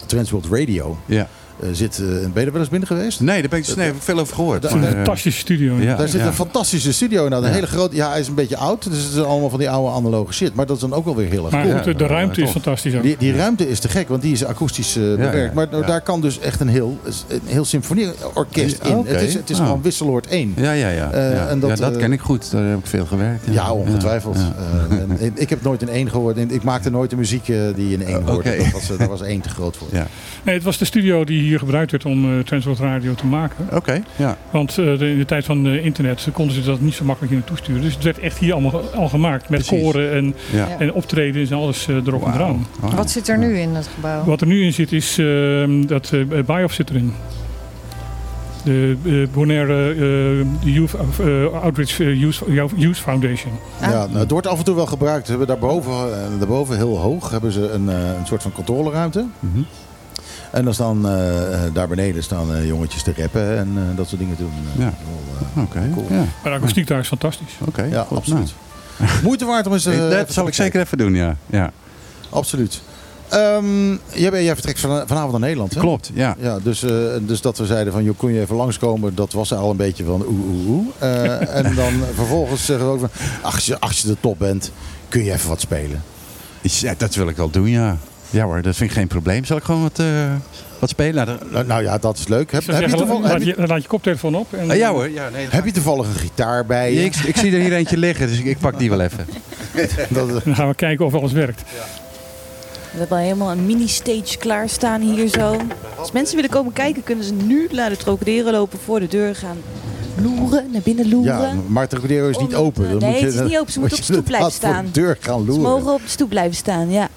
Transworld 0.07 0.47
Radio 0.51 0.97
Ja. 1.07 1.29
Eh, 1.61 1.69
zit... 1.73 1.99
eh, 1.99 2.05
ben 2.07 2.31
je 2.35 2.41
er 2.47 2.53
wel 2.53 2.61
eens 2.61 2.71
binnen 2.71 2.89
geweest? 2.89 3.21
Nee, 3.21 3.41
daar 3.41 3.51
ben 3.51 3.59
ik, 3.59 3.77
nee, 3.77 3.87
heb 3.87 3.95
ik 3.95 4.03
veel 4.03 4.19
over 4.19 4.35
gehoord. 4.35 4.63
Dat- 4.63 4.71
Een 4.73 4.79
Maar, 4.81 4.89
eh, 4.89 4.95
fantastische 4.95 5.41
studio. 5.41 5.77
ja. 5.77 5.97
Daar 5.97 6.09
zit 6.09 6.21
een 6.21 6.33
fantastische 6.33 6.93
studio 6.93 7.25
in. 7.25 7.31
Nou, 7.31 7.43
een 7.43 7.49
Ja. 7.49 7.55
hele 7.55 7.67
grote, 7.67 7.97
ja, 7.97 8.11
hij 8.11 8.21
is 8.21 8.29
een 8.29 8.35
beetje 8.35 8.57
oud. 8.57 8.91
Dus 8.91 9.03
het 9.03 9.13
is 9.13 9.23
allemaal 9.23 9.51
van 9.51 9.59
die 9.59 9.71
oude 9.71 9.91
analoge 9.97 10.33
shit. 10.33 10.55
Maar 10.55 10.67
dat 10.67 10.75
is 10.77 10.83
dan 10.83 10.93
ook 10.93 11.05
wel 11.05 11.17
weer 11.17 11.31
heel 11.31 11.43
erg 11.45 11.53
Maar 11.53 11.63
cool. 11.69 11.83
goed, 11.83 11.99
de, 11.99 12.07
ruimte 12.07 12.43
is 12.43 12.51
fantastisch 12.51 12.95
ook. 12.95 13.03
Die, 13.03 13.17
die 13.19 13.37
ruimte 13.37 13.69
is 13.69 13.79
te 13.79 13.89
gek, 13.89 14.09
want 14.09 14.23
die 14.23 14.33
is 14.33 14.45
akoestisch 14.45 14.97
eh, 14.97 15.03
bewerkt. 15.03 15.35
ja, 15.49 15.51
Maar 15.55 15.69
ja. 15.71 15.87
daar 15.87 16.01
kan 16.01 16.21
dus 16.21 16.39
echt 16.39 16.61
een 16.61 16.69
heel, 16.69 16.99
een 17.29 17.41
heel 17.45 17.65
symfonieorkest 17.65 18.79
in. 18.85 19.05
Het 19.07 19.21
is, 19.23 19.35
het 19.35 19.51
is 19.51 19.59
Ah. 19.59 19.67
gewoon 19.67 19.83
wisseloord 19.83 20.27
één. 20.27 20.53
Ja, 20.57 20.73
ja, 20.73 20.89
ja. 20.89 21.11
Eh, 21.11 21.51
en 21.51 21.61
dat, 21.61 21.71
ja, 21.71 21.77
dat 21.77 21.93
eh, 21.95 21.99
ken 21.99 22.13
ik 22.13 22.21
goed. 22.21 22.51
Daar 22.51 22.65
heb 22.65 22.79
ik 22.79 22.87
veel 22.87 23.07
gewerkt. 23.07 23.45
Ja, 23.51 23.73
ongetwijfeld. 23.73 24.37
Eh, 24.37 24.99
en 25.27 25.33
ik 25.35 25.51
heb 25.51 25.63
nooit 25.63 25.83
in 25.83 25.89
één 25.89 26.11
gehoord. 26.11 26.37
En 26.37 26.51
Ik 26.51 26.63
maakte 26.63 26.91
nooit 26.91 27.11
de 27.11 27.17
muziek 27.17 27.49
eh, 27.49 27.59
die 27.75 27.93
in 27.93 28.05
één 28.07 28.17
Eh, 28.21 28.29
hoorde. 28.29 28.51
oké. 28.51 28.57
Dat, 28.63 28.71
was, 28.73 28.91
eh, 28.91 28.99
daar 28.99 29.09
was 29.09 29.23
één 29.23 29.41
te 29.41 29.49
groot 29.49 29.77
voor. 29.77 29.89
Nee, 30.43 30.55
het 30.55 30.63
was 30.65 30.79
de 30.79 30.85
studio 30.85 31.25
die 31.25 31.44
hier 31.45 31.59
gebruikt 31.59 31.91
werd 31.91 32.05
om 32.05 32.39
eh 32.39 32.45
Transworld 32.45 32.79
Radio 32.79 33.15
te 33.15 33.27
maken. 33.27 33.67
Oké, 33.73 34.03
ja. 34.17 34.37
Want 34.51 34.71
eh, 34.79 34.99
de- 34.99 35.11
in 35.11 35.19
de 35.19 35.25
tijd 35.25 35.45
van 35.45 35.67
eh, 35.67 35.85
internet 35.85 36.29
konden 36.33 36.55
ze 36.55 36.63
dat 36.63 36.81
niet 36.81 36.95
zo 36.95 37.05
makkelijk 37.05 37.33
hier 37.33 37.41
naartoe 37.41 37.59
sturen. 37.65 37.83
Dus 37.83 37.95
het 37.95 38.05
werd 38.05 38.19
echt 38.19 38.39
hier 38.39 38.53
allemaal 38.53 38.81
al 38.95 39.09
gemaakt. 39.09 39.49
Met 39.49 39.67
Precies. 39.67 39.83
koren 39.85 40.13
en, 40.13 40.35
ja. 40.53 40.69
en 40.79 40.93
optredens 40.93 41.51
en 41.51 41.57
alles 41.57 41.89
eh, 41.89 41.95
erop 42.07 42.27
en 42.27 42.33
eraan. 42.35 42.67
Wat 42.81 43.11
zit 43.11 43.29
er 43.29 43.39
nu 43.39 43.59
in 43.59 43.75
het 43.75 43.89
gebouw? 43.95 44.25
Wat 44.25 44.41
er 44.41 44.47
nu 44.47 44.65
in 44.65 44.73
zit 44.73 44.93
is 44.93 45.19
eh, 45.19 45.27
dat 45.87 46.13
BIOS 46.47 46.75
zit 46.75 46.91
erin. 46.91 47.13
De 48.65 48.97
eh, 49.05 49.13
Bonaire 49.33 49.91
eh, 50.63 50.75
Youth, 50.75 50.95
Outreach 51.63 51.97
Youth, 51.99 52.43
Youth 52.77 52.99
Foundation. 52.99 53.53
Ah. 53.81 53.91
Ja, 53.91 54.07
nou, 54.07 54.19
het 54.19 54.31
wordt 54.31 54.47
af 54.47 54.59
en 54.59 54.65
toe 54.65 54.75
wel 54.75 54.87
gebruikt. 54.87 55.25
Ze 55.25 55.31
hebben 55.31 55.49
daarboven, 55.49 55.93
daarboven 56.39 56.77
heel 56.77 56.99
hoog 56.99 57.31
hebben 57.31 57.53
ze 57.53 57.71
een, 57.71 57.89
eh, 57.89 57.97
een 58.19 58.27
soort 58.27 58.43
van 58.43 58.53
controleruimte. 58.53 59.27
Mhm. 59.41 59.59
En 60.55 60.65
dan 60.65 60.75
staan 60.75 61.07
eh, 61.09 61.65
eh, 61.67 61.75
daar 61.75 61.89
beneden 61.89 62.23
staan 62.23 62.55
eh, 62.55 62.67
jongetjes 62.67 63.03
te 63.03 63.13
rappen 63.17 63.59
en 63.59 63.69
eh, 63.77 63.97
dat 63.97 64.09
soort 64.09 64.21
dingen 64.21 64.37
doen. 64.39 64.53
Ja. 64.79 64.93
wel, 65.55 65.65
Oké, 65.65 65.81
Cool. 65.95 66.07
ja. 66.11 66.17
Maar 66.17 66.53
de 66.53 66.59
akoestiek 66.59 66.87
daar 66.87 66.99
is 66.99 67.09
fantastisch. 67.09 67.53
Oké, 67.67 67.83
ja, 67.83 68.07
absoluut. 68.11 68.55
Moeite 69.23 69.45
waard 69.45 69.67
om 69.67 69.73
eens. 69.73 69.85
dat 70.11 70.33
zal 70.33 70.47
ik 70.47 70.55
zeker 70.55 70.81
even 70.81 70.99
doen, 70.99 71.15
ja. 71.15 71.37
ja. 71.47 71.71
Absoluut. 72.31 72.83
Ehm, 73.29 73.91
jij, 74.13 74.31
ben- 74.31 74.43
jij 74.45 74.55
vertrekt 74.55 74.81
van, 74.81 75.03
vanavond 75.07 75.31
naar 75.33 75.41
Nederland, 75.41 75.75
hè? 75.75 75.81
Klopt, 75.81 76.11
ja. 76.15 76.37
Ja, 76.39 76.59
dus, 76.59 76.83
eh, 76.83 76.91
dus 77.21 77.41
dat 77.41 77.59
we 77.59 77.67
zeiden 77.67 77.93
van, 77.93 78.05
joh, 78.05 78.19
kon 78.19 78.33
je 78.33 78.41
even 78.41 78.57
langskomen, 78.57 79.15
dat 79.15 79.33
was 79.33 79.53
al 79.53 79.71
een 79.71 79.77
beetje 79.77 80.05
van 80.05 80.25
oeh, 80.27 80.47
oeh, 80.49 80.69
oeh. 80.69 80.87
Eh, 80.99 81.57
en 81.57 81.75
dan 81.75 81.93
vervolgens 82.15 82.65
zeggen 82.65 82.87
we 82.87 82.93
ook 82.93 83.01
van, 83.01 83.11
als 83.43 83.67
je, 83.67 83.81
als 83.81 84.01
je 84.01 84.07
de 84.09 84.17
top 84.21 84.39
bent, 84.39 84.71
kun 85.09 85.25
je 85.25 85.33
even 85.33 85.49
wat 85.49 85.61
spelen. 85.61 86.03
Ja, 86.61 86.95
dat 86.97 87.15
wil 87.15 87.29
ik 87.29 87.37
wel 87.37 87.51
doen, 87.51 87.69
ja. 87.69 87.97
Ja 88.35 88.45
hoor, 88.45 88.63
dat 88.63 88.77
vind 88.77 88.91
ik 88.91 88.97
geen 88.97 89.07
probleem. 89.07 89.45
Zal 89.45 89.57
ik 89.57 89.63
gewoon 89.63 89.83
wat, 89.83 89.99
eh, 89.99 90.07
wat 90.79 90.89
spelen? 90.89 91.27
Nou, 91.27 91.39
Nou, 91.51 91.67
nou 91.67 91.83
ja, 91.83 91.99
dat 91.99 92.19
is 92.19 92.29
leuk. 92.29 92.53
Heb, 92.53 92.63
je, 92.63 92.73
toevallig, 92.73 93.23
heb, 93.23 93.33
laat, 93.33 93.45
je, 93.45 93.55
je, 93.59 93.67
laat 93.67 93.83
je 93.83 93.89
koptelefoon 93.89 94.35
op. 94.35 94.53
En, 94.55 94.71
Ah, 94.71 94.77
ja 94.77 94.91
hoor, 94.93 95.11
ja, 95.11 95.29
nee, 95.29 95.47
heb 95.51 95.65
je 95.65 95.71
toevallig 95.73 96.07
een 96.07 96.15
gitaar 96.15 96.67
bij 96.67 96.93
je? 96.95 97.05
ik, 97.05 97.15
ik 97.17 97.37
zie 97.37 97.53
er 97.53 97.61
hier 97.61 97.73
eentje 97.73 97.97
liggen, 97.97 98.27
dus 98.27 98.39
ik, 98.39 98.45
ik 98.45 98.59
pak 98.59 98.79
die 98.79 98.91
wel 98.91 99.01
even. 99.01 99.27
Dat, 100.09 100.45
Dan 100.45 100.55
gaan 100.55 100.69
we 100.69 100.75
kijken 100.75 101.05
of 101.07 101.15
alles 101.15 101.33
werkt. 101.33 101.63
We 102.93 102.99
hebben 103.01 103.17
al 103.19 103.23
helemaal 103.25 103.51
een 103.51 103.67
mini-stage 103.67 104.39
klaarstaan 104.39 105.01
hier 105.01 105.29
zo. 105.29 105.57
Als 105.99 106.13
mensen 106.13 106.35
willen 106.37 106.51
komen 106.51 106.73
kijken, 106.73 107.03
kunnen 107.05 107.25
ze 107.25 107.33
nu 107.35 107.69
naar 107.73 107.89
de 107.91 107.97
Trocadero 107.97 108.51
lopen, 108.51 108.79
voor 108.85 109.01
de 109.01 109.07
deur 109.09 109.35
gaan 109.35 109.57
loeren, 110.23 110.71
naar 110.73 110.81
binnen 110.85 111.09
loeren. 111.09 111.41
ja, 111.41 111.53
maar 111.67 111.83
het 111.83 111.91
Trocadero 111.91 112.29
is 112.29 112.39
niet 112.39 112.55
open. 112.55 112.85
eh, 112.85 112.91
Dan 112.91 112.99
nee, 112.99 113.11
moet 113.11 113.19
je, 113.21 113.25
het 113.27 113.35
is 113.35 113.41
niet 113.41 113.59
open. 113.59 113.73
Ze 113.73 113.79
moet 113.81 113.89
moeten 113.91 113.99
op 113.99 114.05
je 114.07 114.13
stoep 114.13 114.25
blijven 114.35 114.53
staan. 114.53 114.85
de 114.85 114.91
deur 114.91 115.17
gaan 115.21 115.39
Ze 115.41 115.45
loeren. 115.47 115.63
mogen 115.71 115.93
op 115.93 116.01
de 116.03 116.09
stoep 116.09 116.29
blijven 116.29 116.57
staan, 116.57 116.91
ja. 116.91 117.09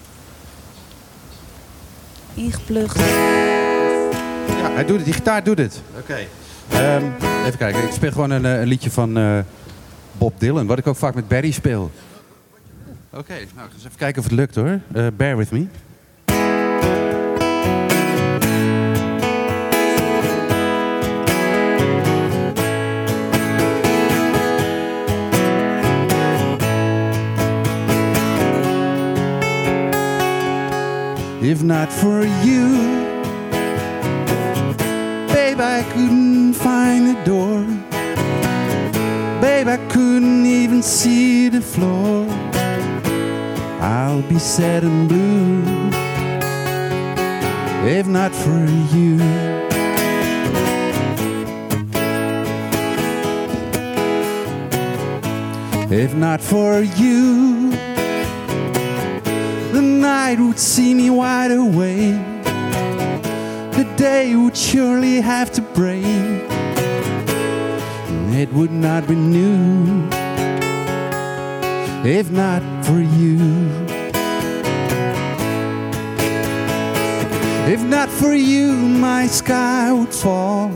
Ingeplucht. 2.37 2.99
Ja, 4.57 4.71
hij 4.73 4.85
doet 4.85 4.95
het, 4.95 5.05
die 5.05 5.13
gitaar 5.13 5.43
doet 5.43 5.57
het. 5.57 5.81
Oké. 5.99 6.17
Ehm, 6.69 7.03
even 7.45 7.57
kijken, 7.57 7.83
ik 7.83 7.91
speel 7.91 8.11
gewoon 8.11 8.29
een, 8.29 8.45
eh, 8.45 8.59
een 8.59 8.67
liedje 8.67 8.91
van 8.91 9.17
eh, 9.17 9.39
Bob 10.11 10.39
Dylan, 10.39 10.67
wat 10.67 10.77
ik 10.77 10.87
ook 10.87 10.95
vaak 10.95 11.15
met 11.15 11.27
Barry 11.27 11.51
speel. 11.51 11.91
Oké, 13.09 13.33
nou, 13.55 13.69
eens 13.73 13.85
even 13.85 13.97
kijken 13.97 14.21
of 14.21 14.27
het 14.27 14.37
lukt 14.37 14.55
hoor. 14.55 14.79
Eh, 14.93 15.07
bear 15.17 15.37
with 15.37 15.51
me. 15.51 15.67
If 31.49 31.63
not 31.63 31.93
for 31.93 32.25
you, 32.43 32.67
babe, 35.33 35.61
I 35.61 35.81
couldn't 35.93 36.55
find 36.55 37.07
the 37.07 37.17
door. 37.23 37.61
Babe, 39.39 39.69
I 39.69 39.77
couldn't 39.87 40.45
even 40.45 40.83
see 40.83 41.47
the 41.47 41.61
floor. 41.61 42.27
I'll 43.79 44.23
be 44.23 44.39
sad 44.39 44.83
and 44.83 45.07
blue 45.07 45.63
if 47.87 48.07
not 48.07 48.35
for 48.35 48.65
you. 48.93 49.17
If 55.89 56.13
not 56.13 56.41
for 56.41 56.81
you, 56.81 57.46
night 60.07 60.39
would 60.39 60.57
see 60.57 60.93
me 60.93 61.09
wide 61.09 61.51
awake. 61.51 62.43
The 63.77 63.85
day 63.97 64.35
would 64.41 64.55
surely 64.55 65.19
have 65.19 65.49
to 65.57 65.61
break. 65.77 66.05
and 68.11 68.29
It 68.43 68.49
would 68.57 68.71
not 68.71 69.01
be 69.05 69.15
new 69.15 70.07
if 72.19 72.31
not 72.31 72.61
for 72.85 73.01
you. 73.21 73.39
If 77.75 77.81
not 77.95 78.09
for 78.09 78.33
you, 78.33 78.71
my 79.09 79.27
sky 79.27 79.91
would 79.91 80.13
fall, 80.23 80.69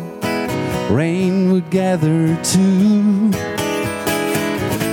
rain 0.99 1.51
would 1.51 1.69
gather 1.69 2.19
too. 2.43 3.31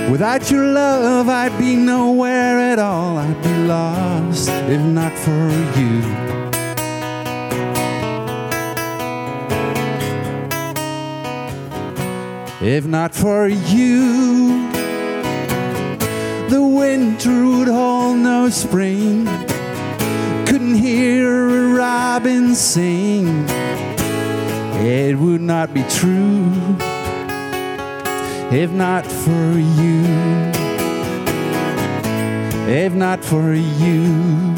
Without 0.09 0.49
your 0.49 0.65
love, 0.65 1.29
I'd 1.29 1.55
be 1.59 1.75
nowhere 1.75 2.59
at 2.71 2.79
all. 2.79 3.19
I'd 3.19 3.39
be 3.43 3.55
lost 3.67 4.49
if 4.49 4.81
not 4.81 5.13
for 5.13 5.51
you. 5.77 6.01
If 12.59 12.87
not 12.87 13.13
for 13.13 13.47
you, 13.47 14.67
the 16.49 16.61
winter 16.61 17.45
would 17.45 17.67
hold 17.67 18.17
no 18.17 18.49
spring. 18.49 19.25
Couldn't 20.47 20.73
hear 20.73 21.49
a 21.49 21.73
robin 21.75 22.55
sing. 22.55 23.45
It 24.81 25.15
would 25.19 25.41
not 25.41 25.71
be 25.71 25.83
true 25.83 26.88
if 28.51 28.71
not 28.71 29.05
for 29.05 29.57
you. 29.57 30.03
If 32.67 32.93
not 32.93 33.23
for 33.23 33.53
you. 33.53 34.55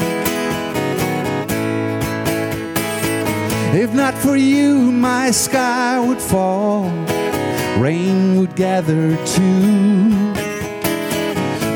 If 3.74 3.94
not 3.94 4.14
for 4.14 4.36
you, 4.36 4.92
my 4.92 5.30
sky 5.30 5.98
would 5.98 6.20
fall, 6.20 6.90
rain 7.78 8.36
would 8.38 8.54
gather 8.54 9.16
too. 9.24 10.32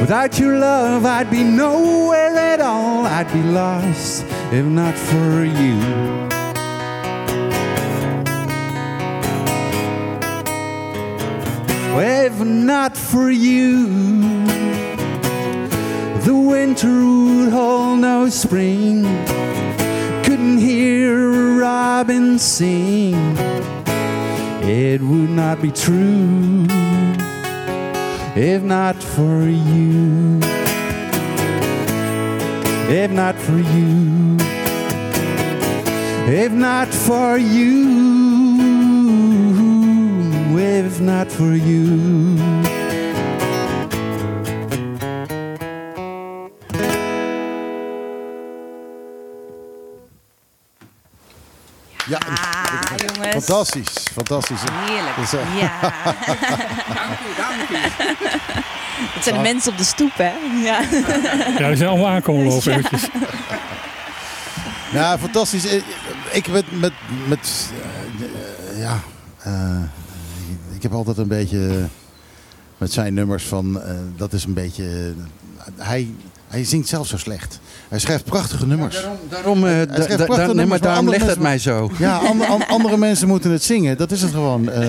Without 0.01 0.39
your 0.39 0.59
love, 0.59 1.07
I'd 1.07 1.31
be 1.31 1.43
nowhere 1.43 2.37
at 2.37 2.61
all. 2.61 3.07
I'd 3.07 3.33
be 3.33 3.43
lost 3.43 4.25
if 4.53 4.67
not 4.67 4.95
for 4.95 5.45
you. 5.45 6.26
If 11.99 12.41
not 12.41 12.97
for 12.97 13.31
you, 13.31 13.87
the 16.21 16.37
winter 16.37 16.89
would 16.89 17.53
hold 17.53 18.01
no 18.01 18.29
spring. 18.29 19.05
Couldn't 20.25 20.59
hear 20.59 21.55
a 21.55 21.57
robin 21.59 22.39
sing. 22.39 23.15
It 24.63 25.01
would 25.01 25.31
not 25.31 25.63
be 25.63 25.71
true 25.71 26.67
if 28.37 28.63
not 28.63 29.03
for 29.03 29.41
you. 29.49 30.41
If 32.91 33.11
not 33.11 33.35
for 33.37 33.59
you. 33.59 34.37
If 36.29 36.53
not 36.53 36.89
for 36.89 37.39
you. 37.39 38.16
If 40.77 41.01
not 41.01 41.33
for 41.33 41.55
you. 41.57 42.37
Ja, 52.09 52.19
Ah, 52.19 52.97
jongens. 52.97 53.45
fantastisch. 53.45 53.93
Fantastisch. 54.13 54.61
Heerlijk. 54.71 55.17
Dus, 55.17 55.33
eh, 55.33 55.61
Ja. 55.61 55.71
Het 59.15 59.25
zijn 59.25 59.35
de 59.37 59.41
mensen 59.43 59.73
op 59.73 59.79
de 59.79 59.85
stoep, 59.85 60.13
hè? 60.17 60.33
Ja. 60.65 60.81
Ja, 61.59 61.67
die 61.69 61.77
zijn 61.77 61.89
allemaal 61.89 62.09
aankomen 62.09 62.47
lopen 62.47 62.73
Ja. 62.73 62.79
eventjes. 62.79 63.09
Ja, 64.93 65.19
fantastisch. 65.19 65.67
Eh, 65.67 65.83
Ik 66.33 66.49
met, 66.49 66.65
met, 66.81 66.93
met 67.29 67.71
eh, 68.73 68.81
ja, 68.81 68.99
eh, 69.43 69.79
ik 70.77 70.83
heb 70.83 70.93
altijd 70.93 71.19
een 71.19 71.29
beetje 71.29 71.85
met 72.79 72.93
zijn 72.93 73.15
nummers 73.15 73.45
van, 73.45 73.81
eh, 73.83 73.95
dat 74.17 74.33
is 74.33 74.45
een 74.45 74.55
beetje, 74.55 75.13
hij, 75.77 76.09
hij 76.49 76.65
zingt 76.65 76.89
zelf 76.89 77.07
zo 77.07 77.17
slecht. 77.17 77.61
Hij 77.89 77.99
schrijft 77.99 78.25
prachtige 78.25 78.67
nummers. 78.67 79.05
Daarom, 79.29 79.67
eh, 79.67 79.73
da- 79.73 80.27
da- 80.27 80.53
nee, 80.53 80.67
maar 80.67 80.81
daarom 80.81 80.99
andere 80.99 81.17
ligt 81.19 81.31
het 81.31 81.41
mij 81.41 81.59
zo. 81.59 81.91
Ja, 81.99 82.17
ander- 82.17 82.47
an- 82.47 82.67
andere 82.69 82.97
mensen 82.97 83.29
moeten 83.29 83.51
het 83.51 83.63
zingen. 83.63 83.97
Dat 83.97 84.11
is 84.11 84.23
het 84.23 84.31
gewoon. 84.31 84.71
Eh, 84.71 84.81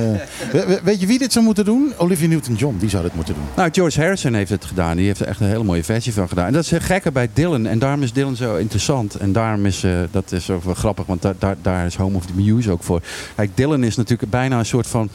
we- 0.51 0.65
we- 0.67 0.79
weet 0.83 0.99
je 1.01 1.07
wie 1.07 1.19
dit 1.19 1.33
zou 1.33 1.45
moeten 1.45 1.65
doen? 1.65 1.93
Olivia 1.97 2.27
Newton-John, 2.27 2.77
die 2.79 2.89
zou 2.89 3.03
dit 3.03 3.13
moeten 3.15 3.33
doen. 3.33 3.43
Nou, 3.55 3.69
George 3.71 3.99
Harrison 4.01 4.33
heeft 4.33 4.49
het 4.49 4.65
gedaan. 4.65 4.97
Die 4.97 5.05
heeft 5.05 5.19
er 5.19 5.27
echt 5.27 5.39
een 5.39 5.47
hele 5.47 5.63
mooie 5.63 5.83
versie 5.83 6.13
van 6.13 6.27
gedaan. 6.27 6.45
En 6.45 6.53
dat 6.53 6.63
is 6.63 6.71
het 6.71 6.83
gekke 6.83 7.11
bij 7.11 7.29
Dylan. 7.33 7.65
En 7.65 7.79
daarom 7.79 8.03
is 8.03 8.13
Dylan 8.13 8.35
zo 8.35 8.55
interessant. 8.55 9.15
En 9.15 9.31
daarom 9.31 9.65
is 9.65 9.83
eh, 9.83 9.91
dat 10.11 10.31
is 10.31 10.49
ook 10.49 10.63
wel 10.63 10.73
grappig, 10.73 11.05
want 11.05 11.21
daar, 11.21 11.35
daar, 11.39 11.55
daar 11.61 11.85
is 11.85 11.95
Home 11.95 12.15
of 12.17 12.25
the 12.25 12.33
Muse 12.35 12.71
ook 12.71 12.83
voor. 12.83 13.01
Kijk, 13.35 13.51
Dylan 13.57 13.83
is 13.83 13.95
natuurlijk 13.95 14.31
bijna 14.31 14.59
een 14.59 14.65
soort 14.65 14.87
van 14.87 15.09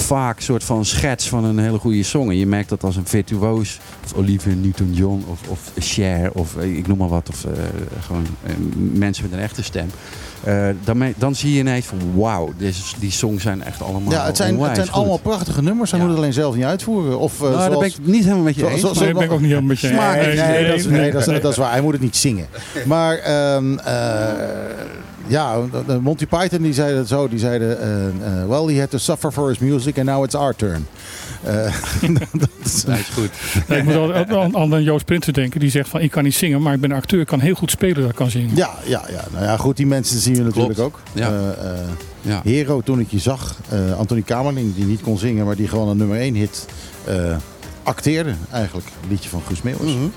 vaak 0.00 0.36
een 0.36 0.42
soort 0.42 0.64
van 0.64 0.84
schets 0.84 1.28
van 1.28 1.44
een 1.44 1.58
hele 1.58 1.78
goede 1.78 2.02
song. 2.02 2.28
En 2.30 2.36
je 2.36 2.46
merkt 2.46 2.68
dat 2.68 2.84
als 2.84 2.96
een 2.96 3.06
virtuoos, 3.06 3.78
of 4.04 4.12
Olivia 4.14 4.54
Newton-John, 4.54 5.24
of, 5.30 5.40
of 5.48 5.60
Cher, 5.78 6.30
of 6.32 6.56
eh, 6.56 6.76
ik 6.76 6.86
noem 6.86 6.98
maar 6.98 7.08
wat, 7.08 7.28
of 7.28 7.44
eh, 7.44 7.50
gewoon 8.06 8.26
eh, 8.42 8.52
mensen 8.92 9.24
met 9.24 9.32
een 9.32 9.44
echte 9.44 9.62
stem. 9.62 9.90
Eh, 10.44 10.68
dan, 10.84 10.98
me- 10.98 11.14
dan 11.16 11.34
zie 11.34 11.52
je 11.52 11.58
ineens 11.58 11.86
van 11.86 11.98
wauw, 12.14 12.52
deze- 12.58 12.82
die 12.98 13.10
songs 13.10 13.42
zijn 13.42 13.62
echt 13.62 13.82
allemaal 13.82 14.12
Ja, 14.12 14.26
het 14.26 14.36
zijn, 14.36 14.58
het 14.60 14.76
zijn 14.76 14.90
allemaal 14.90 15.16
prachtige 15.18 15.62
nummers. 15.62 15.90
Hij 15.90 15.98
Ja. 16.00 16.04
moet 16.06 16.14
het 16.14 16.22
alleen 16.24 16.34
zelf 16.36 16.54
niet 16.54 16.64
uitvoeren. 16.64 17.18
Of, 17.18 17.40
Nou, 17.40 17.52
daar 17.52 17.62
zoals- 17.70 17.78
ben 17.78 17.88
ik 17.88 18.12
niet 18.14 18.22
helemaal 18.24 18.44
met 18.44 18.54
je 18.54 18.60
Zo- 18.60 18.66
eens. 18.68 18.80
zo- 18.80 18.86
maar- 18.86 18.94
zo- 18.96 19.00
Nee, 19.04 19.08
dat 19.12 19.18
ben 19.18 19.28
ik 19.28 19.34
ook 19.34 19.40
niet 19.40 19.48
helemaal 19.48 19.68
met 19.68 19.80
je 19.80 19.88
eens. 19.88 19.96
Nee, 19.98 20.10
nee, 20.10 20.36
Nee, 20.36 20.66
dat, 20.66 20.76
is, 20.78 20.84
nee, 20.86 21.00
nee, 21.00 21.10
dat, 21.12 21.20
is, 21.20 21.26
nee. 21.26 21.40
dat 21.40 21.50
is 21.52 21.56
waar. 21.58 21.70
Hij 21.70 21.80
moet 21.80 21.92
het 21.92 22.02
niet 22.02 22.16
zingen. 22.16 22.46
Maar 22.86 23.16
ehm, 23.18 23.78
eh, 23.78 24.32
ja, 25.26 25.56
de- 25.86 26.00
Monty 26.00 26.26
Python 26.26 26.62
die 26.62 26.72
zeiden 26.74 26.98
het 26.98 27.08
zo. 27.08 27.28
Die 27.28 27.38
zeiden, 27.38 27.80
eh, 27.80 28.06
eh, 28.06 28.48
well, 28.48 28.74
he 28.74 28.80
had 28.80 28.90
to 28.90 28.98
suffer 28.98 29.32
for 29.32 29.48
his 29.48 29.58
music 29.58 29.98
and 29.98 30.06
now 30.06 30.24
it's 30.24 30.34
our 30.34 30.54
turn. 30.56 30.86
Eh, 31.42 31.54
dat 32.32 32.48
is, 32.64 32.84
Nee, 32.84 32.98
is 32.98 33.06
goed. 33.14 33.30
Nee, 33.68 33.78
ik 33.78 33.84
moet 33.84 33.94
altijd 33.96 34.30
aan, 34.32 34.56
aan 34.56 34.82
Joost 34.82 35.04
Prinsen 35.04 35.32
denken. 35.32 35.60
Die 35.60 35.70
zegt 35.70 35.88
van 35.88 36.00
ik 36.00 36.10
kan 36.10 36.24
niet 36.24 36.34
zingen, 36.34 36.62
maar 36.62 36.74
ik 36.74 36.80
ben 36.80 36.90
een 36.90 36.96
acteur. 36.96 37.20
Ik 37.20 37.26
kan 37.26 37.40
heel 37.40 37.54
goed 37.54 37.70
spelen 37.70 38.00
dat 38.00 38.10
ik 38.10 38.16
kan 38.16 38.30
zingen. 38.30 38.56
ja, 38.56 38.70
ja, 38.84 39.02
ja. 39.10 39.24
Nou 39.32 39.44
ja, 39.44 39.56
goed, 39.56 39.76
die 39.76 39.86
mensen 39.86 40.18
zien 40.20 40.34
we 40.34 40.42
natuurlijk 40.42 40.74
Klopt. 40.74 40.94
ook. 40.94 41.00
Ja. 41.12 41.28
Eh, 41.28 41.70
eh, 41.70 41.78
Ja. 42.20 42.40
Hero, 42.44 42.80
toen 42.80 43.00
ik 43.00 43.10
je 43.10 43.18
zag. 43.18 43.56
eh 43.68 43.98
Anthony 43.98 44.22
Kamerling, 44.22 44.74
die 44.74 44.84
niet 44.84 45.00
kon 45.00 45.18
zingen, 45.18 45.46
maar 45.46 45.56
die 45.56 45.68
gewoon 45.68 45.88
een 45.88 45.96
nummer 45.96 46.18
1 46.20 46.34
hit 46.34 46.66
eh, 47.04 47.36
acteerde 47.82 48.34
eigenlijk. 48.52 48.86
Een 49.02 49.08
liedje 49.08 49.28
van 49.28 49.42
Guus 49.46 49.62
Meeuwis. 49.62 49.92
Mhm. 49.94 50.04
Eh, 50.04 50.08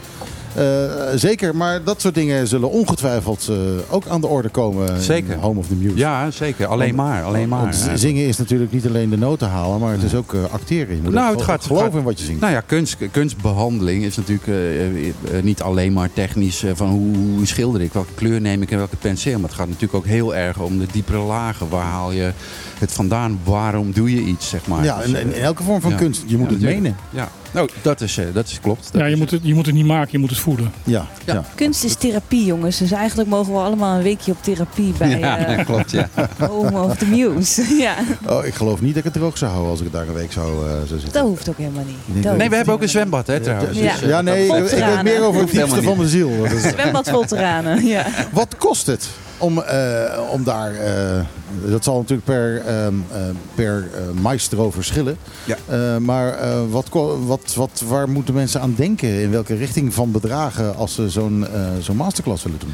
zeker, 1.15 1.55
maar 1.55 1.83
dat 1.83 2.01
soort 2.01 2.15
dingen 2.15 2.47
zullen 2.47 2.69
ongetwijfeld 2.69 3.47
eh, 3.49 3.55
ook 3.89 4.07
aan 4.07 4.21
de 4.21 4.27
orde 4.27 4.49
komen. 4.49 5.01
Zeker. 5.01 5.33
In 5.33 5.39
Home 5.39 5.59
of 5.59 5.67
the 5.67 5.75
Muse. 5.75 5.95
Ja, 5.97 6.31
zeker. 6.31 6.67
Alleen 6.67 6.95
maar. 6.95 7.23
Alleen 7.23 7.49
maar. 7.49 7.73
Zingen 7.93 8.27
is 8.27 8.37
natuurlijk 8.37 8.71
niet 8.71 8.87
alleen 8.87 9.09
de 9.09 9.17
noten 9.17 9.47
halen, 9.49 9.79
maar 9.79 9.91
het 9.91 10.03
is 10.03 10.15
ook 10.15 10.33
eh, 10.33 10.39
acteren. 10.51 10.95
Je 10.95 11.01
moet 11.01 11.13
Nou, 11.13 11.31
het 11.35 11.41
gaat- 11.43 11.65
geloven 11.65 11.99
in 11.99 12.03
wat 12.05 12.19
je 12.19 12.25
zingt. 12.25 12.41
Nou 12.41 12.53
ja, 12.53 12.61
kunst, 12.61 12.97
kunstbehandeling 13.11 14.03
is 14.03 14.15
natuurlijk 14.17 14.47
eh, 14.47 14.85
eh, 14.87 15.07
eh, 15.07 15.43
niet 15.43 15.61
alleen 15.61 15.93
maar 15.93 16.09
technisch 16.13 16.63
eh, 16.63 16.71
van 16.75 16.87
hoe, 16.89 17.17
hoe 17.17 17.45
schilder 17.45 17.81
ik, 17.81 17.93
welke 17.93 18.13
kleur 18.15 18.41
neem 18.41 18.61
ik 18.61 18.71
en 18.71 18.77
welke 18.77 18.95
penseel. 18.95 19.39
Maar 19.39 19.49
het 19.49 19.57
gaat 19.57 19.67
natuurlijk 19.67 19.93
ook 19.93 20.05
heel 20.05 20.35
erg 20.35 20.59
om 20.59 20.77
de 20.79 20.85
diepere 20.91 21.17
lagen. 21.19 21.69
Waar 21.69 21.85
haal 21.85 22.11
je 22.11 22.31
het 22.79 22.91
vandaan? 22.91 23.39
Waarom 23.43 23.91
doe 23.91 24.15
je 24.15 24.21
iets, 24.21 24.49
zeg 24.49 24.67
maar. 24.67 24.83
ja, 24.83 24.97
Dus, 24.97 25.05
in, 25.07 25.15
eh, 25.15 25.21
in 25.21 25.33
elke 25.33 25.63
vorm 25.63 25.81
van 25.81 25.91
ja. 25.91 25.97
kunst. 25.97 26.23
Je 26.25 26.37
moet 26.37 26.47
Ja, 26.47 26.53
het 26.53 26.63
menen. 26.63 26.95
Ja, 27.09 27.29
nou, 27.51 27.69
dat 27.81 28.01
is, 28.01 28.17
eh, 28.17 28.25
dat 28.33 28.47
is 28.47 28.59
klopt. 28.61 28.89
Dat 28.91 29.01
Ja, 29.01 29.07
je 29.07 29.13
is- 29.13 29.19
moet, 29.19 29.31
het, 29.31 29.39
je 29.43 29.53
moet 29.53 29.65
het 29.65 29.75
niet 29.75 29.85
maken, 29.85 30.09
je 30.11 30.17
moet 30.17 30.29
het 30.29 30.39
voelen. 30.39 30.71
Ja, 30.83 31.05
Ja. 31.25 31.33
ja. 31.33 31.43
Kunst 31.55 31.83
is 31.83 31.95
therapie, 31.95 32.45
jongens. 32.45 32.77
Dus 32.77 32.91
eigenlijk 32.91 33.29
mogen 33.29 33.53
we 33.53 33.59
allemaal 33.59 33.95
een 33.97 34.03
weekje 34.03 34.31
op 34.31 34.43
therapie 34.43 34.93
bij 34.97 35.19
ja, 35.19 35.37
eh, 35.37 35.65
klopt, 35.69 35.91
ja. 35.91 36.09
Home 36.39 36.81
of 36.81 36.97
the 36.97 37.05
Muse. 37.05 37.75
ja, 37.85 37.95
Oh, 38.27 38.45
ik 38.45 38.53
geloof 38.53 38.81
niet 38.81 38.89
dat 38.95 38.97
ik 39.05 39.13
het 39.13 39.13
droog 39.21 39.37
zou 39.37 39.51
houden 39.51 39.71
als 39.71 39.81
ik 39.81 39.91
daar 39.91 40.07
een 40.07 40.13
week 40.13 40.31
zou, 40.31 40.65
eh, 40.65 40.71
zou 40.73 40.87
zitten. 40.87 41.11
dat 41.11 41.21
hoeft 41.23 41.49
ook 41.49 41.57
helemaal 41.57 41.83
niet. 41.85 41.95
Nee, 42.05 42.21
Dat 42.21 42.23
Nee, 42.23 42.33
hoeft 42.33 42.49
we 42.49 42.55
hebben 42.55 42.73
ook 42.73 42.81
een 42.81 42.89
zwembad, 42.89 43.27
hè, 43.27 43.39
trouwens. 43.39 43.77
Ja. 43.77 43.91
Dus, 43.91 44.01
eh, 44.01 44.07
Ja, 44.09 44.21
nee, 44.21 44.45
ik, 44.45 44.53
ik 44.71 44.83
weet 44.83 45.03
meer 45.03 45.23
over 45.23 45.41
het 45.41 45.51
diepste 45.51 45.81
van 45.83 45.97
mijn 45.97 46.09
ziel. 46.09 46.29
Niet. 46.29 46.61
Zwembad 46.77 47.09
vol 47.09 47.25
tranen, 47.25 47.85
ja. 47.85 48.05
Wat 48.31 48.55
kost 48.57 48.85
het 48.87 49.07
om, 49.39 49.61
eh, 49.61 50.19
om 50.31 50.43
daar, 50.43 50.73
eh, 50.75 51.25
dat 51.65 51.83
zal 51.83 51.97
natuurlijk 51.97 52.25
per, 52.25 52.61
ehm, 52.65 52.93
eh, 53.11 53.19
per 53.55 53.89
maestro 54.21 54.71
verschillen. 54.71 55.17
Ja. 55.45 55.57
Eh, 55.67 55.97
maar 55.97 56.33
eh, 56.33 56.59
wat, 56.69 56.87
wat, 57.25 57.53
wat, 57.55 57.83
waar 57.87 58.09
moeten 58.09 58.33
mensen 58.33 58.61
aan 58.61 58.73
denken? 58.77 59.21
In 59.21 59.31
welke 59.31 59.55
richting 59.55 59.93
van 59.93 60.11
bedragen 60.11 60.75
als 60.75 60.93
ze 60.93 61.09
zo'n 61.09 61.47
eh, 61.53 61.61
zo'n 61.79 61.95
masterclass 61.95 62.43
willen 62.43 62.59
doen? 62.59 62.73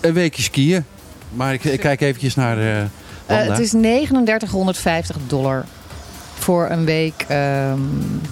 Een 0.00 0.12
weekje 0.12 0.42
skiën. 0.42 0.84
Maar 1.32 1.52
ik, 1.52 1.64
ik 1.64 1.80
kijk 1.80 2.00
eventjes 2.00 2.34
naar 2.34 2.56
het 3.26 3.58
is 3.58 3.70
3950 3.70 5.16
dollar 5.26 5.64
voor 6.38 6.70
een 6.70 6.84
week 6.84 7.24
ehm, 7.28 7.78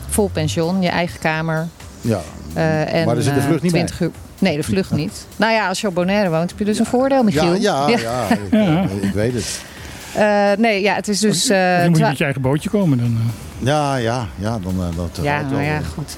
vol 0.09 0.31
pension, 0.33 0.83
je 0.83 0.89
eigen 0.89 1.21
kamer. 1.21 1.69
Ja, 2.01 2.21
eh, 2.55 2.95
en, 2.95 3.07
maar 3.07 3.17
er 3.17 3.23
zit 3.23 3.35
de 3.35 3.41
vlucht 3.41 3.63
niet 3.63 3.73
bij. 3.73 3.85
20 3.85 4.01
uur. 4.01 4.11
Nee, 4.41 4.57
de 4.57 4.63
vlucht 4.63 4.91
niet. 4.91 5.27
Nou 5.37 5.53
ja, 5.53 5.69
als 5.69 5.81
je 5.81 5.87
op 5.87 5.95
Bonaire 5.95 6.31
woont, 6.31 6.51
heb 6.51 6.59
je 6.59 6.65
dus 6.65 6.79
een 6.79 6.87
voordeel, 6.87 7.23
Michiel. 7.23 7.55
Ja, 7.55 7.89
ja, 7.89 7.99
ja. 7.99 8.27
eh, 8.51 8.85
ik 9.03 9.13
weet 9.13 9.33
het. 9.35 9.61
Eh, 10.15 10.51
nee, 10.59 10.81
ja, 10.83 10.95
het 10.95 11.09
is 11.09 11.21
dus... 11.21 11.49
eh, 11.49 11.79
Dan 11.81 11.89
moet 11.89 11.99
je 11.99 12.05
met 12.05 12.19
je 12.19 12.25
eigen 12.25 12.43
bootje 12.43 12.71
komen. 12.71 12.99
Dan, 12.99 13.07
eh. 13.21 13.67
Ja, 13.67 13.97
ja, 13.97 14.27
ja, 14.39 14.59
dan 14.59 14.75
eh, 14.79 14.97
dat 14.97 15.19
ja, 15.23 15.41
nou 15.43 15.63
ja, 15.63 15.77
eh, 15.77 15.87
goed. 15.95 16.17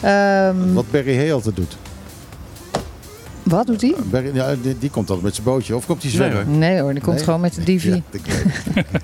Ehm, 0.00 0.72
Wat 0.72 0.90
Barry 0.90 1.16
Hay 1.16 1.32
altijd 1.32 1.56
doet. 1.56 1.76
wat 3.42 3.66
doet 3.66 3.80
hij? 3.80 3.94
Barry, 4.04 4.30
ja, 4.34 4.54
die, 4.62 4.78
die 4.78 4.90
komt 4.90 5.08
altijd 5.08 5.26
met 5.26 5.34
zijn 5.34 5.46
bootje. 5.46 5.76
Of 5.76 5.86
komt 5.86 6.02
hij 6.02 6.10
Nee, 6.10 6.20
zwemmen? 6.20 6.46
hoor. 6.46 6.56
Nee 6.56 6.80
hoor, 6.80 6.92
die 6.92 7.02
komt 7.02 7.14
Nee? 7.16 7.24
gewoon 7.24 7.40
met 7.40 7.54
de 7.54 7.62
divi. 7.62 8.02
Ja. 8.10 8.42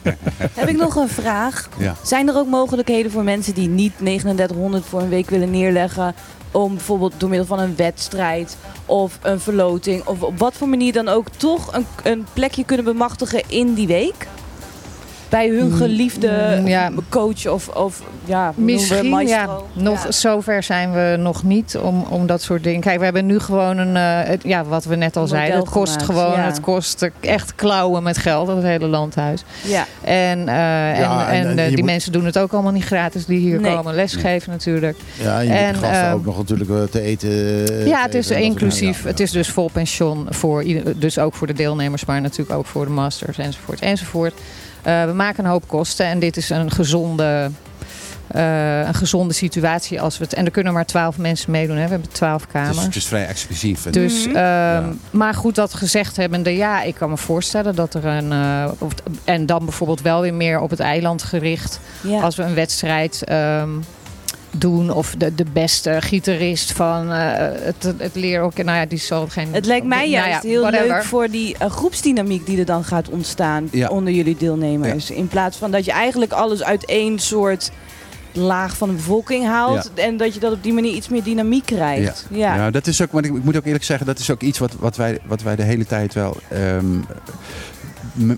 Heb 0.55 0.69
ik 0.69 0.77
nog 0.77 0.97
een 0.97 1.09
vraag? 1.09 1.69
Ja. 1.79 1.95
Zijn 2.03 2.29
er 2.29 2.37
ook 2.37 2.49
mogelijkheden 2.49 3.11
voor 3.11 3.25
mensen 3.25 3.55
die 3.55 3.69
niet 3.69 3.93
3900 3.97 4.85
voor 4.87 5.01
een 5.01 5.09
week 5.09 5.31
willen 5.31 5.51
neerleggen... 5.51 6.15
om 6.55 6.75
bijvoorbeeld 6.75 7.13
door 7.19 7.29
middel 7.29 7.47
van 7.47 7.59
een 7.59 7.77
wedstrijd 7.77 8.57
of 8.87 9.19
een 9.23 9.41
verloting... 9.41 10.07
of 10.07 10.23
op 10.23 10.39
wat 10.39 10.55
voor 10.55 10.69
manier 10.69 10.93
dan 10.93 11.09
ook 11.09 11.29
toch 11.29 11.75
een, 11.75 11.87
een 12.03 12.27
plekje 12.33 12.65
kunnen 12.65 12.85
bemachtigen 12.85 13.43
in 13.49 13.75
die 13.75 13.87
week? 13.87 14.27
Bij 15.29 15.49
hun 15.49 15.67
Mm, 15.71 15.77
geliefde 15.77 16.57
mm, 16.61 16.67
ja. 16.67 16.91
coach 17.09 17.47
of, 17.47 17.69
of 17.69 18.03
ja, 18.25 18.53
Misschien, 18.57 19.27
ja. 19.27 19.49
Nog 19.73 20.05
Ja. 20.05 20.11
zover 20.13 20.63
zijn 20.63 20.93
we 20.93 21.17
nog 21.19 21.43
niet 21.43 21.77
om, 21.83 22.05
om 22.09 22.27
dat 22.27 22.43
soort 22.43 22.63
dingen. 22.65 22.81
Kijk, 22.81 22.99
we 22.99 23.05
hebben 23.05 23.27
nu 23.27 23.39
gewoon 23.39 23.79
een, 23.79 23.97
eh, 23.97 24.29
het- 24.29 24.43
ja, 24.43 24.65
wat 24.65 24.85
we 24.85 24.97
net 24.97 25.17
al 25.17 25.27
zeiden. 25.27 25.57
Het 25.59 25.69
kost 25.69 26.03
gemaakt, 26.03 26.05
gewoon, 26.25 26.39
ja. 26.41 26.45
het 26.47 26.61
kost 26.61 27.09
echt 27.21 27.55
klauwen 27.55 28.03
met 28.03 28.19
geld, 28.19 28.47
dat 28.47 28.63
hele 28.63 28.87
landhuis. 28.87 29.45
Ja. 29.65 29.87
En, 30.01 30.39
eh, 30.49 30.55
Ja, 30.99 31.29
en, 31.29 31.35
en- 31.35 31.41
en, 31.41 31.47
en 31.51 31.59
eh, 31.59 31.67
die 31.69 31.77
moet- 31.77 31.85
mensen 31.87 32.13
doen 32.13 32.25
het 32.25 32.39
ook 32.39 32.53
allemaal 32.53 32.73
niet 32.73 32.85
gratis, 32.85 33.27
die 33.27 33.39
hier 33.39 33.61
Nee. 33.61 33.75
komen 33.75 33.95
lesgeven 33.95 34.51
natuurlijk. 34.51 34.97
Ja, 35.21 35.39
en 35.41 35.47
je 35.47 35.53
En, 35.53 35.67
moet 35.75 35.85
gasten 35.85 36.03
ehm, 36.05 36.15
ook 36.15 36.25
nog 36.25 36.37
natuurlijk 36.37 36.91
te 36.91 37.01
eten. 37.01 37.31
ja, 37.87 38.03
het 38.03 38.15
is 38.15 38.31
inclusief. 38.31 39.05
Het 39.05 39.21
is 39.21 39.31
dus 39.31 39.49
vol 39.49 39.71
pensioen 39.73 40.27
voor 40.31 40.65
dus 40.97 41.19
ook 41.19 41.35
voor 41.35 41.47
de 41.47 41.53
deelnemers, 41.53 42.05
maar 42.05 42.21
natuurlijk 42.21 42.59
ook 42.59 42.67
voor 42.67 42.85
de 42.85 42.91
masters 42.91 43.39
enzovoort 43.39 43.81
enzovoort. 43.81 44.35
Eh, 44.85 45.05
we 45.05 45.13
maken 45.13 45.45
een 45.45 45.51
hoop 45.51 45.69
kosten 45.69 46.07
en 46.07 46.19
dit 46.19 46.37
is 46.37 46.51
een 46.51 46.71
gezonde, 46.71 47.51
eh, 48.27 48.79
een 48.87 48.95
gezonde 48.95 49.35
situatie 49.35 50.01
als 50.01 50.19
we 50.19 50.25
het. 50.25 50.35
En 50.35 50.45
er 50.45 50.51
kunnen 50.51 50.73
maar 50.73 50.87
twaalf 50.87 51.19
mensen 51.19 51.51
meedoen. 51.51 51.77
Hè. 51.77 51.85
We 51.85 51.91
hebben 51.91 52.09
twaalf 52.13 52.47
kamers. 52.47 52.77
is, 52.79 52.85
het 52.85 52.97
is 52.97 53.07
vrij 53.07 53.27
exclusief. 53.27 53.83
Dus, 53.83 54.27
Mhm. 54.27 54.37
ehm, 54.37 54.85
Maar 55.11 55.35
goed, 55.35 55.55
dat 55.55 55.75
gezegd 55.75 56.17
hebbende, 56.17 56.57
ja, 56.57 56.83
ik 56.83 56.95
kan 56.95 57.11
me 57.11 57.17
voorstellen 57.17 57.75
dat 57.75 57.95
er 57.95 58.05
een. 58.07 58.33
eh, 58.33 58.71
of- 58.79 58.93
en 59.25 59.47
dan 59.47 59.65
bijvoorbeeld 59.65 60.03
wel 60.03 60.21
weer 60.21 60.35
meer 60.35 60.61
op 60.61 60.71
het 60.71 60.81
eiland 60.81 61.23
gericht. 61.23 61.81
Ja. 62.01 62.21
Als 62.21 62.37
we 62.37 62.43
een 62.43 62.55
wedstrijd 62.55 63.25
ehm, 63.25 63.69
doen. 64.59 64.91
Of 64.91 65.15
de, 65.19 65.35
de 65.35 65.45
beste 65.53 65.97
gitarist 66.01 66.73
van 66.73 67.13
eh, 67.13 67.33
het, 67.65 67.95
het 67.99 68.15
leerorkest. 68.15 68.67
Nou 68.67 68.79
ja, 68.79 68.87
die 68.87 68.99
zal 68.99 69.27
geen... 69.29 69.49
Het 69.55 69.67
lijkt 69.67 69.87
mij 69.87 69.99
nou 69.99 70.11
juist 70.11 70.43
ja, 70.43 70.49
heel 70.49 70.61
whatever. 70.61 70.87
leuk 70.87 71.05
voor 71.05 71.29
die 71.31 71.57
eh, 71.59 71.71
groepsdynamiek 71.71 72.47
die 72.47 72.59
er 72.59 72.65
dan 72.65 72.85
gaat 72.85 73.09
ontstaan 73.09 73.69
Ja. 73.73 73.89
onder 73.89 74.13
jullie 74.13 74.37
deelnemers. 74.37 75.11
In 75.11 75.29
plaats 75.29 75.57
van 75.57 75.71
dat 75.71 75.85
je 75.85 75.93
eigenlijk 75.93 76.33
alles 76.33 76.63
uit 76.63 76.85
één 76.85 77.19
soort 77.19 77.71
laag 78.33 78.77
van 78.77 78.89
de 78.89 78.95
bevolking 78.95 79.45
haalt. 79.47 79.91
En 79.95 80.17
dat 80.17 80.35
je 80.35 80.41
dat 80.41 80.53
op 80.53 80.63
die 80.63 80.73
manier 80.73 80.93
iets 80.95 81.09
meer 81.09 81.23
dynamiek 81.23 81.67
krijgt. 81.67 82.27
Ja. 82.31 82.55
Ja, 82.55 82.71
dat 82.71 82.87
is 82.87 83.03
ook, 83.03 83.11
maar 83.13 83.25
ik, 83.25 83.35
ik 83.37 83.45
moet 83.45 83.57
ook 83.57 83.65
eerlijk 83.65 83.85
zeggen, 83.85 84.07
dat 84.07 84.19
is 84.19 84.31
ook 84.31 84.41
iets 84.43 84.59
wat, 84.59 84.73
wat, 84.79 84.97
wij, 84.97 85.19
wat 85.27 85.43
wij 85.43 85.57
de 85.57 85.63
hele 85.63 85.87
tijd 85.87 86.15
wel 86.15 86.37
ehm, 86.49 86.87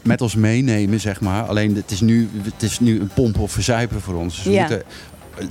met 0.03 0.21
ons 0.21 0.35
meenemen, 0.35 1.01
zeg 1.01 1.21
maar. 1.21 1.43
Alleen 1.43 1.75
het 1.77 1.91
is 1.91 2.01
nu, 2.01 2.29
het 2.43 2.63
is 2.63 2.81
nu 2.81 3.01
een 3.01 3.11
pompen 3.15 3.41
of 3.41 3.53
verzuipen 3.53 4.01
voor 4.01 4.15
ons. 4.15 4.35
Dus 4.37 4.45
we 4.45 4.51
Ja. 4.51 4.61
moeten, 4.61 4.83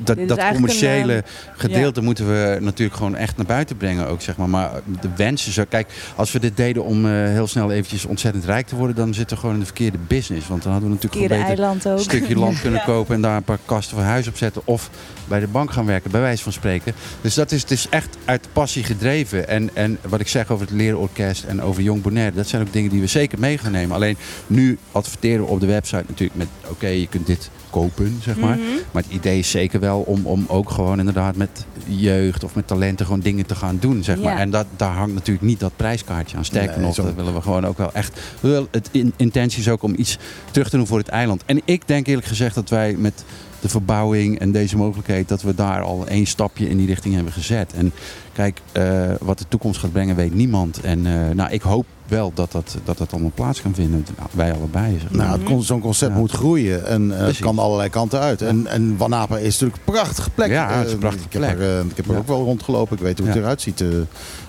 dat, 0.04 0.28
dat 0.28 0.48
commerciële 0.52 1.14
een, 1.14 1.24
gedeelte 1.56 2.02
moeten 2.02 2.28
we 2.28 2.58
natuurlijk 2.62 2.98
gewoon 2.98 3.16
echt 3.16 3.38
naar 3.38 3.46
buiten 3.46 3.78
brengen 3.78 4.08
ook, 4.08 4.22
zeg 4.22 4.38
maar. 4.38 4.50
Maar 4.50 4.72
de 5.02 5.10
wensen, 5.16 5.52
zo, 5.52 5.64
kijk, 5.70 5.94
als 6.16 6.32
we 6.32 6.40
dit 6.40 6.58
deden 6.58 6.84
om 6.84 7.06
eh, 7.06 7.12
heel 7.12 7.48
snel 7.48 7.72
eventjes 7.72 8.06
ontzettend 8.06 8.46
rijk 8.46 8.68
te 8.68 8.76
worden, 8.76 8.96
dan 8.96 9.14
zitten 9.14 9.36
we 9.36 9.42
gewoon 9.42 9.56
in 9.56 9.62
de 9.62 9.66
verkeerde 9.68 9.98
business. 10.08 10.48
Want 10.48 10.64
dan 10.64 10.72
hadden 10.72 10.90
we 10.90 10.96
natuurlijk 10.96 11.34
gewoon 11.34 11.56
beter 11.56 11.92
een 11.92 12.00
stukje 12.00 12.36
land 12.46 12.62
kunnen 12.62 12.80
Ja. 12.80 12.86
kopen 12.86 13.16
en 13.16 13.22
daar 13.22 13.36
een 13.36 13.44
paar 13.44 13.60
kasten 13.66 13.98
voor 13.98 14.06
huis 14.06 14.28
op 14.28 14.38
zetten. 14.38 14.62
Of 14.66 14.90
bij 15.28 15.40
de 15.40 15.48
bank 15.48 15.72
gaan 15.72 15.86
werken, 15.86 16.12
bij 16.12 16.22
wijze 16.22 16.44
van 16.44 16.52
spreken. 16.52 16.94
Dus 17.22 17.34
dat 17.34 17.52
is, 17.52 17.62
het 17.62 17.72
is 17.72 17.88
echt 17.90 18.18
uit 18.26 18.48
passie 18.54 18.84
gedreven. 18.84 19.48
En, 19.48 19.70
en 19.74 19.98
wat 20.08 20.20
ik 20.20 20.28
zeg 20.28 20.52
over 20.52 20.66
het 20.66 20.76
leerorkest 20.76 21.44
en 21.44 21.62
over 21.62 21.82
Jong 21.84 22.02
Bonaire, 22.02 22.36
dat 22.36 22.48
zijn 22.48 22.62
ook 22.62 22.74
dingen 22.74 22.90
die 22.90 23.02
we 23.02 23.08
zeker 23.08 23.40
mee 23.40 23.58
gaan 23.58 23.72
nemen. 23.72 23.96
Alleen 23.96 24.18
nu 24.48 24.78
adverteren 24.92 25.46
we 25.46 25.52
op 25.52 25.60
de 25.60 25.66
website 25.66 26.04
natuurlijk 26.08 26.40
met, 26.40 26.48
oké, 26.70 26.88
je 26.88 27.08
kunt 27.08 27.26
dit 27.26 27.50
kopen, 27.80 28.20
zeg 28.22 28.38
maar. 28.38 28.58
Mhm. 28.58 28.66
Maar 28.92 29.04
het 29.04 29.12
idee 29.12 29.40
is 29.40 29.50
zeker 29.50 29.80
wel 29.80 30.00
om, 30.02 30.26
om 30.26 30.46
ook 30.48 30.70
gewoon 30.70 31.00
inderdaad 31.00 31.36
met 31.36 31.66
jeugd 31.86 32.44
of 32.44 32.56
met 32.56 32.68
talenten 32.68 33.06
gewoon 33.06 33.20
dingen 33.22 33.46
te 33.46 33.56
gaan 33.56 33.78
doen, 33.80 34.04
zeg 34.04 34.16
maar. 34.22 34.34
Ja. 34.34 34.40
En 34.40 34.50
dat, 34.50 34.66
daar 34.76 34.94
hangt 34.94 35.14
natuurlijk 35.14 35.46
niet 35.46 35.60
dat 35.60 35.72
prijskaartje 35.76 36.38
aan. 36.38 36.46
Sterker 36.46 36.78
Nee, 36.78 36.86
nog, 36.86 36.96
dat 36.96 37.14
willen 37.16 37.34
we 37.34 37.42
gewoon 37.42 37.66
ook 37.66 37.78
wel 37.78 37.94
echt... 37.94 38.20
we 38.40 38.48
willen- 38.48 38.68
Het 38.72 38.90
in, 38.92 39.14
intentie 39.16 39.60
is 39.60 39.70
ook 39.70 39.84
om 39.84 39.94
iets 39.98 40.18
terug 40.52 40.70
te 40.70 40.78
doen 40.78 40.88
voor 40.88 40.98
het 40.98 41.08
eiland. 41.08 41.44
En 41.46 41.62
ik 41.66 41.88
denk 41.88 42.08
eerlijk 42.08 42.28
gezegd 42.28 42.56
dat 42.56 42.70
wij 42.70 42.96
met 42.98 43.24
de 43.60 43.70
verbouwing 43.70 44.40
en 44.40 44.52
deze 44.52 44.78
mogelijkheid... 44.78 45.28
dat 45.28 45.42
we 45.42 45.56
daar 45.56 45.82
al 45.82 46.08
één 46.08 46.26
stapje 46.26 46.70
in 46.70 46.78
die 46.78 46.88
richting 46.88 47.16
hebben 47.16 47.34
gezet. 47.34 47.74
En 47.74 47.92
kijk, 48.34 48.62
eh, 48.72 49.12
wat 49.20 49.38
de 49.40 49.46
toekomst 49.48 49.80
gaat 49.80 49.92
brengen 49.92 50.16
weet 50.16 50.34
niemand. 50.34 50.80
En 50.82 51.06
eh, 51.06 51.36
nou, 51.36 51.52
ik 51.52 51.62
hoop 51.62 51.86
wel 52.08 52.32
dat 52.34 52.52
dat, 52.52 52.78
dat 52.84 52.98
dat 52.98 53.12
allemaal 53.12 53.32
plaats 53.36 53.62
kan 53.62 53.74
vinden. 53.76 54.06
Wij 54.32 54.54
allebei. 54.54 54.98
Zeg 55.02 55.12
maar. 55.12 55.40
Nou, 55.40 55.64
zo'n 55.64 55.82
concept 55.82 56.12
Ja. 56.12 56.18
moet 56.18 56.32
groeien 56.32 56.86
en 56.86 57.04
eh, 57.04 57.10
het 57.16 57.24
Precies. 57.26 57.42
kan 57.46 57.60
allerlei 57.60 57.90
kanten 57.90 58.20
uit. 58.20 58.42
En, 58.42 58.68
en 58.68 58.98
Wanapa 58.98 59.38
is 59.38 59.60
natuurlijk 59.60 59.80
een 59.86 59.94
prachtige 59.94 60.30
plek. 60.30 60.50
Ja, 60.50 60.70
het 60.72 60.86
is 60.86 60.92
een 60.92 60.94
Eh, 60.94 61.00
prachtige 61.00 61.26
ik 61.26 61.34
heb 61.34 61.42
plek. 61.42 61.56
Er, 61.60 61.78
eh, 61.80 61.86
ik 61.86 61.96
heb 61.96 62.06
er 62.06 62.12
Ja. 62.14 62.18
ook 62.18 62.28
wel 62.28 62.44
rondgelopen. 62.44 62.98
Ik 62.98 63.04
weet 63.04 63.18
hoe 63.18 63.28
het 63.28 63.36
Ja. 63.36 63.42
eruit 63.42 63.62
ziet. 63.62 63.82
eh. 63.82 63.88
Eh, 63.88 63.94
ik 63.96 63.98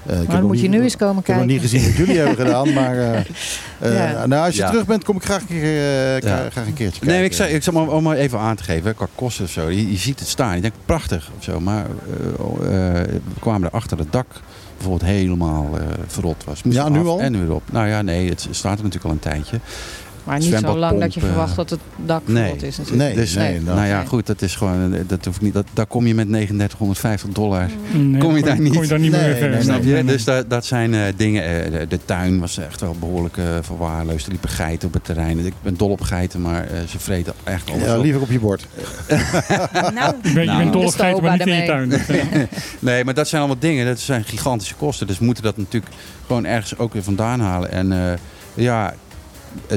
heb 0.06 0.16
Maar 0.16 0.26
nog 0.26 0.36
dan 0.36 0.46
moet 0.46 0.60
je 0.60 0.68
niet- 0.68 0.78
nu 0.78 0.82
eens 0.84 0.96
komen 0.96 1.18
Ik 1.18 1.26
heb 1.26 1.36
nog 1.36 1.46
kijken. 1.46 1.62
niet 1.62 1.70
gezien 1.72 1.84
wat 1.88 1.96
jullie 2.06 2.18
hebben 2.22 2.36
gedaan, 2.46 2.72
maar 2.72 2.96
eh, 2.98 3.18
eh, 3.78 4.12
Ja. 4.12 4.26
nou, 4.26 4.44
als 4.46 4.54
je 4.54 4.60
Ja. 4.62 4.70
terug 4.70 4.86
bent, 4.86 5.04
kom 5.04 5.16
ik 5.16 5.22
graag 5.24 5.40
een, 5.40 5.46
keer, 5.46 5.62
eh, 5.62 6.18
Ja. 6.20 6.50
graag 6.50 6.66
een 6.66 6.74
keertje 6.74 6.98
kijken. 7.00 7.06
Nee, 7.06 7.24
ik 7.24 7.32
zei, 7.32 7.54
ik 7.54 7.62
zal 7.62 7.72
maar, 7.72 7.88
om 7.88 8.02
maar 8.02 8.16
even 8.16 8.38
aan 8.38 8.56
te 8.56 8.62
geven, 8.62 8.94
qua 8.94 9.06
kosten 9.14 9.44
of 9.44 9.50
zo. 9.50 9.68
Je, 9.70 9.90
je 9.90 9.96
ziet 9.96 10.18
het 10.18 10.28
staan. 10.28 10.54
Je 10.54 10.60
denkt 10.60 10.76
prachtig 10.84 11.30
of 11.38 11.44
zo. 11.44 11.60
Maar 11.60 11.86
eh, 12.62 13.00
eh, 13.00 13.06
we 13.08 13.40
kwamen 13.40 13.68
erachter 13.68 13.98
het 13.98 14.12
dak 14.12 14.26
bijvoorbeeld 14.76 15.10
helemaal 15.10 15.78
eh, 15.78 15.86
verrot 16.06 16.44
was. 16.44 16.62
Moest 16.62 16.76
Ja, 16.76 16.88
nu 16.88 17.00
af 17.00 17.06
al? 17.06 17.20
En 17.20 17.38
weer 17.40 17.54
op. 17.54 17.62
Nou 17.72 17.88
ja, 17.88 18.02
nee, 18.02 18.28
het 18.28 18.48
staat 18.50 18.78
er 18.78 18.84
natuurlijk 18.84 19.04
al 19.04 19.10
een 19.10 19.18
tijdje. 19.18 19.60
Maar 20.26 20.38
niet 20.38 20.58
zo 20.60 20.76
lang 20.78 21.00
dat 21.00 21.14
je 21.14 21.20
verwacht 21.20 21.50
eh, 21.50 21.56
dat 21.56 21.70
het 21.70 21.80
dak 21.96 22.22
nee. 22.28 22.42
verrot 22.42 22.62
is 22.62 22.78
natuurlijk. 22.78 23.04
Nee, 23.06 23.14
Dus, 23.14 23.34
nee, 23.34 23.44
nee. 23.44 23.52
inderdaad. 23.52 23.76
nou 23.76 23.88
ja, 23.88 23.98
Nee. 23.98 24.06
goed, 24.06 24.26
dat 24.26 24.42
is 24.42 24.56
gewoon, 24.56 24.94
eh, 24.94 25.00
dat 25.06 25.24
hoeft 25.24 25.40
niet, 25.40 25.54
dat, 25.54 25.66
daar 25.72 25.86
kom 25.86 26.06
je 26.06 26.14
met 26.14 26.26
3950 26.28 27.28
dollar. 27.30 27.68
Nee, 27.92 28.20
Kom 28.20 28.36
je 28.36 28.42
dan 28.42 28.48
daar 28.50 28.60
niet? 28.60 28.72
Kom 28.72 28.82
je 28.82 28.88
daar 28.88 28.98
niet 28.98 29.10
Nee, 29.10 29.20
meer 29.22 29.30
verder. 29.36 29.50
nee, 29.50 29.62
Snap 29.62 29.82
je? 29.82 29.84
Nee, 29.92 30.02
nee. 30.02 30.12
Dus 30.12 30.24
dat, 30.24 30.50
dat 30.50 30.64
zijn 30.66 30.94
eh, 30.94 31.00
dingen. 31.16 31.42
eh, 31.64 31.72
de, 31.72 31.86
de 31.88 31.98
tuin 32.04 32.40
was 32.40 32.58
echt 32.58 32.80
wel 32.80 32.96
behoorlijk 33.00 33.36
eh, 33.36 33.44
verwaarloosd. 33.60 34.24
Er 34.24 34.30
liepen 34.30 34.48
geiten 34.48 34.88
op 34.88 34.94
het 34.94 35.04
terrein. 35.04 35.38
Ik 35.46 35.52
ben 35.62 35.76
dol 35.76 35.90
op 35.90 36.00
geiten, 36.00 36.40
maar 36.40 36.66
eh, 36.66 36.78
ze 36.88 36.98
vreten 36.98 37.32
echt 37.44 37.70
alles 37.70 37.84
Ja, 37.84 37.96
op. 37.96 38.02
liever 38.02 38.20
op 38.20 38.30
je 38.30 38.40
bord. 38.40 38.66
Nou, 39.94 40.14
Je 40.22 40.32
bent, 40.32 40.34
je 40.34 40.44
Nou. 40.44 40.58
bent 40.58 40.72
dol 40.72 40.84
op 40.84 40.94
geiten, 40.94 41.22
maar 41.22 41.38
niet 41.38 41.46
in 41.46 41.54
je 41.54 41.66
tuin. 41.66 41.92
Nee, 42.78 43.04
maar 43.04 43.14
dat 43.14 43.28
zijn 43.28 43.40
allemaal 43.42 43.60
dingen. 43.60 43.86
Dat 43.86 43.98
zijn 43.98 44.24
gigantische 44.24 44.74
kosten. 44.74 45.06
Dus 45.06 45.18
we 45.18 45.24
moeten 45.24 45.42
dat 45.44 45.56
natuurlijk 45.56 45.92
gewoon 46.26 46.44
ergens 46.44 46.78
ook 46.78 46.92
weer 46.92 47.02
vandaan 47.02 47.40
halen. 47.40 47.70
En 47.70 47.92
eh, 47.92 48.12
ja, 48.54 48.90
eh, 48.90 48.96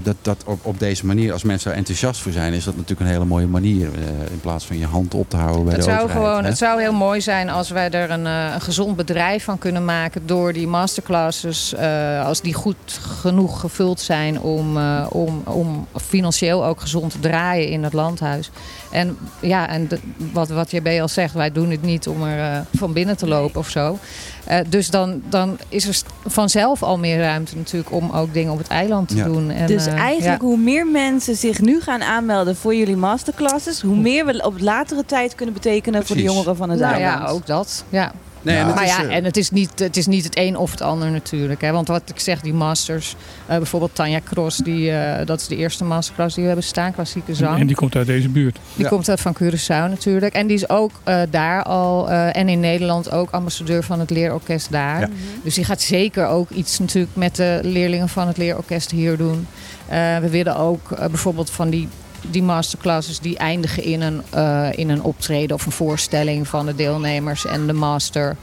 dat, 0.04 0.16
dat 0.22 0.44
op, 0.46 0.66
op 0.66 0.80
deze 0.80 1.06
manier, 1.06 1.34
als 1.34 1.44
mensen 1.44 1.70
daar 1.70 1.78
enthousiast 1.78 2.22
voor 2.22 2.32
zijn, 2.32 2.54
is 2.54 2.64
dat 2.64 2.74
natuurlijk 2.76 3.02
een 3.02 3.14
hele 3.16 3.26
mooie 3.26 3.48
manier. 3.48 3.88
eh, 3.94 4.32
in 4.32 4.40
plaats 4.42 4.66
van 4.66 4.78
je 4.78 4.86
hand 4.86 5.14
op 5.14 5.30
te 5.30 5.38
houden 5.38 5.64
bij 5.64 5.74
Het 5.74 5.84
de 5.84 5.90
zou, 5.90 6.04
overheid. 6.04 6.26
gewoon, 6.26 6.44
hè? 6.44 6.50
het 6.50 6.58
zou 6.58 6.82
heel 6.82 6.94
mooi 6.94 7.22
zijn 7.22 7.50
als 7.50 7.70
wij 7.70 7.90
er 7.90 8.12
een, 8.12 8.26
eh, 8.26 8.52
een 8.54 8.62
gezond 8.62 8.96
bedrijf 8.96 9.44
van 9.44 9.58
kunnen 9.58 9.86
maken 9.86 10.22
door 10.26 10.54
die 10.54 10.68
masterclasses, 10.68 11.74
eh, 11.74 12.26
als 12.26 12.42
die 12.42 12.54
goed 12.54 13.00
genoeg 13.22 13.60
gevuld 13.60 14.00
zijn 14.00 14.40
om, 14.42 14.78
eh, 14.78 15.06
om, 15.10 15.42
om 15.46 15.88
financieel 15.96 16.66
ook 16.66 16.82
gezond 16.82 17.12
te 17.12 17.20
draaien 17.20 17.68
in 17.70 17.84
het 17.84 17.94
landhuis. 17.94 18.52
En 18.92 19.18
ja, 19.40 19.68
en 19.70 19.88
de- 19.88 20.00
wat, 20.34 20.50
wat 20.50 20.72
JB 20.72 20.88
al 21.02 21.08
zegt, 21.08 21.34
wij 21.34 21.52
doen 21.52 21.70
het 21.72 21.82
niet 21.82 22.08
om 22.08 22.24
er 22.24 22.54
eh, 22.54 22.60
van 22.78 22.94
binnen 22.94 23.18
te 23.18 23.28
lopen 23.28 23.60
of 23.60 23.70
zo. 23.70 23.98
Eh, 24.44 24.58
dus 24.70 24.90
dan, 24.90 25.22
dan 25.30 25.58
is 25.70 25.88
er 25.88 26.02
vanzelf 26.26 26.84
al 26.84 26.98
meer 26.98 27.20
ruimte 27.20 27.56
natuurlijk 27.58 27.92
om 27.92 28.12
ook 28.12 28.34
dingen 28.34 28.52
op 28.52 28.58
het 28.58 28.68
eiland 28.68 29.08
te 29.08 29.16
Ja. 29.16 29.24
doen. 29.24 29.50
En, 29.52 29.68
dus 29.68 29.86
eh, 29.86 29.94
eigenlijk 29.94 30.42
ja. 30.42 30.48
hoe 30.48 30.58
meer 30.58 30.88
mensen 30.88 31.36
zich 31.36 31.60
nu 31.62 31.82
gaan 31.82 32.02
aanmelden 32.02 32.56
voor 32.56 32.76
jullie 32.76 32.98
masterclasses, 32.98 33.82
hoe 33.82 33.96
meer 33.96 34.26
we 34.26 34.46
op 34.46 34.60
latere 34.60 35.06
tijd 35.06 35.36
kunnen 35.36 35.54
betekenen 35.54 36.06
voor 36.06 36.16
de 36.16 36.22
jongeren 36.22 36.56
van 36.56 36.70
het 36.70 36.80
Nou 36.80 36.94
eiland. 36.94 37.22
ja, 37.24 37.28
ook 37.28 37.46
dat. 37.46 37.84
Ja. 37.90 38.12
Nee, 38.42 38.58
en 38.58 38.66
het 38.66 38.76
maar 38.76 38.84
is, 38.84 38.90
ja, 38.90 39.04
eh, 39.04 39.16
en 39.16 39.24
het 39.24 39.38
is, 39.38 39.50
niet, 39.52 39.80
het 39.80 39.98
is 39.98 40.08
niet 40.08 40.24
het 40.24 40.38
een 40.38 40.58
of 40.58 40.72
het 40.72 40.82
ander 40.82 41.12
natuurlijk. 41.12 41.62
Hè? 41.62 41.72
Want 41.72 41.88
wat 41.88 42.02
ik 42.06 42.20
zeg, 42.20 42.42
die 42.42 42.54
masters, 42.54 43.16
eh, 43.46 43.58
bijvoorbeeld 43.58 43.96
Tanja 43.96 44.20
Cross, 44.26 44.58
die, 44.58 44.92
eh, 44.92 45.26
dat 45.26 45.40
is 45.42 45.48
de 45.48 45.56
eerste 45.56 45.84
masterclass 45.84 46.34
die 46.34 46.44
we 46.44 46.50
hebben 46.50 46.68
staan, 46.68 46.94
klassieke 46.94 47.36
zang. 47.36 47.60
En 47.60 47.68
die 47.68 47.76
komt 47.76 47.96
uit 47.96 48.08
deze 48.08 48.30
buurt. 48.30 48.58
Die 48.76 48.84
Ja. 48.84 48.90
komt 48.90 49.10
uit 49.10 49.22
van 49.22 49.36
Curaçao 49.44 49.90
natuurlijk. 49.90 50.34
En 50.34 50.48
die 50.48 50.56
is 50.56 50.70
ook 50.70 50.92
eh, 51.04 51.22
daar 51.30 51.64
al, 51.64 52.10
eh, 52.10 52.36
en 52.36 52.50
in 52.50 52.60
Nederland 52.60 53.12
ook 53.12 53.32
ambassadeur 53.32 53.84
van 53.84 54.00
het 54.00 54.10
leerorkest 54.10 54.72
daar. 54.72 55.00
Ja. 55.00 55.10
Dus 55.44 55.54
die 55.56 55.64
gaat 55.66 55.82
zeker 55.82 56.28
ook 56.28 56.50
iets 56.50 56.80
natuurlijk 56.80 57.16
met 57.16 57.36
de 57.36 57.60
leerlingen 57.64 58.10
van 58.10 58.28
het 58.28 58.38
leerorkest 58.38 58.92
hier 58.92 59.18
doen. 59.18 59.48
Eh, 59.88 60.18
we 60.18 60.30
willen 60.30 60.56
ook 60.58 60.90
bijvoorbeeld 60.98 61.50
van 61.50 61.70
die, 61.70 61.88
die 62.22 62.44
masterclasses 62.44 63.20
die 63.20 63.38
eindigen 63.38 63.84
in 63.84 64.02
een, 64.02 64.22
eh, 64.30 64.68
in 64.72 64.90
een 64.90 65.04
optreden 65.04 65.56
of 65.56 65.66
een 65.66 65.72
voorstelling 65.72 66.48
van 66.48 66.66
de 66.66 66.76
deelnemers 66.76 67.46
en 67.46 67.68
de 67.68 67.74
master. 67.74 68.36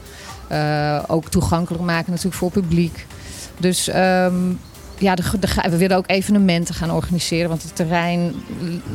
eh, 0.47 1.03
ook 1.07 1.29
toegankelijk 1.29 1.83
maken 1.83 2.09
natuurlijk 2.09 2.35
voor 2.35 2.51
publiek. 2.51 3.05
Dus 3.57 3.87
ehm, 3.87 4.33
ja, 4.97 5.15
de, 5.15 5.23
de- 5.39 5.69
we 5.69 5.77
willen 5.77 5.97
ook 5.97 6.03
evenementen 6.07 6.75
gaan 6.75 6.91
organiseren. 6.91 7.49
Want 7.49 7.63
het 7.63 7.75
terrein 7.75 8.33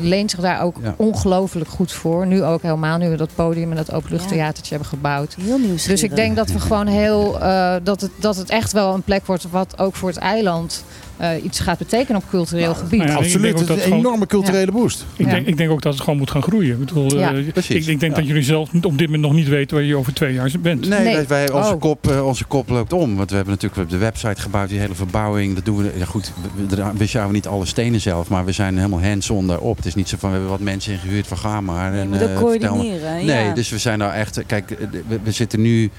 leent 0.00 0.30
zich 0.30 0.40
daar 0.40 0.62
ook 0.62 0.76
Ja. 0.82 0.94
ongelooflijk 0.96 1.68
goed 1.68 1.92
voor. 1.92 2.26
Nu 2.26 2.44
ook 2.44 2.62
helemaal, 2.62 2.98
nu 2.98 3.08
we 3.10 3.16
dat 3.16 3.34
podium 3.34 3.70
en 3.70 3.76
dat 3.76 3.92
openluchttheatertje 3.92 4.70
hebben 4.70 4.88
gebouwd. 4.88 5.34
Heel 5.40 5.58
nieuwsgierig. 5.58 6.00
Dus 6.00 6.10
ik 6.10 6.16
denk 6.16 6.36
dat 6.36 6.50
we 6.50 6.60
gewoon 6.60 6.86
heel. 6.86 7.40
eh, 7.40 7.74
dat, 7.82 8.00
het, 8.00 8.10
dat 8.16 8.36
het 8.36 8.50
echt 8.50 8.72
wel 8.72 8.94
een 8.94 9.02
plek 9.02 9.26
wordt 9.26 9.46
wat 9.50 9.78
ook 9.78 9.94
voor 9.96 10.08
het 10.08 10.18
eiland 10.18 10.84
eh, 11.16 11.44
iets 11.44 11.60
gaat 11.60 11.78
betekenen 11.78 12.20
op 12.22 12.28
cultureel 12.30 12.74
gebied. 12.74 12.98
nou 12.98 13.10
ja, 13.10 13.16
ik 13.16 13.22
denk 13.22 13.32
Absoluut, 13.34 13.58
het 13.58 13.68
dat 13.68 13.76
is 13.76 13.82
een 13.82 13.88
gewoon- 13.88 14.04
enorme 14.04 14.26
culturele 14.26 14.72
boost. 14.72 15.04
Ik, 15.16 15.26
Ja. 15.26 15.32
denk, 15.32 15.46
ik 15.46 15.56
denk 15.56 15.70
ook 15.70 15.82
dat 15.82 15.92
het 15.92 16.02
gewoon 16.02 16.18
moet 16.18 16.30
gaan 16.30 16.42
groeien. 16.42 16.72
Ik, 16.72 16.78
bedoel, 16.78 17.18
Ja, 17.18 17.32
eh, 17.32 17.46
ik, 17.46 17.56
ik 17.86 17.86
denk 17.86 18.00
Ja. 18.02 18.08
dat 18.08 18.26
jullie 18.26 18.42
zelf 18.42 18.70
op 18.82 18.98
dit 18.98 19.06
moment 19.06 19.22
nog 19.22 19.32
niet 19.32 19.48
weten 19.48 19.76
waar 19.76 19.86
je 19.86 19.96
over 19.96 20.14
twee 20.14 20.32
jaar 20.32 20.50
bent. 20.60 20.88
Nee, 20.88 21.00
Nee. 21.14 21.26
Wij, 21.26 21.50
onze, 21.52 21.72
Oh. 21.74 21.80
kop, 21.80 22.10
eh, 22.10 22.26
onze 22.26 22.44
kop 22.44 22.68
loopt 22.68 22.92
om. 22.92 23.16
Want 23.16 23.30
we 23.30 23.36
hebben 23.36 23.54
natuurlijk 23.54 23.74
we 23.74 23.80
hebben 23.80 23.98
de 23.98 24.04
website 24.04 24.40
gebouwd, 24.40 24.68
die 24.68 24.78
hele 24.78 24.94
verbouwing. 24.94 25.54
Dat 25.54 25.64
doen 25.64 25.76
we. 25.76 25.92
Ja, 25.96 26.04
goed, 26.04 26.32
we, 26.68 26.82
we, 26.96 27.06
sjouwen 27.06 27.34
niet 27.34 27.46
alle 27.46 27.66
stenen 27.66 28.00
zelf, 28.00 28.28
maar 28.28 28.44
we 28.44 28.52
zijn 28.52 28.76
helemaal 28.76 29.02
hands-on 29.02 29.46
daarop. 29.46 29.76
Het 29.76 29.86
is 29.86 29.94
niet 29.94 30.08
zo 30.08 30.16
van 30.18 30.28
we 30.30 30.34
hebben 30.36 30.52
wat 30.52 30.60
mensen 30.64 30.92
ingehuurd 30.92 31.26
van 31.26 31.38
ga 31.38 31.60
maar. 31.60 31.94
Je 31.94 32.00
En, 32.00 32.12
eh, 32.14 32.20
maar. 32.20 32.34
coördineren. 32.42 33.26
Nee, 33.26 33.44
ja. 33.44 33.54
dus 33.54 33.68
we 33.70 33.78
zijn 33.78 33.98
nou 33.98 34.12
echt. 34.12 34.42
Kijk, 34.46 34.76
we, 35.08 35.18
we 35.22 35.32
zitten 35.32 35.60
nu, 35.60 35.90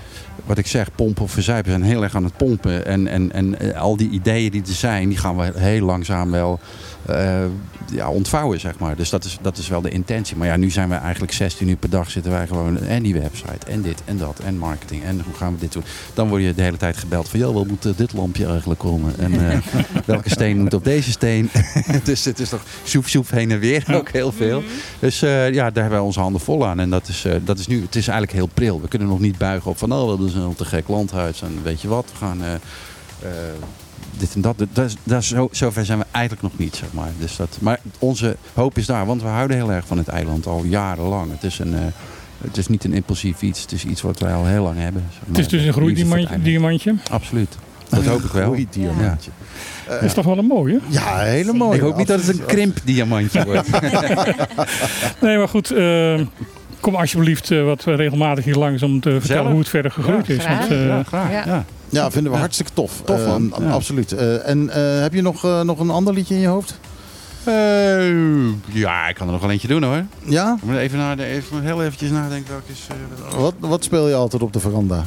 wat 0.46 0.58
ik 0.58 0.68
zeg, 0.68 0.96
pompen 0.96 1.24
of 1.24 1.32
verzuipen. 1.32 1.72
We 1.72 1.78
zijn 1.78 1.92
heel 1.92 2.04
erg 2.04 2.16
aan 2.16 2.24
het 2.24 2.38
pompen. 2.38 2.86
En, 2.86 3.08
en, 3.08 3.32
en 3.32 3.76
al 3.76 3.98
die 3.98 4.10
ideeën 4.10 4.52
die 4.52 4.62
er 4.62 4.68
zijn, 4.74 5.08
die 5.14 5.22
gaan 5.22 5.38
we 5.38 5.52
heel 5.56 5.86
langzaam 5.86 6.32
wel 6.32 6.60
eh, 7.06 7.46
ja, 7.92 8.10
ontvouwen, 8.10 8.60
zeg 8.60 8.80
maar. 8.80 8.96
Dus 8.96 9.10
dat 9.10 9.24
is, 9.24 9.38
dat 9.42 9.58
is 9.58 9.68
wel 9.68 9.82
de 9.82 9.90
intentie. 9.90 10.36
Maar 10.36 10.48
ja, 10.48 10.56
nu 10.56 10.70
zijn 10.70 10.90
we 10.90 10.96
eigenlijk 10.96 11.32
16 11.32 11.68
uur 11.68 11.76
per 11.76 11.90
dag 11.90 12.12
zitten 12.12 12.32
wij 12.32 12.48
gewoon. 12.48 12.80
En 12.80 13.04
die 13.04 13.14
website, 13.14 13.66
en 13.68 13.82
dit, 13.82 14.02
en 14.06 14.18
dat, 14.18 14.40
en 14.46 14.58
marketing. 14.58 15.04
En 15.04 15.22
hoe 15.26 15.34
gaan 15.34 15.54
we 15.54 15.60
dit 15.60 15.74
doen? 15.74 15.84
Dan 16.14 16.30
word 16.30 16.42
je 16.42 16.54
de 16.54 16.62
hele 16.62 16.78
tijd 16.78 16.98
gebeld 16.98 17.30
van, 17.30 17.40
joh, 17.40 17.54
wat 17.54 17.68
moet 17.68 17.86
eh, 17.86 17.92
dit 17.96 18.14
lampje 18.14 18.46
eigenlijk 18.46 18.80
komen? 18.80 19.14
En 19.18 19.50
eh, 19.50 19.58
welke 20.06 20.30
steen 20.30 20.58
moet 20.58 20.74
op 20.74 20.84
deze 20.84 21.12
steen? 21.12 21.50
dus 22.04 22.26
het 22.26 22.40
is 22.40 22.50
toch 22.50 22.64
soep, 22.84 23.08
soep 23.08 23.30
heen 23.30 23.52
en 23.52 23.60
weer 23.60 23.86
ook 23.92 24.10
heel 24.10 24.32
veel. 24.32 24.64
Dus 25.00 25.22
eh, 25.22 25.52
ja, 25.52 25.64
daar 25.64 25.84
hebben 25.84 25.90
wij 25.90 26.00
onze 26.00 26.20
handen 26.20 26.42
vol 26.42 26.68
aan. 26.68 26.80
En 26.80 26.90
dat 26.90 27.08
is, 27.08 27.26
dat 27.44 27.60
is 27.60 27.68
nu, 27.68 27.82
het 27.82 27.96
is 27.96 28.08
eigenlijk 28.08 28.38
heel 28.38 28.50
pril. 28.54 28.82
We 28.82 28.88
kunnen 28.88 29.08
nog 29.08 29.20
niet 29.20 29.38
buigen 29.38 29.72
op 29.72 29.78
van, 29.78 29.94
oh, 29.94 30.08
dat 30.08 30.28
is 30.28 30.34
een 30.34 30.56
te 30.56 30.66
gek 30.66 30.88
landhuis. 30.88 31.42
En 31.42 31.60
weet 31.64 31.82
je 31.82 31.88
wat, 31.88 32.06
we 32.12 32.18
gaan 32.18 32.42
dit 34.18 34.36
en 34.36 34.42
dat. 34.42 34.58
dat, 34.74 34.86
is- 34.86 34.96
dat 35.04 35.22
is 35.22 35.28
zo, 35.28 35.48
zover 35.52 35.86
zijn 35.86 36.00
we 36.00 36.06
eigenlijk 36.12 36.44
nog 36.44 36.58
niet, 36.58 36.76
zeg 36.76 36.88
maar. 36.94 37.10
Dus 37.20 37.36
dat, 37.36 37.58
maar 37.62 37.80
onze 38.00 38.36
hoop 38.54 38.78
is 38.78 38.86
daar, 38.86 39.06
want 39.06 39.22
we 39.22 39.28
houden 39.28 39.58
heel 39.58 39.72
erg 39.72 39.88
van 39.88 39.98
het 39.98 40.08
eiland 40.08 40.46
al 40.48 40.64
jarenlang. 40.64 41.32
Het 41.32 41.44
is 41.44 41.60
een, 41.60 41.74
eh, 41.74 41.80
Het 42.44 42.58
is 42.58 42.68
niet 42.68 42.84
een 42.84 42.94
impulsief 42.94 43.42
iets. 43.42 43.62
Het 43.62 43.72
is 43.72 43.86
iets 43.86 44.02
wat 44.02 44.20
wij 44.20 44.34
al 44.34 44.46
heel 44.46 44.64
lang 44.64 44.78
hebben. 44.80 45.04
zeg 45.12 45.22
Het 45.28 45.38
is 45.38 45.48
dus 45.48 45.64
een 45.64 45.74
groeidiamantje. 45.74 46.96
Absoluut. 47.12 47.58
Dat 47.90 48.06
hoop 48.06 48.22
ik 48.24 48.32
wel. 48.32 48.44
Groeidiamantje. 48.52 49.32
Dat 49.88 50.02
is 50.02 50.14
toch 50.14 50.26
wel 50.26 50.38
een 50.38 50.46
mooie? 50.46 50.80
Ja, 50.88 51.18
hele 51.20 51.54
mooi. 51.54 51.76
Ik 51.76 51.82
hoop 51.84 51.98
niet 51.98 52.08
dat 52.08 52.26
het 52.26 52.40
een 52.40 52.46
krimpdiamantje 52.46 53.46
wordt. 53.46 53.68
Nee, 55.22 55.38
maar 55.38 55.48
goed. 55.48 55.72
eh, 55.72 56.20
kom 56.80 56.96
alsjeblieft 56.96 57.52
eh, 57.52 57.64
wat 57.64 57.84
regelmatig 57.84 58.44
hier 58.46 58.56
langs 58.56 58.84
om 58.84 59.00
te 59.00 59.20
vertellen 59.20 59.50
hoe 59.52 59.60
het 59.60 59.70
verder 59.70 59.92
gegroeid 59.92 60.30
is. 60.30 60.44
graag. 60.44 60.60
Want, 60.60 60.72
eh, 60.72 60.88
ja, 60.88 61.04
graag. 61.04 61.46
Ja. 61.46 61.66
Ja. 61.94 62.12
Vinden 62.12 62.32
we 62.32 62.38
hartstikke 62.38 62.72
tof. 62.74 63.02
Tof, 63.06 63.20
Eh, 63.20 63.28
man. 63.28 63.54
Ja. 63.60 63.70
Absoluut. 63.72 64.12
Eh, 64.12 64.48
en 64.48 64.70
eh, 64.70 65.02
heb 65.02 65.14
je 65.14 65.22
nog, 65.22 65.46
eh, 65.46 65.62
nog 65.62 65.80
een 65.80 65.90
ander 65.90 66.14
liedje 66.14 66.34
in 66.36 66.42
je 66.42 66.48
hoofd? 66.48 66.80
Eh, 67.44 68.74
ja, 68.74 69.08
ik 69.08 69.16
kan 69.16 69.26
er 69.28 69.32
nog 69.34 69.42
wel 69.42 69.52
eentje 69.52 69.68
doen 69.68 69.84
hoor. 69.84 70.04
Ja? 70.24 70.54
Ik 70.58 70.64
moet 70.64 70.78
even, 70.78 70.98
naar 70.98 71.18
de, 71.18 71.26
even 71.26 71.62
heel 71.62 71.84
eventjes 71.84 72.10
nadenken 72.10 72.52
welke 72.52 72.72
is... 72.72 72.88
eh, 73.32 73.40
Wat, 73.40 73.54
wat 73.60 73.84
speel 73.84 74.08
je 74.08 74.14
altijd 74.16 74.42
op 74.42 74.54
de 74.54 74.60
veranda? 74.60 75.04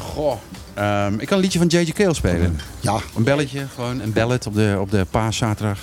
Goh. 0.00 0.32
Ehm, 0.74 1.14
ik 1.18 1.26
kan 1.26 1.36
een 1.36 1.42
liedje 1.42 1.58
van 1.58 1.66
J.J. 1.68 1.92
Kale 1.92 2.14
spelen. 2.14 2.60
Ja. 2.80 2.98
Een 3.16 3.24
belletje, 3.24 3.66
gewoon 3.74 4.00
een 4.00 4.12
ballad 4.12 4.46
op 4.46 4.54
de, 4.54 4.76
op 4.80 4.90
de 4.90 5.06
paaszaterdag. 5.10 5.78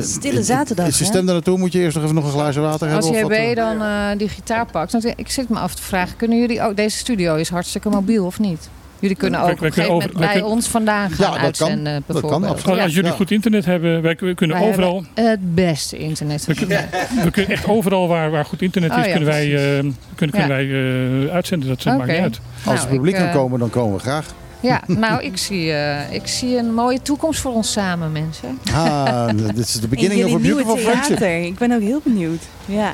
Stille 0.00 0.42
zaterdag, 0.42 0.86
Is 0.86 0.98
je 0.98 1.04
stem 1.04 1.24
daar 1.26 1.34
naartoe? 1.34 1.58
Moet 1.58 1.72
je 1.72 1.78
eerst 1.78 1.94
nog 1.94 2.02
even 2.04 2.16
nog 2.16 2.24
een 2.24 2.30
glaasje 2.30 2.60
water 2.60 2.94
Als 2.94 3.10
hebben? 3.10 3.24
JB 3.42 3.48
eh? 3.48 3.56
dan 3.56 3.82
eh, 3.82 4.18
die 4.18 4.28
gitaar 4.28 4.66
pakt. 4.70 5.04
Ik 5.16 5.30
zit 5.30 5.48
me 5.48 5.58
af 5.58 5.74
te 5.74 5.82
vragen, 5.82 6.16
kunnen 6.16 6.38
jullie 6.38 6.62
ook... 6.62 6.76
Deze 6.76 6.96
studio 6.98 7.34
is 7.34 7.48
hartstikke 7.48 7.88
mobiel, 7.88 8.24
of 8.26 8.38
niet? 8.38 8.68
Jullie 8.98 9.16
kunnen 9.16 9.40
ook 9.40 9.46
wij 9.46 9.68
een 9.68 9.72
kunnen 9.74 10.10
bij 10.18 10.28
kunnen- 10.32 10.50
ons 10.50 10.66
vandaan 10.68 11.10
gaan 11.10 11.32
Ja, 11.34 11.42
dat 11.42 11.56
kan. 11.56 11.84
Dat 12.06 12.20
kan, 12.20 12.44
absoluut. 12.44 12.80
als 12.80 12.94
jullie 12.94 13.10
Ja. 13.10 13.16
goed 13.16 13.30
internet 13.30 13.64
hebben, 13.64 14.02
wij 14.02 14.16
we 14.18 14.34
kunnen 14.34 14.58
Wij 14.58 14.68
overal. 14.68 15.04
het 15.14 15.54
beste 15.54 15.98
internet. 15.98 16.46
We 16.46 16.54
kunnen, 16.54 16.88
we 17.24 17.30
kunnen 17.30 17.50
echt 17.52 17.68
overal 17.68 18.08
waar, 18.08 18.30
waar 18.30 18.44
goed 18.44 18.62
internet 18.62 18.90
is, 18.90 18.96
Oh 18.96 19.04
ja, 19.04 19.10
kunnen 19.10 19.28
wij, 19.28 19.44
eh, 19.54 19.78
kunnen, 20.14 20.34
kunnen 20.36 20.40
Ja. 20.40 20.46
wij 20.46 21.26
eh, 21.26 21.34
uitzenden. 21.34 21.68
Dat 21.68 21.84
maakt 21.84 22.00
Oké. 22.00 22.12
niet 22.12 22.20
uit. 22.20 22.40
Als 22.54 22.64
Nou, 22.64 22.78
het 22.78 22.88
publiek 22.88 23.14
kan 23.14 23.26
eh, 23.26 23.34
komen, 23.34 23.58
dan 23.58 23.70
komen 23.70 23.94
we 23.96 24.00
graag. 24.00 24.26
Ja, 24.60 24.82
nou, 24.86 25.22
ik 25.22 25.36
zie, 25.36 25.72
eh, 25.72 26.12
ik 26.12 26.26
zie 26.26 26.56
een 26.58 26.74
mooie 26.74 27.02
toekomst 27.02 27.40
voor 27.40 27.52
ons 27.52 27.72
samen, 27.72 28.12
mensen. 28.12 28.58
Ah, 28.72 29.28
dit 29.54 29.58
is 29.58 29.72
de 29.72 29.82
In 29.82 29.88
beginning 29.88 30.24
of 30.24 30.34
a 30.34 30.38
nieuwe 30.38 30.62
beautiful 30.64 30.76
friendship. 30.92 31.20
Ik 31.20 31.58
ben 31.58 31.72
ook 31.72 31.80
heel 31.80 32.00
benieuwd. 32.04 32.42
Ja. 32.64 32.92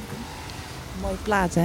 Mooie 1.02 1.14
plaat, 1.22 1.54
hè? 1.54 1.62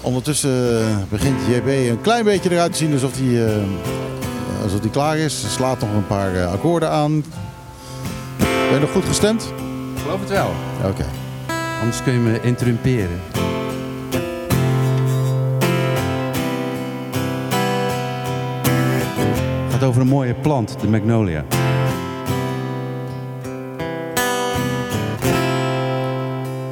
Ondertussen 0.00 0.80
eh, 0.80 0.96
begint 1.08 1.40
JB 1.48 1.66
een 1.66 2.00
klein 2.00 2.24
beetje 2.24 2.50
eruit 2.50 2.72
te 2.72 2.78
zien 2.78 2.92
alsof 2.92 3.18
hij, 3.18 3.46
eh, 3.46 4.62
alsof 4.62 4.80
hij 4.80 4.90
klaar 4.90 5.16
is. 5.16 5.42
Hij 5.42 5.50
slaat 5.50 5.80
nog 5.80 5.92
een 5.94 6.06
paar 6.06 6.34
eh, 6.34 6.52
akkoorden 6.52 6.90
aan. 6.90 7.24
Ben 8.38 8.74
je 8.74 8.80
nog 8.80 8.92
goed 8.92 9.04
gestemd? 9.04 9.42
Ik 9.94 10.02
geloof 10.02 10.20
het 10.20 10.28
wel. 10.28 10.50
Oké. 10.84 11.04
Anders 11.80 12.02
kun 12.02 12.12
je 12.12 12.18
me 12.18 12.40
interrumperen. 12.42 13.20
Het 19.64 19.72
gaat 19.72 19.82
over 19.82 20.00
een 20.00 20.06
mooie 20.06 20.34
plant, 20.34 20.80
de 20.80 20.88
magnolia. 20.88 21.44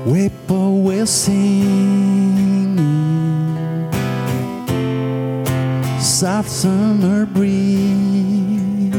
Whippoorwill 0.04 1.06
singing, 1.06 2.15
soft 6.20 6.48
summer 6.48 7.26
breeze 7.26 8.90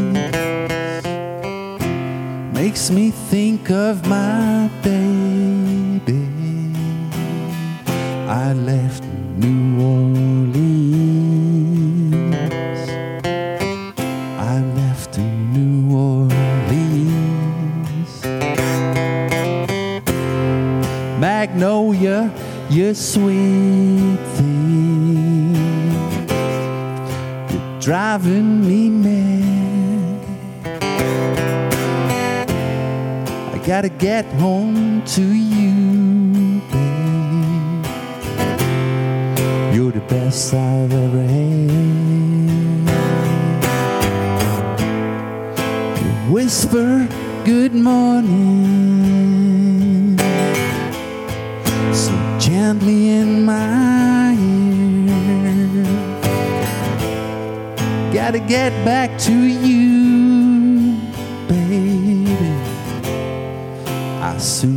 makes 2.54 2.92
me 2.92 3.10
think 3.10 3.72
of 3.72 4.06
my 4.08 4.70
baby. 4.84 6.28
I 8.28 8.54
left 8.54 9.04
New 9.36 9.82
Orleans. 9.82 10.94
I 14.38 14.62
left 14.76 15.18
New 15.18 15.98
Orleans. 15.98 16.30
Magnolia, 21.20 22.32
you're 22.70 22.94
sweet 22.94 23.97
driving 27.88 28.68
me 28.68 28.90
mad. 28.90 30.20
I 33.54 33.58
gotta 33.66 33.88
get 33.88 34.26
home 34.44 35.02
to 35.16 35.22
you, 35.22 36.60
babe. 36.70 37.86
You're 39.74 39.94
the 39.94 40.04
best 40.10 40.54
I've 40.54 40.92
ever 40.92 41.24
had. 41.38 41.72
You 46.04 46.12
whisper 46.34 47.08
good 47.46 47.74
morning 47.74 48.58
so 51.94 52.12
gently 52.38 53.00
in 53.12 53.27
get 58.48 58.72
back 58.86 59.20
to 59.20 59.34
you, 59.34 60.96
baby. 61.50 62.54
I'll 64.22 64.40
soon 64.40 64.77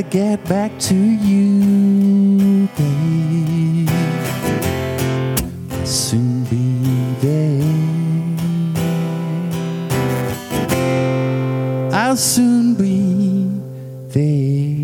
Gotta 0.00 0.18
get 0.18 0.48
back 0.48 0.78
to 0.78 0.94
you, 0.94 2.68
babe. 2.74 3.90
Soon 5.84 6.44
be 6.44 7.16
there. 7.20 7.60
I'll 11.92 12.16
soon 12.16 12.74
be 12.76 13.50
there. 14.08 14.78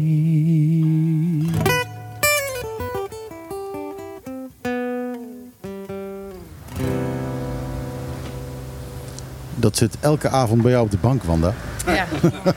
Dat 9.54 9.76
zit 9.76 9.96
elke 10.00 10.28
avond 10.28 10.62
bij 10.62 10.70
jou 10.70 10.84
op 10.84 10.90
de 10.90 10.98
bank, 10.98 11.22
Wanda. 11.22 11.54
Ja. 11.86 12.06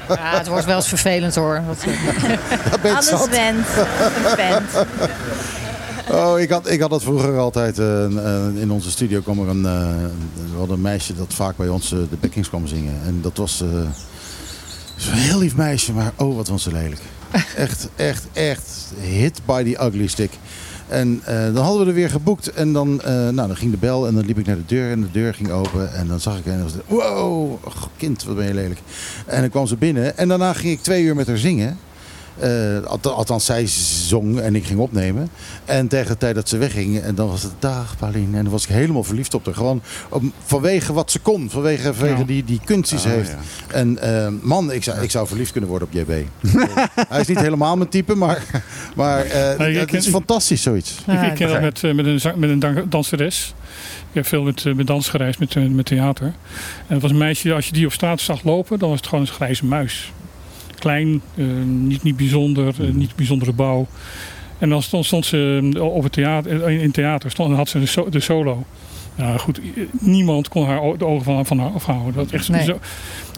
ja, 0.10 0.38
het 0.38 0.48
wordt 0.48 0.66
wel 0.66 0.76
eens 0.76 0.88
vervelend 0.88 1.36
hoor. 1.36 1.62
Dat, 1.68 1.78
Daar 2.70 2.80
ben 2.82 2.92
je 2.92 2.98
Alles 2.98 3.28
went. 3.30 3.66
Vent. 4.36 4.88
Oh, 6.12 6.40
ik 6.40 6.50
had, 6.50 6.70
ik 6.70 6.80
had 6.82 6.90
dat 6.90 7.04
vroeger 7.04 7.38
altijd. 7.38 7.80
eh, 7.80 8.06
eh, 8.06 8.56
in 8.56 8.72
onze 8.72 8.92
studio 8.92 9.20
kwam 9.22 9.40
er 9.40 9.48
een, 9.48 9.66
eh, 9.66 9.88
we 10.52 10.58
hadden 10.58 10.76
een 10.76 10.82
meisje 10.82 11.16
dat 11.16 11.34
vaak 11.34 11.58
bij 11.58 11.68
ons 11.68 11.92
eh, 11.92 11.98
de 12.10 12.18
backings 12.20 12.50
kwam 12.50 12.68
zingen. 12.68 12.94
En 13.06 13.20
dat 13.22 13.38
was 13.38 13.62
eh, 13.62 13.68
zo'n 14.96 15.14
heel 15.14 15.40
lief 15.40 15.56
meisje, 15.56 15.94
maar 15.94 16.12
oh 16.16 16.36
wat 16.36 16.48
was 16.48 16.64
ze 16.64 16.72
lelijk. 16.72 17.02
Echt, 17.56 17.88
echt, 17.96 18.24
echt 18.34 18.68
hit 19.02 19.40
by 19.46 19.64
the 19.74 19.86
ugly 19.86 20.08
stick. 20.08 20.32
En 20.90 21.22
eh, 21.26 21.54
dan 21.54 21.64
hadden 21.64 21.82
we 21.82 21.88
er 21.88 21.94
weer 21.94 22.10
geboekt 22.10 22.52
en 22.52 22.74
dan, 22.74 23.02
eh, 23.02 23.14
nou, 23.14 23.48
dan 23.48 23.56
ging 23.56 23.72
de 23.72 23.78
bel 23.78 24.08
en 24.08 24.16
dan 24.16 24.26
liep 24.26 24.38
ik 24.38 24.46
naar 24.46 24.56
de 24.56 24.66
deur 24.66 24.92
en 24.92 25.02
de 25.02 25.12
deur 25.12 25.34
ging 25.34 25.52
open. 25.52 25.94
En 25.94 26.08
dan 26.08 26.20
zag 26.20 26.38
ik 26.38 26.46
en 26.46 26.52
dan 26.52 26.64
was 26.64 26.74
het, 26.74 26.82
wow, 26.88 27.58
kind, 27.98 28.24
wat 28.24 28.36
ben 28.36 28.48
je 28.48 28.54
lelijk. 28.54 28.80
En 29.26 29.42
dan 29.42 29.50
kwam 29.50 29.68
ze 29.68 29.76
binnen 29.76 30.18
en 30.18 30.28
daarna 30.28 30.54
ging 30.54 30.74
ik 30.74 30.82
twee 30.82 31.04
uur 31.04 31.16
met 31.16 31.28
haar 31.28 31.38
zingen. 31.38 31.78
Eh, 32.40 32.84
alt- 32.86 33.06
althans, 33.08 33.46
zij 33.46 33.68
zong 34.08 34.40
en 34.40 34.56
ik 34.56 34.66
ging 34.66 34.80
opnemen. 34.80 35.30
En 35.66 35.88
tegen 35.88 36.08
de 36.08 36.18
tijd 36.18 36.36
dat 36.36 36.50
ze 36.50 36.58
wegging, 36.58 37.00
en 37.02 37.16
dan 37.16 37.28
was 37.28 37.44
het 37.44 37.52
dag, 37.60 37.98
Pauline. 37.98 38.38
En 38.38 38.44
dan 38.44 38.52
was 38.52 38.64
ik 38.64 38.70
helemaal 38.70 39.04
verliefd 39.04 39.34
op 39.34 39.46
haar. 39.46 39.54
Gewoon 39.56 39.82
om, 40.10 40.34
vanwege 40.46 40.94
wat 40.94 41.12
ze 41.12 41.20
kon, 41.20 41.50
vanwege, 41.50 41.94
vanwege 41.94 42.18
Ja. 42.18 42.24
die, 42.24 42.44
die 42.44 42.60
kunst 42.66 42.90
die 42.90 43.00
ze 43.00 43.08
Ah, 43.08 43.14
heeft. 43.14 43.30
ja. 43.30 43.74
En 43.74 43.98
eh, 43.98 44.28
man, 44.42 44.72
ik 44.72 44.84
zou, 44.84 45.00
ik 45.02 45.12
zou 45.12 45.28
verliefd 45.28 45.52
kunnen 45.52 45.70
worden 45.70 45.88
op 45.88 45.94
JB. 45.94 46.12
Hij 47.10 47.20
is 47.22 47.28
niet 47.28 47.40
helemaal 47.40 47.78
mijn 47.78 47.90
type, 47.90 48.16
maar, 48.16 48.44
maar 48.96 49.26
eh, 49.26 49.58
Nee, 49.58 49.72
ik 49.72 49.80
het 49.80 49.90
ken- 49.90 49.98
is 50.00 50.08
fantastisch 50.08 50.62
zoiets. 50.62 50.92
ik, 51.08 51.22
ik 51.22 51.34
ken 51.34 51.48
dat 51.48 51.62
met, 51.62 51.82
met 51.96 52.06
een, 52.06 52.40
met 52.40 52.50
een 52.50 52.60
dan- 52.60 52.86
danseres. 52.90 53.54
Ik 54.10 54.16
heb 54.16 54.26
veel 54.28 54.44
met, 54.44 54.76
met 54.76 54.88
dans 54.88 55.10
gereisd, 55.10 55.40
met, 55.40 55.74
met 55.76 55.86
theater. 55.86 56.26
En 56.26 56.94
het 56.94 57.02
was 57.02 57.12
een 57.12 57.18
meisje, 57.18 57.54
als 57.54 57.66
je 57.66 57.74
die 57.74 57.86
op 57.86 57.92
straat 57.94 58.20
zag 58.22 58.44
lopen, 58.44 58.80
dan 58.80 58.90
was 58.90 58.98
het 58.98 59.08
gewoon 59.08 59.26
een 59.26 59.32
grijze 59.32 59.66
muis. 59.66 60.12
Klein, 60.80 61.22
eh, 61.36 61.46
niet, 61.66 62.04
niet 62.04 62.18
bijzonder, 62.18 62.74
eh, 62.80 62.90
niet 62.90 63.16
bijzondere 63.16 63.54
bouw. 63.54 63.88
En 64.58 64.70
dan 64.70 64.82
stond, 64.82 65.06
stond 65.06 65.26
ze 65.26 65.70
eh, 65.74 65.82
op 65.82 66.04
het 66.04 66.12
theater, 66.12 66.70
in 66.70 66.92
theater, 66.92 67.32
stond, 67.32 67.56
had 67.56 67.70
ze 67.70 68.06
de 68.10 68.20
solo. 68.20 68.66
Nou 69.20 69.40
goed, 69.40 69.60
niemand 70.00 70.48
kon 70.48 70.66
haar 70.66 70.98
de 70.98 71.06
ogen 71.06 71.24
van, 71.24 71.46
van 71.46 71.60
haar 71.60 71.72
afhouden. 71.72 72.14
Dat 72.14 72.32
echt 72.32 72.50
Nee. 72.50 72.64
zo, 72.64 72.80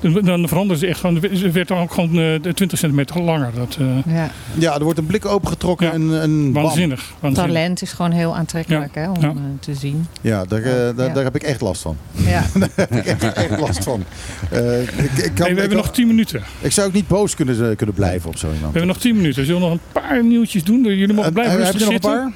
dan- 0.01 0.25
dan 0.25 0.47
veranderde 0.47 0.81
ze 0.85 0.87
echt 0.87 0.99
gewoon. 0.99 1.21
Ze 1.33 1.51
werd 1.51 1.67
dan 1.67 1.77
ook 1.77 1.93
gewoon 1.93 2.19
eh, 2.19 2.35
20 2.53 2.77
centimeter 2.79 3.21
langer. 3.21 3.51
Dat, 3.55 3.77
eh, 3.79 4.13
Ja. 4.15 4.31
Ja, 4.57 4.73
er 4.75 4.83
wordt 4.83 4.99
een 4.99 5.05
blik 5.05 5.25
opengetrokken 5.25 5.87
Ja. 5.87 5.93
en, 5.93 6.21
en 6.21 6.51
bam. 6.51 6.63
waanzinnig. 6.63 7.13
waanzinnig. 7.19 7.51
Talent 7.53 7.81
is 7.81 7.91
gewoon 7.91 8.11
heel 8.11 8.35
aantrekkelijk 8.35 8.95
hè, 8.95 9.09
om 9.09 9.21
Ja. 9.21 9.27
eh, 9.29 9.35
te 9.59 9.73
zien. 9.75 10.07
Ja, 10.21 10.45
daar, 10.45 10.59
eh, 10.61 10.65
daar, 10.95 11.07
Ja. 11.07 11.13
daar 11.13 11.23
heb 11.23 11.35
ik 11.35 11.43
echt 11.43 11.61
last 11.61 11.81
van. 11.81 11.97
Ja. 12.11 12.43
daar 12.59 12.69
heb 12.75 12.91
ik 12.91 13.05
echt, 13.05 13.23
echt 13.33 13.59
last 13.59 13.83
van. 13.83 14.03
Eh, 14.51 14.81
ik, 14.81 14.89
ik, 14.89 14.95
kan, 14.95 15.05
Hey, 15.15 15.23
we 15.25 15.31
ik, 15.31 15.45
hebben 15.45 15.67
kan- 15.67 15.75
nog 15.77 15.91
10 15.91 16.07
minuten. 16.07 16.41
ik 16.59 16.71
zou 16.71 16.87
ook 16.87 16.93
niet 16.93 17.07
boos 17.07 17.35
kunnen, 17.35 17.69
eh, 17.69 17.75
kunnen 17.75 17.95
blijven 17.95 18.29
op 18.29 18.37
zo 18.37 18.47
We 18.47 18.53
iemand. 18.53 18.71
hebben 18.73 18.91
nog 18.91 19.01
10 19.01 19.15
minuten. 19.15 19.45
Zullen 19.45 19.61
we 19.61 19.67
nog 19.67 19.75
een 19.75 20.01
paar 20.01 20.23
nieuwtjes 20.23 20.63
doen? 20.63 20.83
Jullie 20.83 21.07
mogen 21.07 21.23
Eh, 21.25 21.31
blijven 21.33 21.53
heb 21.53 21.61
rustig 21.63 21.79
je 21.79 21.85
nog 21.85 21.93
een 21.95 22.01
zitten. 22.01 22.21
paar? 22.23 22.31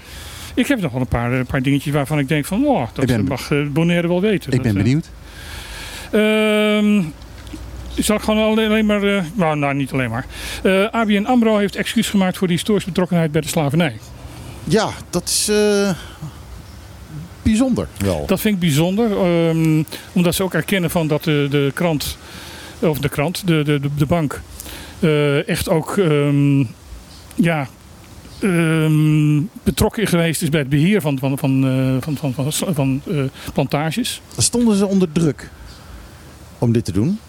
Ik 0.55 0.67
heb 0.67 0.81
nog 0.81 0.91
wel 0.91 1.01
een 1.01 1.07
paar, 1.07 1.31
een 1.31 1.45
paar 1.45 1.61
dingetjes 1.61 1.93
waarvan 1.93 2.19
ik 2.19 2.27
denk 2.27 2.45
van... 2.45 2.65
Oh, 2.65 2.87
dat 2.93 3.05
ben- 3.05 3.23
mag 3.23 3.51
eh, 3.51 3.57
Bonaire 3.67 4.07
wel 4.07 4.21
weten. 4.21 4.51
Ik 4.51 4.61
ben 4.61 4.73
Dat, 4.73 4.77
eh, 4.77 4.83
benieuwd. 4.83 5.09
Ehm, 6.11 7.03
zal 8.03 8.15
ik 8.15 8.21
gewoon 8.21 8.43
alleen, 8.59 8.85
maar... 8.85 9.03
eh, 9.03 9.23
nou, 9.33 9.57
nou, 9.57 9.73
niet 9.73 9.91
alleen 9.91 10.09
maar. 10.09 10.25
Eh, 10.63 10.85
ABN 10.91 11.25
AMRO 11.25 11.57
heeft 11.57 11.75
excuus 11.75 12.09
gemaakt 12.09 12.37
voor 12.37 12.47
de 12.47 12.53
historische 12.53 12.89
betrokkenheid 12.89 13.31
bij 13.31 13.41
de 13.41 13.47
slavernij. 13.47 13.97
Ja, 14.63 14.89
dat 15.09 15.27
is 15.27 15.47
eh, 15.49 15.89
bijzonder 17.41 17.87
wel. 17.97 18.23
Dat 18.25 18.39
vind 18.41 18.53
ik 18.53 18.59
bijzonder. 18.59 19.11
ehm, 19.11 19.83
omdat 20.13 20.35
ze 20.35 20.43
ook 20.43 20.53
erkennen 20.53 20.89
van 20.89 21.07
dat 21.07 21.23
de, 21.23 21.47
de 21.49 21.71
krant... 21.73 22.17
Of 22.79 22.97
de 22.99 23.09
krant, 23.09 23.47
de, 23.47 23.63
de, 23.63 23.79
de, 23.79 23.89
de 23.97 24.05
bank... 24.05 24.41
eh, 24.99 25.47
echt 25.47 25.69
ook... 25.69 25.97
ehm, 25.97 26.59
ja... 27.35 27.67
ehm, 28.45 29.41
betrokken 29.63 30.07
geweest 30.07 30.41
is 30.41 30.49
bij 30.49 30.59
het 30.59 30.69
beheer 30.69 31.01
van, 31.01 31.19
van, 31.19 31.37
van, 31.37 31.65
eh, 31.67 31.95
van, 31.99 32.17
van, 32.33 32.33
van, 32.33 32.73
van, 32.73 33.01
eh, 33.07 33.23
plantages. 33.53 34.21
Stonden 34.37 34.75
ze 34.77 34.85
onder 34.87 35.11
druk 35.11 35.49
om 36.59 36.71
dit 36.71 36.85
te 36.85 36.91
doen? 36.91 37.19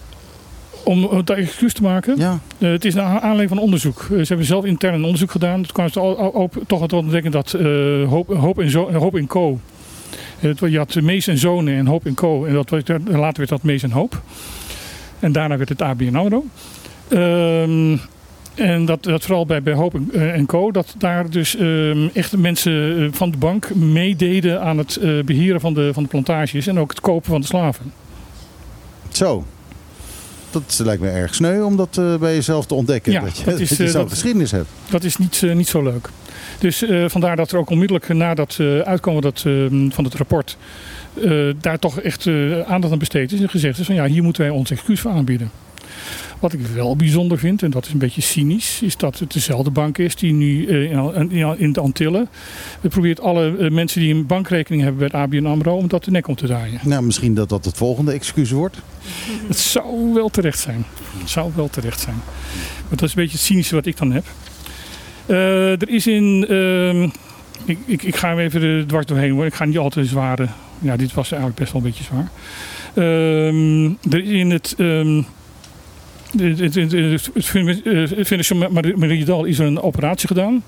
Om 0.83 1.03
uh, 1.03 1.19
daar 1.23 1.37
excuus 1.37 1.73
te 1.73 1.81
maken. 1.81 2.17
Ja. 2.17 2.39
Eh, 2.57 2.69
het 2.71 2.85
is 2.85 2.93
naar 2.93 3.05
aanleiding 3.19 3.49
van 3.49 3.59
onderzoek. 3.59 4.01
Eh, 4.01 4.07
ze 4.17 4.25
hebben 4.27 4.45
zelf 4.45 4.65
intern 4.65 4.93
een 4.93 5.03
onderzoek 5.03 5.31
gedaan. 5.31 5.61
Toen 5.61 5.71
kwamen 5.73 5.91
ze 5.91 5.99
al, 5.99 6.13
op, 6.13 6.63
toch 6.67 6.79
tot 6.79 6.93
ontdekken 6.93 7.31
dat 7.31 7.53
eh, 7.53 7.65
Hoop, 8.09 8.33
Hoop, 8.35 8.59
en 8.59 8.69
Zo, 8.69 8.91
Hoop 8.93 9.15
en 9.15 9.27
Co. 9.27 9.59
Eh, 10.39 10.49
het- 10.49 10.59
je 10.71 10.77
had 10.77 10.95
Mees 11.01 11.27
en 11.27 11.37
Zonen 11.37 11.75
en 11.77 11.85
Hoop 11.87 12.05
en 12.05 12.13
Co. 12.13 12.45
En 12.45 12.53
dat, 12.53 12.71
later 13.05 13.37
werd 13.37 13.49
dat 13.49 13.63
Mees 13.63 13.83
en 13.83 13.91
Hoop. 13.91 14.21
En 15.19 15.31
daarna 15.31 15.57
werd 15.57 15.69
het 15.69 15.81
ABN 15.81 16.15
AMRO. 16.15 16.45
Ehm, 17.07 17.97
en 18.57 18.85
dat, 18.85 19.03
dat 19.03 19.25
vooral 19.25 19.45
bij, 19.45 19.63
bij 19.63 19.73
Hoop 19.73 19.93
en, 19.93 20.09
eh, 20.13 20.33
en 20.33 20.45
Co. 20.45 20.71
Dat 20.71 20.95
daar 20.97 21.29
dus 21.29 21.55
ehm, 21.55 22.07
echt 22.13 22.37
mensen 22.37 22.97
eh, 22.97 23.07
van 23.11 23.31
de 23.31 23.37
bank 23.37 23.75
meededen 23.75 24.61
aan 24.61 24.77
het 24.77 24.95
eh, 24.95 25.23
beheren 25.23 25.59
van 25.59 25.73
de, 25.73 25.89
van 25.93 26.03
de 26.03 26.09
plantages. 26.09 26.67
En 26.67 26.79
ook 26.79 26.89
het 26.89 27.01
kopen 27.01 27.29
van 27.29 27.41
de 27.41 27.47
slaven. 27.47 27.93
Zo. 29.09 29.45
Dat 30.51 30.79
lijkt 30.83 31.01
me 31.01 31.09
erg 31.09 31.35
sneu 31.35 31.61
om 31.61 31.75
dat 31.75 32.01
bij 32.19 32.35
jezelf 32.35 32.65
te 32.65 32.73
ontdekken. 32.73 33.11
Ja, 33.11 33.21
dat 33.21 33.37
je, 33.37 33.43
dat 33.45 33.59
is, 33.59 33.69
dat 33.69 33.77
je 33.77 33.89
zo'n 33.89 34.01
dat- 34.01 34.09
geschiedenis 34.09 34.51
hebt. 34.51 34.69
Dat 34.89 35.03
is 35.03 35.17
niet, 35.17 35.41
niet 35.53 35.67
zo 35.67 35.83
leuk. 35.83 36.09
Dus 36.59 36.83
vandaar 37.07 37.35
dat 37.35 37.51
er 37.51 37.57
ook 37.57 37.69
onmiddellijk 37.69 38.07
nadat 38.07 38.57
uh, 38.61 38.79
uitkomen 38.79 39.21
dat, 39.21 39.43
eh, 39.45 39.53
van 39.89 40.03
het 40.03 40.15
rapport... 40.15 40.57
daar 41.61 41.79
toch 41.79 41.99
echt 41.99 42.27
aandacht 42.67 42.93
aan 42.93 42.99
besteed 42.99 43.31
is 43.31 43.41
en 43.41 43.49
gezegd 43.49 43.79
is 43.79 43.85
van 43.85 43.95
ja, 43.95 44.05
hier 44.05 44.23
moeten 44.23 44.41
wij 44.41 44.51
ons 44.51 44.71
excuus 44.71 44.99
voor 44.99 45.11
aanbieden. 45.11 45.51
Wat 46.39 46.53
ik 46.53 46.59
wel 46.61 46.95
bijzonder 46.95 47.37
vind, 47.37 47.63
en 47.63 47.71
dat 47.71 47.85
is 47.85 47.91
een 47.91 47.97
beetje 47.97 48.21
cynisch, 48.21 48.81
is 48.81 48.97
dat 48.97 49.19
het 49.19 49.33
dezelfde 49.33 49.71
bank 49.71 49.97
is 49.97 50.15
die 50.15 50.33
nu 50.33 50.67
eh, 50.67 51.55
in, 51.57 51.73
de 51.73 51.79
Antillen 51.79 52.29
probeert 52.81 53.19
alle 53.19 53.57
eh, 53.57 53.71
mensen 53.71 54.01
die 54.01 54.13
een 54.13 54.25
bankrekening 54.25 54.83
hebben 54.83 55.09
bij 55.09 55.21
ABN 55.21 55.45
AMRO 55.45 55.75
om 55.75 55.87
dat 55.87 56.03
de 56.03 56.11
nek 56.11 56.27
om 56.27 56.35
te 56.35 56.45
draaien. 56.45 56.79
Nou, 56.83 57.03
misschien 57.03 57.33
dat 57.33 57.49
dat 57.49 57.65
het 57.65 57.77
volgende 57.77 58.11
excuus 58.11 58.51
wordt. 58.51 58.77
Het 59.47 59.57
zou 59.57 60.13
wel 60.13 60.29
terecht 60.29 60.59
zijn. 60.59 60.85
Het 61.17 61.29
zou 61.29 61.51
wel 61.55 61.69
terecht 61.69 61.99
zijn. 61.99 62.15
Maar 62.87 62.97
dat 62.97 63.01
is 63.01 63.09
een 63.15 63.21
beetje 63.21 63.37
het 63.37 63.45
cynische 63.45 63.75
wat 63.75 63.85
ik 63.85 63.97
dan 63.97 64.11
heb. 64.11 64.25
Eh, 65.25 65.81
er 65.81 65.89
is 65.89 66.07
in... 66.07 66.45
ehm, 66.49 67.09
ik, 67.65 67.77
ik, 67.85 68.03
ik 68.03 68.15
ga 68.15 68.29
hem 68.29 68.39
even 68.39 68.61
er 68.61 68.87
dwars 68.87 69.05
doorheen 69.05 69.31
hoor. 69.31 69.45
Ik 69.45 69.53
ga 69.53 69.65
niet 69.65 69.77
altijd 69.77 70.07
zware... 70.07 70.47
Ja, 70.79 70.95
dit 70.95 71.13
was 71.13 71.31
eigenlijk 71.31 71.59
best 71.59 71.71
wel 71.73 71.81
een 71.81 71.87
beetje 71.87 72.03
zwaar. 72.03 72.31
Ehm, 72.93 73.85
er 73.85 74.23
is 74.23 74.29
in 74.29 74.51
het... 74.51 74.75
ehm, 74.77 75.21
Financial 78.25 78.69
Meridial 78.95 79.45
is 79.45 79.59
er 79.59 79.65
een 79.65 79.81
operatie 79.81 80.27
gedaan. 80.27 80.63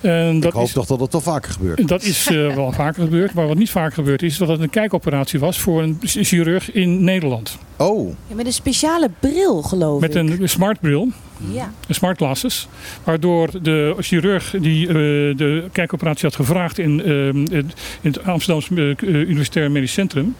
En 0.00 0.40
dat 0.40 0.50
ik 0.50 0.56
hoop 0.56 0.66
is, 0.66 0.72
toch 0.72 0.86
dat 0.86 1.00
het 1.00 1.12
wel 1.12 1.20
vaker 1.20 1.52
gebeurt. 1.52 1.88
dat 1.88 2.02
is 2.02 2.26
eh, 2.26 2.54
wel 2.54 2.72
vaker 2.72 3.02
gebeurd. 3.02 3.34
Maar 3.34 3.46
wat 3.46 3.56
niet 3.56 3.70
vaker 3.70 3.92
gebeurd 3.92 4.22
is, 4.22 4.36
dat 4.38 4.48
het 4.48 4.60
een 4.60 4.70
kijkoperatie 4.70 5.38
was 5.40 5.58
voor 5.58 5.82
een 5.82 5.98
chirurg 6.02 6.72
in 6.72 7.04
Nederland. 7.04 7.58
Oh, 7.76 8.14
Ja, 8.28 8.34
met 8.34 8.46
een 8.46 8.52
speciale 8.52 9.10
bril, 9.20 9.62
geloof 9.62 10.00
Met 10.00 10.14
ik. 10.14 10.38
een 10.40 10.48
smartbril, 10.48 11.08
Ja. 11.52 11.72
een 11.88 11.94
smart 11.94 12.16
glasses. 12.16 12.68
Waardoor 13.04 13.62
de 13.62 13.94
chirurg 14.00 14.54
die 14.60 14.86
eh, 14.88 14.94
de 15.36 15.64
kijkoperatie 15.72 16.24
had 16.28 16.34
gevraagd 16.36 16.78
in, 16.78 17.02
eh, 17.04 17.26
in 17.26 17.70
het 18.02 18.24
Amsterdamse 18.24 18.94
eh, 18.96 19.08
Universitair 19.08 19.70
Medisch 19.70 19.92
Centrum. 19.92 20.34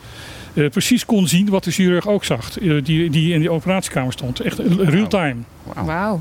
Eh, 0.56 0.68
precies 0.70 1.04
kon 1.06 1.28
zien 1.28 1.48
wat 1.48 1.64
de 1.64 1.70
chirurg 1.70 2.08
ook 2.08 2.24
zag. 2.24 2.58
eh, 2.60 2.84
die, 2.84 3.10
die 3.10 3.32
in 3.32 3.40
die 3.40 3.50
operatiekamer 3.50 4.12
stond. 4.12 4.40
Echt 4.40 4.58
real 4.78 5.06
time. 5.08 5.36
Wauw. 5.84 6.20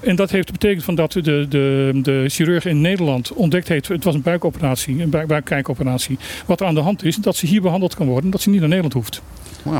En 0.00 0.16
dat 0.16 0.30
heeft 0.30 0.52
betekend 0.52 0.84
van 0.84 0.94
dat 0.94 1.12
de, 1.12 1.22
de, 1.48 1.90
de 2.02 2.24
chirurg 2.28 2.64
in 2.64 2.80
Nederland 2.80 3.32
ontdekt 3.32 3.68
heeft, 3.68 3.88
het 3.88 4.04
was 4.04 4.14
een 4.14 4.22
buikoperatie, 4.22 5.02
een 5.02 5.10
buik, 5.10 5.26
buikkijkoperatie. 5.26 6.18
Wat 6.46 6.60
er 6.60 6.66
aan 6.66 6.74
de 6.74 6.80
hand 6.80 7.04
is, 7.04 7.16
dat 7.16 7.36
ze 7.36 7.46
hier 7.46 7.60
behandeld 7.62 7.94
kan 7.94 8.06
worden, 8.06 8.30
dat 8.30 8.40
ze 8.40 8.48
niet 8.50 8.58
naar 8.58 8.68
Nederland 8.68 8.94
hoeft. 8.94 9.22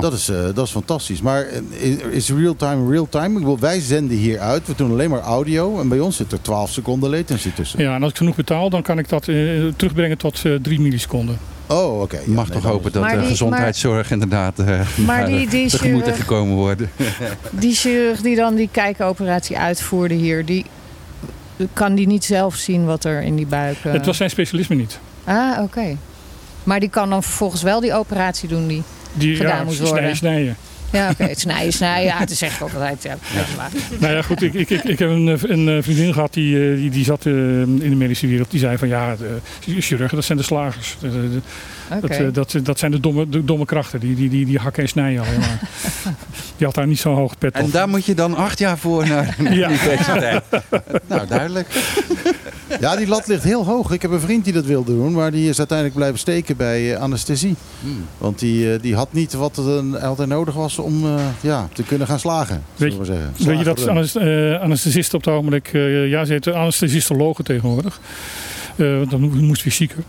dat 0.01 0.13
is, 0.13 0.29
eh, 0.29 0.45
dat 0.55 0.67
is 0.67 0.71
fantastisch. 0.71 1.21
Maar 1.23 1.47
is- 1.81 1.97
is 2.11 2.31
real-time 2.31 2.91
real-time? 2.91 3.27
Ik 3.29 3.35
bedoel, 3.35 3.59
wij 3.59 3.81
zenden 3.81 4.17
hier 4.17 4.39
uit. 4.39 4.67
We 4.67 4.73
doen 4.77 4.91
alleen 4.91 5.11
maar 5.11 5.21
audio. 5.21 5.81
En 5.81 5.89
bij 5.89 6.01
ons 6.01 6.17
zit 6.17 6.33
er 6.33 6.43
12 6.43 6.71
seconden 6.73 7.11
latency 7.11 7.51
tussen. 7.53 7.83
Ja, 7.83 7.95
en 7.95 8.03
als 8.03 8.11
ik 8.11 8.17
genoeg 8.17 8.37
betaal, 8.37 8.71
dan 8.71 8.83
kan 8.83 8.99
ik 8.99 9.09
dat 9.09 9.25
terugbrengen 9.77 10.19
tot 10.19 10.43
eh 10.45 10.55
3 10.55 10.81
milliseconden. 10.81 11.39
Oh, 11.67 12.01
oké. 12.01 12.19
Je 12.25 12.31
mag 12.31 12.51
toch 12.51 12.63
hopen 12.63 12.93
dat 12.93 13.03
Maar 13.03 13.19
de 13.21 13.25
gezondheidszorg 13.27 14.11
inderdaad 14.11 14.59
eh, 14.59 14.81
Maar 15.07 15.27
die- 15.27 15.49
die 15.49 15.69
tegemoet 15.71 16.03
chirurg- 16.03 16.19
gekomen 16.21 16.55
worden. 16.55 16.91
Die 17.51 17.75
chirurg 17.75 18.21
die 18.21 18.37
dan 18.37 18.55
die 18.55 18.69
kijkoperatie 18.73 19.59
uitvoerde 19.59 20.15
hier, 20.15 20.45
die 20.45 20.65
kan 21.73 21.95
die 21.95 22.07
niet 22.07 22.25
zelf 22.25 22.55
zien 22.55 22.85
wat 22.85 23.05
er 23.05 23.23
in 23.23 23.37
die 23.37 23.47
buik... 23.47 23.77
eh, 23.83 23.93
Het 23.93 24.07
was 24.07 24.17
zijn 24.17 24.31
specialisme 24.31 24.75
niet. 24.77 24.99
Ah, 25.25 25.63
oké. 25.63 25.97
Maar 26.65 26.81
die 26.81 26.89
kan 26.89 27.11
dan 27.11 27.23
vervolgens 27.23 27.63
wel 27.63 27.81
die 27.81 27.95
operatie 27.95 28.49
doen 28.49 28.67
die 28.67 28.83
Die, 29.13 29.37
gedaan 29.37 29.57
ja, 29.59 29.65
moet 29.65 29.75
snijden, 29.75 29.95
worden. 29.99 30.17
snijden. 30.17 30.57
Ja, 30.95 31.11
oké. 31.11 31.25
Het 31.25 31.41
snijden, 31.41 31.73
snijden. 31.73 32.05
Ja, 32.05 32.19
het 32.19 32.31
is 32.31 32.43
echt 32.43 32.63
altijd... 32.63 33.03
Ja. 33.03 33.17
Nou 33.99 34.15
ja, 34.15 34.23
goed. 34.23 34.43
Ik, 34.43 34.55
ik, 34.55 34.71
ik, 34.71 34.85
ik 34.85 34.99
heb 34.99 35.09
een, 35.09 35.29
eh, 35.29 35.43
een 35.43 35.69
eh, 35.69 35.83
vriendin 35.83 36.13
gehad 36.13 36.33
die, 36.33 36.71
eh, 36.71 36.77
die, 36.77 36.91
die 36.91 37.05
zat 37.05 37.27
in 37.27 37.79
de 37.79 37.95
medische 37.97 38.27
wereld. 38.27 38.51
Die 38.51 38.61
zei 38.61 38.79
van 38.79 38.89
ja, 38.89 39.17
de 39.17 39.81
chirurgen, 39.81 40.17
dat 40.17 40.25
zijn 40.25 40.39
de 40.39 40.45
slagers. 40.45 40.97
De- 41.01 41.11
de- 41.11 41.41
dat, 42.01 42.11
eh, 42.11 42.27
dat, 42.33 42.55
dat 42.63 42.79
zijn 42.79 42.91
de 42.91 43.01
domme, 43.01 43.29
de 43.29 43.45
domme 43.45 43.65
krachten. 43.65 44.01
Die, 44.01 44.15
die, 44.15 44.29
die, 44.29 44.47
die 44.47 44.59
hakken 44.59 44.83
en 44.83 44.89
snijden 44.89 45.23
alleen 45.23 45.39
maar. 45.39 45.61
die 46.57 46.67
had 46.67 46.75
daar 46.75 46.87
niet 46.87 46.99
zo'n 46.99 47.15
hoog 47.15 47.39
pet 47.39 47.55
En 47.55 47.71
daar 47.71 47.89
moet 47.89 48.05
je 48.05 48.15
dan 48.15 48.35
acht 48.37 48.59
jaar 48.59 48.79
voor 48.79 49.07
naar 49.09 49.35
de 49.39 49.55
Ja. 49.55 49.69
universiteit. 49.69 50.45
nou, 51.09 51.27
duidelijk. 51.27 51.69
Ja, 52.81 52.97
die 52.97 53.07
lat 53.07 53.27
ligt 53.27 53.45
heel 53.45 53.65
hoog. 53.65 53.91
Ik 53.93 54.03
heb 54.03 54.11
een 54.11 54.21
vriend 54.21 54.45
die 54.45 54.53
dat 54.53 54.65
wilde 54.65 54.93
doen, 54.95 55.13
maar 55.13 55.31
die 55.31 55.49
is 55.49 55.59
uiteindelijk 55.59 55.97
blijven 55.99 56.19
steken 56.19 56.57
bij 56.57 56.95
eh, 56.95 57.01
anesthesie. 57.01 57.55
Hmm. 57.81 58.05
Want 58.19 58.39
die, 58.39 58.73
eh, 58.73 58.81
die 58.83 58.95
had 58.95 59.13
niet 59.13 59.33
wat 59.33 59.57
er 59.57 59.99
altijd 59.99 60.29
nodig 60.29 60.55
was 60.55 60.79
om 60.79 61.05
eh, 61.05 61.15
ja, 61.41 61.69
te 61.73 61.83
kunnen 61.83 62.07
gaan 62.07 62.19
slagen. 62.19 62.63
Weet 62.77 62.99
we 62.99 63.05
zeggen. 63.05 63.33
Weet 63.39 63.59
je 63.59 63.65
dat 63.65 64.15
eh, 64.17 64.61
anesthesisten 64.61 65.19
op 65.19 65.25
het 65.25 65.35
ogenblik... 65.35 65.69
eh, 65.73 66.09
ja, 66.09 66.25
ze 66.25 66.33
heten 66.33 66.55
anesthesistologen 66.55 67.45
tegenwoordig. 67.45 68.01
Eh, 68.77 68.87
dan 69.09 69.21
moest 69.45 69.63
fysieken. 69.63 70.05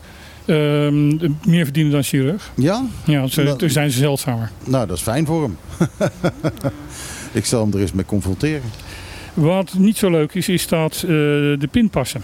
Ehm, 0.46 1.08
meer 1.46 1.64
verdienen 1.64 1.92
dan 1.92 2.04
chirurg. 2.04 2.52
Ja? 2.56 2.86
Ja, 3.06 3.28
ze, 3.28 3.44
Nou, 3.44 3.58
toen 3.58 3.70
zijn 3.70 3.92
ze 3.92 3.98
zeldzamer. 3.98 4.52
Nou, 4.64 4.88
dat 4.88 4.98
is 4.98 5.04
fijn 5.04 5.26
voor 5.26 5.42
hem. 5.42 5.58
Ik 7.32 7.46
zal 7.46 7.62
hem 7.64 7.74
er 7.74 7.80
eens 7.80 7.92
mee 7.94 8.06
confronteren. 8.06 8.70
Wat 9.34 9.74
niet 9.78 9.98
zo 9.98 10.10
leuk 10.10 10.34
is, 10.34 10.50
is 10.50 10.68
dat 10.68 10.94
eh, 10.96 11.08
de 11.10 11.68
pinpassen. 11.72 12.22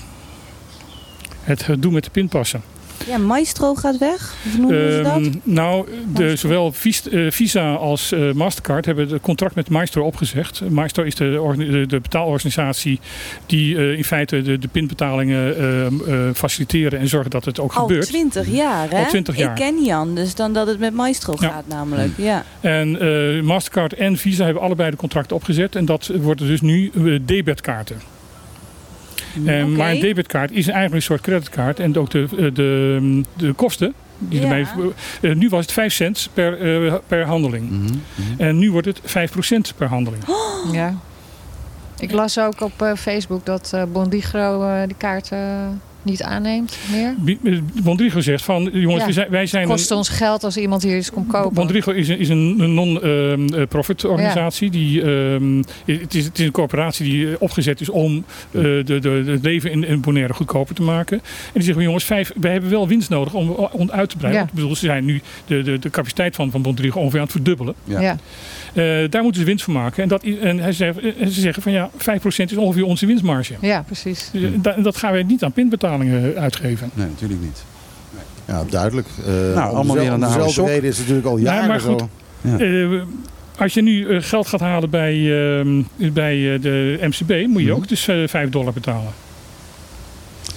Het 1.41 1.64
gedoe 1.64 1.91
met 1.91 2.03
de 2.03 2.10
pinpassen. 2.10 2.61
Ja, 3.07 3.18
Maestro 3.18 3.76
gaat 3.76 3.98
weg. 3.98 4.34
Hoe 4.52 4.61
noemen 4.61 4.91
ze 4.91 5.02
dat? 5.03 5.14
Ehm, 5.14 5.32
nou, 5.44 5.88
de, 6.14 6.36
zowel 6.36 6.73
eh, 7.11 7.32
Visa 7.32 7.73
als 7.73 8.11
eh, 8.11 8.32
Mastercard 8.32 8.86
hebben 8.86 9.10
het 9.10 9.22
contract 9.22 9.56
met 9.56 9.69
Maestro 9.69 10.06
opgezegd. 10.06 10.69
Maestro 10.69 11.03
is 11.03 11.15
de, 11.15 11.86
de, 11.88 11.99
betaalorganisatie 11.99 12.99
die 13.45 13.78
eh, 13.78 13.98
in 13.98 14.03
feite 14.03 14.41
de, 14.41 14.57
de 14.57 14.68
pinbetalingen 14.68 15.57
ehm, 15.57 16.10
eh, 16.10 16.30
faciliteren 16.34 16.99
en 16.99 17.07
zorgen 17.07 17.32
dat 17.32 17.45
het 17.45 17.60
ook 17.60 17.73
Al 17.73 17.82
gebeurt. 17.82 18.07
20 18.07 18.48
jaar, 18.48 18.90
hè? 18.90 19.03
Al 19.03 19.10
20 19.10 19.38
jaar. 19.38 19.49
Ik 19.49 19.56
ken 19.56 19.84
Jan, 19.84 20.15
dus 20.15 20.36
dan 20.36 20.53
dat 20.53 20.68
het 20.68 20.80
met 20.80 20.94
Maestro 20.94 21.36
Ja. 21.40 21.49
gaat 21.49 21.68
namelijk. 21.68 22.11
Ja. 22.15 22.45
En 22.60 23.45
Mastercard 23.45 23.94
en 23.94 24.18
Visa 24.18 24.44
hebben 24.45 24.64
allebei 24.64 24.91
de 24.91 24.98
contracten 24.98 25.36
opgezet. 25.36 25.76
En 25.76 25.86
dat 25.86 26.11
worden 26.22 26.48
dus 26.48 26.61
nu 26.61 26.91
debetkaarten. 27.26 28.02
En, 29.45 29.64
Oké. 29.66 29.76
Maar 29.78 29.91
een 29.91 29.99
debetkaart 29.99 30.52
is 30.52 30.66
eigenlijk 30.66 30.95
een 30.95 31.02
soort 31.02 31.22
creditkaart. 31.22 31.80
En 31.80 31.98
ook 31.98 32.10
de, 32.10 32.28
eh, 32.32 32.38
de, 32.53 33.22
de 33.38 33.53
kosten. 33.53 33.94
Die 34.18 34.40
Ja. 34.41 34.45
ermee, 34.45 34.66
eh, 35.22 35.36
nu 35.36 35.49
was 35.49 35.62
het 35.62 35.72
5 35.72 35.94
cent 35.94 36.30
per, 36.34 36.86
eh, 36.86 36.94
per 37.08 37.26
handeling. 37.26 37.70
Mhm, 37.70 37.82
mhm. 37.84 37.94
En 38.41 38.58
nu 38.58 38.72
wordt 38.72 38.88
het 38.88 39.02
5% 39.03 39.74
per 39.78 39.88
handeling. 39.88 40.24
Ja. 40.72 40.95
Ik 41.99 42.12
las 42.12 42.40
ook 42.40 42.62
op 42.62 42.82
eh, 42.82 42.91
Facebook 42.95 43.45
dat 43.45 43.72
eh 43.74 43.84
Bondigro 43.91 44.64
eh 44.68 44.88
die 44.88 44.95
kaart 44.98 45.32
eh, 45.32 45.40
niet 46.03 46.23
aanneemt 46.23 46.78
meer. 46.91 47.15
Bi- 47.18 47.38
eh, 47.44 47.57
Bondrigo 47.84 48.19
zegt 48.22 48.44
van, 48.44 48.69
jongens, 48.73 48.99
Ja. 49.02 49.06
we 49.07 49.14
zijn, 49.14 49.30
wij 49.30 49.45
zijn 49.45 49.68
Kost 49.68 49.91
ons 49.91 50.10
geld 50.10 50.44
als 50.44 50.57
iemand 50.57 50.84
hier 50.84 50.98
iets 50.98 51.11
komt 51.11 51.28
kopen. 51.32 51.53
Bondrigo 51.53 51.91
is 51.91 52.07
een, 52.10 52.19
is 52.19 52.30
een 52.30 52.73
non-profit 52.73 54.06
organisatie. 54.06 54.69
Die, 54.69 55.02
ehm, 55.02 55.57
het, 55.86 56.15
is, 56.15 56.26
het 56.26 56.40
is 56.40 56.45
een 56.45 56.52
corporatie 56.52 57.06
die 57.06 57.28
eh, 57.28 57.36
opgezet 57.40 57.82
is 57.82 57.90
om 57.90 58.15
eh, 58.52 58.61
de, 58.61 58.82
de, 58.86 58.99
de- 58.99 59.23
het 59.32 59.44
leven 59.44 59.72
in, 59.72 59.84
in 59.84 60.02
Bonaire 60.02 60.34
goedkoper 60.34 60.76
te 60.76 60.82
maken. 60.82 61.18
En 61.18 61.23
die 61.53 61.64
zeggen, 61.64 61.84
jongens, 61.84 62.03
vijf, 62.03 62.32
wij 62.36 62.52
hebben 62.52 62.69
wel 62.69 62.88
winst 62.88 63.10
nodig 63.10 63.34
om, 63.34 63.49
om 63.49 63.91
uit 63.91 64.10
te 64.10 64.18
breiden. 64.18 64.41
Ja. 64.41 64.48
Ik 64.48 64.53
bedoel, 64.53 64.76
ze 64.76 64.86
zijn 64.86 65.06
nu 65.06 65.22
de, 65.45 65.61
de, 65.64 65.80
de 65.80 65.90
capaciteit 65.90 66.36
van, 66.36 66.52
van 66.52 66.61
Bondrigo 66.61 66.99
ongeveer 66.99 67.19
aan 67.19 67.26
het 67.26 67.36
verdubbelen. 67.36 67.73
Ja. 67.84 68.18
Eh, 68.73 69.10
daar 69.10 69.23
moeten 69.23 69.41
ze 69.41 69.48
winst 69.48 69.64
van 69.64 69.73
maken. 69.73 70.03
En, 70.03 70.10
dat, 70.10 70.23
en 70.23 70.60
hij 70.60 70.72
zegt, 70.73 70.99
en 71.19 71.31
ze 71.31 71.41
zeggen 71.41 71.64
van 71.64 71.72
ja, 71.72 71.89
5% 71.98 72.52
is 72.52 72.56
ongeveer 72.57 72.85
onze 72.85 73.06
winstmarge. 73.06 73.53
ja, 73.61 73.81
precies. 73.85 74.30
Dus, 74.34 74.43
eh, 74.43 74.49
da- 74.61 74.76
dat 74.81 74.98
gaan 74.98 75.11
wij 75.11 75.23
niet 75.23 75.43
aan 75.43 75.52
pinbetalingen 75.52 76.35
uitgeven. 76.38 76.89
Nee, 76.93 77.07
natuurlijk 77.07 77.41
niet. 77.41 77.64
Ja, 78.48 78.64
duidelijk. 78.69 79.07
Eh, 79.26 79.34
Nou, 79.56 79.76
allemaal 79.76 79.95
weer 79.95 80.11
aan 80.11 80.19
de 80.19 80.26
oude 80.26 80.38
dezelfde 80.43 80.52
sok. 80.53 80.68
reden 80.68 80.84
is 80.89 80.98
het 80.98 81.07
natuurlijk 81.07 81.27
al 81.27 81.38
Ja, 81.38 81.43
jaren 81.53 81.68
maar 81.68 81.80
zo. 81.80 81.91
goed. 81.98 82.03
Ja. 82.41 82.57
Eh, 82.60 83.02
als 83.57 83.73
je 83.73 83.81
nu 83.81 84.07
eh, 84.07 84.22
geld 84.22 84.48
gaat 84.48 84.60
halen 84.60 84.89
bij, 84.89 85.14
ehm, 85.60 85.81
bij 86.14 86.53
eh, 86.53 86.61
de 86.61 86.98
MCB, 87.02 87.48
moet 87.48 87.61
je 87.61 87.68
Mhm. 87.68 87.76
ook 87.77 87.88
dus 87.88 88.07
eh 88.07 88.15
5 88.27 88.49
dollar 88.49 88.73
betalen. 88.73 89.11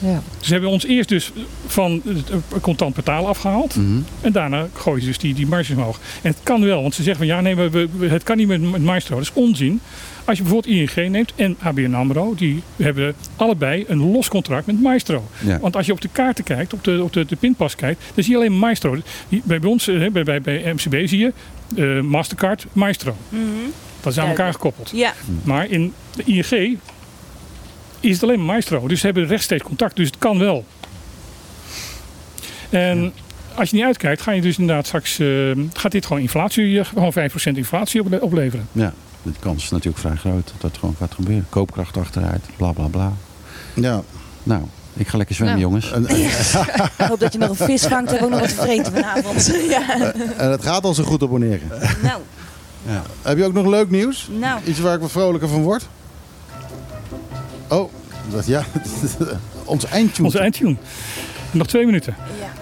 Ja. 0.05 0.23
Dus 0.39 0.49
hebben 0.49 0.69
we 0.69 0.75
ons 0.75 0.85
eerst 0.87 1.09
dus 1.09 1.33
van 1.67 2.03
het 2.05 2.61
contant 2.61 2.95
betalen 2.95 3.29
afgehaald. 3.29 3.77
Mhm. 3.77 3.99
En 4.21 4.33
daarna 4.33 4.67
gooien 4.75 5.01
ze 5.01 5.07
dus 5.09 5.19
die, 5.19 5.35
die 5.35 5.47
marges 5.47 5.77
omhoog. 5.77 6.01
En 6.23 6.31
het 6.31 6.39
kan 6.43 6.65
wel, 6.65 6.83
want 6.83 6.95
ze 6.95 7.03
zeggen 7.03 7.27
van 7.27 7.35
ja, 7.37 7.41
nee, 7.41 7.55
we, 7.57 7.89
we- 7.99 8.09
het 8.09 8.23
kan 8.23 8.37
niet 8.37 8.49
met, 8.49 8.71
met 8.71 8.83
Maestro. 8.83 9.15
Dat 9.17 9.25
is 9.25 9.33
onzin. 9.33 9.81
Als 10.25 10.37
je 10.39 10.43
bijvoorbeeld 10.43 10.75
ING 10.97 11.11
neemt 11.11 11.33
en 11.37 11.57
ABN 11.63 11.95
AMRO, 11.95 12.35
die 12.35 12.63
hebben 12.77 13.15
allebei 13.37 13.85
een 13.89 14.11
los 14.13 14.29
contract 14.29 14.67
met 14.67 14.81
Maestro. 14.83 15.25
Ja. 15.45 15.59
Want 15.61 15.77
als 15.77 15.87
je 15.87 15.93
op 15.93 16.01
de 16.01 16.09
kaarten 16.13 16.45
kijkt, 16.45 16.73
op 16.73 16.85
de, 16.85 17.01
op 17.03 17.13
de, 17.13 17.25
de 17.27 17.37
pinpas 17.37 17.75
kijkt, 17.77 18.03
dan 18.15 18.25
zie 18.25 18.33
je 18.33 18.39
alleen 18.39 18.59
Maestro. 18.59 18.97
Die- 19.29 19.43
Bij, 19.45 19.59
bij 19.61 19.71
ons, 19.71 19.89
eh, 19.89 20.11
bij, 20.11 20.23
bij, 20.25 20.41
bij 20.41 20.73
MCB 20.75 21.09
zie 21.09 21.19
je 21.19 21.33
eh, 21.77 22.01
Mastercard, 22.01 22.67
Maestro. 22.73 23.17
Mhm. 23.29 23.43
Dat 24.01 24.13
is 24.13 24.19
aan 24.19 24.29
elkaar 24.29 24.53
gekoppeld. 24.53 24.91
Ja. 24.95 25.13
Maar 25.43 25.71
in 25.71 25.93
de 26.17 26.23
ING 26.25 26.79
is 28.09 28.15
het 28.15 28.23
alleen 28.23 28.37
maar 28.45 28.55
Maestro. 28.55 28.87
Dus 28.89 29.01
ze 29.01 29.07
hebben 29.07 29.27
rechtstreeks 29.27 29.63
contact. 29.63 29.97
Dus 29.97 30.07
het 30.07 30.19
kan 30.19 30.39
wel. 30.39 30.65
En 32.71 33.13
als 33.55 33.71
je 33.71 33.77
niet 33.77 33.85
uitkijkt, 33.85 34.23
ga 34.23 34.31
je 34.33 34.41
dus 34.41 34.59
inderdaad 34.59 34.87
straks... 34.87 35.19
eh, 35.19 35.29
gaat 35.73 35.93
dit 35.93 36.07
gewoon 36.07 36.23
inflatie, 36.23 36.79
eh, 36.81 36.85
gewoon 36.87 37.13
5% 37.13 37.57
inflatie 37.57 38.01
ople- 38.01 38.21
opleveren. 38.23 38.69
Ja, 38.73 38.93
de 39.23 39.31
kans 39.39 39.63
is 39.65 39.71
natuurlijk 39.71 39.99
vrij 39.99 40.17
groot 40.17 40.47
dat 40.53 40.61
dat 40.61 40.79
gewoon 40.79 40.95
gaat 40.99 41.15
gebeuren. 41.15 41.47
Koopkracht 41.49 41.97
achteruit, 41.97 42.45
bla 42.57 42.73
bla 42.73 42.87
bla. 42.87 43.13
Ja. 43.75 44.03
Nou, 44.43 44.63
ik 44.95 45.09
ga 45.09 45.17
lekker 45.17 45.35
zwemmen, 45.35 45.59
Nou. 45.61 45.69
jongens. 45.69 45.93
En, 45.93 46.03
Ik 46.99 47.05
hoop 47.09 47.21
dat 47.21 47.33
je 47.33 47.39
nog 47.39 47.49
een 47.49 47.67
vis 47.67 47.87
vangt 47.87 48.13
en 48.13 48.23
ook 48.25 48.31
nog 48.31 48.41
wat 48.41 48.49
te 48.49 48.55
vreten 48.55 48.93
vanavond. 48.93 49.47
ja. 49.77 50.13
en 50.37 50.51
het 50.51 50.63
gaat 50.63 50.85
al 50.85 50.95
zo 50.95 51.05
goed 51.05 51.23
abonneren. 51.23 51.69
Nou, 52.03 52.21
Heb 53.23 53.37
je 53.39 53.45
ook 53.45 53.53
nog 53.53 53.67
leuk 53.67 53.91
nieuws? 53.91 54.29
nou. 54.39 54.61
Iets 54.65 54.79
waar 54.81 54.95
ik 54.95 55.01
wat 55.01 55.11
vrolijker 55.11 55.49
van 55.49 55.63
word? 55.63 55.87
Oh, 57.75 57.91
dat, 58.33 58.47
ja. 58.47 58.65
Ons 59.65 59.85
eindtune. 59.87 60.27
Onze 60.27 60.39
eindtune. 60.39 60.77
Nog 61.51 61.67
twee 61.67 61.85
minuten. 61.87 62.15
Ja. 62.41 62.53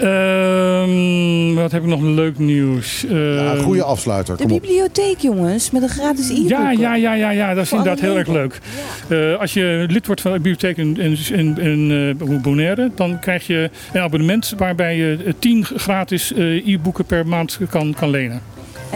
Ehm, 0.00 1.54
wat 1.54 1.72
heb 1.72 1.82
ik 1.82 1.88
nog 1.88 2.00
leuk 2.00 2.38
nieuws? 2.38 3.00
Ja, 3.08 3.54
Ehm, 3.54 3.62
goede 3.62 3.82
afsluiter. 3.82 4.36
De 4.36 4.42
Kom 4.42 4.52
op. 4.52 4.60
bibliotheek, 4.60 5.18
jongens, 5.18 5.70
met 5.70 5.82
een 5.82 5.88
gratis 5.88 6.28
e-book. 6.28 6.48
Ja, 6.48 6.70
ja, 6.70 6.94
ja, 6.94 7.14
ja, 7.14 7.30
ja, 7.30 7.54
dat 7.54 7.62
is 7.62 7.68
Voor 7.68 7.78
inderdaad 7.78 8.02
heel 8.04 8.16
erg 8.16 8.28
leuk. 8.28 8.60
Eh, 9.08 9.40
als 9.40 9.52
je 9.52 9.86
lid 9.88 10.06
wordt 10.06 10.20
van 10.20 10.32
de 10.32 10.36
bibliotheek 10.36 10.76
in, 10.76 10.96
in, 11.00 11.18
in, 11.32 11.58
in 11.58 12.16
eh, 12.20 12.40
Bonaire, 12.42 12.90
dan 12.94 13.18
krijg 13.18 13.46
je 13.46 13.70
een 13.92 14.00
abonnement 14.00 14.54
waarbij 14.56 14.96
je 14.96 15.18
eh, 15.26 15.32
10 15.38 15.64
gratis 15.64 16.32
eh, 16.32 16.68
e-boeken 16.68 17.04
per 17.04 17.26
maand 17.26 17.58
kan, 17.70 17.94
kan 17.94 18.10
lenen. 18.10 18.40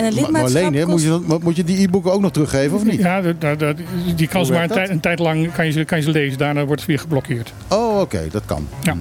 En 0.00 0.06
een 0.06 0.14
Maar 0.14 0.22
lidmaatschap 0.22 0.62
Marleen, 0.62 0.80
hè, 0.80 0.86
moet, 0.86 1.02
je, 1.02 1.20
dat- 1.28 1.42
moet 1.42 1.56
je 1.56 1.64
die 1.64 1.82
e-boeken 1.82 2.12
ook 2.12 2.20
nog 2.20 2.30
teruggeven 2.32 2.76
of 2.76 2.84
niet? 2.84 3.00
Ja, 3.00 3.20
dat- 3.20 3.40
dat- 3.40 3.58
dat- 3.58 3.76
die 4.16 4.28
kan 4.28 4.46
ze 4.46 4.52
maar 4.52 4.62
een 4.62 4.68
dat? 4.68 4.88
een 4.88 5.00
tijd 5.00 5.18
lang 5.18 5.52
kan 5.52 5.66
je, 5.66 5.72
ze, 5.72 5.84
kan 5.84 5.98
je 5.98 6.04
ze 6.04 6.10
lezen. 6.10 6.38
Daarna 6.38 6.64
wordt 6.64 6.80
het 6.80 6.90
weer 6.90 6.98
geblokkeerd. 6.98 7.52
Oh, 7.68 8.00
oké, 8.00 8.26
dat 8.30 8.42
kan. 8.44 8.68
Dat 8.80 8.94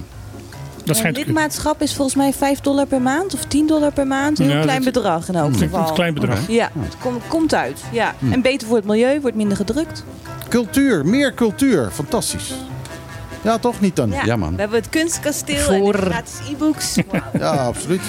Een 0.88 0.94
schijnt 0.94 1.16
te 1.16 1.22
kunnen. 1.24 1.42
lidmaatschap 1.42 1.82
is 1.82 1.94
volgens 1.94 2.16
mij 2.16 2.32
5 2.32 2.60
dollar 2.60 2.86
per 2.86 3.00
maand 3.00 3.34
of 3.34 3.44
10 3.44 3.66
dollar 3.66 3.92
per 3.92 4.06
maand. 4.06 4.38
Een 4.38 4.46
heel 4.46 4.54
Ja, 4.56 4.62
klein 4.62 4.82
dat- 4.84 4.92
bedrag 4.92 5.28
in 5.28 5.34
elk 5.34 5.46
Het 5.46 5.54
is 5.54 5.62
geval. 5.62 5.88
een 5.88 5.94
klein 5.94 6.14
bedrag. 6.14 6.38
Ja, 6.48 6.70
het 6.78 6.96
kom- 6.98 7.20
komt 7.28 7.54
uit. 7.54 7.80
Ja. 7.92 8.14
En 8.30 8.42
beter 8.42 8.66
voor 8.68 8.76
het 8.76 8.86
milieu, 8.86 9.20
wordt 9.20 9.36
minder 9.36 9.56
gedrukt. 9.56 10.04
Cultuur, 10.48 11.06
meer 11.06 11.34
cultuur. 11.34 11.88
Fantastisch. 11.92 12.52
Ja, 13.42 13.58
toch 13.58 13.80
niet 13.80 13.96
dan? 13.96 14.10
Ja. 14.10 14.24
Ja, 14.24 14.36
man. 14.36 14.54
We 14.54 14.60
hebben 14.60 14.78
het 14.80 14.88
kunstkasteel 14.88 15.56
en 15.68 15.78
Voor- 15.78 15.92
de 15.92 15.98
gratis 15.98 16.38
e-books. 16.50 16.94
Ja, 17.38 17.50
absoluut. 17.50 18.00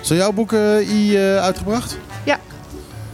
Zijn 0.00 0.18
jouw 0.18 0.32
boeken 0.32 0.82
i 0.90 1.16
eh, 1.16 1.36
uitgebracht? 1.36 1.98
Ja. 2.24 2.38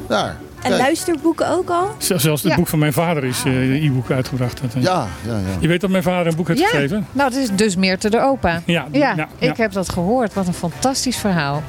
Daar. 0.09 0.37
En 0.63 0.73
Kijk. 0.73 0.83
luisterboeken 0.83 1.49
ook 1.51 1.71
al? 1.71 1.95
Zelfs 1.99 2.25
het 2.43 2.51
Ja. 2.53 2.57
boek 2.57 2.67
van 2.69 2.79
mijn 2.79 2.93
vader 2.93 3.25
is 3.25 3.43
eh, 3.45 3.53
een 3.75 3.83
e-book 3.85 4.11
uitgebracht. 4.11 4.61
Dat, 4.63 4.75
eh, 4.75 4.83
Ja, 4.83 5.07
ja, 5.27 5.33
ja. 5.33 5.43
Je 5.59 5.69
weet 5.69 5.81
dat 5.81 5.91
mijn 5.91 6.03
vader 6.03 6.27
een 6.27 6.37
boek 6.37 6.49
heeft 6.49 6.61
Ja. 6.61 6.67
geschreven? 6.67 7.07
Nou, 7.13 7.29
het 7.35 7.39
is 7.39 7.51
dus 7.51 7.77
meer 7.77 7.99
te 7.99 8.11
de 8.11 8.21
opa. 8.21 8.63
Ja, 8.67 8.87
Ja, 8.93 9.13
ja, 9.17 9.29
ik 9.39 9.57
heb 9.57 9.73
dat 9.73 9.89
gehoord. 9.89 10.35
Wat 10.35 10.47
een 10.47 10.55
fantastisch 10.55 11.17
verhaal. 11.17 11.63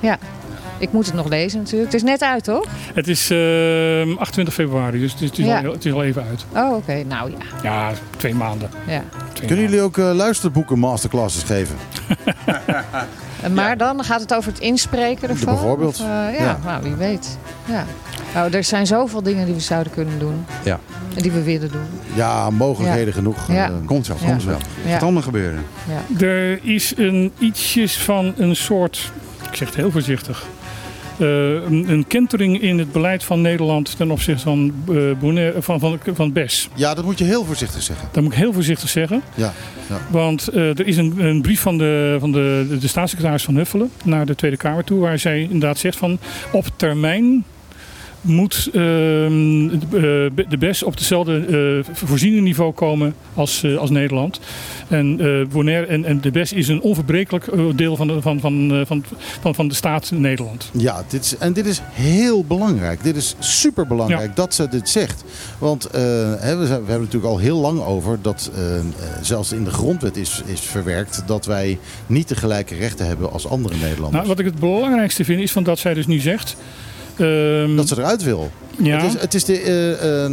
Ja. 0.00 0.18
Ik 0.78 0.92
moet 0.92 1.06
het 1.06 1.14
nog 1.14 1.28
lezen 1.28 1.58
natuurlijk. 1.58 1.92
Het 1.92 1.94
is 2.02 2.08
net 2.08 2.22
uit, 2.22 2.44
toch? 2.44 2.64
Het 2.94 3.08
is 3.08 3.30
eh, 3.30 4.16
28 4.18 4.54
februari, 4.54 5.00
dus 5.00 5.12
het 5.12 5.20
is, 5.20 5.28
het 5.28 5.38
is 5.38 5.44
Ja. 5.46 5.62
al, 5.64 5.72
het 5.72 5.84
is 5.84 5.92
al 5.92 6.02
even 6.04 6.24
uit. 6.30 6.44
Oh, 6.64 6.74
oké. 6.76 7.02
Nou 7.08 7.30
ja. 7.30 7.36
Ja, 7.62 7.92
twee 8.16 8.34
maanden. 8.34 8.70
ja. 8.72 8.82
Twee 8.82 9.00
Kunnen 9.32 9.48
maanden. 9.48 9.56
jullie 9.56 9.80
ook 9.80 9.98
eh, 9.98 10.10
luisterboeken 10.14 10.78
masterclasses 10.78 11.42
geven? 11.42 11.76
Maar 13.54 13.76
dan 13.76 14.04
gaat 14.04 14.20
het 14.20 14.34
over 14.34 14.50
het 14.52 14.60
inspreken 14.60 15.28
ervan? 15.28 15.54
Bijvoorbeeld. 15.54 15.94
Of, 16.00 16.00
eh, 16.00 16.06
ja, 16.06 16.44
Ja. 16.44 16.58
nou, 16.64 16.82
wie 16.82 16.94
weet. 16.94 17.38
Ja. 17.64 17.84
Nou, 18.34 18.52
er 18.52 18.64
zijn 18.64 18.86
zoveel 18.86 19.22
dingen 19.22 19.44
die 19.46 19.54
we 19.54 19.60
zouden 19.60 19.92
kunnen 19.92 20.18
doen. 20.18 20.44
Ja. 20.64 20.78
En 21.16 21.22
die 21.22 21.32
we 21.32 21.42
willen 21.42 21.70
doen. 21.72 21.82
Ja, 22.14 22.50
mogelijkheden 22.50 23.12
genoeg. 23.14 23.52
Ja. 23.52 23.64
Eh, 23.66 23.72
Komt 23.86 24.06
Ja. 24.06 24.14
komt 24.26 24.44
wel. 24.44 24.58
Ja. 24.84 24.92
Gaat 24.92 25.02
allemaal 25.02 25.22
gebeuren. 25.22 25.64
Er 26.20 26.64
is 26.64 26.92
een 26.96 27.32
ietsjes 27.38 27.96
van 27.98 28.34
een 28.36 28.56
soort, 28.56 29.12
ik 29.50 29.56
zeg 29.56 29.68
het 29.68 29.76
heel 29.76 29.90
voorzichtig, 29.90 30.42
eh, 30.42 30.53
een, 31.18 31.84
een 31.88 32.06
kentering 32.06 32.60
in 32.60 32.78
het 32.78 32.92
beleid 32.92 33.24
van 33.24 33.40
Nederland 33.40 33.96
ten 33.96 34.10
opzichte 34.10 34.42
van, 34.42 34.72
eh 34.88 34.94
Bonaire, 35.20 35.62
van, 35.62 35.80
van, 35.80 35.98
van 36.14 36.32
BES. 36.32 36.68
Ja, 36.74 36.94
dat 36.94 37.04
moet 37.04 37.18
je 37.18 37.24
heel 37.24 37.44
voorzichtig 37.44 37.82
zeggen. 37.82 38.08
Dat 38.12 38.22
moet 38.22 38.32
ik 38.32 38.38
heel 38.38 38.52
voorzichtig 38.52 38.88
zeggen. 38.88 39.22
Ja, 39.34 39.52
ja. 39.88 40.00
Want 40.10 40.48
eh, 40.48 40.78
er 40.78 40.86
is 40.86 40.96
een, 40.96 41.24
een 41.24 41.42
brief 41.42 41.60
van, 41.60 41.78
de, 41.78 42.16
van 42.20 42.32
de, 42.32 42.76
de 42.80 42.88
staatssecretaris 42.88 43.44
van 43.44 43.56
Huffelen 43.56 43.90
naar 44.04 44.26
de 44.26 44.34
Tweede 44.34 44.56
Kamer 44.56 44.84
toe, 44.84 45.00
waar 45.00 45.18
zij 45.18 45.42
inderdaad 45.42 45.78
zegt 45.78 45.96
van 45.96 46.18
op 46.52 46.66
termijn 46.76 47.44
moet 48.24 48.68
ehm, 48.72 49.68
de, 49.90 50.32
eh, 50.50 50.58
BES 50.58 50.82
op 50.82 50.94
hetzelfde 50.94 51.84
eh 51.86 51.94
voorzieningniveau 51.94 52.72
komen 52.72 53.14
als, 53.34 53.62
eh, 53.62 53.76
als 53.76 53.90
Nederland. 53.90 54.40
En, 54.88 55.18
Bonaire 55.52 55.86
en, 55.86 56.04
en 56.04 56.20
de 56.20 56.30
BES 56.30 56.52
is 56.52 56.68
een 56.68 56.80
onverbrekelijk 56.80 57.50
deel 57.76 57.96
van 57.96 58.06
de, 58.06 58.20
van, 58.20 58.40
van, 58.40 58.82
van, 58.86 59.04
van, 59.40 59.54
van 59.54 59.68
de 59.68 59.74
staat 59.74 60.10
Nederland. 60.10 60.70
Ja, 60.72 61.04
dit 61.08 61.24
is, 61.24 61.36
en 61.36 61.52
dit 61.52 61.66
is 61.66 61.80
heel 61.92 62.44
belangrijk. 62.44 63.02
Dit 63.02 63.16
is 63.16 63.34
super 63.38 63.86
belangrijk 63.86 64.36
dat 64.36 64.54
ze 64.54 64.68
dit 64.68 64.88
zegt. 64.88 65.24
Want 65.58 65.88
we, 65.90 66.36
zijn, 66.40 66.58
we 66.58 66.64
hebben 66.66 66.86
het 66.86 67.00
natuurlijk 67.00 67.32
al 67.32 67.38
heel 67.38 67.58
lang 67.58 67.80
over 67.80 68.18
dat 68.22 68.50
zelfs 69.22 69.52
in 69.52 69.64
de 69.64 69.70
grondwet 69.70 70.16
is, 70.16 70.42
is 70.46 70.60
verwerkt 70.60 71.22
dat 71.26 71.46
wij 71.46 71.78
niet 72.06 72.28
de 72.28 72.36
gelijke 72.36 72.74
rechten 72.74 73.06
hebben 73.06 73.32
als 73.32 73.48
andere 73.48 73.74
Nederlanders. 73.74 74.12
Nou, 74.12 74.26
wat 74.26 74.38
ik 74.38 74.44
het 74.44 74.58
belangrijkste 74.58 75.24
vind 75.24 75.40
is 75.40 75.52
van 75.52 75.62
dat 75.62 75.78
zij 75.78 75.94
dus 75.94 76.06
nu 76.06 76.18
zegt. 76.18 76.56
Ehm, 77.16 77.76
dat 77.76 77.88
ze 77.88 77.98
eruit 77.98 78.22
wil. 78.22 78.50
Ja. 78.82 78.96
Het 79.00 79.14
is, 79.14 79.20
het 79.20 79.34
is 79.34 79.44
de, 79.44 79.58
eh, 79.60 80.24
eh, 80.24 80.32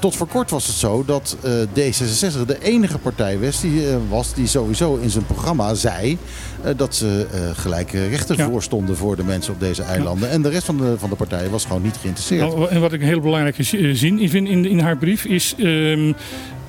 tot 0.00 0.16
voor 0.16 0.26
kort 0.26 0.50
was 0.50 0.66
het 0.66 0.76
zo 0.76 1.04
dat 1.06 1.36
eh, 1.42 1.52
D66 1.52 2.44
de 2.46 2.56
enige 2.62 2.98
partij 2.98 3.38
was 3.38 3.60
die, 3.60 3.82
was 4.08 4.34
die 4.34 4.46
sowieso 4.46 4.96
in 4.96 5.10
zijn 5.10 5.26
programma 5.26 5.74
zei 5.74 6.18
dat 6.76 6.94
ze 6.94 7.26
gelijke 7.56 8.06
rechten 8.08 8.36
Ja. 8.36 8.48
voorstonden 8.48 8.96
voor 8.96 9.16
de 9.16 9.24
mensen 9.24 9.52
op 9.52 9.60
deze 9.60 9.82
eilanden. 9.82 10.30
En 10.30 10.42
de 10.42 10.48
rest 10.48 10.64
van 10.64 10.76
de, 10.76 10.94
van 10.98 11.10
de 11.10 11.16
partijen 11.16 11.50
was 11.50 11.64
gewoon 11.64 11.82
niet 11.82 11.96
geïnteresseerd. 12.00 12.40
Nou, 12.54 12.68
en 12.68 12.80
wat 12.80 12.92
ik 12.92 13.00
een 13.00 13.06
heel 13.06 13.20
belangrijke 13.20 13.62
zi- 13.62 13.94
zin 13.94 14.18
in 14.18 14.28
vind 14.30 14.48
in, 14.48 14.66
in 14.66 14.78
haar 14.78 14.96
brief 14.96 15.24
is... 15.24 15.54
ehm, 15.58 16.12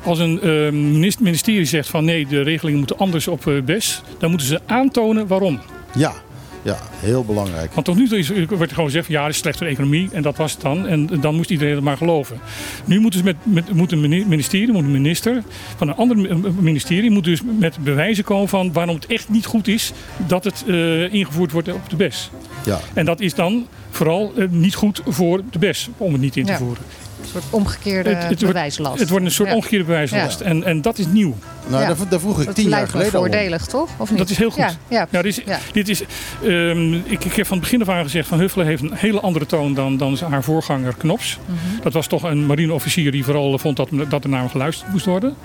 als 0.03 0.19
een 0.19 0.41
ehm, 0.41 0.91
minis- 0.91 1.17
ministerie 1.17 1.65
zegt 1.65 1.89
van 1.89 2.05
nee, 2.05 2.27
de 2.27 2.41
regelingen 2.41 2.79
moeten 2.79 2.97
anders 2.97 3.27
op 3.27 3.61
BES... 3.65 4.01
dan 4.19 4.29
moeten 4.29 4.47
ze 4.47 4.59
aantonen 4.65 5.27
waarom. 5.27 5.59
Ja, 5.95 6.13
ja, 6.61 6.77
heel 6.95 7.23
belangrijk. 7.25 7.73
Want 7.73 7.85
tot 7.85 7.95
nu 7.95 8.07
toe 8.07 8.17
is, 8.17 8.29
wordt 8.29 8.49
er 8.61 8.69
gewoon 8.69 8.85
gezegd, 8.85 9.07
ja, 9.07 9.21
het 9.23 9.31
is 9.33 9.37
slechte 9.37 9.65
economie 9.65 10.09
en 10.11 10.21
dat 10.21 10.37
was 10.37 10.51
het 10.51 10.61
dan. 10.61 10.87
En 10.87 11.07
dan 11.21 11.35
moest 11.35 11.49
iedereen 11.49 11.75
het 11.75 11.83
maar 11.83 11.97
geloven. 11.97 12.39
Nu 12.85 12.99
moeten 12.99 13.19
ze 13.19 13.25
met, 13.25 13.35
met 13.43 13.73
moet 13.73 13.91
een 13.91 14.01
mini- 14.01 14.25
ministerie, 14.27 14.71
moet 14.71 14.83
een 14.83 14.91
minister 14.91 15.43
van 15.77 15.87
een 15.87 15.95
ander 15.95 16.17
mi- 16.17 16.51
ministerie, 16.59 17.09
moet 17.11 17.23
dus 17.23 17.41
met 17.59 17.77
bewijzen 17.83 18.23
komen 18.23 18.47
van 18.49 18.73
waarom 18.73 18.95
het 18.95 19.05
echt 19.05 19.29
niet 19.29 19.45
goed 19.45 19.67
is 19.67 19.91
dat 20.27 20.43
het 20.43 20.63
eh, 20.67 21.13
ingevoerd 21.13 21.51
wordt 21.51 21.73
op 21.73 21.89
de 21.89 21.95
BES. 21.95 22.29
Ja. 22.65 22.79
En 22.93 23.05
dat 23.05 23.19
is 23.19 23.33
dan 23.33 23.67
vooral 23.89 24.31
eh, 24.37 24.47
niet 24.49 24.75
goed 24.75 25.01
voor 25.07 25.41
de 25.51 25.59
BES 25.59 25.89
om 25.97 26.11
het 26.11 26.21
niet 26.21 26.37
in 26.37 26.45
te 26.45 26.51
Ja. 26.51 26.57
voeren. 26.57 26.83
Een 27.21 27.27
soort 27.27 27.43
omgekeerde 27.49 28.09
Het- 28.09 28.17
het 28.17 28.27
wordt- 28.27 28.53
bewijslast. 28.53 28.99
Het 28.99 29.09
wordt 29.09 29.25
een 29.25 29.31
soort 29.31 29.49
Ja. 29.49 29.55
omgekeerde 29.55 29.85
bewijslast. 29.85 30.39
En, 30.41 30.63
en 30.63 30.81
dat 30.81 30.97
is 30.97 31.05
nieuw. 31.07 31.35
Nou, 31.67 31.81
Ja. 31.81 31.87
daar, 31.87 32.07
daar 32.09 32.19
vroeg 32.19 32.39
ik 32.39 32.45
Dat 32.45 32.55
tien 32.55 32.69
jaar 32.69 32.87
geleden 32.87 33.13
om. 33.13 33.25
voordelig, 33.25 33.65
toch? 33.65 33.89
Of 33.97 34.09
niet? 34.09 34.17
Dat 34.17 34.29
is 34.29 34.37
heel 34.37 34.49
goed. 34.49 34.57
Ja, 34.59 34.71
ja. 34.87 35.07
Ja, 35.11 35.21
dit 35.21 35.37
is, 35.37 35.43
Ja. 35.45 35.59
dit 35.71 35.89
is, 35.89 36.03
ehm, 36.43 36.93
ik, 36.93 37.25
ik 37.25 37.33
heb 37.33 37.45
van 37.47 37.57
het 37.57 37.59
begin 37.69 37.81
af 37.81 37.89
aan 37.89 38.03
gezegd 38.03 38.27
van 38.27 38.39
Huffelen 38.39 38.65
heeft 38.65 38.81
een 38.83 38.93
hele 38.93 39.19
andere 39.19 39.45
toon 39.45 39.73
dan, 39.73 39.97
dan 39.97 40.17
haar 40.29 40.43
voorganger 40.43 40.93
Knops. 40.97 41.37
Mhm. 41.45 41.81
Dat 41.83 41.93
was 41.93 42.07
toch 42.07 42.23
een 42.23 42.45
marineofficier 42.45 43.11
die 43.11 43.23
vooral 43.23 43.57
vond 43.59 43.77
dat, 43.77 43.89
dat 44.09 44.23
er 44.23 44.29
naar 44.29 44.39
hem 44.39 44.49
geluisterd 44.49 44.91
moest 44.91 45.05
worden. 45.05 45.35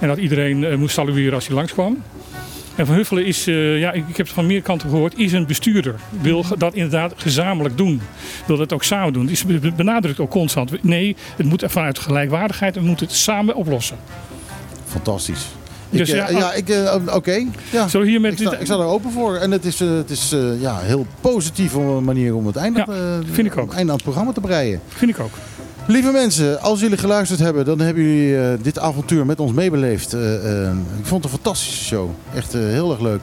En 0.00 0.08
dat 0.08 0.18
iedereen 0.18 0.64
eh, 0.64 0.76
moest 0.76 0.94
salueren 0.94 1.34
als 1.34 1.46
hij 1.46 1.56
langskwam. 1.56 2.02
En 2.78 2.86
Van 2.86 2.94
Huffelen 2.94 3.24
is, 3.26 3.46
eh, 3.46 3.78
ja, 3.78 3.92
ik, 3.92 4.08
ik 4.08 4.16
heb 4.16 4.26
het 4.26 4.34
van 4.34 4.46
meer 4.46 4.62
kanten 4.62 4.88
gehoord, 4.90 5.18
is 5.18 5.32
een 5.32 5.46
bestuurder. 5.46 5.94
Wil 6.20 6.42
ge- 6.42 6.58
dat 6.58 6.74
inderdaad 6.74 7.12
gezamenlijk 7.16 7.76
doen. 7.76 8.00
Wil 8.46 8.56
dat 8.56 8.72
ook 8.72 8.84
samen 8.84 9.12
doen. 9.12 9.30
Be- 9.46 9.72
benadrukt 9.76 10.20
ook 10.20 10.30
constant. 10.30 10.82
Nee, 10.82 11.16
het 11.36 11.46
moet 11.46 11.64
vanuit 11.66 11.98
gelijkwaardigheid 11.98 12.76
en 12.76 12.82
we 12.82 12.88
moeten 12.88 13.06
het 13.06 13.14
samen 13.16 13.54
oplossen. 13.54 13.96
Fantastisch. 14.86 15.46
Dus 15.90 16.08
ik, 16.08 16.14
ja, 16.16 16.28
eh, 16.28 16.38
ja, 16.38 16.52
ik, 16.52 16.68
eh, 16.68 16.94
oké. 17.14 17.44
Ja. 17.72 17.86
Hier 18.02 18.20
met 18.20 18.32
Ik 18.32 18.38
sta, 18.38 18.50
dit- 18.50 18.60
ik 18.60 18.66
sta 18.66 18.74
er 18.74 18.84
open 18.84 19.10
voor. 19.12 19.36
En 19.36 19.50
het 19.50 19.64
is, 19.64 19.80
eh, 19.80 19.94
het 19.94 20.10
is 20.10 20.32
eh, 20.32 20.60
ja, 20.60 20.78
heel 20.78 21.06
positief 21.20 21.74
om 21.74 21.88
een 21.88 22.04
manier 22.04 22.34
om 22.34 22.46
het 22.46 22.56
einde, 22.56 22.84
Ja, 22.86 22.92
eh, 22.92 23.18
vind 23.32 23.46
ik 23.46 23.56
ook. 23.56 23.66
het 23.68 23.74
einde 23.76 23.88
aan 23.90 23.94
het 23.96 24.04
programma 24.04 24.32
te 24.32 24.40
breien. 24.40 24.80
Vind 24.88 25.10
ik 25.10 25.20
ook. 25.20 25.32
Lieve 25.88 26.10
mensen, 26.10 26.60
als 26.60 26.80
jullie 26.80 26.98
geluisterd 26.98 27.40
hebben, 27.40 27.64
dan 27.64 27.78
hebben 27.80 28.02
jullie 28.02 28.38
eh, 28.38 28.52
dit 28.62 28.78
avontuur 28.78 29.26
met 29.26 29.40
ons 29.40 29.52
meebeleefd. 29.52 30.12
Eh, 30.12 30.62
eh, 30.66 30.72
ik 30.98 31.06
vond 31.06 31.24
het 31.24 31.32
een 31.32 31.38
fantastische 31.38 31.84
show. 31.84 32.10
Echt 32.34 32.52
heel 32.52 32.90
erg 32.90 33.00
leuk. 33.00 33.20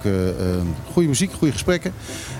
goede 0.91 1.07
muziek, 1.07 1.31
goede 1.33 1.53
gesprekken. 1.53 1.93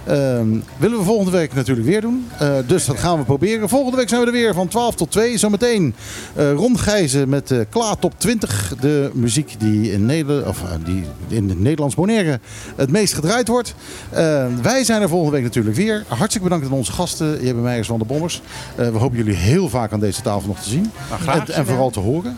Eh, 0.06 0.40
willen 0.77 0.98
we 0.98 1.03
volgende 1.03 1.32
week 1.32 1.53
natuurlijk 1.53 1.88
weer 1.88 2.02
doen. 2.02 2.27
Eh, 2.40 2.53
dus 2.68 2.86
dat 2.86 2.99
gaan 2.99 3.18
we 3.18 3.23
proberen. 3.23 3.69
Volgende 3.69 3.98
week 3.98 4.10
zijn 4.10 4.22
we 4.22 4.27
er 4.27 4.34
weer 4.34 4.53
van 4.53 4.68
12 4.68 4.95
tot 4.95 5.11
2. 5.11 5.38
Zometeen 5.38 5.95
eh 6.36 6.52
Ron 6.52 6.80
Gijzen 6.80 7.30
met 7.30 7.52
eh 7.52 7.60
Klaar 7.69 7.99
Top 7.99 8.14
20. 8.18 8.73
De 8.80 9.11
muziek 9.14 9.56
die 9.60 9.91
in, 9.91 10.06
Neder 10.06 10.48
of, 10.48 10.64
die 10.84 11.03
in 11.27 11.49
het 11.49 11.60
Nederlands 11.60 11.95
Bonaire 11.95 12.40
het 12.76 12.91
meest 12.91 13.14
gedraaid 13.14 13.48
wordt. 13.48 13.76
Eh, 14.10 14.45
wij 14.61 14.84
zijn 14.84 15.02
er 15.02 15.10
volgende 15.10 15.36
week 15.36 15.44
natuurlijk 15.44 15.76
weer. 15.76 16.03
Hartstikke 16.07 16.48
bedankt 16.48 16.65
aan 16.65 16.77
onze 16.77 16.91
gasten. 16.91 17.45
Jeppe 17.45 17.61
Meijers 17.61 17.88
van 17.88 17.99
de 17.99 18.06
Bommers. 18.06 18.41
We 18.76 18.84
hopen 18.84 19.18
jullie 19.18 19.36
heel 19.36 19.69
vaak 19.69 19.91
aan 19.91 19.99
deze 19.99 20.22
tafel 20.22 20.48
nog 20.48 20.60
te 20.60 20.69
zien. 20.69 20.91
en, 21.27 21.48
en 21.48 21.65
vooral 21.65 21.90
te 21.90 21.99
horen. 21.99 22.36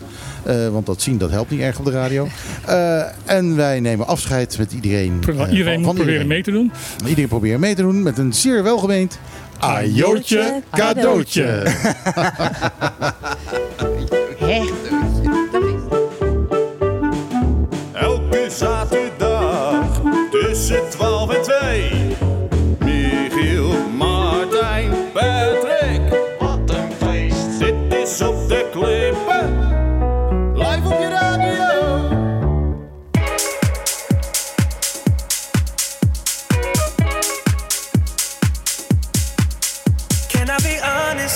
Eh, 0.48 0.68
want 0.68 0.86
dat 0.86 1.02
zien 1.02 1.18
dat 1.18 1.30
helpt 1.30 1.50
niet 1.50 1.60
erg 1.60 1.78
op 1.78 1.84
de 1.84 1.90
radio. 1.90 2.28
Eh, 2.66 3.02
en 3.24 3.56
wij 3.56 3.80
nemen 3.80 4.06
afscheid 4.06 4.58
met 4.58 4.72
iedereen. 4.72 5.20
eh, 5.28 5.34
iedereen 5.50 5.64
van- 5.64 5.74
moet 5.74 5.84
van 5.84 5.94
proberen 5.94 6.26
mee 6.26 6.42
te 6.42 6.50
doen. 6.50 6.72
Iedereen 7.06 7.28
proberen 7.28 7.60
mee 7.60 7.74
te 7.74 7.82
doen 7.82 8.02
met 8.02 8.18
een 8.18 8.32
zeer 8.32 8.62
welgemeend 8.62 9.18
ajootje 9.58 10.62
cadeautje. 10.72 11.62
Elke 17.92 18.46
zaterdag 18.50 20.00
tussen 20.30 20.80
12 20.90 21.30
en 21.34 21.42
2. 21.42 21.90
Michiel, 22.84 23.72
Martijn, 23.96 24.90
Patrick. 25.12 26.00
Wat 26.38 26.58
een 26.70 26.90
feest. 27.06 27.58
Dit 27.58 27.74
is 28.02 28.20
op 28.20 28.48
de 28.48 28.57